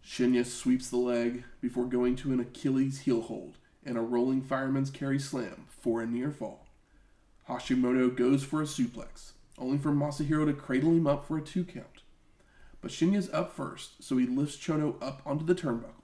Shinya 0.04 0.46
sweeps 0.46 0.88
the 0.88 0.96
leg 0.96 1.42
before 1.60 1.86
going 1.86 2.14
to 2.16 2.32
an 2.32 2.38
Achilles 2.38 3.00
heel 3.00 3.22
hold 3.22 3.58
and 3.84 3.98
a 3.98 4.02
rolling 4.02 4.40
fireman's 4.40 4.90
carry 4.90 5.18
slam 5.18 5.66
for 5.68 6.00
a 6.00 6.06
near 6.06 6.30
fall. 6.30 6.66
Hashimoto 7.48 8.14
goes 8.14 8.44
for 8.44 8.62
a 8.62 8.66
suplex, 8.66 9.32
only 9.60 9.78
for 9.78 9.90
Masahiro 9.90 10.46
to 10.46 10.52
cradle 10.52 10.90
him 10.90 11.06
up 11.06 11.26
for 11.26 11.38
a 11.38 11.42
two 11.42 11.64
count. 11.64 12.02
But 12.80 12.90
Shinya's 12.90 13.28
up 13.32 13.54
first, 13.54 14.02
so 14.02 14.16
he 14.16 14.26
lifts 14.26 14.56
Chono 14.56 14.94
up 15.02 15.22
onto 15.26 15.44
the 15.44 15.54
turnbuckle, 15.54 16.02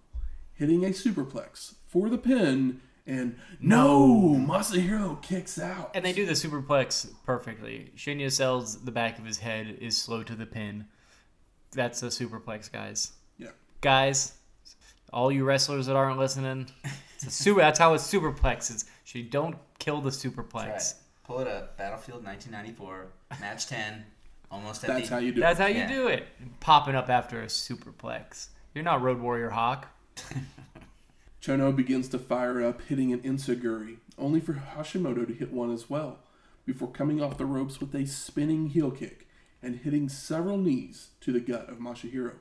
hitting 0.54 0.84
a 0.84 0.88
superplex 0.88 1.74
for 1.86 2.08
the 2.08 2.18
pin, 2.18 2.80
and 3.06 3.36
no! 3.60 4.34
Masahiro 4.36 5.20
kicks 5.22 5.58
out. 5.58 5.90
And 5.94 6.04
they 6.04 6.12
do 6.12 6.26
the 6.26 6.32
superplex 6.32 7.10
perfectly. 7.24 7.92
Shinya 7.96 8.32
sells 8.32 8.82
the 8.82 8.90
back 8.90 9.18
of 9.18 9.24
his 9.24 9.38
head 9.38 9.78
is 9.80 9.96
slow 9.96 10.22
to 10.22 10.34
the 10.34 10.46
pin. 10.46 10.86
That's 11.72 12.02
a 12.02 12.06
superplex, 12.06 12.72
guys. 12.72 13.12
Yeah. 13.38 13.50
Guys, 13.80 14.32
all 15.12 15.30
you 15.30 15.44
wrestlers 15.44 15.86
that 15.86 15.96
aren't 15.96 16.18
listening, 16.18 16.66
it's 17.16 17.26
a 17.26 17.30
super, 17.30 17.60
that's 17.60 17.78
how 17.78 17.94
a 17.94 17.98
superplex 17.98 18.74
is. 18.74 18.84
You 19.06 19.22
don't 19.22 19.56
kill 19.78 20.00
the 20.00 20.10
superplex. 20.10 20.94
That's 21.26 21.28
right. 21.28 21.36
Pull 21.36 21.40
it 21.40 21.48
up. 21.48 21.76
Battlefield 21.78 22.24
1994, 22.24 23.06
match 23.40 23.66
10 23.68 24.04
Almost 24.50 24.84
at 24.84 24.88
the 24.88 24.92
That's 24.94 25.08
the, 25.08 25.14
how 25.14 25.20
you 25.20 25.32
do 25.32 25.40
it. 25.40 25.40
That's 25.40 25.58
it. 25.58 25.62
how 25.62 25.68
you 25.68 25.74
Yeah. 25.80 25.88
do 25.88 26.06
it. 26.08 26.28
Popping 26.60 26.94
up 26.94 27.08
after 27.08 27.42
a 27.42 27.46
superplex. 27.46 28.48
You're 28.74 28.84
not 28.84 29.02
Road 29.02 29.20
Warrior 29.20 29.50
Hawk. 29.50 29.88
Chono 31.42 31.74
begins 31.74 32.08
to 32.08 32.18
fire 32.18 32.62
up, 32.62 32.82
hitting 32.82 33.12
an 33.12 33.20
enzuigiri, 33.20 33.96
only 34.16 34.40
for 34.40 34.54
Hashimoto 34.54 35.26
to 35.26 35.34
hit 35.34 35.52
one 35.52 35.72
as 35.72 35.90
well, 35.90 36.20
before 36.64 36.88
coming 36.88 37.20
off 37.22 37.36
the 37.36 37.44
ropes 37.46 37.80
with 37.80 37.94
a 37.94 38.06
spinning 38.06 38.68
heel 38.70 38.90
kick 38.90 39.26
and 39.62 39.76
hitting 39.80 40.08
several 40.08 40.56
knees 40.56 41.08
to 41.20 41.32
the 41.32 41.40
gut 41.40 41.68
of 41.68 41.78
Masahiro, 41.78 42.34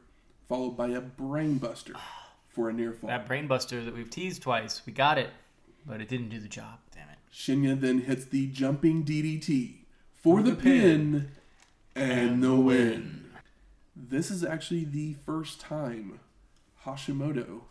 followed 0.48 0.78
by 0.78 0.90
a 0.90 1.02
brainbuster 1.02 1.96
for 2.48 2.70
a 2.70 2.74
near 2.74 2.94
fall. 2.94 3.10
That 3.10 3.28
brainbuster 3.28 3.84
that 3.84 3.94
we've 3.96 4.10
teased 4.10 4.42
twice. 4.44 4.82
We 4.86 4.94
got 4.94 5.18
it, 5.18 5.32
but 5.86 6.00
it 6.00 6.08
didn't 6.08 6.30
do 6.30 6.40
the 6.40 6.48
job. 6.48 6.80
Damn 6.94 7.10
it. 7.10 7.13
Shinya 7.34 7.80
then 7.80 8.02
hits 8.02 8.26
the 8.26 8.48
jumping 8.48 9.04
DDT 9.04 9.78
for 10.14 10.44
the, 10.44 10.52
the 10.52 10.56
pin, 10.56 11.32
pin. 11.96 12.04
and 12.04 12.44
the 12.44 12.54
win. 12.54 13.26
This 13.96 14.30
is 14.30 14.44
actually 14.44 14.86
the 14.86 15.16
first 15.26 15.60
time 15.60 16.20
Hashimoto 16.86 17.62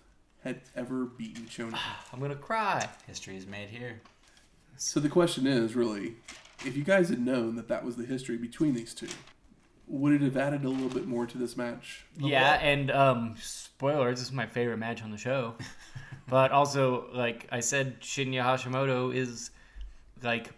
had 0.43 0.63
ever 0.75 1.05
beaten 1.05 1.45
Chono. 1.45 1.79
I'm 2.13 2.21
gonna 2.21 2.35
cry. 2.35 2.89
History 3.07 3.37
is 3.37 3.47
made 3.47 3.69
here. 3.69 4.01
So 4.77 4.99
the 4.99 5.09
question 5.09 5.47
is 5.47 5.77
really, 5.77 6.17
if 6.67 6.77
you 6.77 6.83
guys 6.83 7.09
had 7.09 7.25
known 7.25 7.55
that 7.55 7.69
that 7.69 7.85
was 7.85 7.97
the 7.97 8.05
history 8.05 8.37
between 8.37 8.75
these 8.75 8.93
two, 8.95 9.09
would 9.87 10.13
it 10.13 10.23
have 10.23 10.37
added 10.37 10.65
a 10.65 10.69
little 10.69 10.89
bit 10.89 11.07
more 11.07 11.27
to 11.27 11.39
this 11.39 11.57
match? 11.57 12.05
Yeah, 12.19 12.55
and 12.55 12.91
um, 12.91 13.37
spoilers. 13.41 14.19
This 14.19 14.29
is 14.29 14.33
my 14.33 14.47
favorite 14.47 14.79
match 14.79 15.03
on 15.03 15.13
the 15.13 15.19
show. 15.19 15.55
but 16.29 16.53
also, 16.53 17.09
like 17.13 17.47
I 17.51 17.61
said, 17.61 18.01
Shinya 18.01 18.43
Hashimoto 18.43 19.15
is 19.15 19.51
like 20.23 20.51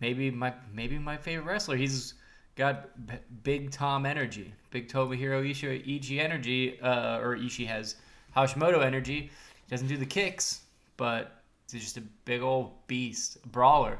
maybe 0.00 0.30
my 0.30 0.52
maybe 0.72 0.98
my 0.98 1.16
favorite 1.16 1.50
wrestler. 1.50 1.76
He's 1.76 2.14
got 2.56 3.06
b- 3.06 3.14
big 3.42 3.70
Tom 3.70 4.06
energy, 4.06 4.52
big 4.70 4.88
Tomohiro 4.88 5.48
Ishii, 5.48 6.00
Ishii 6.00 6.20
energy, 6.20 6.80
uh, 6.80 7.18
or 7.18 7.36
Ishii 7.36 7.66
has 7.66 7.96
Hashimoto 8.36 8.84
energy. 8.84 9.30
He 9.64 9.70
doesn't 9.70 9.88
do 9.88 9.96
the 9.96 10.06
kicks, 10.06 10.62
but 10.96 11.42
he's 11.70 11.82
just 11.82 11.96
a 11.96 12.02
big 12.24 12.42
old 12.42 12.72
beast, 12.86 13.38
a 13.44 13.48
brawler. 13.48 13.98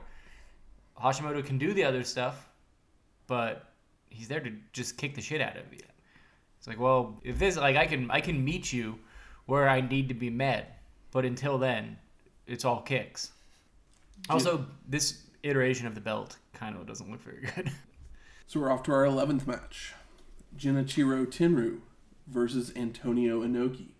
Hashimoto 1.00 1.44
can 1.44 1.58
do 1.58 1.72
the 1.72 1.84
other 1.84 2.04
stuff, 2.04 2.48
but 3.26 3.72
he's 4.10 4.28
there 4.28 4.40
to 4.40 4.52
just 4.72 4.96
kick 4.96 5.14
the 5.14 5.20
shit 5.22 5.40
out 5.40 5.56
of 5.56 5.72
you. 5.72 5.80
It's 6.58 6.68
like, 6.68 6.78
well, 6.78 7.20
if 7.24 7.38
this 7.38 7.56
like 7.56 7.76
I 7.76 7.86
can 7.86 8.10
I 8.10 8.20
can 8.20 8.44
meet 8.44 8.72
you 8.72 8.98
where 9.46 9.68
I 9.68 9.80
need 9.80 10.08
to 10.08 10.14
be 10.14 10.30
met, 10.30 10.81
but 11.12 11.24
until 11.24 11.58
then, 11.58 11.98
it's 12.46 12.64
all 12.64 12.82
kicks. 12.82 13.30
Also, 14.28 14.66
this 14.88 15.22
iteration 15.42 15.86
of 15.86 15.94
the 15.94 16.00
belt 16.00 16.36
kind 16.54 16.76
of 16.76 16.86
doesn't 16.86 17.10
look 17.10 17.22
very 17.22 17.48
good. 17.54 17.70
So 18.48 18.60
we're 18.60 18.70
off 18.70 18.82
to 18.82 18.92
our 18.92 19.04
11th 19.04 19.46
match. 19.46 19.94
Genichiro 20.58 21.24
Tenryu 21.24 21.78
versus 22.26 22.70
Antonio 22.76 23.40
Inoki. 23.40 23.92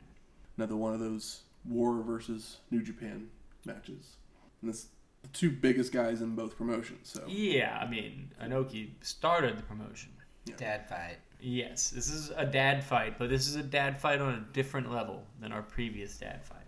Another 0.58 0.76
one 0.76 0.92
of 0.92 1.00
those 1.00 1.40
War 1.64 2.02
versus 2.02 2.58
New 2.70 2.82
Japan 2.82 3.28
matches. 3.64 4.16
And 4.60 4.70
this 4.70 4.88
the 5.22 5.28
two 5.28 5.50
biggest 5.50 5.92
guys 5.92 6.20
in 6.20 6.34
both 6.34 6.56
promotions. 6.58 7.08
So 7.08 7.24
yeah, 7.26 7.78
I 7.80 7.88
mean, 7.88 8.30
Anoki 8.42 8.90
started 9.00 9.56
the 9.56 9.62
promotion. 9.62 10.10
Dad 10.56 10.88
fight. 10.88 11.18
Yes, 11.40 11.90
this 11.90 12.10
is 12.10 12.30
a 12.36 12.44
dad 12.44 12.84
fight, 12.84 13.18
but 13.18 13.30
this 13.30 13.48
is 13.48 13.56
a 13.56 13.62
dad 13.62 14.00
fight 14.00 14.20
on 14.20 14.34
a 14.34 14.52
different 14.52 14.92
level 14.92 15.24
than 15.40 15.52
our 15.52 15.62
previous 15.62 16.18
dad 16.18 16.44
fight. 16.44 16.61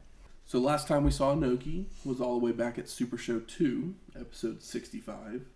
So 0.46 0.58
last 0.58 0.86
time 0.86 1.04
we 1.04 1.10
saw 1.10 1.34
Inoki 1.34 1.86
was 2.04 2.20
all 2.20 2.38
the 2.38 2.44
way 2.44 2.52
back 2.52 2.78
at 2.78 2.88
Super 2.88 3.16
Show 3.16 3.40
2, 3.40 3.94
episode 4.18 4.62
65. 4.62 5.46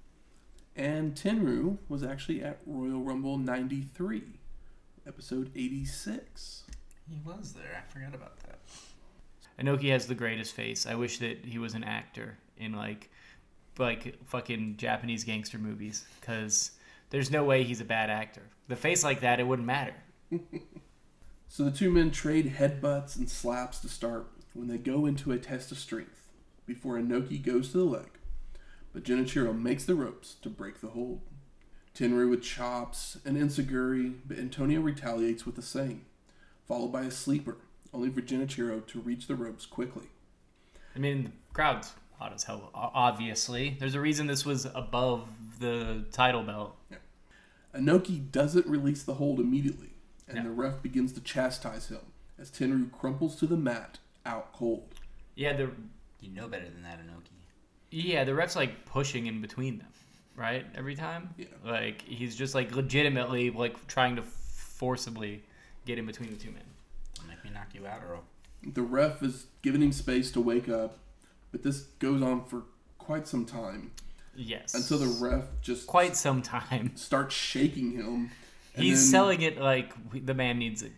And 0.76 1.14
Tenryu 1.14 1.76
was 1.88 2.02
actually 2.02 2.42
at 2.42 2.60
Royal 2.66 3.02
Rumble 3.02 3.36
93, 3.36 4.22
episode 5.06 5.50
86. 5.54 6.64
He 7.08 7.20
was 7.24 7.52
there. 7.52 7.84
I 7.86 7.92
forgot 7.92 8.14
about 8.14 8.38
that. 8.40 8.58
Inoki 9.60 9.90
has 9.90 10.06
the 10.06 10.14
greatest 10.14 10.54
face. 10.54 10.86
I 10.86 10.94
wish 10.94 11.18
that 11.18 11.44
he 11.44 11.58
was 11.58 11.74
an 11.74 11.84
actor 11.84 12.38
in 12.56 12.72
like 12.72 13.10
like 13.76 14.18
fucking 14.24 14.76
Japanese 14.76 15.22
gangster 15.22 15.58
movies 15.58 16.04
cuz 16.20 16.72
there's 17.10 17.30
no 17.30 17.44
way 17.44 17.62
he's 17.62 17.80
a 17.80 17.84
bad 17.84 18.10
actor. 18.10 18.42
The 18.68 18.76
face 18.76 19.04
like 19.04 19.20
that 19.20 19.38
it 19.38 19.46
wouldn't 19.46 19.66
matter. 19.66 19.94
So 21.50 21.64
the 21.64 21.70
two 21.70 21.90
men 21.90 22.10
trade 22.10 22.56
headbutts 22.58 23.16
and 23.16 23.28
slaps 23.28 23.78
to 23.80 23.88
start 23.88 24.28
when 24.58 24.68
they 24.68 24.78
go 24.78 25.06
into 25.06 25.32
a 25.32 25.38
test 25.38 25.70
of 25.72 25.78
strength 25.78 26.28
before 26.66 26.96
Inoki 26.98 27.42
goes 27.42 27.70
to 27.72 27.78
the 27.78 27.84
leg. 27.84 28.10
But 28.92 29.04
Genichiro 29.04 29.58
makes 29.58 29.84
the 29.84 29.94
ropes 29.94 30.34
to 30.42 30.48
break 30.50 30.80
the 30.80 30.88
hold. 30.88 31.20
Tenryu 31.94 32.30
with 32.30 32.42
chops 32.42 33.18
and 33.24 33.36
enzuigiri, 33.36 34.14
but 34.26 34.38
Antonio 34.38 34.80
retaliates 34.80 35.44
with 35.46 35.56
the 35.56 35.62
same, 35.62 36.06
followed 36.66 36.92
by 36.92 37.02
a 37.02 37.10
sleeper, 37.10 37.56
only 37.92 38.10
for 38.10 38.20
Genichiro 38.20 38.86
to 38.86 39.00
reach 39.00 39.26
the 39.26 39.34
ropes 39.34 39.66
quickly. 39.66 40.06
I 40.94 40.98
mean, 40.98 41.24
the 41.24 41.30
crowd's 41.54 41.92
hot 42.18 42.32
as 42.32 42.42
hell 42.44 42.70
obviously. 42.74 43.76
There's 43.78 43.94
a 43.94 44.00
reason 44.00 44.26
this 44.26 44.44
was 44.44 44.66
above 44.74 45.28
the 45.60 46.04
title 46.12 46.42
belt. 46.42 46.76
Inoki 47.74 48.30
doesn't 48.32 48.66
release 48.66 49.02
the 49.02 49.14
hold 49.14 49.38
immediately, 49.38 49.90
and 50.26 50.36
No. 50.38 50.42
the 50.44 50.50
ref 50.50 50.82
begins 50.82 51.12
to 51.12 51.20
chastise 51.20 51.88
him 51.88 52.00
as 52.38 52.50
Tenryu 52.50 52.90
crumples 52.90 53.36
to 53.36 53.46
the 53.46 53.56
mat, 53.56 53.98
out 54.28 54.52
cold. 54.52 54.84
Yeah, 55.34 55.54
the 55.54 55.70
You 56.20 56.30
know 56.30 56.46
better 56.48 56.64
than 56.68 56.82
that, 56.82 56.98
Anoki. 57.00 57.30
yeah, 57.90 58.24
the 58.24 58.34
ref's 58.34 58.54
like 58.56 58.84
pushing 58.84 59.26
in 59.26 59.40
between 59.40 59.78
them, 59.78 59.88
right? 60.36 60.66
Every 60.74 60.94
time. 60.94 61.30
Yeah. 61.38 61.46
Like 61.64 62.02
he's 62.02 62.36
just 62.36 62.54
like 62.54 62.74
legitimately 62.74 63.50
like 63.50 63.86
trying 63.86 64.16
to 64.16 64.22
forcibly 64.22 65.42
get 65.86 65.98
in 65.98 66.06
between 66.06 66.30
the 66.30 66.36
two 66.36 66.50
men. 66.50 66.62
Don't 67.14 67.28
make 67.28 67.42
me 67.44 67.50
knock 67.50 67.68
you 67.74 67.86
out, 67.86 68.02
Earl. 68.08 68.22
The 68.74 68.82
ref 68.82 69.22
is 69.22 69.46
giving 69.62 69.82
him 69.82 69.92
space 69.92 70.30
to 70.32 70.40
wake 70.40 70.68
up, 70.68 70.98
but 71.52 71.62
this 71.62 71.80
goes 72.00 72.20
on 72.22 72.44
for 72.44 72.64
quite 72.98 73.26
some 73.28 73.44
time 73.46 73.92
Yes. 74.34 74.74
until 74.74 74.98
the 74.98 75.24
ref 75.24 75.44
just 75.62 75.86
quite 75.86 76.16
some 76.16 76.42
time. 76.42 76.92
starts 76.96 77.34
shaking 77.34 77.92
him. 77.92 78.30
He's 78.76 79.00
then- 79.02 79.10
selling 79.10 79.42
it 79.42 79.58
like 79.58 79.92
the 80.26 80.34
man 80.34 80.58
needs 80.58 80.82
it 80.82 80.92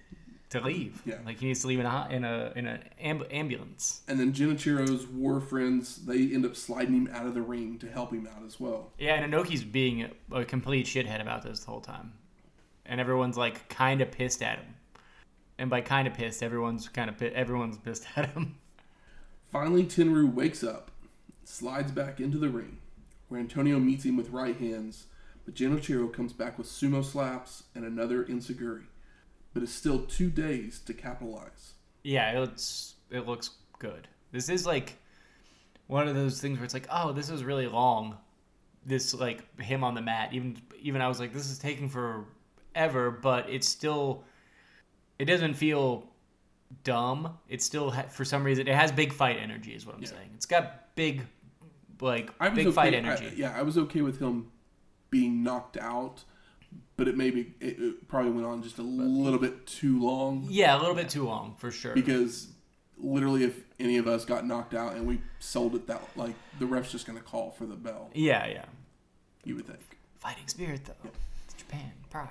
to 0.51 0.61
leave. 0.61 1.01
Yeah. 1.07 1.19
Like 1.25 1.39
he 1.39 1.47
needs 1.47 1.61
to 1.63 1.69
leave 1.69 1.81
in 1.81 1.87
a 1.87 2.09
in 2.11 2.25
a 2.25 2.53
in 2.57 2.67
an 2.67 2.83
amb- 3.03 3.33
ambulance. 3.33 4.03
And 4.09 4.19
then 4.19 4.33
Genichiro's 4.33 5.07
war 5.07 5.41
friends 5.41 6.05
they 6.05 6.33
end 6.33 6.45
up 6.45 6.57
sliding 6.57 6.95
him 6.95 7.09
out 7.13 7.27
of 7.27 7.35
the 7.35 7.43
ring 7.43 7.79
to 7.79 7.89
help 7.89 8.13
him 8.13 8.29
out 8.37 8.45
as 8.45 8.61
well. 8.61 8.91
Yeah, 8.99 9.15
and 9.15 9.33
Inoki's 9.33 9.65
being 9.65 10.03
a, 10.03 10.37
a 10.41 10.45
complete 10.45 10.87
shithead 10.87 11.21
about 11.21 11.43
this 11.43 11.61
the 11.61 11.71
whole 11.71 11.81
time, 11.81 12.13
and 12.85 13.01
everyone's 13.01 13.37
like 13.37 13.69
kind 13.69 14.01
of 14.01 14.11
pissed 14.11 14.43
at 14.43 14.59
him. 14.59 14.75
And 15.59 15.71
by 15.71 15.83
kind 15.83 16.09
of 16.09 16.15
pissed, 16.15 16.43
everyone's 16.43 16.89
kind 16.89 17.11
of 17.11 17.23
everyone's 17.23 17.79
pissed 17.79 18.07
at 18.17 18.31
him. 18.31 18.57
Finally, 19.51 19.85
Tenryu 19.85 20.33
wakes 20.33 20.63
up, 20.63 20.91
slides 21.45 21.91
back 21.93 22.21
into 22.21 22.39
the 22.39 22.49
ring, 22.49 22.79
where 23.29 23.41
Antonio 23.41 23.79
meets 23.79 24.05
him 24.05 24.17
with 24.17 24.31
right 24.31 24.57
hands, 24.57 25.07
but 25.45 25.55
Genichiro 25.55 26.13
comes 26.13 26.33
back 26.33 26.57
with 26.57 26.67
sumo 26.67 27.05
slaps 27.05 27.65
and 27.75 27.85
another 27.85 28.25
enzuigiri, 28.25 28.85
but 29.53 29.63
it's 29.63 29.73
still 29.73 30.01
two 30.01 30.31
days 30.31 30.81
to 30.87 30.95
capitalize. 30.95 31.75
Yeah, 32.05 32.43
it's 32.43 32.95
it 33.11 33.27
looks 33.27 33.51
good. 33.79 34.09
This 34.33 34.49
is 34.49 34.65
like 34.67 34.97
one 35.87 36.07
of 36.09 36.15
those 36.15 36.41
things 36.41 36.59
where 36.59 36.65
it's 36.65 36.75
like, 36.75 36.87
oh, 36.91 37.13
this 37.13 37.31
is 37.31 37.43
really 37.45 37.67
long. 37.67 38.17
This 38.87 39.13
like 39.15 39.61
him 39.61 39.85
on 39.85 39.95
the 39.95 40.01
mat. 40.03 40.31
Even 40.33 40.57
even 40.81 41.03
I 41.03 41.09
was 41.09 41.21
like, 41.21 41.33
this 41.33 41.51
is 41.51 41.59
taking 41.59 41.89
forever, 41.89 43.11
but 43.11 43.49
it's 43.51 43.69
still. 43.69 44.25
It 45.19 45.27
doesn't 45.27 45.55
feel 45.55 46.05
dumb. 46.85 47.37
It 47.49 47.61
still 47.63 47.91
ha- 47.91 48.07
for 48.09 48.25
some 48.25 48.43
reason 48.45 48.67
it 48.69 48.75
has 48.75 48.91
big 48.93 49.13
fight 49.13 49.37
energy. 49.39 49.75
Is 49.75 49.85
what 49.85 49.97
I'm 49.97 50.03
Yeah. 50.03 50.09
saying. 50.09 50.31
It's 50.35 50.47
got 50.47 50.95
big, 50.95 51.27
like 52.01 52.31
I 52.41 52.49
big 52.49 52.69
okay, 52.69 52.75
fight 52.75 52.95
I- 52.95 52.99
energy. 52.99 53.33
yeah, 53.37 53.55
I 53.57 53.63
was 53.63 53.77
okay 53.77 54.01
with 54.01 54.19
him 54.21 54.51
being 55.11 55.43
knocked 55.43 55.77
out, 55.77 56.25
but 56.97 57.09
it 57.09 57.17
maybe 57.17 57.55
it, 57.61 57.79
it 57.81 58.09
probably 58.09 58.31
went 58.33 58.47
on 58.47 58.63
just 58.63 58.79
a 58.79 58.83
little 58.83 59.39
bit 59.39 59.67
too 59.67 60.01
long 60.03 60.47
Yeah, 60.51 60.77
a 60.77 60.81
little 60.81 60.95
bit 60.95 61.09
too 61.09 61.25
long 61.25 61.55
for 61.59 61.71
sure. 61.71 61.95
because 61.95 62.49
literally, 62.99 63.45
if 63.45 63.61
any 63.79 63.97
of 63.97 64.07
us 64.07 64.25
got 64.25 64.47
knocked 64.47 64.75
out 64.75 64.95
and 64.95 65.07
we 65.07 65.21
sold 65.39 65.75
it 65.75 65.87
that 65.87 66.03
like 66.17 66.35
the 66.59 66.67
ref's 66.67 66.93
just 66.93 67.07
gonna 67.07 67.21
call 67.21 67.51
for 67.51 67.67
the 67.67 67.77
bell. 67.77 68.11
yeah, 68.15 68.47
yeah. 68.47 68.65
You 69.45 69.55
would 69.57 69.67
think. 69.67 69.81
Fighting 70.19 70.47
spirit 70.49 70.85
though. 70.85 71.11
It's 71.47 71.55
Japan 71.55 71.93
pride. 72.11 72.29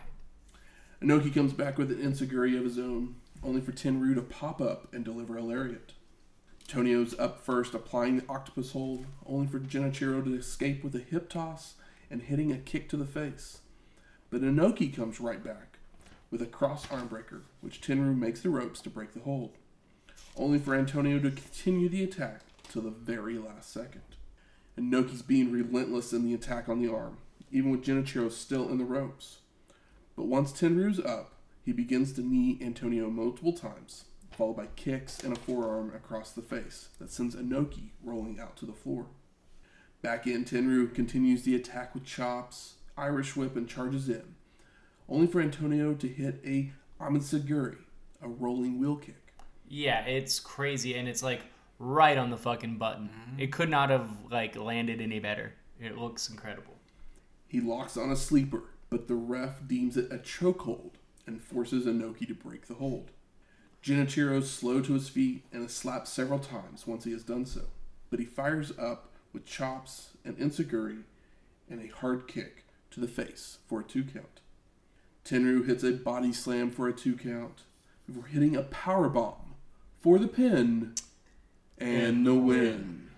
Inoki 1.02 1.34
comes 1.34 1.54
back 1.54 1.78
with 1.78 1.90
an 1.92 1.98
enzuigiri 1.98 2.58
of 2.58 2.64
his 2.66 2.78
own, 2.78 3.16
only 3.44 3.62
for 3.62 3.72
Tenryu 3.72 4.14
to 4.16 4.22
pop 4.22 4.62
up 4.62 4.94
and 4.94 5.04
deliver 5.06 5.38
a 5.38 5.42
lariat. 5.42 5.94
Tonio's 6.68 7.18
up 7.18 7.40
first, 7.44 7.74
applying 7.74 8.18
the 8.18 8.26
octopus 8.30 8.74
hold, 8.74 9.06
only 9.26 9.48
for 9.48 9.60
Genichiro 9.60 10.24
to 10.24 10.36
escape 10.36 10.84
with 10.84 10.94
a 10.94 11.00
hip 11.00 11.30
toss 11.30 11.76
and 12.12 12.22
hitting 12.24 12.52
a 12.52 12.58
kick 12.58 12.90
to 12.90 12.98
the 12.98 13.06
face. 13.08 13.60
But 14.30 14.42
Inoki 14.42 14.96
comes 14.96 15.20
right 15.20 15.44
back 15.44 15.80
with 16.30 16.42
a 16.42 16.46
cross 16.46 16.90
arm 16.92 17.08
breaker, 17.08 17.44
which 17.62 17.82
Tenryu 17.82 18.16
makes 18.18 18.42
the 18.42 18.50
ropes 18.50 18.82
to 18.82 18.90
break 18.90 19.14
the 19.14 19.22
hold, 19.22 19.58
only 20.38 20.60
for 20.60 20.76
Antonio 20.76 21.20
to 21.20 21.32
continue 21.32 21.90
the 21.90 22.04
attack 22.04 22.42
till 22.70 22.84
the 22.84 22.92
very 22.92 23.38
last 23.38 23.74
second. 23.74 24.04
Inoki's 24.78 25.22
being 25.22 25.52
relentless 25.52 26.14
in 26.14 26.24
the 26.24 26.34
attack 26.34 26.70
on 26.70 26.80
the 26.80 26.92
arm, 26.94 27.18
even 27.52 27.72
with 27.72 27.84
Genichiro 27.84 28.32
still 28.32 28.70
in 28.70 28.78
the 28.78 28.86
ropes. 28.86 29.40
But 30.16 30.28
once 30.28 30.52
Tenryu's 30.52 31.00
up, 31.00 31.34
he 31.66 31.72
begins 31.72 32.14
to 32.14 32.22
knee 32.22 32.60
Antonio 32.62 33.10
multiple 33.10 33.54
times, 33.54 34.06
followed 34.32 34.58
by 34.58 34.68
kicks 34.76 35.20
and 35.20 35.36
a 35.36 35.40
forearm 35.40 35.94
across 35.96 36.32
the 36.32 36.42
face 36.42 36.90
that 37.00 37.12
sends 37.12 37.36
Inoki 37.36 37.90
rolling 38.04 38.40
out 38.40 38.56
to 38.58 38.66
the 38.66 38.74
floor. 38.74 39.08
Back 40.02 40.28
in, 40.28 40.46
Tenru 40.46 40.94
continues 40.94 41.44
the 41.44 41.56
attack 41.56 41.94
with 41.94 42.06
chops, 42.06 42.76
Irish 43.00 43.36
whip, 43.36 43.56
and 43.56 43.68
charges 43.68 44.10
in, 44.10 44.36
only 45.08 45.28
for 45.28 45.42
Antonio 45.42 45.94
to 45.94 46.08
hit 46.08 46.42
a 46.46 46.72
Amensaguri, 47.00 47.78
a 48.22 48.28
rolling 48.28 48.80
wheel 48.80 48.98
kick. 48.98 49.34
Yeah, 49.68 50.02
it's 50.02 50.40
crazy, 50.40 50.96
and 50.96 51.08
it's 51.08 51.24
like 51.24 51.42
right 51.80 52.18
on 52.18 52.30
the 52.30 52.38
fucking 52.38 52.78
button. 52.78 53.10
Mm-hmm. 53.10 53.40
It 53.40 53.52
could 53.52 53.70
not 53.70 53.90
have 53.90 54.10
like 54.30 54.56
landed 54.56 55.02
any 55.02 55.20
better. 55.20 55.54
It 55.80 55.98
looks 55.98 56.30
incredible. 56.30 56.76
He 57.48 57.62
locks 57.62 57.98
on 57.98 58.12
a 58.12 58.16
sleeper, 58.16 58.64
but 58.90 59.08
the 59.08 59.16
ref 59.16 59.66
deems 59.68 59.98
it 59.98 60.12
a 60.12 60.18
chokehold 60.18 60.92
and 61.26 61.42
forces 61.42 61.86
Inoki 61.86 62.28
to 62.28 62.36
break 62.36 62.68
the 62.68 62.76
hold. 62.76 63.12
Genichiro's 63.82 64.52
slow 64.52 64.82
to 64.82 64.94
his 64.94 65.08
feet 65.08 65.46
and 65.54 65.66
is 65.66 65.74
slapped 65.74 66.08
several 66.08 66.40
times 66.40 66.86
once 66.86 67.06
he 67.06 67.12
has 67.14 67.24
done 67.24 67.46
so, 67.46 67.62
but 68.10 68.20
he 68.20 68.26
fires 68.26 68.74
up 68.78 69.10
with 69.32 69.46
chops 69.46 70.18
and 70.26 70.38
enzuigiri 70.38 71.04
and 71.70 71.82
a 71.82 71.96
hard 71.96 72.28
kick 72.28 72.66
to 73.00 73.06
the 73.06 73.12
face 73.12 73.60
for 73.68 73.80
a 73.80 73.84
two 73.84 74.04
count. 74.04 74.42
Tenryu 75.26 75.66
hits 75.66 75.84
a 75.84 75.92
body 75.92 76.34
slam 76.34 76.72
for 76.72 76.88
a 76.88 76.94
two 76.94 77.16
count 77.16 77.64
before 78.06 78.26
hitting 78.26 78.56
a 78.56 78.64
power 78.64 79.10
bomb 79.10 79.56
for 80.02 80.18
the 80.18 80.28
pin 80.28 80.96
and 81.78 82.26
the 82.26 82.34
win. 82.34 83.10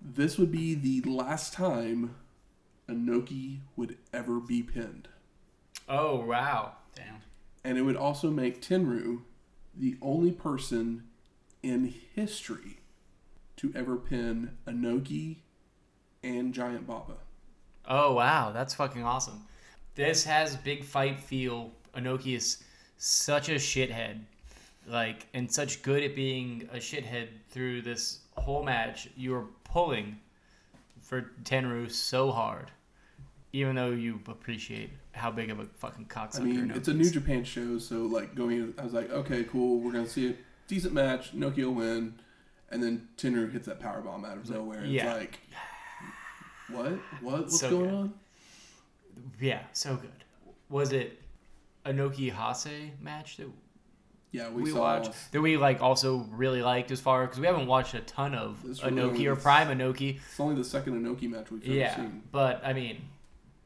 This 0.00 0.36
would 0.38 0.50
be 0.50 0.74
the 0.74 1.08
last 1.08 1.52
time 1.52 2.16
Anoki 2.88 3.58
would 3.76 3.96
ever 4.12 4.40
be 4.40 4.62
pinned. 4.62 5.08
Oh 5.88 6.24
wow! 6.24 6.72
Damn. 6.94 7.22
And 7.64 7.78
it 7.78 7.82
would 7.82 7.96
also 7.96 8.30
make 8.30 8.60
Tenryu 8.60 9.22
the 9.74 9.96
only 10.02 10.32
person 10.32 11.04
in 11.62 11.94
history 12.14 12.80
to 13.56 13.72
ever 13.76 13.96
pin 13.96 14.58
Anoki 14.66 15.36
and 16.24 16.52
Giant 16.52 16.86
Baba. 16.86 17.18
Oh 17.86 18.12
wow, 18.14 18.52
that's 18.52 18.74
fucking 18.74 19.04
awesome. 19.04 19.44
This 19.94 20.24
has 20.24 20.56
big 20.56 20.84
fight 20.84 21.18
feel. 21.18 21.70
Anoki 21.96 22.34
is 22.36 22.62
such 22.96 23.48
a 23.48 23.56
shithead, 23.56 24.20
like, 24.86 25.26
and 25.34 25.52
such 25.52 25.82
good 25.82 26.02
at 26.02 26.16
being 26.16 26.68
a 26.72 26.76
shithead 26.76 27.28
through 27.50 27.82
this 27.82 28.20
whole 28.36 28.62
match. 28.62 29.08
You 29.16 29.34
are 29.34 29.46
pulling 29.64 30.18
for 31.02 31.32
Tenryu 31.44 31.90
so 31.90 32.30
hard, 32.30 32.70
even 33.52 33.74
though 33.74 33.90
you 33.90 34.20
appreciate 34.26 34.90
how 35.12 35.30
big 35.30 35.50
of 35.50 35.60
a 35.60 35.66
fucking 35.66 36.06
cocksucker. 36.06 36.40
I 36.40 36.44
mean, 36.44 36.72
it's 36.74 36.88
a. 36.88 36.94
New 36.94 37.10
Japan 37.10 37.44
show, 37.44 37.78
so 37.78 37.96
like 38.06 38.34
going 38.34 38.56
in, 38.56 38.74
I 38.78 38.84
was 38.84 38.94
like, 38.94 39.10
okay, 39.10 39.44
cool, 39.44 39.80
we're 39.80 39.92
gonna 39.92 40.06
see 40.06 40.30
a 40.30 40.34
decent 40.68 40.94
match. 40.94 41.36
Noki 41.36 41.58
will 41.58 41.74
win, 41.74 42.14
and 42.70 42.82
then 42.82 43.08
Tenryu 43.18 43.52
hits 43.52 43.66
that 43.66 43.80
power 43.80 44.00
bomb 44.00 44.24
out 44.24 44.38
of 44.38 44.48
nowhere. 44.48 44.78
and 44.78 44.92
Yeah. 44.92 45.10
It's 45.10 45.18
like, 45.18 45.40
what? 46.70 46.92
What? 47.20 47.40
What's 47.42 47.60
So 47.60 47.70
going 47.70 47.84
good. 47.90 47.94
on? 47.94 48.14
Yeah, 49.40 49.62
so 49.72 49.96
good. 49.96 50.10
Was 50.68 50.92
it 50.92 51.20
Anoki 51.84 52.30
Hase 52.32 52.90
match 53.00 53.36
that 53.36 53.48
Yeah, 54.30 54.48
we, 54.50 54.62
we, 54.62 54.70
saw. 54.70 54.78
watched 54.80 55.32
that 55.32 55.40
we 55.40 55.56
like 55.56 55.82
also 55.82 56.26
really 56.30 56.62
liked 56.62 56.90
as 56.90 57.00
far 57.00 57.24
because 57.26 57.38
we 57.40 57.46
haven't 57.46 57.66
watched 57.66 57.94
a 57.94 58.00
ton 58.00 58.34
of 58.34 58.62
This 58.62 58.82
really 58.82 58.96
Anoki 59.02 59.08
only 59.08 59.26
or 59.26 59.32
is- 59.36 59.42
Prime 59.42 59.68
Anoki. 59.68 60.16
It's 60.16 60.40
only 60.40 60.54
the 60.56 60.64
second 60.64 61.04
Anoki 61.04 61.28
match 61.30 61.50
we've 61.50 61.62
ever 61.64 61.72
Yeah, 61.74 61.96
seen. 61.96 62.22
but 62.32 62.62
I 62.64 62.72
mean, 62.72 63.02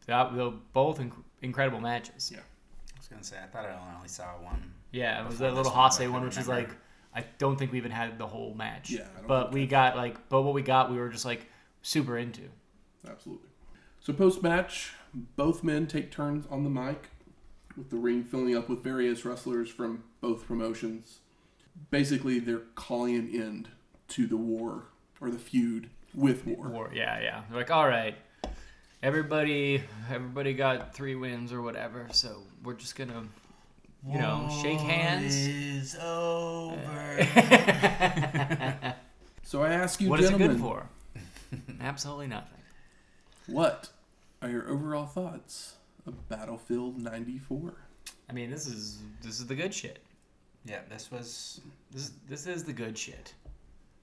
that 0.06 0.34
they're 0.34 0.50
both 0.72 0.98
inc- 0.98 1.22
incredible 1.42 1.80
matches. 1.80 2.30
Yeah. 2.32 2.40
I 2.40 2.98
was 2.98 3.08
gonna 3.08 3.22
say 3.24 3.36
I 3.42 3.46
thought 3.46 3.64
I 3.66 3.94
only 3.96 4.08
saw 4.08 4.24
one. 4.42 4.72
Yeah, 4.90 5.22
it 5.22 5.26
was 5.28 5.38
that 5.38 5.50
little 5.54 5.64
this 5.64 5.72
one, 5.72 5.90
Hase 5.90 6.08
one, 6.10 6.24
which 6.24 6.38
is 6.38 6.48
like 6.48 6.70
I 7.14 7.24
don't 7.38 7.56
think 7.56 7.70
we 7.72 7.78
even 7.78 7.92
had 7.92 8.18
the 8.18 8.26
whole 8.26 8.52
match. 8.54 8.90
Yeah, 8.90 9.02
I 9.14 9.18
don't 9.18 9.26
but 9.28 9.42
think 9.44 9.54
we 9.54 9.62
I- 9.62 9.66
got 9.66 9.96
like, 9.96 10.28
but 10.28 10.42
what 10.42 10.54
we 10.54 10.62
got, 10.62 10.90
we 10.90 10.96
were 10.98 11.08
just 11.08 11.24
like 11.24 11.46
super 11.82 12.18
into. 12.18 12.42
Absolutely. 13.08 13.48
So 14.00 14.12
post 14.12 14.42
match, 14.42 14.92
both 15.36 15.62
men 15.64 15.86
take 15.86 16.10
turns 16.10 16.46
on 16.50 16.64
the 16.64 16.70
mic, 16.70 17.08
with 17.76 17.90
the 17.90 17.96
ring 17.96 18.24
filling 18.24 18.56
up 18.56 18.68
with 18.68 18.82
various 18.82 19.24
wrestlers 19.24 19.68
from 19.68 20.04
both 20.20 20.46
promotions. 20.46 21.18
Basically, 21.90 22.38
they're 22.38 22.62
calling 22.74 23.16
an 23.16 23.30
end 23.34 23.68
to 24.08 24.26
the 24.26 24.36
war 24.36 24.84
or 25.20 25.30
the 25.30 25.38
feud 25.38 25.90
with 26.14 26.46
war. 26.46 26.68
War, 26.68 26.90
yeah, 26.94 27.20
yeah. 27.20 27.42
They're 27.48 27.58
like, 27.58 27.70
all 27.70 27.86
right, 27.86 28.14
everybody, 29.02 29.82
everybody 30.10 30.54
got 30.54 30.94
three 30.94 31.14
wins 31.14 31.52
or 31.52 31.60
whatever, 31.60 32.06
so 32.12 32.42
we're 32.62 32.74
just 32.74 32.96
gonna, 32.96 33.24
you 34.08 34.18
know, 34.18 34.48
shake 34.62 34.78
hands. 34.80 35.34
Is 35.36 35.96
over. 35.96 37.26
So 39.46 39.62
I 39.62 39.70
ask 39.70 40.00
you, 40.00 40.10
what 40.10 40.18
is 40.18 40.26
it 40.26 40.30
gentlemen, 40.30 40.56
good 40.56 40.60
for? 40.60 40.88
Absolutely 41.80 42.26
nothing. 42.26 42.55
What 43.46 43.90
are 44.42 44.48
your 44.48 44.68
overall 44.68 45.06
thoughts 45.06 45.74
of 46.06 46.28
Battlefield 46.28 46.98
'94? 46.98 47.74
I 48.28 48.32
mean, 48.32 48.50
this 48.50 48.66
is 48.66 48.98
this 49.22 49.40
is 49.40 49.46
the 49.46 49.54
good 49.54 49.72
shit. 49.74 50.00
yeah, 50.64 50.80
this 50.88 51.10
was 51.10 51.60
This 51.90 52.12
this 52.28 52.46
is 52.46 52.64
the 52.64 52.72
good 52.72 52.96
shit. 52.98 53.34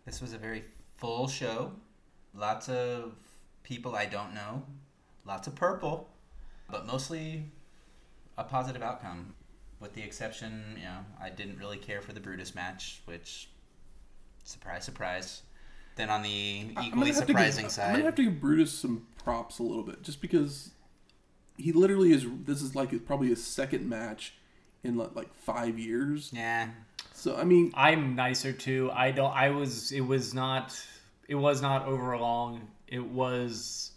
this 0.05 0.21
was 0.21 0.33
a 0.33 0.37
very 0.37 0.63
full 0.97 1.27
show. 1.27 1.71
Lots 2.35 2.69
of 2.69 3.13
people 3.63 3.95
I 3.95 4.05
don't 4.05 4.33
know. 4.33 4.63
Lots 5.25 5.47
of 5.47 5.55
purple, 5.55 6.09
but 6.69 6.85
mostly 6.85 7.45
a 8.37 8.43
positive 8.43 8.81
outcome. 8.81 9.35
With 9.79 9.93
the 9.93 10.01
exception, 10.01 10.75
you 10.77 10.83
know, 10.85 10.99
I 11.21 11.29
didn't 11.29 11.57
really 11.59 11.77
care 11.77 12.01
for 12.01 12.13
the 12.13 12.19
Brutus 12.21 12.55
match, 12.55 13.01
which 13.05 13.49
surprise, 14.45 14.85
surprise. 14.85 15.41
Then 15.95 16.09
on 16.09 16.23
the 16.23 16.71
equally 16.83 17.13
surprising 17.13 17.65
give, 17.65 17.71
side, 17.71 17.89
I'm 17.89 17.93
gonna 17.93 18.05
have 18.05 18.15
to 18.15 18.23
give 18.23 18.41
Brutus 18.41 18.71
some 18.71 19.07
props 19.23 19.59
a 19.59 19.63
little 19.63 19.83
bit, 19.83 20.01
just 20.01 20.21
because 20.21 20.71
he 21.57 21.71
literally 21.71 22.11
is. 22.11 22.25
This 22.45 22.61
is 22.61 22.75
like 22.75 22.91
his, 22.91 23.01
probably 23.01 23.27
his 23.29 23.43
second 23.43 23.87
match 23.87 24.33
in 24.83 24.97
like, 24.97 25.15
like 25.15 25.33
five 25.33 25.77
years. 25.79 26.31
yeah, 26.33 26.69
So 27.13 27.35
I 27.35 27.43
mean, 27.43 27.71
I'm 27.75 28.15
nicer 28.15 28.51
too. 28.51 28.89
I 28.93 29.11
don't. 29.11 29.31
I 29.33 29.49
was. 29.49 29.91
It 29.91 30.01
was 30.01 30.33
not. 30.33 30.79
It 31.27 31.35
was 31.35 31.61
not 31.61 31.85
over 31.85 32.17
long. 32.17 32.67
It 32.87 33.05
was 33.05 33.91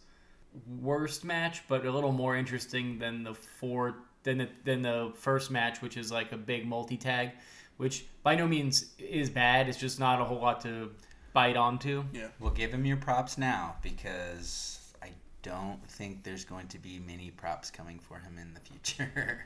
worst 0.80 1.24
match, 1.24 1.62
but 1.68 1.84
a 1.84 1.90
little 1.90 2.12
more 2.12 2.36
interesting 2.36 2.98
than 2.98 3.24
the 3.24 3.34
four 3.34 3.96
than 4.22 4.38
the 4.38 4.48
than 4.64 4.82
the 4.82 5.12
first 5.16 5.50
match, 5.50 5.82
which 5.82 5.96
is 5.96 6.12
like 6.12 6.32
a 6.32 6.36
big 6.36 6.66
multi 6.66 6.96
tag, 6.96 7.32
which 7.76 8.06
by 8.22 8.34
no 8.34 8.46
means 8.46 8.92
is 8.98 9.30
bad. 9.30 9.68
It's 9.68 9.78
just 9.78 9.98
not 9.98 10.20
a 10.20 10.24
whole 10.24 10.40
lot 10.40 10.60
to 10.62 10.90
bite 11.36 11.56
onto. 11.56 12.02
yeah, 12.14 12.28
We'll 12.40 12.50
give 12.50 12.72
him 12.72 12.86
your 12.86 12.96
props 12.96 13.36
now 13.36 13.76
because 13.82 14.78
I 15.02 15.10
don't 15.42 15.86
think 15.86 16.24
there's 16.24 16.46
going 16.46 16.66
to 16.68 16.78
be 16.78 16.98
many 16.98 17.30
props 17.30 17.70
coming 17.70 17.98
for 17.98 18.18
him 18.18 18.38
in 18.38 18.54
the 18.54 18.60
future. 18.60 19.44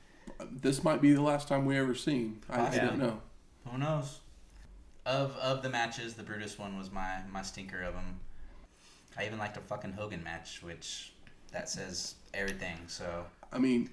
this 0.50 0.82
might 0.82 1.00
be 1.00 1.12
the 1.12 1.22
last 1.22 1.46
time 1.46 1.64
we 1.64 1.78
ever 1.78 1.94
seen. 1.94 2.40
I, 2.50 2.54
I 2.54 2.58
Possibly. 2.64 2.88
don't 2.88 2.98
know. 2.98 3.20
Who 3.70 3.78
knows? 3.78 4.18
Of 5.06 5.36
of 5.36 5.62
the 5.62 5.70
matches, 5.70 6.14
the 6.14 6.24
Brutus 6.24 6.58
one 6.58 6.76
was 6.76 6.90
my 6.90 7.20
my 7.32 7.42
stinker 7.42 7.82
of 7.82 7.94
them. 7.94 8.18
I 9.16 9.24
even 9.24 9.38
liked 9.38 9.56
a 9.56 9.60
fucking 9.60 9.92
Hogan 9.92 10.24
match, 10.24 10.60
which 10.62 11.12
that 11.52 11.68
says 11.68 12.16
everything. 12.34 12.76
So 12.88 13.24
I 13.52 13.58
mean, 13.58 13.90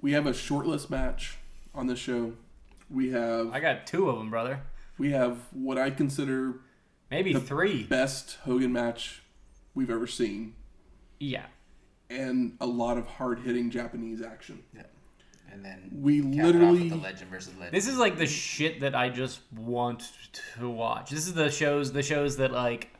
we 0.00 0.12
have 0.12 0.26
a 0.26 0.32
shortlist 0.32 0.88
match 0.88 1.36
on 1.74 1.88
the 1.88 1.96
show. 1.96 2.32
We 2.88 3.10
have 3.10 3.50
I 3.52 3.58
got 3.58 3.88
two 3.88 4.08
of 4.08 4.18
them, 4.18 4.30
brother. 4.30 4.60
We 5.00 5.10
have 5.12 5.38
what 5.52 5.78
I 5.78 5.90
consider 5.90 6.60
Maybe 7.10 7.32
The 7.32 7.40
three. 7.40 7.82
best 7.84 8.36
Hogan 8.44 8.72
match 8.72 9.22
we've 9.74 9.90
ever 9.90 10.06
seen, 10.06 10.54
Yeah. 11.18 11.46
and 12.08 12.56
a 12.60 12.66
lot 12.66 12.98
of 12.98 13.06
hard 13.06 13.40
hitting 13.40 13.70
Japanese 13.70 14.22
action. 14.22 14.62
Yeah. 14.72 14.82
And 15.50 15.64
then 15.64 15.88
We 15.92 16.20
cap 16.20 16.28
it 16.32 16.38
off 16.38 16.44
literally 16.46 16.88
the 16.90 16.96
Legend 16.96 17.30
versus 17.30 17.54
Legend. 17.56 17.72
This 17.74 17.88
is 17.88 17.98
like 17.98 18.16
the 18.18 18.26
shit 18.26 18.78
that 18.80 18.94
I 18.94 19.08
just 19.08 19.40
want 19.52 20.12
to 20.58 20.68
watch. 20.70 21.10
This 21.10 21.26
is 21.26 21.34
the 21.34 21.50
shows, 21.50 21.92
the 21.92 22.02
shows 22.04 22.36
that 22.36 22.52
like 22.52 22.90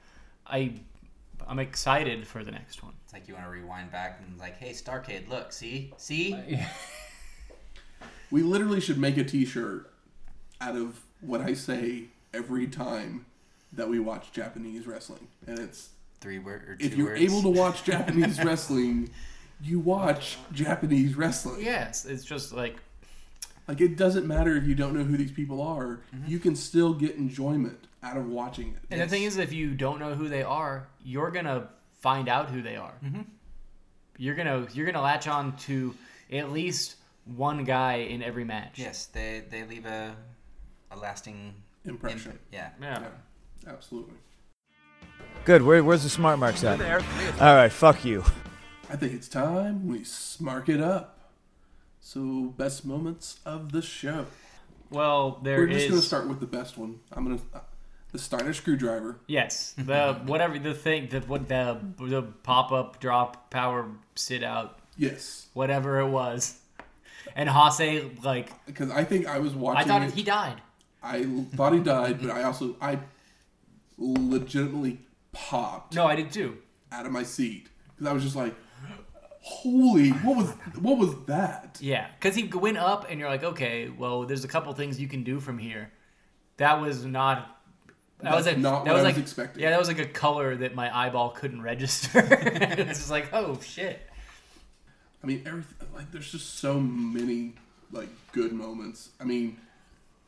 I, 0.44 0.74
I'm 1.46 1.60
excited 1.60 2.26
for 2.26 2.42
the 2.42 2.50
next 2.50 2.82
one. 2.82 2.94
It's 3.04 3.12
like 3.12 3.28
you 3.28 3.34
want 3.34 3.46
to 3.46 3.50
rewind 3.52 3.92
back 3.92 4.20
and 4.26 4.36
like, 4.40 4.56
hey, 4.56 4.70
Starcade, 4.70 5.28
look, 5.28 5.52
see, 5.52 5.92
see, 5.98 6.34
We 8.30 8.42
literally 8.42 8.80
should 8.80 8.98
make 8.98 9.16
a 9.16 9.24
T-shirt 9.24 9.92
out 10.60 10.76
of 10.76 11.00
what 11.20 11.40
I 11.40 11.54
say 11.54 12.04
every 12.34 12.66
time 12.66 13.26
that 13.72 13.88
we 13.88 13.98
watch 14.00 14.32
Japanese 14.32 14.86
wrestling, 14.86 15.28
and 15.46 15.58
it's 15.58 15.90
three 16.20 16.38
words. 16.38 16.68
or 16.68 16.76
two 16.76 16.84
if 16.86 16.96
you're 16.96 17.08
words. 17.08 17.20
able 17.22 17.42
to 17.42 17.48
watch 17.48 17.84
Japanese 17.92 18.42
wrestling, 18.44 19.10
you 19.62 19.78
watch 19.78 20.38
Japanese 20.52 21.14
wrestling. 21.16 21.62
Yes, 21.64 22.04
it's 22.04 22.24
just 22.24 22.52
like 22.52 22.76
Like 23.68 23.80
it 23.80 23.96
doesn't 23.96 24.26
matter 24.26 24.56
if 24.56 24.64
you 24.64 24.74
don't 24.74 24.94
know 24.94 25.04
who 25.04 25.16
these 25.16 25.32
people 25.32 25.62
are, 25.62 26.00
you 26.26 26.38
can 26.38 26.56
still 26.56 26.92
get 26.94 27.16
enjoyment 27.16 27.86
out 28.02 28.16
of 28.16 28.26
watching 28.26 28.68
it. 28.68 28.78
And 28.90 29.00
the 29.00 29.06
thing 29.06 29.22
is, 29.24 29.36
if 29.36 29.52
you 29.52 29.74
don't 29.74 29.98
know 30.00 30.14
who 30.14 30.28
they 30.28 30.42
are, 30.42 30.88
you're 31.04 31.30
gonna 31.30 31.68
find 32.00 32.28
out 32.28 32.48
who 32.50 32.62
they 32.62 32.76
are. 32.76 32.94
Mm-hmm. 33.04 33.22
You're 34.16 34.34
gonna 34.34 34.66
you're 34.72 34.86
gonna 34.86 35.00
latch 35.02 35.28
on 35.28 35.56
to 35.58 35.94
at 36.32 36.50
least 36.50 36.96
one 37.24 37.64
guy 37.64 37.94
in 37.96 38.22
every 38.22 38.44
match. 38.44 38.78
Yes, 38.78 39.06
they 39.06 39.42
they 39.50 39.64
leave 39.64 39.86
a 39.86 40.16
a 40.90 40.96
lasting 40.96 41.54
Impression. 41.84 42.18
imprint. 42.18 42.40
Yeah. 42.52 42.70
Yeah. 42.80 43.00
Yeah, 43.64 43.72
absolutely. 43.72 44.14
Good. 45.44 45.62
Where, 45.62 45.82
where's 45.82 46.02
the 46.02 46.08
smart 46.10 46.38
marks 46.38 46.62
at? 46.64 46.80
All 47.40 47.54
right. 47.54 47.72
Fuck 47.72 48.04
you. 48.04 48.24
I 48.90 48.96
think 48.96 49.12
it's 49.12 49.28
time 49.28 49.86
we 49.86 50.00
smark 50.00 50.68
it 50.68 50.80
up. 50.80 51.16
So, 52.00 52.54
best 52.56 52.84
moments 52.84 53.40
of 53.44 53.72
the 53.72 53.82
show. 53.82 54.26
Well, 54.90 55.38
there 55.42 55.58
We're 55.58 55.66
just 55.68 55.80
is- 55.84 55.88
going 55.90 56.00
to 56.00 56.06
start 56.06 56.28
with 56.28 56.40
the 56.40 56.46
best 56.46 56.76
one. 56.78 57.00
I'm 57.12 57.24
going 57.24 57.38
to. 57.38 57.44
Uh, 57.54 57.60
the 58.12 58.18
Steiner 58.18 58.52
screwdriver. 58.52 59.20
Yes, 59.28 59.72
the 59.78 60.14
whatever 60.26 60.58
the 60.58 60.74
thing, 60.74 61.06
the 61.10 61.20
what 61.20 61.46
the 61.48 61.78
the 62.00 62.22
pop 62.22 62.72
up, 62.72 62.98
drop, 62.98 63.50
power, 63.52 63.86
sit 64.16 64.42
out, 64.42 64.80
Yes. 64.96 65.46
whatever 65.54 66.00
it 66.00 66.08
was, 66.08 66.58
and 67.36 67.48
Hase 67.48 68.02
like 68.24 68.50
Because 68.66 68.90
I 68.90 69.04
think 69.04 69.28
I 69.28 69.38
was 69.38 69.54
watching 69.54 69.82
I 69.82 69.84
thought 69.86 70.02
it. 70.08 70.14
he 70.14 70.24
died. 70.24 70.60
I 71.02 71.24
thought 71.56 71.72
he 71.72 71.80
died, 71.80 72.20
but 72.20 72.30
I 72.30 72.42
also. 72.42 72.76
I 72.80 72.98
legitimately 73.98 74.98
popped 75.32 75.94
No, 75.94 76.06
I 76.06 76.16
did 76.16 76.32
too. 76.32 76.58
out 76.90 77.06
of 77.06 77.12
my 77.12 77.22
seat. 77.22 77.68
Because 77.94 78.06
I 78.06 78.12
was 78.12 78.22
just 78.22 78.36
like, 78.36 78.54
holy, 79.40 80.10
what 80.10 80.36
was 80.36 80.50
what 80.80 80.98
was 80.98 81.14
that? 81.26 81.78
Yeah, 81.80 82.06
because 82.18 82.34
he 82.34 82.44
went 82.44 82.78
up, 82.78 83.06
and 83.10 83.20
you're 83.20 83.28
like, 83.28 83.44
okay, 83.44 83.88
well, 83.88 84.24
there's 84.24 84.44
a 84.44 84.48
couple 84.48 84.72
things 84.72 84.98
you 85.00 85.08
can 85.08 85.22
do 85.24 85.40
from 85.40 85.58
here. 85.58 85.92
That 86.56 86.80
was 86.80 87.04
not. 87.04 87.56
That 88.22 88.34
was 88.34 88.44
That's 88.44 88.58
not 88.58 88.84
that 88.84 88.90
what 88.92 88.96
was 88.98 89.04
I 89.04 89.08
was 89.08 89.16
like, 89.16 89.22
expecting. 89.22 89.62
Yeah, 89.62 89.70
that 89.70 89.78
was 89.78 89.88
like 89.88 89.98
a 89.98 90.04
color 90.06 90.54
that 90.56 90.74
my 90.74 90.94
eyeball 90.94 91.30
couldn't 91.30 91.62
register. 91.62 92.10
it's 92.30 92.98
just 92.98 93.10
like, 93.10 93.30
oh 93.32 93.58
shit. 93.62 94.00
I 95.22 95.26
mean, 95.26 95.42
everything. 95.46 95.88
Like, 95.94 96.10
there's 96.12 96.30
just 96.30 96.58
so 96.58 96.78
many 96.80 97.54
like 97.92 98.08
good 98.32 98.52
moments. 98.52 99.10
I 99.20 99.24
mean, 99.24 99.58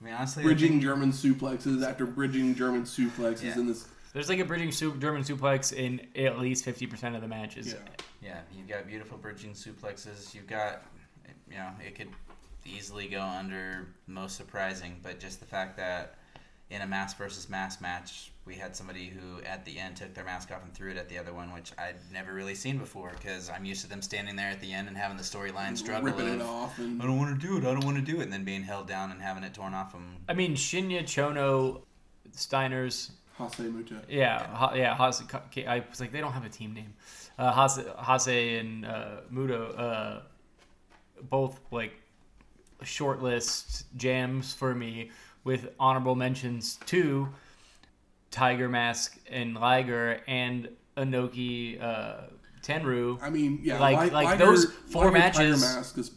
I 0.02 0.04
mean, 0.04 0.14
honestly, 0.14 0.42
I 0.42 0.46
bridging 0.46 0.70
think- 0.72 0.82
German 0.82 1.12
suplexes 1.12 1.86
after 1.86 2.04
bridging 2.06 2.54
German 2.54 2.82
suplexes 2.82 3.42
Yeah. 3.44 3.58
in 3.58 3.66
this. 3.66 3.86
There's 4.12 4.28
like 4.28 4.40
a 4.40 4.44
bridging 4.44 4.72
su- 4.72 4.96
German 4.98 5.22
suplex 5.22 5.72
in 5.72 6.06
at 6.16 6.38
least 6.38 6.64
fifty 6.64 6.86
percent 6.86 7.14
of 7.14 7.22
the 7.22 7.28
matches. 7.28 7.68
Yeah. 7.68 7.78
Yeah, 8.20 8.40
you've 8.56 8.68
got 8.68 8.86
beautiful 8.86 9.16
bridging 9.16 9.52
suplexes. 9.52 10.34
You've 10.34 10.46
got, 10.46 10.82
you 11.50 11.56
know, 11.56 11.70
it 11.84 11.94
could 11.94 12.08
easily 12.64 13.08
go 13.08 13.20
under 13.22 13.88
most 14.06 14.36
surprising, 14.36 14.98
but 15.02 15.18
just 15.18 15.40
the 15.40 15.46
fact 15.46 15.76
that 15.78 16.16
in 16.72 16.80
a 16.80 16.86
mask 16.86 17.18
versus 17.18 17.48
mask 17.50 17.82
match, 17.82 18.32
we 18.46 18.54
had 18.54 18.74
somebody 18.74 19.06
who 19.06 19.42
at 19.44 19.64
the 19.64 19.78
end 19.78 19.96
took 19.96 20.14
their 20.14 20.24
mask 20.24 20.50
off 20.50 20.64
and 20.64 20.72
threw 20.72 20.90
it 20.90 20.96
at 20.96 21.08
the 21.08 21.18
other 21.18 21.32
one, 21.32 21.52
which 21.52 21.70
I'd 21.78 21.96
never 22.12 22.32
really 22.32 22.54
seen 22.54 22.78
before 22.78 23.12
because 23.16 23.50
I'm 23.50 23.64
used 23.64 23.82
to 23.82 23.88
them 23.88 24.00
standing 24.00 24.36
there 24.36 24.48
at 24.48 24.60
the 24.60 24.72
end 24.72 24.88
and 24.88 24.96
having 24.96 25.18
the 25.18 25.22
storyline 25.22 25.76
struggle 25.76 26.04
ripping 26.04 26.28
of, 26.28 26.40
it 26.40 26.42
off 26.42 26.78
and 26.78 27.00
I 27.00 27.06
don't 27.06 27.18
want 27.18 27.38
to 27.38 27.46
do 27.46 27.58
it, 27.58 27.60
I 27.60 27.72
don't 27.72 27.84
want 27.84 27.98
to 27.98 28.12
do 28.12 28.20
it, 28.20 28.24
and 28.24 28.32
then 28.32 28.44
being 28.44 28.62
held 28.62 28.88
down 28.88 29.12
and 29.12 29.20
having 29.20 29.44
it 29.44 29.52
torn 29.52 29.74
off 29.74 29.92
them. 29.92 30.16
I 30.28 30.34
mean, 30.34 30.54
Shinya, 30.54 31.02
Chono, 31.02 31.82
Steiners, 32.34 33.10
Hase 33.36 33.60
Muta. 33.60 34.02
yeah, 34.08 34.46
ha, 34.46 34.72
yeah, 34.74 34.96
Hase, 34.96 35.22
okay, 35.34 35.66
I 35.66 35.84
was 35.90 36.00
like, 36.00 36.10
they 36.10 36.20
don't 36.20 36.32
have 36.32 36.46
a 36.46 36.50
team 36.50 36.72
name. 36.72 36.94
Uh, 37.38 37.52
Hase, 37.52 37.84
Hase 37.98 38.60
and 38.60 38.86
uh, 38.86 39.20
Muto, 39.32 39.78
uh, 39.78 40.20
both 41.28 41.60
like 41.70 41.92
shortlist 42.82 43.84
jams 43.96 44.52
for 44.52 44.74
me 44.74 45.10
with 45.44 45.68
honorable 45.78 46.14
mentions 46.14 46.76
to 46.86 47.28
Tiger 48.30 48.68
Mask 48.68 49.18
and 49.30 49.54
Liger 49.54 50.20
and 50.26 50.68
Anoki 50.96 51.82
uh, 51.82 52.22
Tenryu. 52.62 53.18
I 53.22 53.30
mean, 53.30 53.60
yeah, 53.62 53.78
Like- 53.80 53.98
Li- 53.98 54.10
like 54.10 54.24
Liger- 54.26 54.44
those 54.46 54.66
four 54.90 55.04
Liger 55.06 55.18
matches- 55.18 55.62
Tiger 55.62 55.74
Mask 55.76 55.98
is 55.98 56.10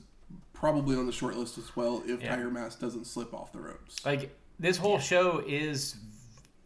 probably 0.54 0.96
on 0.96 1.06
the 1.06 1.12
short 1.12 1.36
list 1.36 1.58
as 1.58 1.76
well 1.76 2.02
if 2.06 2.22
Yeah. 2.22 2.36
Tiger 2.36 2.50
Mask 2.50 2.80
doesn't 2.80 3.06
slip 3.06 3.34
off 3.34 3.52
the 3.52 3.60
ropes. 3.60 4.06
Like 4.06 4.36
this 4.60 4.78
whole 4.78 5.00
show 5.00 5.44
is 5.46 5.96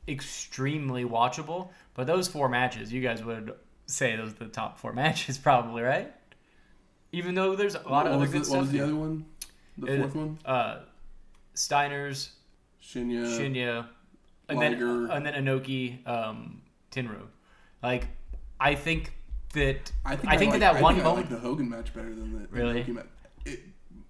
extremely 0.08 1.06
watchable, 1.06 1.70
but 1.94 2.08
those 2.08 2.28
four 2.28 2.50
matches, 2.50 2.92
you 2.92 3.02
guys 3.02 3.24
would 3.24 3.54
say 3.86 4.16
those 4.16 4.32
are 4.34 4.36
the 4.36 4.48
top 4.48 4.78
four 4.80 4.94
matches, 5.02 5.38
probably, 5.38 5.82
right? 5.82 6.12
Even 7.12 7.34
though 7.36 7.56
there's 7.56 7.76
a 7.76 7.80
lot 7.80 7.90
what, 8.06 8.08
of 8.08 8.14
other 8.22 8.28
good 8.28 8.42
the, 8.42 8.46
stuff. 8.46 8.56
what 8.58 8.62
was 8.62 8.72
the 8.72 8.82
other 8.82 8.96
one? 8.96 9.26
The 9.78 9.88
Uh, 9.94 9.98
fourth 10.02 10.16
one? 10.16 10.40
Uh, 10.46 10.80
Steiner's, 11.56 12.32
Shinya. 12.90 13.26
Shinya, 13.26 13.88
and 14.48 14.60
Liger. 14.60 15.08
then 15.08 15.12
and 15.12 15.26
then 15.26 15.34
Anoki, 15.34 16.08
um, 16.08 16.62
Tenryu. 16.92 17.28
Like, 17.84 18.08
I 18.60 18.76
think 18.76 19.14
that 19.54 19.92
I 20.06 20.16
think 20.16 20.34
I 20.34 20.38
think 20.38 20.52
like, 20.52 20.60
that 20.62 20.76
I 20.78 20.82
one 20.82 20.96
think 20.96 21.06
I 21.06 21.12
like 21.12 21.30
the 21.30 21.38
Hogan 21.38 21.70
match 21.70 21.94
better 21.94 22.10
than 22.14 22.34
the 22.42 22.48
Really? 22.50 22.84
Inoki 22.84 22.96
match. 22.96 23.06
It, 23.46 23.60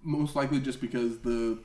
most 0.02 0.34
likely 0.34 0.60
just 0.60 0.80
because 0.80 1.18
the 1.18 1.58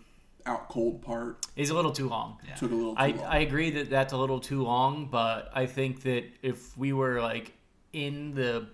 out 0.46 0.70
cold 0.70 1.02
part 1.02 1.46
is 1.56 1.70
a 1.70 1.74
little 1.74 1.92
too 1.92 2.08
long. 2.10 2.38
Yeah. 2.48 2.56
took 2.56 2.72
a 2.72 2.76
little 2.76 2.96
too 2.96 3.02
I, 3.02 3.08
long. 3.08 3.26
I 3.26 3.38
agree 3.40 3.72
that 3.72 3.90
that's 3.90 4.14
a 4.14 4.18
little 4.18 4.40
too 4.40 4.62
long, 4.62 5.08
but 5.08 5.50
I 5.54 5.66
think 5.66 6.04
that 6.04 6.26
if 6.42 6.78
we 6.78 6.94
were 6.94 7.22
like 7.22 7.54
in 7.94 8.36
the 8.36 8.68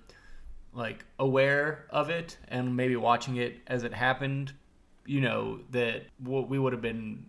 like 0.74 1.06
aware 1.20 1.86
of 1.90 2.10
it 2.10 2.38
and 2.48 2.76
maybe 2.76 2.96
watching 2.96 3.36
it 3.38 3.60
as 3.68 3.84
it 3.84 3.94
happened, 3.94 4.54
you 5.06 5.22
know 5.22 5.60
that 5.72 6.04
w- 6.24 6.46
we 6.46 6.58
would 6.60 6.74
have 6.74 6.82
been 6.82 7.26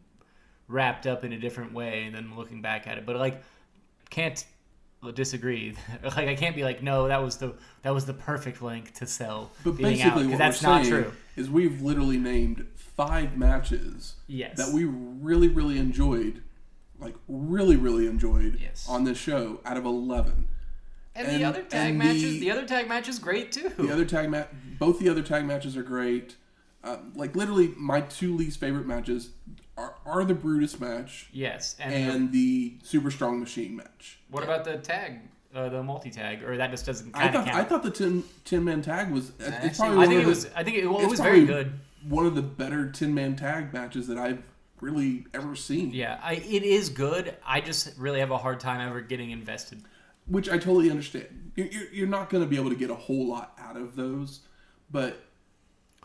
wrapped 0.72 1.06
up 1.06 1.24
in 1.24 1.32
a 1.32 1.38
different 1.38 1.72
way 1.72 2.10
than 2.12 2.34
looking 2.36 2.62
back 2.62 2.86
at 2.86 2.98
it. 2.98 3.06
But 3.06 3.16
like, 3.16 3.42
can't 4.10 4.44
disagree. 5.14 5.76
like 6.02 6.28
I 6.28 6.34
can't 6.34 6.56
be 6.56 6.64
like, 6.64 6.82
no, 6.82 7.08
that 7.08 7.22
was 7.22 7.36
the 7.36 7.54
that 7.82 7.92
was 7.92 8.06
the 8.06 8.14
perfect 8.14 8.62
link 8.62 8.92
to 8.94 9.06
sell 9.06 9.50
but 9.64 9.70
out 9.72 9.76
basically, 9.78 10.24
because 10.24 10.30
what 10.30 10.38
that's 10.38 10.62
we're 10.62 10.68
not 10.68 10.82
saying 10.84 11.02
true. 11.04 11.12
is 11.36 11.50
we've 11.50 11.80
literally 11.82 12.18
named 12.18 12.66
five 12.76 13.36
matches 13.36 14.14
Yes. 14.26 14.56
that 14.58 14.72
we 14.72 14.84
really, 14.84 15.48
really 15.48 15.78
enjoyed, 15.78 16.42
like 17.00 17.14
really, 17.28 17.76
really 17.76 18.06
enjoyed 18.06 18.58
Yes. 18.60 18.86
on 18.88 19.04
this 19.04 19.18
show 19.18 19.60
out 19.64 19.76
of 19.76 19.84
eleven. 19.84 20.48
and, 21.14 21.26
and- 21.28 21.40
the 21.40 21.44
other 21.44 21.62
tag 21.62 21.94
matches, 21.96 22.22
the- 22.22 22.40
the 22.40 22.50
other 22.50 22.64
tag 22.66 22.88
match 22.88 23.08
is 23.08 23.18
great 23.18 23.50
too. 23.52 23.70
The 23.76 23.92
other 23.92 24.04
tag 24.04 24.30
match, 24.30 24.48
both 24.78 24.98
the 24.98 25.08
other 25.08 25.22
tag 25.22 25.44
matches 25.44 25.76
are 25.76 25.82
great. 25.82 26.36
Uh, 26.84 26.96
like 27.14 27.34
literally, 27.36 27.72
my 27.76 28.00
two 28.02 28.34
least 28.36 28.58
favorite 28.60 28.86
matches 28.86 29.30
are, 29.76 29.94
are 30.04 30.24
the 30.24 30.34
Brutus 30.34 30.78
match 30.78 31.28
yes, 31.32 31.76
and, 31.80 31.92
the- 31.92 32.12
and 32.12 32.32
the 32.32 32.74
Super 32.82 33.10
Strong 33.10 33.40
Machine 33.40 33.76
match. 33.76 34.18
What 34.30 34.44
about 34.44 34.64
the 34.64 34.76
tag, 34.78 35.20
uh, 35.54 35.68
the 35.68 35.82
multi 35.82 36.10
tag, 36.10 36.42
or 36.42 36.56
that 36.56 36.70
just 36.70 36.86
doesn't 36.86 37.16
I 37.16 37.28
thought 37.28 37.46
count? 37.46 37.56
I 37.56 37.64
thought 37.64 37.82
the 37.82 37.90
ten, 37.90 38.24
10 38.44 38.64
man 38.64 38.82
tag 38.82 39.10
was 39.10 39.32
it's 39.38 39.48
actually- 39.48 39.88
probably 39.88 40.04
I 40.04 40.06
think 40.08 40.22
it 40.22 40.26
was. 40.26 40.44
the, 40.46 40.58
I 40.58 40.64
think 40.64 40.76
it, 40.78 40.86
well, 40.86 41.00
it 41.00 41.08
was 41.08 41.20
very 41.20 41.44
good. 41.44 41.72
one 42.08 42.26
of 42.26 42.34
the 42.34 42.42
better 42.42 42.90
ten 42.90 43.14
man 43.14 43.36
tag 43.36 43.72
matches 43.72 44.06
that 44.08 44.18
I've 44.18 44.42
really 44.80 45.26
ever 45.32 45.54
seen. 45.54 45.90
Yeah, 45.92 46.18
I, 46.22 46.34
it 46.34 46.64
is 46.64 46.88
good. 46.88 47.36
I 47.46 47.60
just 47.60 47.96
really 47.96 48.20
have 48.20 48.30
a 48.32 48.38
hard 48.38 48.58
time 48.60 48.86
ever 48.86 49.00
getting 49.00 49.30
invested. 49.30 49.80
which 50.26 50.48
I 50.48 50.58
totally 50.58 50.90
understand. 50.90 51.52
You're, 51.54 51.68
you're, 51.68 51.92
you're 51.92 52.08
not 52.08 52.30
going 52.30 52.42
to 52.42 52.48
be 52.50 52.56
able 52.56 52.70
to 52.70 52.76
get 52.76 52.90
a 52.90 52.94
whole 52.94 53.28
lot 53.28 53.56
out 53.60 53.76
of 53.76 53.94
those, 53.94 54.40
but 54.90 55.20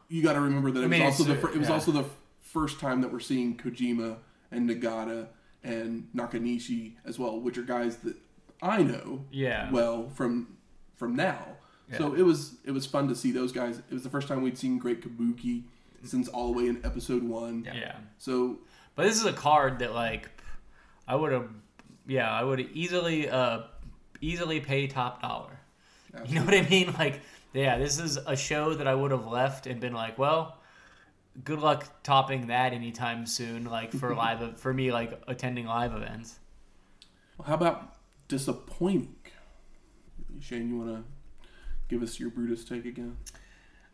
you 0.10 0.22
got 0.22 0.34
to 0.34 0.42
remember 0.42 0.70
that 0.72 0.84
it 0.84 0.88
mean, 0.90 1.04
was 1.04 1.20
also 1.20 1.34
the 1.34 1.40
it 1.52 1.58
was 1.58 1.70
yeah. 1.70 1.74
also 1.74 1.92
the 1.92 2.06
first 2.60 2.80
time 2.80 3.02
that 3.02 3.12
we're 3.14 3.20
seeing 3.20 3.58
Kojima 3.58 4.18
and 4.52 4.70
Nagata 4.70 5.28
and 5.64 6.08
Nakanishi 6.16 6.94
as 7.06 7.20
well, 7.20 7.40
which 7.40 7.58
are 7.58 7.64
guys 7.64 7.98
that 7.98 8.16
I 8.62 8.84
know 8.84 9.26
Yeah. 9.32 9.70
well 9.72 10.10
from 10.10 10.58
from 10.96 11.16
now. 11.16 11.44
So 11.98 12.14
it 12.16 12.24
was 12.24 12.56
it 12.66 12.72
was 12.72 12.86
fun 12.86 13.08
to 13.08 13.16
see 13.16 13.32
those 13.32 13.52
guys. 13.54 13.78
It 13.80 13.94
was 13.94 14.04
the 14.04 14.10
first 14.10 14.28
time 14.28 14.42
we'd 14.42 14.58
seen 14.58 14.78
Great 14.78 15.02
Kabuki 15.02 15.64
since 16.04 16.28
all 16.28 16.52
the 16.52 16.58
way 16.60 16.68
in 16.68 16.86
episode 16.86 17.24
one. 17.24 17.64
Yeah. 17.66 17.96
So 18.18 18.60
But 18.96 19.04
this 19.06 19.16
is 19.16 19.26
a 19.26 19.34
card 19.34 19.80
that 19.80 19.94
like 19.94 20.30
I 21.08 21.16
would 21.16 21.32
have. 21.32 21.50
Yeah, 22.08 22.30
I 22.30 22.44
would 22.44 22.60
easily 22.74 23.30
uh 23.30 23.62
easily 24.22 24.60
pay 24.60 24.88
top 24.88 25.22
dollar. 25.22 25.60
You 26.26 26.36
know 26.36 26.46
what 26.46 26.56
I 26.56 26.64
mean? 26.68 26.94
Like, 26.98 27.22
yeah, 27.54 27.78
this 27.78 28.00
is 28.00 28.18
a 28.18 28.36
show 28.36 28.74
that 28.74 28.88
I 28.88 28.96
would 28.96 29.12
have 29.12 29.28
left 29.28 29.68
and 29.68 29.80
been 29.80 29.94
like, 29.94 30.18
well, 30.18 30.58
good 31.44 31.60
luck 31.60 32.04
topping 32.04 32.48
that 32.48 32.74
anytime 32.74 33.26
soon. 33.26 33.66
Like 33.66 33.92
for 33.94 34.16
live 34.24 34.60
for 34.60 34.74
me, 34.74 34.92
like 34.92 35.22
attending 35.28 35.66
live 35.66 35.94
events. 35.94 36.40
Well, 37.38 37.48
how 37.48 37.56
about 37.56 37.96
disappointing? 38.28 39.16
Shane, 40.40 40.70
you 40.70 40.78
want 40.78 40.90
to 40.98 41.04
give 41.90 42.04
us 42.04 42.20
your 42.20 42.30
Brutus 42.30 42.64
take 42.64 42.86
again? 42.86 43.18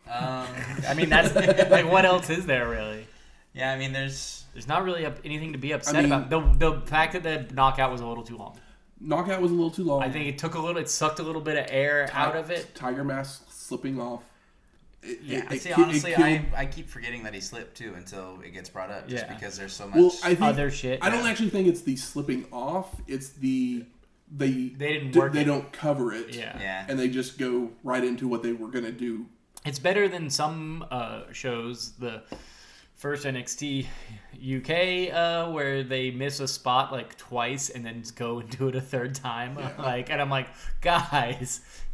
Um, 0.07 0.47
I 0.87 0.93
mean, 0.95 1.09
that's 1.09 1.33
like 1.69 1.89
what 1.89 2.05
else 2.05 2.29
is 2.29 2.45
there 2.45 2.69
really? 2.69 3.07
yeah, 3.53 3.71
I 3.71 3.77
mean, 3.77 3.93
there's 3.93 4.43
There's 4.53 4.67
not 4.67 4.83
really 4.83 5.05
up, 5.05 5.17
anything 5.23 5.53
to 5.53 5.57
be 5.59 5.71
upset 5.73 5.95
I 5.95 6.01
mean- 6.01 6.11
about. 6.11 6.29
The 6.59 6.71
the 6.71 6.81
fact 6.87 7.13
that 7.13 7.23
the 7.23 7.53
knockout 7.53 7.91
was 7.91 8.01
a 8.01 8.07
little 8.07 8.23
too 8.23 8.37
long. 8.37 8.57
Knockout 8.99 9.41
was 9.41 9.51
a 9.51 9.53
little 9.53 9.71
too 9.71 9.83
long. 9.83 10.01
I 10.01 10.09
think 10.09 10.27
it 10.27 10.37
took 10.37 10.55
a 10.55 10.59
little. 10.59 10.81
It 10.81 10.89
sucked 10.89 11.19
a 11.19 11.23
little 11.23 11.41
bit 11.41 11.57
of 11.57 11.65
air 11.69 12.09
out 12.13 12.35
of 12.37 12.51
it. 12.51 12.73
Tiger 12.73 13.03
Mask 13.03 13.45
slipping 13.51 13.99
off. 13.99 14.23
It, 15.03 15.19
Yeah, 15.21 15.37
it- 15.45 15.51
it 15.51 15.61
See, 15.61 15.69
it 15.69 15.77
honestly, 15.77 16.11
killed- 16.13 16.21
I, 16.23 16.45
I 16.55 16.65
keep 16.65 16.89
forgetting 16.89 17.23
that 17.23 17.33
he 17.33 17.41
slipped 17.41 17.75
too 17.77 17.93
until 17.95 18.39
it 18.45 18.51
gets 18.51 18.69
brought 18.69 18.89
up, 18.91 19.07
just 19.07 19.25
Yeah. 19.25 19.33
because 19.33 19.57
there's 19.57 19.73
so 19.73 19.87
much. 19.87 19.95
well, 19.95 20.13
I 20.23 20.29
think 20.35 20.41
Other 20.41 20.71
shit. 20.71 20.99
I 21.01 21.09
don't 21.09 21.25
actually 21.27 21.49
think 21.49 21.67
it's 21.67 21.81
the 21.81 21.95
slipping 21.95 22.45
off. 22.51 22.89
It's 23.07 23.29
the 23.29 23.85
they 24.35 24.49
They 24.69 24.93
didn't 24.93 25.11
d- 25.11 25.19
They 25.31 25.41
it. 25.41 25.45
don't 25.45 25.71
cover 25.71 26.11
it. 26.13 26.33
Yeah. 26.35 26.57
yeah, 26.59 26.85
and 26.87 26.97
they 26.97 27.07
just 27.09 27.37
go 27.37 27.71
right 27.83 28.03
into 28.03 28.27
what 28.27 28.41
they 28.43 28.53
were 28.53 28.69
gonna 28.69 28.91
do 28.91 29.27
It's 29.65 29.79
better 29.79 30.07
than 30.09 30.29
some 30.29 30.85
uh, 30.89 31.23
shows. 31.31 31.91
The 31.99 32.23
first 32.95 33.25
NXT 33.25 33.85
UK 34.41 35.13
uh, 35.13 35.51
where 35.51 35.83
they 35.83 36.09
miss 36.11 36.39
a 36.39 36.47
spot 36.47 36.91
like 36.91 37.17
twice 37.17 37.69
and 37.69 37.85
then 37.85 38.01
go 38.15 38.39
and 38.39 38.49
do 38.49 38.69
it 38.69 38.75
a 38.75 38.81
third 38.81 39.13
time. 39.15 39.57
Like, 39.77 40.09
and 40.09 40.21
I'm 40.21 40.29
like, 40.29 40.47
guys, 40.81 41.61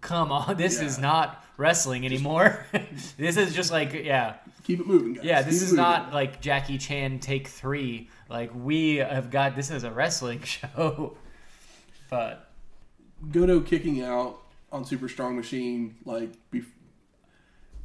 come 0.00 0.32
on, 0.32 0.56
this 0.58 0.80
is 0.80 0.98
not 0.98 1.44
wrestling 1.56 2.04
anymore. 2.04 2.64
this 3.16 3.36
is 3.36 3.54
just 3.54 3.70
like, 3.70 3.92
yeah, 3.92 4.34
Keep 4.64 4.80
it 4.80 4.86
moving, 4.86 5.14
guys. 5.14 5.24
yeah. 5.24 5.42
This 5.42 5.60
Keep 5.60 5.68
is 5.68 5.72
not 5.72 6.12
like 6.12 6.40
Jackie 6.40 6.78
Chan 6.78 7.18
take 7.20 7.48
three. 7.48 8.08
Like 8.28 8.50
we 8.54 8.96
have 8.96 9.30
got 9.30 9.56
this 9.56 9.70
is 9.70 9.84
a 9.84 9.90
wrestling 9.90 10.42
show, 10.42 11.16
but 12.08 12.50
Goto 13.30 13.60
kicking 13.60 14.02
out 14.02 14.38
on 14.70 14.84
Super 14.84 15.08
Strong 15.08 15.36
Machine, 15.36 15.96
like 16.04 16.30
bef- 16.52 16.66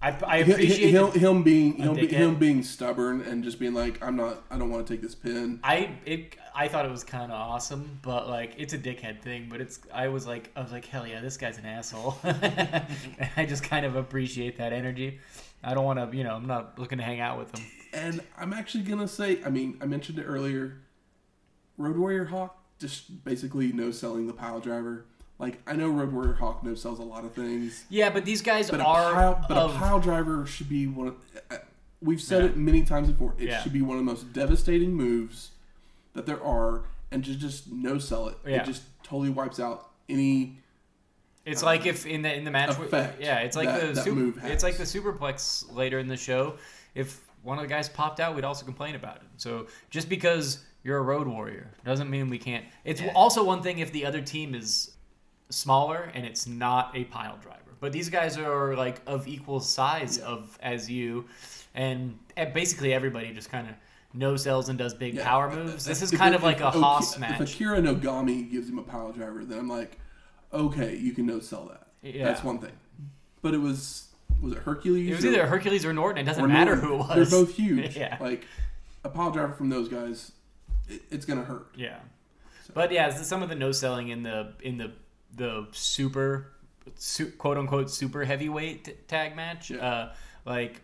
I, 0.02 0.10
I 0.26 0.38
appreciate. 0.38 0.92
him, 0.92 1.10
the- 1.12 1.20
him 1.20 1.44
being 1.44 1.74
him, 1.78 1.96
be- 1.96 2.08
him 2.08 2.36
being 2.36 2.62
stubborn 2.64 3.22
and 3.22 3.44
just 3.44 3.60
being 3.60 3.74
like, 3.74 4.04
I'm 4.04 4.16
not, 4.16 4.44
I 4.52 4.58
don't 4.58 4.70
want 4.70 4.86
to 4.86 4.94
take 4.94 5.02
this 5.02 5.16
pin. 5.16 5.60
I 5.64 5.90
it 6.06 6.36
I 6.54 6.68
thought 6.68 6.86
it 6.86 6.92
was 6.92 7.04
kind 7.04 7.32
of 7.32 7.38
awesome, 7.40 8.00
but 8.02 8.28
like 8.30 8.54
it's 8.58 8.74
a 8.74 8.78
dickhead 8.78 9.22
thing. 9.22 9.48
But 9.50 9.62
it's 9.62 9.80
I 9.94 10.08
was 10.10 10.28
like 10.28 10.52
I 10.56 10.62
was 10.62 10.72
like 10.72 10.86
hell 10.86 11.08
yeah, 11.08 11.22
this 11.22 11.38
guy's 11.38 11.58
an 11.58 11.66
asshole. 11.66 12.18
And 12.24 12.86
I 13.38 13.46
just 13.46 13.64
kind 13.64 13.86
of 13.86 13.96
appreciate 13.96 14.58
that 14.58 14.74
energy. 14.74 15.20
I 15.64 15.74
don't 15.74 15.86
want 15.86 16.12
to, 16.12 16.16
you 16.16 16.24
know, 16.24 16.36
I'm 16.36 16.46
not 16.46 16.78
looking 16.78 17.00
to 17.00 17.04
hang 17.04 17.20
out 17.20 17.40
with 17.40 17.58
him. 17.58 17.66
And 17.94 18.22
I'm 18.38 18.54
actually 18.54 18.84
gonna 18.84 19.08
say, 19.08 19.44
I 19.44 19.50
mean, 19.50 19.78
I 19.82 19.86
mentioned 19.86 20.20
it 20.20 20.24
earlier. 20.24 20.78
Road 21.78 21.98
Warrior 21.98 22.26
Hawk 22.26 22.58
just 22.80 23.24
basically 23.24 23.72
no 23.72 23.90
selling 23.92 24.28
the 24.28 24.34
pile 24.34 24.60
driver. 24.60 25.06
Like 25.38 25.60
I 25.68 25.74
know 25.74 25.90
Road 25.90 26.14
Warrior 26.14 26.34
Hawk 26.34 26.64
no 26.64 26.76
sells 26.76 27.00
a 27.00 27.04
lot 27.04 27.26
of 27.26 27.34
things, 27.34 27.84
Yeah, 27.90 28.10
but 28.10 28.24
these 28.26 28.42
guys 28.42 28.72
but 28.72 28.80
a 28.80 28.86
are 28.86 29.14
pile, 29.14 29.46
but 29.50 29.58
of 29.58 29.76
a 29.76 29.78
pile 29.78 30.00
driver 30.00 30.46
should 30.46 30.70
be 30.70 30.88
one. 30.88 31.08
Of, 31.10 31.16
uh, 31.52 31.58
we've 32.02 32.22
said 32.22 32.44
Yeah. 32.44 32.50
it 32.52 32.58
many 32.58 32.84
times 32.84 33.10
before. 33.10 33.34
It 33.38 33.50
Yeah. 33.50 33.62
should 33.62 33.74
be 33.74 33.82
one 33.82 33.98
of 33.98 34.06
the 34.06 34.10
most 34.12 34.32
devastating 34.32 34.94
moves 34.94 35.52
that 36.14 36.26
there 36.26 36.42
are, 36.42 36.84
and 37.12 37.24
to 37.26 37.36
just 37.36 37.70
no 37.70 38.00
sell 38.00 38.30
it, 38.30 38.38
Yeah. 38.46 38.62
it 38.62 38.66
just 38.66 38.84
totally 39.04 39.30
wipes 39.30 39.60
out 39.60 39.90
any 40.08 40.58
It's 41.46 41.62
like 41.64 41.86
if 41.86 42.06
in 42.06 42.22
the 42.24 42.34
in 42.34 42.44
the 42.46 42.50
match, 42.52 42.70
Effect 42.70 43.22
yeah, 43.22 43.40
it's 43.40 43.56
like 43.58 43.68
that- 43.68 43.94
the 43.96 44.02
super, 44.02 44.16
move 44.16 44.40
it's 44.46 44.64
like 44.64 44.78
the 44.78 44.84
superplex 44.84 45.72
later 45.76 46.00
in 46.00 46.08
the 46.08 46.18
show. 46.18 46.58
If 46.96 47.20
one 47.44 47.58
of 47.60 47.62
the 47.64 47.68
guys 47.68 47.88
popped 47.90 48.20
out, 48.22 48.36
we'd 48.36 48.46
also 48.46 48.66
complain 48.66 48.96
about 48.96 49.18
it. 49.18 49.24
So 49.38 49.68
just 49.92 50.08
because 50.10 50.60
you're 50.84 50.98
a 50.98 51.02
road 51.04 51.28
warrior 51.28 51.72
doesn't 51.84 52.10
mean 52.10 52.30
we 52.30 52.38
can't. 52.40 52.66
It's 52.86 53.02
also 53.14 53.44
one 53.44 53.62
thing 53.62 53.80
if 53.80 53.92
the 53.92 54.06
other 54.06 54.22
team 54.22 54.56
is 54.56 54.95
smaller 55.50 56.12
and 56.14 56.26
it's 56.26 56.48
not 56.48 56.92
a 56.96 57.04
pile 57.06 57.38
driver. 57.42 57.60
But 57.80 57.92
these 57.92 58.10
guys 58.10 58.38
are 58.38 58.76
like 58.76 59.02
of 59.06 59.28
equal 59.28 59.60
size 59.60 60.18
of 60.18 60.58
as 60.62 60.90
you, 60.90 61.26
and 61.76 62.18
eh, 62.38 62.46
basically 62.46 62.94
everybody 62.94 63.32
just 63.34 63.50
kind 63.52 63.68
of 63.70 63.76
no 64.14 64.38
sells 64.38 64.70
and 64.70 64.78
does 64.80 64.94
big 64.94 65.16
Yeah. 65.16 65.26
power 65.26 65.52
moves. 65.54 65.86
This 65.86 66.02
is 66.02 66.14
If 66.14 66.20
kind 66.20 66.34
it- 66.34 66.38
of 66.38 66.44
like 66.44 66.62
a 66.62 66.68
Aki- 66.68 66.80
Haas 66.80 67.20
match. 67.20 67.42
If 67.42 67.50
Akira 67.54 67.80
Nogami 67.82 68.50
gives 68.50 68.70
him 68.70 68.80
a 68.80 68.84
pile 68.84 69.12
driver, 69.12 69.44
then 69.44 69.60
I'm 69.60 69.68
like, 69.70 70.00
okay, 70.54 70.96
you 70.96 71.12
can 71.12 71.26
no 71.26 71.40
sell 71.40 71.66
that. 71.66 71.88
Yeah. 72.02 72.24
That's 72.26 72.44
one 72.44 72.60
thing. 72.60 72.72
But 73.42 73.54
it 73.54 73.60
was 73.60 74.08
was 74.42 74.54
it 74.54 74.60
Hercules? 74.60 75.12
It 75.12 75.16
was 75.16 75.26
or- 75.26 75.30
either 75.30 75.46
Hercules 75.48 75.86
or 75.86 75.94
Norton. 75.94 76.22
It 76.24 76.26
doesn't 76.26 76.44
or 76.44 76.48
matter 76.48 76.76
Norton? 76.76 76.88
who 76.90 76.96
it 76.96 76.98
was. 77.18 77.30
They're 77.32 77.40
both 77.42 77.56
huge. 77.56 77.96
Yeah. 77.98 78.18
Like 78.20 78.46
a 79.04 79.10
pile 79.10 79.32
driver 79.32 79.54
from 79.54 79.70
those 79.70 79.88
guys, 79.90 80.32
it, 80.90 81.02
it's 81.12 81.26
gonna 81.26 81.44
hurt. 81.44 81.68
Yeah, 81.76 82.00
but 82.74 82.92
yeah, 82.92 83.10
some 83.12 83.44
of 83.44 83.50
the 83.50 83.56
no 83.56 83.72
selling 83.72 84.08
in 84.10 84.24
the 84.24 84.54
in 84.62 84.78
the 84.78 84.92
the 85.36 85.68
super 85.72 86.52
su- 86.96 87.32
quote 87.38 87.58
unquote 87.58 87.90
super 87.90 88.24
heavyweight 88.24 88.86
t- 88.86 88.94
tag 89.08 89.36
match. 89.36 89.72
Yeah. 89.72 89.86
Uh, 89.86 90.14
like, 90.46 90.82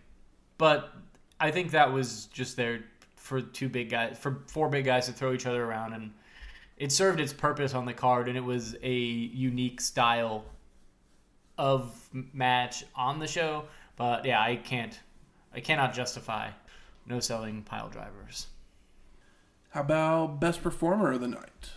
but 0.57 0.93
I 1.39 1.51
think 1.51 1.71
that 1.71 1.91
was 1.91 2.25
just 2.27 2.55
there 2.55 2.83
for 3.15 3.41
two 3.41 3.69
big 3.69 3.89
guys 3.89 4.17
for 4.17 4.43
four 4.47 4.69
big 4.69 4.85
guys 4.85 5.05
to 5.05 5.11
throw 5.11 5.33
each 5.33 5.45
other 5.45 5.63
around, 5.63 5.93
and 5.93 6.11
it 6.77 6.91
served 6.91 7.19
its 7.19 7.33
purpose 7.33 7.73
on 7.73 7.85
the 7.85 7.93
card, 7.93 8.27
and 8.27 8.37
it 8.37 8.43
was 8.43 8.75
a 8.81 8.93
unique 8.93 9.81
style 9.81 10.45
of 11.57 12.09
match 12.33 12.83
on 12.95 13.19
the 13.19 13.27
show. 13.27 13.65
But 13.95 14.25
yeah, 14.25 14.41
I 14.41 14.55
can't, 14.55 14.99
I 15.53 15.59
cannot 15.59 15.93
justify 15.93 16.49
no 17.05 17.19
selling 17.19 17.61
pile 17.61 17.89
drivers. 17.89 18.47
How 19.69 19.81
about 19.81 20.39
best 20.39 20.61
performer 20.63 21.13
of 21.13 21.21
the 21.21 21.27
night? 21.27 21.69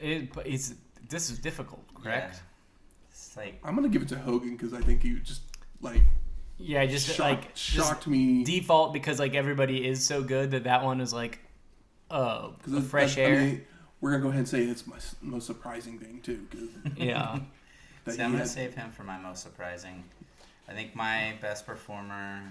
It, 0.00 0.30
it's 0.44 0.74
this 1.08 1.30
is 1.30 1.38
difficult, 1.38 1.82
correct? 1.94 2.34
Yeah. 2.34 2.40
It's 3.10 3.36
like 3.36 3.58
I'm 3.64 3.74
gonna 3.74 3.88
give 3.88 4.02
it 4.02 4.08
to 4.08 4.18
Hogan 4.18 4.52
because 4.56 4.72
I 4.74 4.80
think 4.80 5.02
he 5.02 5.14
just 5.20 5.42
like 5.80 6.02
Yeah, 6.58 6.84
just 6.86 7.06
shocked, 7.06 7.18
like 7.20 7.54
just 7.54 7.88
shocked 7.88 8.06
me. 8.06 8.44
default 8.44 8.92
because 8.92 9.18
like 9.18 9.34
everybody 9.34 9.86
is 9.86 10.04
so 10.06 10.22
good 10.22 10.50
that 10.52 10.64
that 10.64 10.84
one 10.84 11.00
is 11.00 11.12
like, 11.12 11.38
uh, 12.10 12.48
'cause 12.62 12.72
a 12.72 12.76
it's- 12.78 12.90
fresh 12.90 13.16
I 13.18 13.22
air. 13.22 13.40
mean, 13.40 13.64
we're 14.00 14.10
gonna 14.12 14.22
go 14.22 14.28
ahead 14.28 14.40
and 14.40 14.48
say 14.48 14.62
it's 14.64 14.86
my 14.86 14.96
most 15.22 15.46
surprising 15.46 15.98
thing 15.98 16.20
too. 16.20 16.46
'cause 16.50 16.92
yeah, 16.96 17.38
that 18.04 18.14
See, 18.14 18.22
I'm 18.22 18.30
gonna 18.30 18.38
had- 18.44 18.48
save 18.48 18.74
him 18.74 18.90
for 18.92 19.04
my 19.04 19.18
most 19.18 19.42
surprising. 19.42 20.04
I 20.68 20.72
think 20.74 20.94
my 20.94 21.34
best 21.40 21.64
performer, 21.66 22.42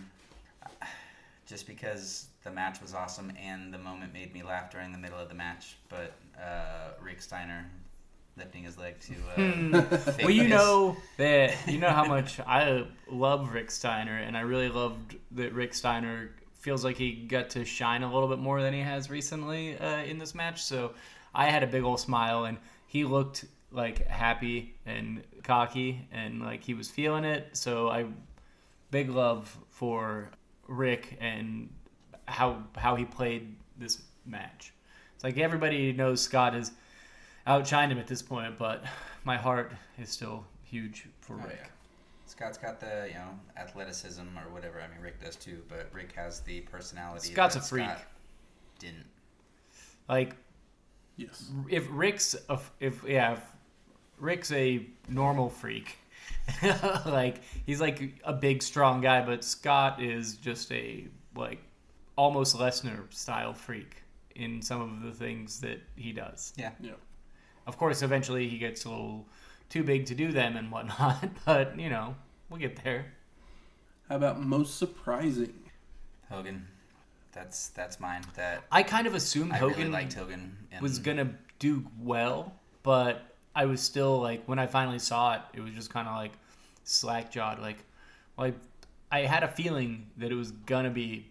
just 1.46 1.68
because 1.68 2.28
the 2.44 2.52
match 2.52 2.82
was 2.82 2.94
awesome 2.94 3.32
and 3.40 3.74
the 3.74 3.78
moment 3.78 4.12
made 4.14 4.34
me 4.34 4.42
laugh 4.44 4.72
during 4.72 4.92
the 4.92 4.98
middle 4.98 5.20
of 5.20 5.30
the 5.30 5.36
match. 5.36 5.76
But 5.90 6.14
uh, 6.42 6.92
Rick 7.02 7.22
Steiner 7.22 7.66
lifting 8.38 8.64
his 8.64 8.78
leg 8.78 9.00
to 9.02 9.14
uh, 9.14 9.36
Hmm. 9.36 9.72
well, 10.22 10.30
you 10.30 10.48
know 10.48 10.98
that 11.18 11.56
you 11.68 11.80
know 11.80 11.90
how 11.90 12.06
much 12.06 12.40
I 12.48 12.86
love 13.10 13.54
Rick 13.54 13.72
Steiner, 13.72 14.18
and 14.18 14.38
I 14.38 14.42
really 14.42 14.70
loved 14.70 15.16
that 15.32 15.54
Rick 15.54 15.74
Steiner 15.74 16.32
feels 16.54 16.84
like 16.84 16.98
he 16.98 17.14
got 17.14 17.50
to 17.52 17.66
shine 17.66 18.04
a 18.04 18.12
little 18.12 18.28
bit 18.28 18.40
more 18.40 18.62
than 18.62 18.74
he 18.74 18.82
has 18.82 19.10
recently 19.10 19.78
uh, 19.78 20.04
in 20.04 20.18
this 20.18 20.36
match. 20.36 20.64
So 20.64 20.94
I 21.34 21.50
had 21.50 21.64
a 21.64 21.68
big 21.68 21.84
old 21.84 22.00
smile, 22.00 22.46
and 22.46 22.58
he 22.88 23.04
looked 23.04 23.46
like 23.72 24.08
happy 24.08 24.76
and 24.86 25.24
cocky, 25.44 26.08
and 26.12 26.42
like 26.42 26.64
he 26.64 26.74
was 26.74 26.90
feeling 26.90 27.24
it. 27.24 27.50
So 27.54 27.90
I 27.90 28.06
big 28.92 29.10
love 29.10 29.58
for 29.70 30.30
Rick 30.68 31.18
and 31.20 31.70
how 32.28 32.64
how 32.76 32.96
he 32.96 33.06
played 33.06 33.56
this 33.78 34.02
match. 34.26 34.74
It's 35.16 35.24
like 35.24 35.38
everybody 35.38 35.94
knows 35.94 36.22
Scott 36.22 36.54
has 36.54 36.72
outshined 37.48 37.90
him 37.90 37.98
at 37.98 38.08
this 38.08 38.22
point, 38.22 38.58
but 38.58 38.84
my 39.24 39.38
heart 39.38 39.72
is 39.98 40.10
still 40.10 40.46
huge 40.64 41.08
for 41.22 41.34
Oh, 41.34 41.48
Rick. 41.48 41.60
yeah. 41.62 41.68
Scott's 42.26 42.58
got 42.58 42.80
the 42.80 43.06
you 43.08 43.14
know 43.16 43.40
athleticism 43.56 44.22
or 44.22 44.54
whatever. 44.54 44.82
I 44.82 44.88
mean, 44.94 45.02
Rick 45.02 45.22
does 45.24 45.38
too, 45.38 45.64
but 45.70 45.88
Rick 45.94 46.12
has 46.14 46.42
the 46.42 46.62
personality. 46.62 47.32
Scott's 47.32 47.56
that 47.56 47.64
a 47.64 47.68
freak. 47.68 47.86
Scott 47.86 48.02
didn't. 48.80 49.06
Like 50.10 50.36
yes. 51.16 51.50
if 51.70 51.88
Rick's 51.90 52.36
a, 52.50 52.60
if 52.80 53.04
yeah, 53.08 53.34
if 53.34 53.42
Rick's 54.20 54.52
a 54.52 54.86
normal 55.08 55.50
freak. 55.50 55.98
like 57.06 57.42
he's 57.66 57.80
like 57.80 58.20
a 58.26 58.34
big 58.34 58.62
strong 58.62 59.02
guy, 59.02 59.26
but 59.26 59.44
Scott 59.44 60.02
is 60.02 60.36
just 60.36 60.72
a 60.72 61.08
like 61.36 61.60
almost 62.18 62.58
Lesnar 62.58 63.12
style 63.14 63.54
freak 63.54 64.04
in 64.36 64.62
some 64.62 64.82
of 64.82 65.02
the 65.02 65.12
things 65.12 65.62
that 65.62 65.80
he 65.96 66.12
does. 66.12 66.54
Yeah. 66.58 66.72
Yeah. 66.82 66.92
Of 67.68 67.78
course, 67.78 68.02
eventually 68.02 68.48
he 68.48 68.58
gets 68.58 68.86
a 68.86 68.90
little 68.90 69.28
too 69.70 69.84
big 69.84 70.06
to 70.08 70.16
do 70.16 70.32
them 70.32 70.56
and 70.58 70.72
whatnot, 70.72 71.30
but 71.46 71.80
you 71.80 71.90
know 71.90 72.16
we'll 72.50 72.60
get 72.60 72.82
there. 72.84 73.06
How 74.10 74.16
about 74.16 74.42
most 74.42 74.78
surprising? 74.80 75.54
Hogan. 76.32 76.68
That's 77.34 77.68
that's 77.70 78.00
mine. 78.00 78.24
That 78.36 78.64
I 78.72 78.82
kind 78.84 79.06
of 79.06 79.14
assumed 79.14 79.52
I 79.52 79.58
Hogan 79.58 79.78
really 79.78 79.92
liked 79.92 80.14
Hogan. 80.14 80.58
And 80.72 80.82
was 80.82 80.98
gonna 81.00 81.30
do 81.60 81.86
well, 82.02 82.54
but 82.84 83.36
I 83.56 83.66
was 83.66 83.82
still 83.82 84.20
like 84.20 84.46
when 84.46 84.60
I 84.60 84.66
finally 84.68 85.00
saw 85.00 85.34
it, 85.36 85.42
it 85.54 85.60
was 85.60 85.74
just 85.74 85.90
kind 85.90 86.08
of 86.08 86.16
like 86.16 86.32
slack 86.84 87.32
jawed. 87.32 87.60
Like, 87.60 87.78
like 88.38 88.56
I 89.12 89.22
had 89.22 89.44
a 89.44 89.48
feeling 89.48 90.08
that 90.18 90.32
it 90.32 90.36
was 90.36 90.52
gonna 90.52 90.90
be 90.90 91.28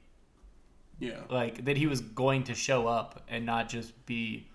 Yeah. 0.99 1.21
like 1.31 1.65
that 1.65 1.77
he 1.77 1.87
was 1.87 2.01
going 2.03 2.45
to 2.45 2.55
show 2.55 2.87
up 2.87 3.23
and 3.29 3.45
not 3.47 3.69
just 3.69 3.93
be 4.07 4.47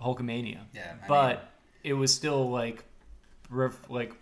Hulkamania. 0.00 0.60
Yeah, 0.74 0.94
I 1.04 1.08
but 1.08 1.36
mean- 1.38 1.46
it 1.84 1.92
was 1.94 2.12
still 2.14 2.50
like, 2.50 2.84
ref, 3.50 3.78
like 3.88 4.12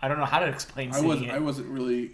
I 0.00 0.08
don't 0.08 0.18
know 0.18 0.24
how 0.24 0.40
to 0.40 0.46
explain. 0.46 0.92
I 0.92 1.00
wasn't. 1.00 1.28
it. 1.30 1.34
I 1.34 1.38
wasn't 1.38 1.68
really. 1.68 2.12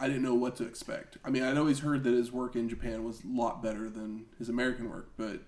I 0.00 0.08
didn't 0.08 0.22
know 0.22 0.34
what 0.34 0.56
to 0.56 0.64
expect. 0.64 1.16
I 1.24 1.30
mean, 1.30 1.44
I'd 1.44 1.56
always 1.56 1.78
heard 1.78 2.02
that 2.04 2.12
his 2.12 2.32
work 2.32 2.56
in 2.56 2.68
Japan 2.68 3.04
was 3.04 3.22
a 3.22 3.26
lot 3.28 3.62
better 3.62 3.88
than 3.88 4.24
his 4.38 4.48
American 4.48 4.90
work, 4.90 5.10
but 5.16 5.40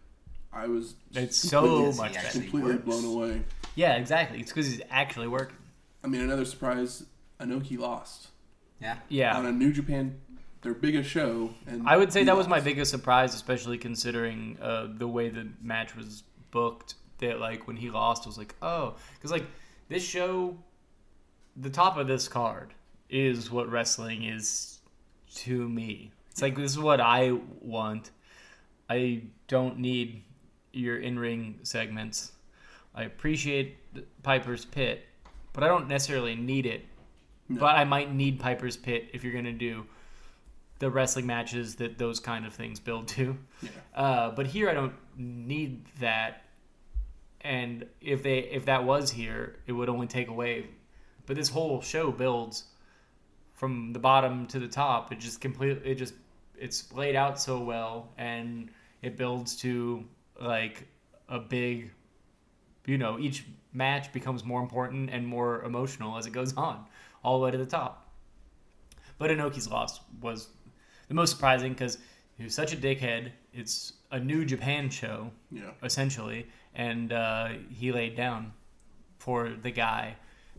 I 0.52 0.68
was 0.68 0.94
It's 1.12 1.48
completely- 1.50 1.92
so 1.92 2.02
much 2.02 2.14
better. 2.14 2.30
completely 2.30 2.72
works. 2.74 2.84
blown 2.84 3.04
away. 3.04 3.42
Yeah, 3.74 3.94
exactly. 3.96 4.38
It's 4.38 4.50
because 4.52 4.66
he's 4.70 4.80
actually 4.90 5.26
working. 5.26 5.56
I 6.04 6.06
mean, 6.06 6.20
another 6.20 6.44
surprise: 6.44 7.04
Inoki 7.40 7.76
lost 7.78 8.28
Yeah. 8.80 8.98
Yeah. 9.08 9.36
on 9.36 9.46
a 9.46 9.50
New 9.52 9.72
Japan, 9.72 10.20
their 10.62 10.74
biggest 10.74 11.10
show, 11.10 11.50
and 11.66 11.88
I 11.88 11.96
would 11.96 12.12
say 12.12 12.20
he 12.20 12.26
that 12.26 12.36
was 12.36 12.46
my 12.46 12.60
biggest 12.60 12.90
surprise, 12.92 13.34
especially 13.34 13.78
considering 13.78 14.56
uh, 14.62 14.86
the 14.96 15.08
way 15.08 15.30
the 15.30 15.48
match 15.60 15.96
was 15.96 16.22
booked. 16.54 16.94
That 17.18 17.38
like 17.38 17.68
when 17.68 17.76
he 17.76 17.90
lost, 17.90 18.24
I 18.24 18.28
was 18.28 18.38
like, 18.38 18.54
oh, 18.60 18.96
because 19.14 19.30
like 19.30 19.46
this 19.88 20.02
show, 20.02 20.56
the 21.56 21.70
top 21.70 21.96
of 21.96 22.08
this 22.08 22.26
card 22.26 22.74
is 23.08 23.50
what 23.52 23.70
wrestling 23.70 24.24
is 24.24 24.80
to 25.36 25.68
me. 25.68 26.10
It's 26.30 26.42
like 26.42 26.56
this 26.56 26.72
is 26.72 26.78
what 26.78 27.00
I 27.00 27.38
want. 27.60 28.10
I 28.90 29.22
don't 29.46 29.78
need 29.78 30.24
your 30.72 30.98
in-ring 30.98 31.60
segments. 31.62 32.32
I 32.96 33.04
appreciate 33.04 33.76
Piper's 34.24 34.64
Pit, 34.64 35.04
but 35.52 35.62
I 35.62 35.68
don't 35.68 35.86
necessarily 35.86 36.34
need 36.34 36.66
it. 36.66 36.84
But 37.48 37.76
I 37.76 37.84
might 37.84 38.12
need 38.12 38.40
Piper's 38.40 38.76
Pit 38.76 39.08
if 39.12 39.22
you're 39.22 39.32
gonna 39.32 39.52
do 39.52 39.86
the 40.78 40.90
wrestling 40.90 41.26
matches 41.26 41.76
that 41.76 41.98
those 41.98 42.20
kind 42.20 42.46
of 42.46 42.54
things 42.54 42.80
build 42.80 43.08
to. 43.08 43.36
Yeah. 43.62 43.70
Uh, 43.94 44.30
but 44.30 44.46
here 44.46 44.68
I 44.68 44.74
don't 44.74 44.94
need 45.16 45.86
that. 46.00 46.42
And 47.40 47.86
if 48.00 48.22
they 48.22 48.38
if 48.38 48.66
that 48.66 48.84
was 48.84 49.10
here, 49.10 49.56
it 49.66 49.72
would 49.72 49.88
only 49.88 50.06
take 50.06 50.28
away. 50.28 50.66
But 51.26 51.36
this 51.36 51.48
whole 51.48 51.80
show 51.80 52.10
builds 52.10 52.64
from 53.52 53.92
the 53.92 53.98
bottom 53.98 54.46
to 54.48 54.58
the 54.58 54.68
top. 54.68 55.12
It 55.12 55.20
just 55.20 55.40
completely 55.40 55.90
it 55.90 55.94
just 55.96 56.14
it's 56.58 56.92
laid 56.92 57.16
out 57.16 57.40
so 57.40 57.60
well 57.60 58.12
and 58.16 58.70
it 59.02 59.16
builds 59.16 59.56
to 59.56 60.04
like 60.40 60.86
a 61.28 61.38
big 61.38 61.90
you 62.86 62.98
know, 62.98 63.18
each 63.18 63.44
match 63.72 64.12
becomes 64.12 64.44
more 64.44 64.60
important 64.60 65.10
and 65.10 65.26
more 65.26 65.62
emotional 65.62 66.16
as 66.16 66.26
it 66.26 66.32
goes 66.32 66.54
on, 66.56 66.84
all 67.22 67.38
the 67.38 67.44
way 67.44 67.50
to 67.50 67.58
the 67.58 67.66
top. 67.66 68.12
But 69.18 69.30
Inoki's 69.30 69.68
loss 69.68 70.00
was 70.20 70.48
the 71.08 71.14
most 71.14 71.30
surprising 71.30 71.72
because 71.72 71.98
he 72.36 72.44
was 72.44 72.54
such 72.54 72.72
a 72.72 72.76
dickhead. 72.76 73.30
It's 73.52 73.92
a 74.10 74.18
new 74.18 74.44
Japan 74.44 74.90
show, 74.90 75.30
Yeah. 75.50 75.70
essentially, 75.82 76.46
and 76.74 77.12
uh, 77.12 77.48
he 77.70 77.92
laid 77.92 78.16
down 78.16 78.52
for 79.18 79.50
the 79.50 79.70
guy 79.70 80.16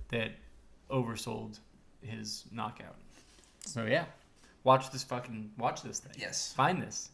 that 0.10 0.32
oversold 0.90 1.60
his 2.02 2.46
knockout. 2.52 2.96
So 3.66 3.86
yeah, 3.86 4.06
watch 4.64 4.92
this 4.92 5.04
fucking 5.04 5.52
watch 5.58 5.82
this 5.82 6.00
thing. 6.00 6.14
Yes. 6.18 6.54
find 6.54 6.82
this. 6.82 7.10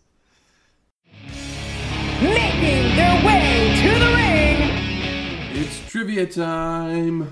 Making 2.22 2.96
their 2.96 3.26
way 3.26 3.74
to 3.82 4.00
the 4.00 4.12
ring, 4.14 5.62
It's 5.64 5.90
trivia 5.90 6.26
time. 6.28 7.22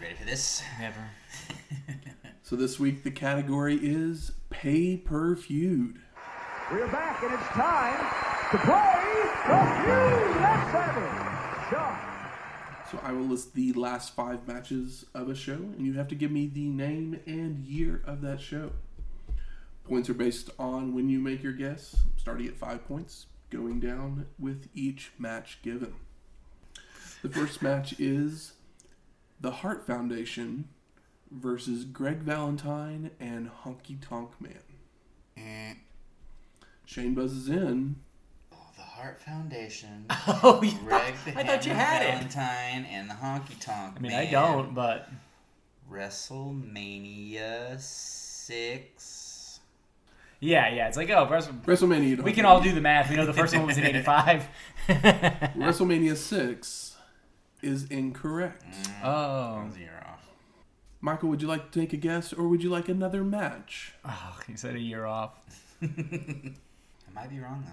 Ready 0.00 0.14
for 0.14 0.24
this? 0.24 0.62
Never. 0.80 1.10
So 2.46 2.54
this 2.54 2.78
week 2.78 3.02
the 3.02 3.10
category 3.10 3.74
is 3.74 4.30
pay 4.50 4.96
per 4.96 5.34
feud. 5.34 5.98
We're 6.70 6.86
back, 6.86 7.20
and 7.24 7.34
it's 7.34 7.42
time 7.48 7.98
to 8.52 8.58
play 8.58 9.02
the 9.48 9.58
feud. 9.82 10.36
Let's 10.40 10.70
have 10.70 10.96
it. 12.84 12.90
So 12.92 13.00
I 13.02 13.10
will 13.10 13.26
list 13.26 13.54
the 13.54 13.72
last 13.72 14.14
five 14.14 14.46
matches 14.46 15.06
of 15.12 15.28
a 15.28 15.34
show, 15.34 15.54
and 15.54 15.84
you 15.84 15.94
have 15.94 16.06
to 16.06 16.14
give 16.14 16.30
me 16.30 16.46
the 16.46 16.68
name 16.68 17.18
and 17.26 17.66
year 17.66 18.00
of 18.06 18.20
that 18.20 18.40
show. 18.40 18.70
Points 19.82 20.08
are 20.08 20.14
based 20.14 20.50
on 20.56 20.94
when 20.94 21.08
you 21.08 21.18
make 21.18 21.42
your 21.42 21.52
guess, 21.52 21.96
starting 22.16 22.46
at 22.46 22.56
five 22.56 22.86
points, 22.86 23.26
going 23.50 23.80
down 23.80 24.26
with 24.38 24.68
each 24.72 25.10
match 25.18 25.58
given. 25.62 25.94
The 27.22 27.28
first 27.28 27.60
match 27.60 27.98
is 27.98 28.52
the 29.40 29.50
Hart 29.50 29.84
Foundation 29.84 30.68
versus 31.30 31.84
Greg 31.84 32.18
Valentine 32.18 33.10
and 33.20 33.50
Honky 33.64 33.96
Tonk 34.00 34.30
Man. 34.40 34.52
Eh. 35.36 35.74
Shane 36.84 37.14
buzzes 37.14 37.48
in. 37.48 37.96
Oh, 38.52 38.56
the 38.76 38.82
Hart 38.82 39.20
Foundation. 39.20 40.06
Oh 40.42 40.60
yeah, 40.62 40.74
Greg 40.84 41.14
the 41.24 41.38
I 41.38 41.44
thought 41.44 41.66
you 41.66 41.72
Hammer 41.72 41.84
had 41.84 42.02
it. 42.02 42.10
Valentine 42.32 42.84
and 42.90 43.10
the 43.10 43.14
Honky 43.14 43.58
Tonk 43.60 43.94
Man. 43.94 43.96
I 43.96 44.00
mean, 44.00 44.12
Man. 44.12 44.26
I 44.26 44.30
don't, 44.30 44.74
but 44.74 45.08
WrestleMania 45.90 47.78
six. 47.80 49.60
yeah, 50.40 50.68
yeah. 50.68 50.88
It's 50.88 50.96
like 50.96 51.10
oh, 51.10 51.26
WrestleMania. 51.26 52.22
we 52.22 52.32
can 52.32 52.44
all 52.44 52.60
do 52.60 52.72
the 52.72 52.80
math. 52.80 53.10
We 53.10 53.16
know 53.16 53.26
the 53.26 53.32
first 53.32 53.54
one 53.56 53.66
was 53.66 53.78
in 53.78 53.84
'85. 53.84 54.48
WrestleMania 54.88 56.16
6 56.16 56.96
is 57.62 57.84
incorrect. 57.86 58.64
oh, 59.02 59.54
One's 59.56 59.76
a 59.76 59.80
year 59.80 60.02
off. 60.06 60.28
Michael, 61.06 61.28
would 61.28 61.40
you 61.40 61.46
like 61.46 61.70
to 61.70 61.80
take 61.80 61.92
a 61.92 61.96
guess 61.96 62.32
or 62.32 62.48
would 62.48 62.64
you 62.64 62.68
like 62.68 62.88
another 62.88 63.22
match? 63.22 63.92
oh, 64.04 64.40
you 64.48 64.56
said 64.56 64.74
a 64.74 64.80
year 64.80 65.04
off. 65.06 65.38
I 65.80 65.86
might 67.14 67.30
be 67.30 67.38
wrong 67.38 67.62
though. 67.64 67.72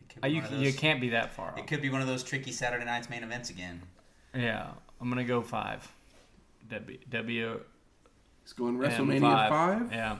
It 0.00 0.08
could 0.14 0.24
Uh, 0.24 0.26
you 0.26 0.42
one 0.42 0.52
of 0.52 0.60
you 0.60 0.72
can't 0.72 1.00
be 1.00 1.10
that 1.10 1.32
far 1.32 1.52
off. 1.52 1.58
It 1.58 1.68
could 1.68 1.80
be 1.80 1.90
one 1.90 2.00
of 2.00 2.08
those 2.08 2.24
tricky 2.24 2.50
Saturday 2.50 2.84
night's 2.84 3.08
main 3.08 3.22
events 3.22 3.50
again. 3.50 3.82
Yeah, 4.34 4.70
I'm 5.00 5.08
gonna 5.08 5.22
go 5.22 5.42
five. 5.42 5.86
W 6.68 6.98
W 7.08 7.60
It's 8.42 8.52
going 8.52 8.74
M 8.74 8.80
WrestleMania 8.82 9.48
5, 9.48 9.92
Yeah. 9.92 10.18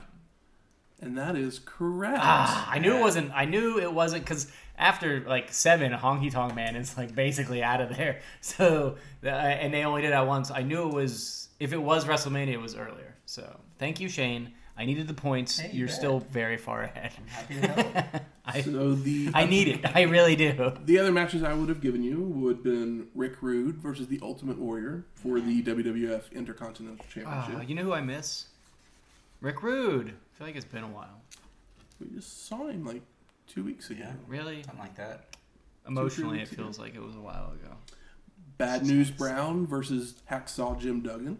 and 1.01 1.17
that 1.17 1.35
is 1.35 1.59
correct. 1.59 2.19
Ah, 2.21 2.69
I 2.71 2.79
knew 2.79 2.95
it 2.95 3.01
wasn't. 3.01 3.29
I 3.33 3.43
knew 3.43 3.77
it 3.77 3.91
wasn't 3.91 4.23
because 4.23 4.49
after 4.77 5.21
like 5.21 5.51
seven, 5.53 5.91
Honky 5.91 6.31
Tonk 6.31 6.55
Man 6.55 6.75
is 6.75 6.97
like 6.97 7.15
basically 7.15 7.63
out 7.63 7.81
of 7.81 7.95
there. 7.95 8.21
So 8.41 8.97
uh, 9.23 9.27
and 9.29 9.73
they 9.73 9.83
only 9.83 10.01
did 10.01 10.11
that 10.13 10.27
once. 10.27 10.51
I 10.51 10.61
knew 10.63 10.87
it 10.87 10.93
was. 10.93 11.49
If 11.59 11.73
it 11.73 11.81
was 11.81 12.05
WrestleMania, 12.05 12.53
it 12.53 12.61
was 12.61 12.75
earlier. 12.75 13.15
So 13.25 13.59
thank 13.79 13.99
you, 13.99 14.07
Shane. 14.09 14.53
I 14.79 14.85
needed 14.85 15.07
the 15.07 15.15
points. 15.15 15.57
Hey, 15.57 15.71
you 15.71 15.79
You're 15.79 15.87
bet. 15.87 15.95
still 15.95 16.19
very 16.19 16.55
far 16.57 16.83
ahead. 16.83 17.11
Happy 17.25 17.55
to 17.61 17.67
help. 17.67 18.05
I 18.45 18.61
So 18.61 18.93
the 18.93 19.31
I 19.33 19.45
need 19.45 19.67
it. 19.69 19.79
I 19.95 20.03
really 20.03 20.35
do. 20.35 20.71
the 20.85 20.99
other 20.99 21.11
matches 21.11 21.41
I 21.41 21.53
would 21.53 21.67
have 21.67 21.81
given 21.81 22.03
you 22.03 22.21
would 22.21 22.57
have 22.57 22.63
been 22.63 23.07
Rick 23.15 23.41
Rude 23.41 23.77
versus 23.77 24.07
the 24.07 24.19
Ultimate 24.21 24.59
Warrior 24.59 25.03
for 25.15 25.39
the 25.39 25.63
WWF 25.63 26.31
Intercontinental 26.31 27.03
Championship. 27.11 27.55
Oh, 27.57 27.61
you 27.61 27.73
know 27.73 27.81
who 27.83 27.93
I 27.93 28.01
miss? 28.01 28.45
Rick 29.41 29.63
Rude. 29.63 30.09
I 30.09 30.37
feel 30.37 30.47
like 30.47 30.55
it's 30.55 30.63
been 30.65 30.83
a 30.83 30.87
while. 30.87 31.21
we 31.99 32.15
just 32.15 32.47
saw 32.47 32.67
him 32.67 32.85
like 32.85 33.01
two 33.57 33.63
weeks 33.63 33.89
ago. 33.89 34.01
Yeah. 34.03 34.11
Really, 34.27 34.61
Something 34.63 34.79
like 34.79 34.95
that. 34.95 35.35
emotionally, 35.87 36.37
it 36.37 36.41
weeks 36.41 36.51
ago. 36.53 36.63
feels 36.63 36.79
like 36.79 36.93
it 36.95 37.01
was 37.01 37.15
a 37.15 37.19
while 37.19 37.51
ago. 37.53 37.75
Bad 38.57 38.85
News 38.85 39.09
Brown 39.11 39.65
versus 39.67 40.15
Hacksaw 40.29 40.79
Jim 40.79 41.01
Duggan. 41.01 41.39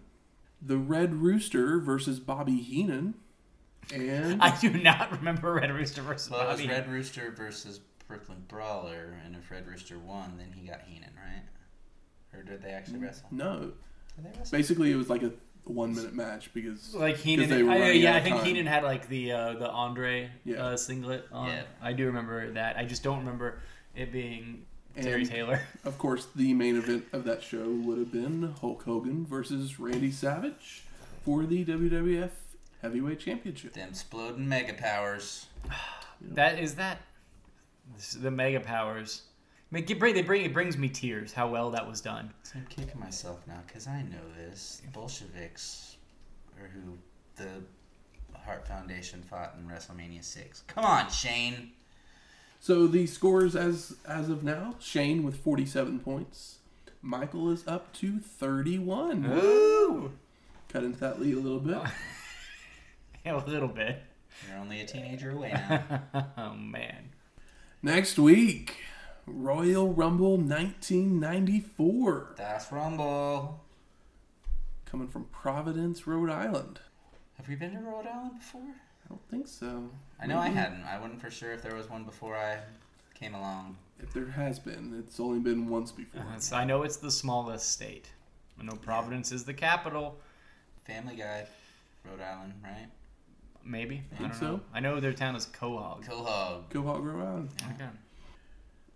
The 0.62 0.78
Red 0.78 1.14
Rooster 1.16 1.80
versus 1.80 2.20
Bobby 2.20 2.58
Heenan. 2.58 3.14
And 3.94 4.42
I 4.42 4.58
do 4.60 4.72
not 4.72 5.12
remember 5.12 5.54
Red 5.54 5.72
Rooster 5.72 6.02
versus 6.02 6.32
Well, 6.32 6.42
it 6.42 6.48
was 6.48 6.60
Bobby. 6.62 6.70
Red 6.74 6.90
Rooster 6.92 7.32
versus 7.32 7.80
Brooklyn 8.08 8.44
Brawler, 8.48 9.18
and 9.26 9.36
if 9.36 9.50
Red 9.52 9.68
Rooster 9.68 10.00
won, 10.00 10.34
then 10.38 10.52
he 10.54 10.68
got 10.68 10.82
Heenan, 10.88 11.12
right? 11.16 11.44
Or 12.38 12.44
did 12.44 12.62
they 12.64 12.70
actually 12.72 13.00
wrestle? 13.00 13.28
no, 13.32 13.72
Did 14.16 14.26
they 14.26 14.30
wrestle? 14.40 14.58
basically 14.58 14.92
it 14.92 14.96
was 14.96 15.10
like 15.10 15.24
a 15.24 15.32
one 15.70 15.96
minute 15.96 16.14
match 16.14 16.54
because 16.54 16.94
Like 16.96 17.18
Heenan, 17.18 17.50
they 17.50 17.64
were 17.64 17.72
I, 17.72 17.92
yeah, 17.92 18.10
out 18.12 18.16
I 18.16 18.18
of 18.20 18.24
think 18.24 18.36
time. 18.38 18.46
Heenan 18.46 18.66
had 18.66 18.84
like 18.84 19.08
the 19.08 19.32
uh, 19.32 19.54
the 19.54 19.70
Andre 19.70 20.30
Yeah. 20.46 20.64
uh, 20.66 20.78
singlet 20.78 21.26
on. 21.32 21.48
Yeah. 21.50 21.64
I 21.82 21.94
do 21.94 22.06
remember 22.08 22.52
that. 22.54 22.78
I 22.78 22.86
just 22.86 23.04
don't 23.04 23.20
remember 23.20 23.60
it 23.96 24.12
being 24.12 24.66
Terry 25.02 25.22
And- 25.22 25.30
Taylor. 25.30 25.62
Of 25.86 25.98
course, 25.98 26.28
the 26.36 26.54
main 26.54 26.76
event 26.78 27.06
of 27.14 27.24
that 27.26 27.42
show 27.44 27.68
would 27.70 27.98
have 27.98 28.12
been 28.12 28.54
Hulk 28.62 28.84
Hogan 28.84 29.26
versus 29.26 29.80
Randy 29.80 30.12
Savage 30.12 30.84
for 31.24 31.46
the 31.46 31.64
WWF 31.66 32.32
Heavyweight 32.82 33.20
Championship. 33.20 33.74
Them 33.74 33.90
exploding 33.90 34.48
mega 34.48 34.74
powers. 34.74 35.46
That 36.20 36.58
is 36.58 36.76
that. 36.76 36.98
this 37.96 38.16
is 38.16 38.22
the 38.22 38.32
Mega 38.32 38.60
Powers. 38.60 39.22
I 39.70 39.76
mean, 39.76 39.86
it 39.88 40.00
bring, 40.00 40.14
they 40.14 40.22
bring 40.22 40.46
it 40.46 40.54
brings 40.54 40.78
me 40.78 40.88
tears 40.88 41.34
how 41.34 41.50
well 41.50 41.72
that 41.72 41.88
was 41.88 42.00
done. 42.00 42.34
I'm 42.56 42.66
kicking 42.68 43.00
myself 43.00 43.46
now 43.48 43.60
because 43.68 43.86
I 43.88 44.02
know 44.04 44.18
this. 44.38 44.82
The 44.86 44.92
Bolsheviks 44.92 45.98
or 46.60 46.70
who 46.70 46.98
the 47.36 47.64
Hart 48.46 48.66
Foundation 48.66 49.22
fought 49.22 49.56
in 49.60 49.68
WrestleMania 49.68 50.24
6. 50.24 50.64
Come 50.68 50.86
on, 50.86 51.10
Shane. 51.10 51.72
So 52.60 52.88
the 52.88 53.06
scores 53.08 53.56
as 53.56 53.96
as 54.08 54.30
of 54.30 54.44
now: 54.44 54.76
Shane 54.80 55.24
with 55.24 55.38
forty-seven 55.38 56.00
points. 56.00 56.58
Michael 57.02 57.52
is 57.52 57.68
up 57.68 57.94
to 57.94 58.20
thirty-one. 58.20 59.26
Ooh, 59.26 60.12
Cut 60.70 60.84
into 60.84 61.00
that 61.00 61.22
lead 61.22 61.36
a 61.36 61.40
little 61.40 61.60
bit. 61.60 61.78
a 63.26 63.38
little 63.38 63.68
bit. 63.68 64.02
You're 64.48 64.58
only 64.58 64.82
a 64.82 64.86
teenager 64.86 65.32
away 65.32 65.52
now. 65.52 66.02
oh 66.38 66.54
man. 66.54 67.10
Next 67.84 68.18
week, 68.18 68.78
Royal 69.28 69.94
Rumble 69.94 70.38
1994, 70.38 72.36
That's 72.38 72.72
Rumble. 72.72 73.60
coming 74.86 75.08
from 75.10 75.26
Providence, 75.26 76.08
Rhode 76.08 76.30
Island. 76.30 76.80
Have 77.36 77.48
we 77.50 77.56
been 77.56 77.74
to 77.74 77.80
Rhode 77.80 78.08
Island 78.08 78.40
before? 78.40 78.62
I 78.62 79.10
don't 79.10 79.22
think 79.30 79.48
so. 79.48 79.90
I 80.22 80.26
know 80.28 80.40
I 80.40 80.48
hadn't. 80.50 80.84
I 80.84 80.98
wasn't 81.00 81.22
for 81.22 81.30
sure 81.30 81.52
if 81.52 81.62
there 81.62 81.76
was 81.76 81.90
one 81.90 82.04
before 82.04 82.36
I 82.36 82.60
came 83.14 83.36
along. 83.36 83.78
If 84.00 84.14
there 84.14 84.28
has 84.28 84.60
been, 84.60 84.96
it's 85.00 85.20
only 85.20 85.40
been 85.40 85.68
once 85.70 85.92
before. 85.92 86.22
Uh, 86.22 86.40
I 86.56 86.64
know 86.66 86.84
it's 86.84 86.98
the 86.98 87.12
smallest 87.12 87.70
state. 87.72 88.10
I 88.60 88.64
know 88.64 88.74
Providence 88.76 89.32
is 89.32 89.44
the 89.44 89.54
capital. 89.54 90.18
Family 90.86 91.16
Guy, 91.16 91.46
Rhode 92.06 92.22
Island, 92.22 92.54
right? 92.64 92.88
Maybe. 93.66 94.04
I 94.14 94.16
Think 94.18 94.32
don't 94.32 94.40
so. 94.40 94.46
know. 94.48 94.62
I 94.74 94.80
know 94.80 95.00
their 95.00 95.14
town 95.14 95.36
is 95.36 95.46
Quahog. 95.48 96.06
Quahog. 96.08 96.70
Go 96.70 96.84
Hog 96.84 97.04
Rhode 97.04 97.22
Island. 97.28 97.50
Okay. 97.76 97.90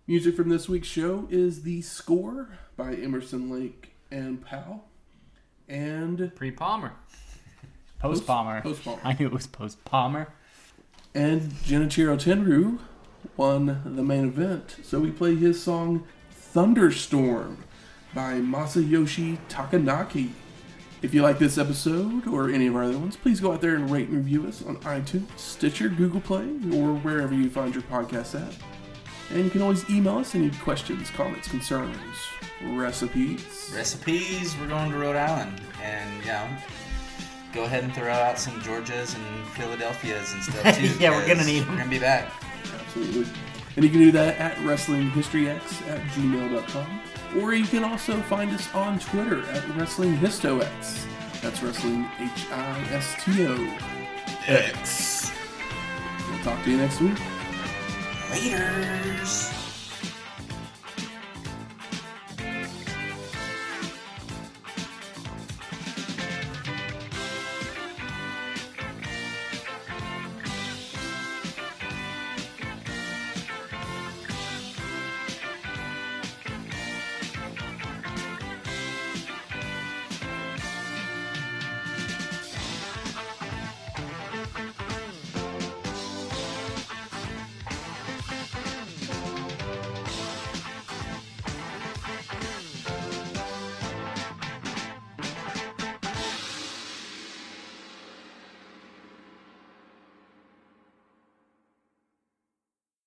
Music 0.08 0.34
from 0.34 0.48
this 0.48 0.68
week's 0.68 0.88
show 0.88 1.28
is 1.30 1.62
The 1.62 1.80
Score 1.80 2.48
by 2.76 2.94
Emerson 2.94 3.48
Lake 3.48 3.92
and 4.10 4.44
Powell. 4.44 4.88
And 5.68 6.34
Pre 6.34 6.50
Palmer. 6.50 6.94
Post 8.00 8.26
Palmer. 8.26 8.60
Post 8.62 8.82
Palmer. 8.82 9.00
I 9.04 9.12
knew 9.12 9.26
it 9.26 9.32
was 9.32 9.46
post 9.46 9.84
Palmer. 9.84 10.34
And 11.14 11.42
Genichiro 11.42 12.16
Tenryu 12.16 12.80
won 13.36 13.80
the 13.84 14.02
main 14.02 14.24
event, 14.24 14.78
so 14.82 14.98
we 14.98 15.12
play 15.12 15.36
his 15.36 15.62
song 15.62 16.04
Thunderstorm 16.32 17.62
by 18.12 18.40
Masayoshi 18.40 19.38
Takanaka. 19.48 20.30
If 21.00 21.14
you 21.14 21.22
like 21.22 21.38
this 21.38 21.58
episode 21.58 22.26
or 22.26 22.50
any 22.50 22.66
of 22.66 22.74
our 22.74 22.82
other 22.82 22.98
ones, 22.98 23.16
please 23.16 23.38
go 23.38 23.52
out 23.52 23.60
there 23.60 23.76
and 23.76 23.88
rate 23.88 24.08
and 24.08 24.16
review 24.16 24.48
us 24.48 24.64
on 24.66 24.78
iTunes, 24.78 25.38
Stitcher, 25.38 25.88
Google 25.88 26.20
Play, 26.20 26.48
or 26.72 26.96
wherever 26.96 27.34
you 27.34 27.48
find 27.48 27.72
your 27.72 27.84
podcasts 27.84 28.34
at. 28.34 28.52
And 29.32 29.44
you 29.44 29.50
can 29.50 29.62
always 29.62 29.88
email 29.88 30.18
us 30.18 30.34
any 30.34 30.50
questions, 30.50 31.10
comments, 31.10 31.48
concerns, 31.48 31.96
recipes. 32.62 33.72
Recipes. 33.74 34.54
We're 34.60 34.68
going 34.68 34.90
to 34.90 34.98
Rhode 34.98 35.16
Island, 35.16 35.60
and 35.82 36.20
you 36.20 36.26
know, 36.32 36.46
go 37.54 37.64
ahead 37.64 37.82
and 37.84 37.94
throw 37.94 38.10
out 38.12 38.38
some 38.38 38.60
Georgias 38.60 39.14
and 39.16 39.46
Philadelphias 39.48 40.34
and 40.34 40.42
stuff 40.42 40.78
too. 40.78 40.88
Yeah, 41.02 41.10
we're 41.10 41.22
gonna 41.26 41.36
'cause 41.36 41.46
need 41.46 41.62
'em. 41.62 41.70
We're 41.70 41.76
gonna 41.78 41.90
be 41.90 41.98
back. 41.98 42.30
Absolutely. 42.84 43.26
And 43.76 43.84
you 43.86 43.90
can 43.90 44.00
do 44.00 44.12
that 44.12 44.36
at 44.38 44.56
WrestlingHistoryX 44.58 45.88
at 45.88 46.00
gmail.com. 46.10 47.00
Or 47.40 47.54
you 47.54 47.64
can 47.64 47.84
also 47.84 48.20
find 48.22 48.50
us 48.52 48.68
on 48.74 48.98
Twitter 48.98 49.40
at 49.48 49.62
WrestlingHistoX. 49.70 51.06
That's 51.40 51.62
Wrestling 51.62 52.06
H 52.20 52.46
I 52.52 52.80
S 52.92 53.16
T 53.24 53.46
O 53.46 53.78
X. 54.46 55.32
We'll 56.28 56.38
talk 56.44 56.62
to 56.64 56.70
you 56.70 56.76
next 56.76 57.00
week. 57.00 57.16
Laters. 58.32 59.61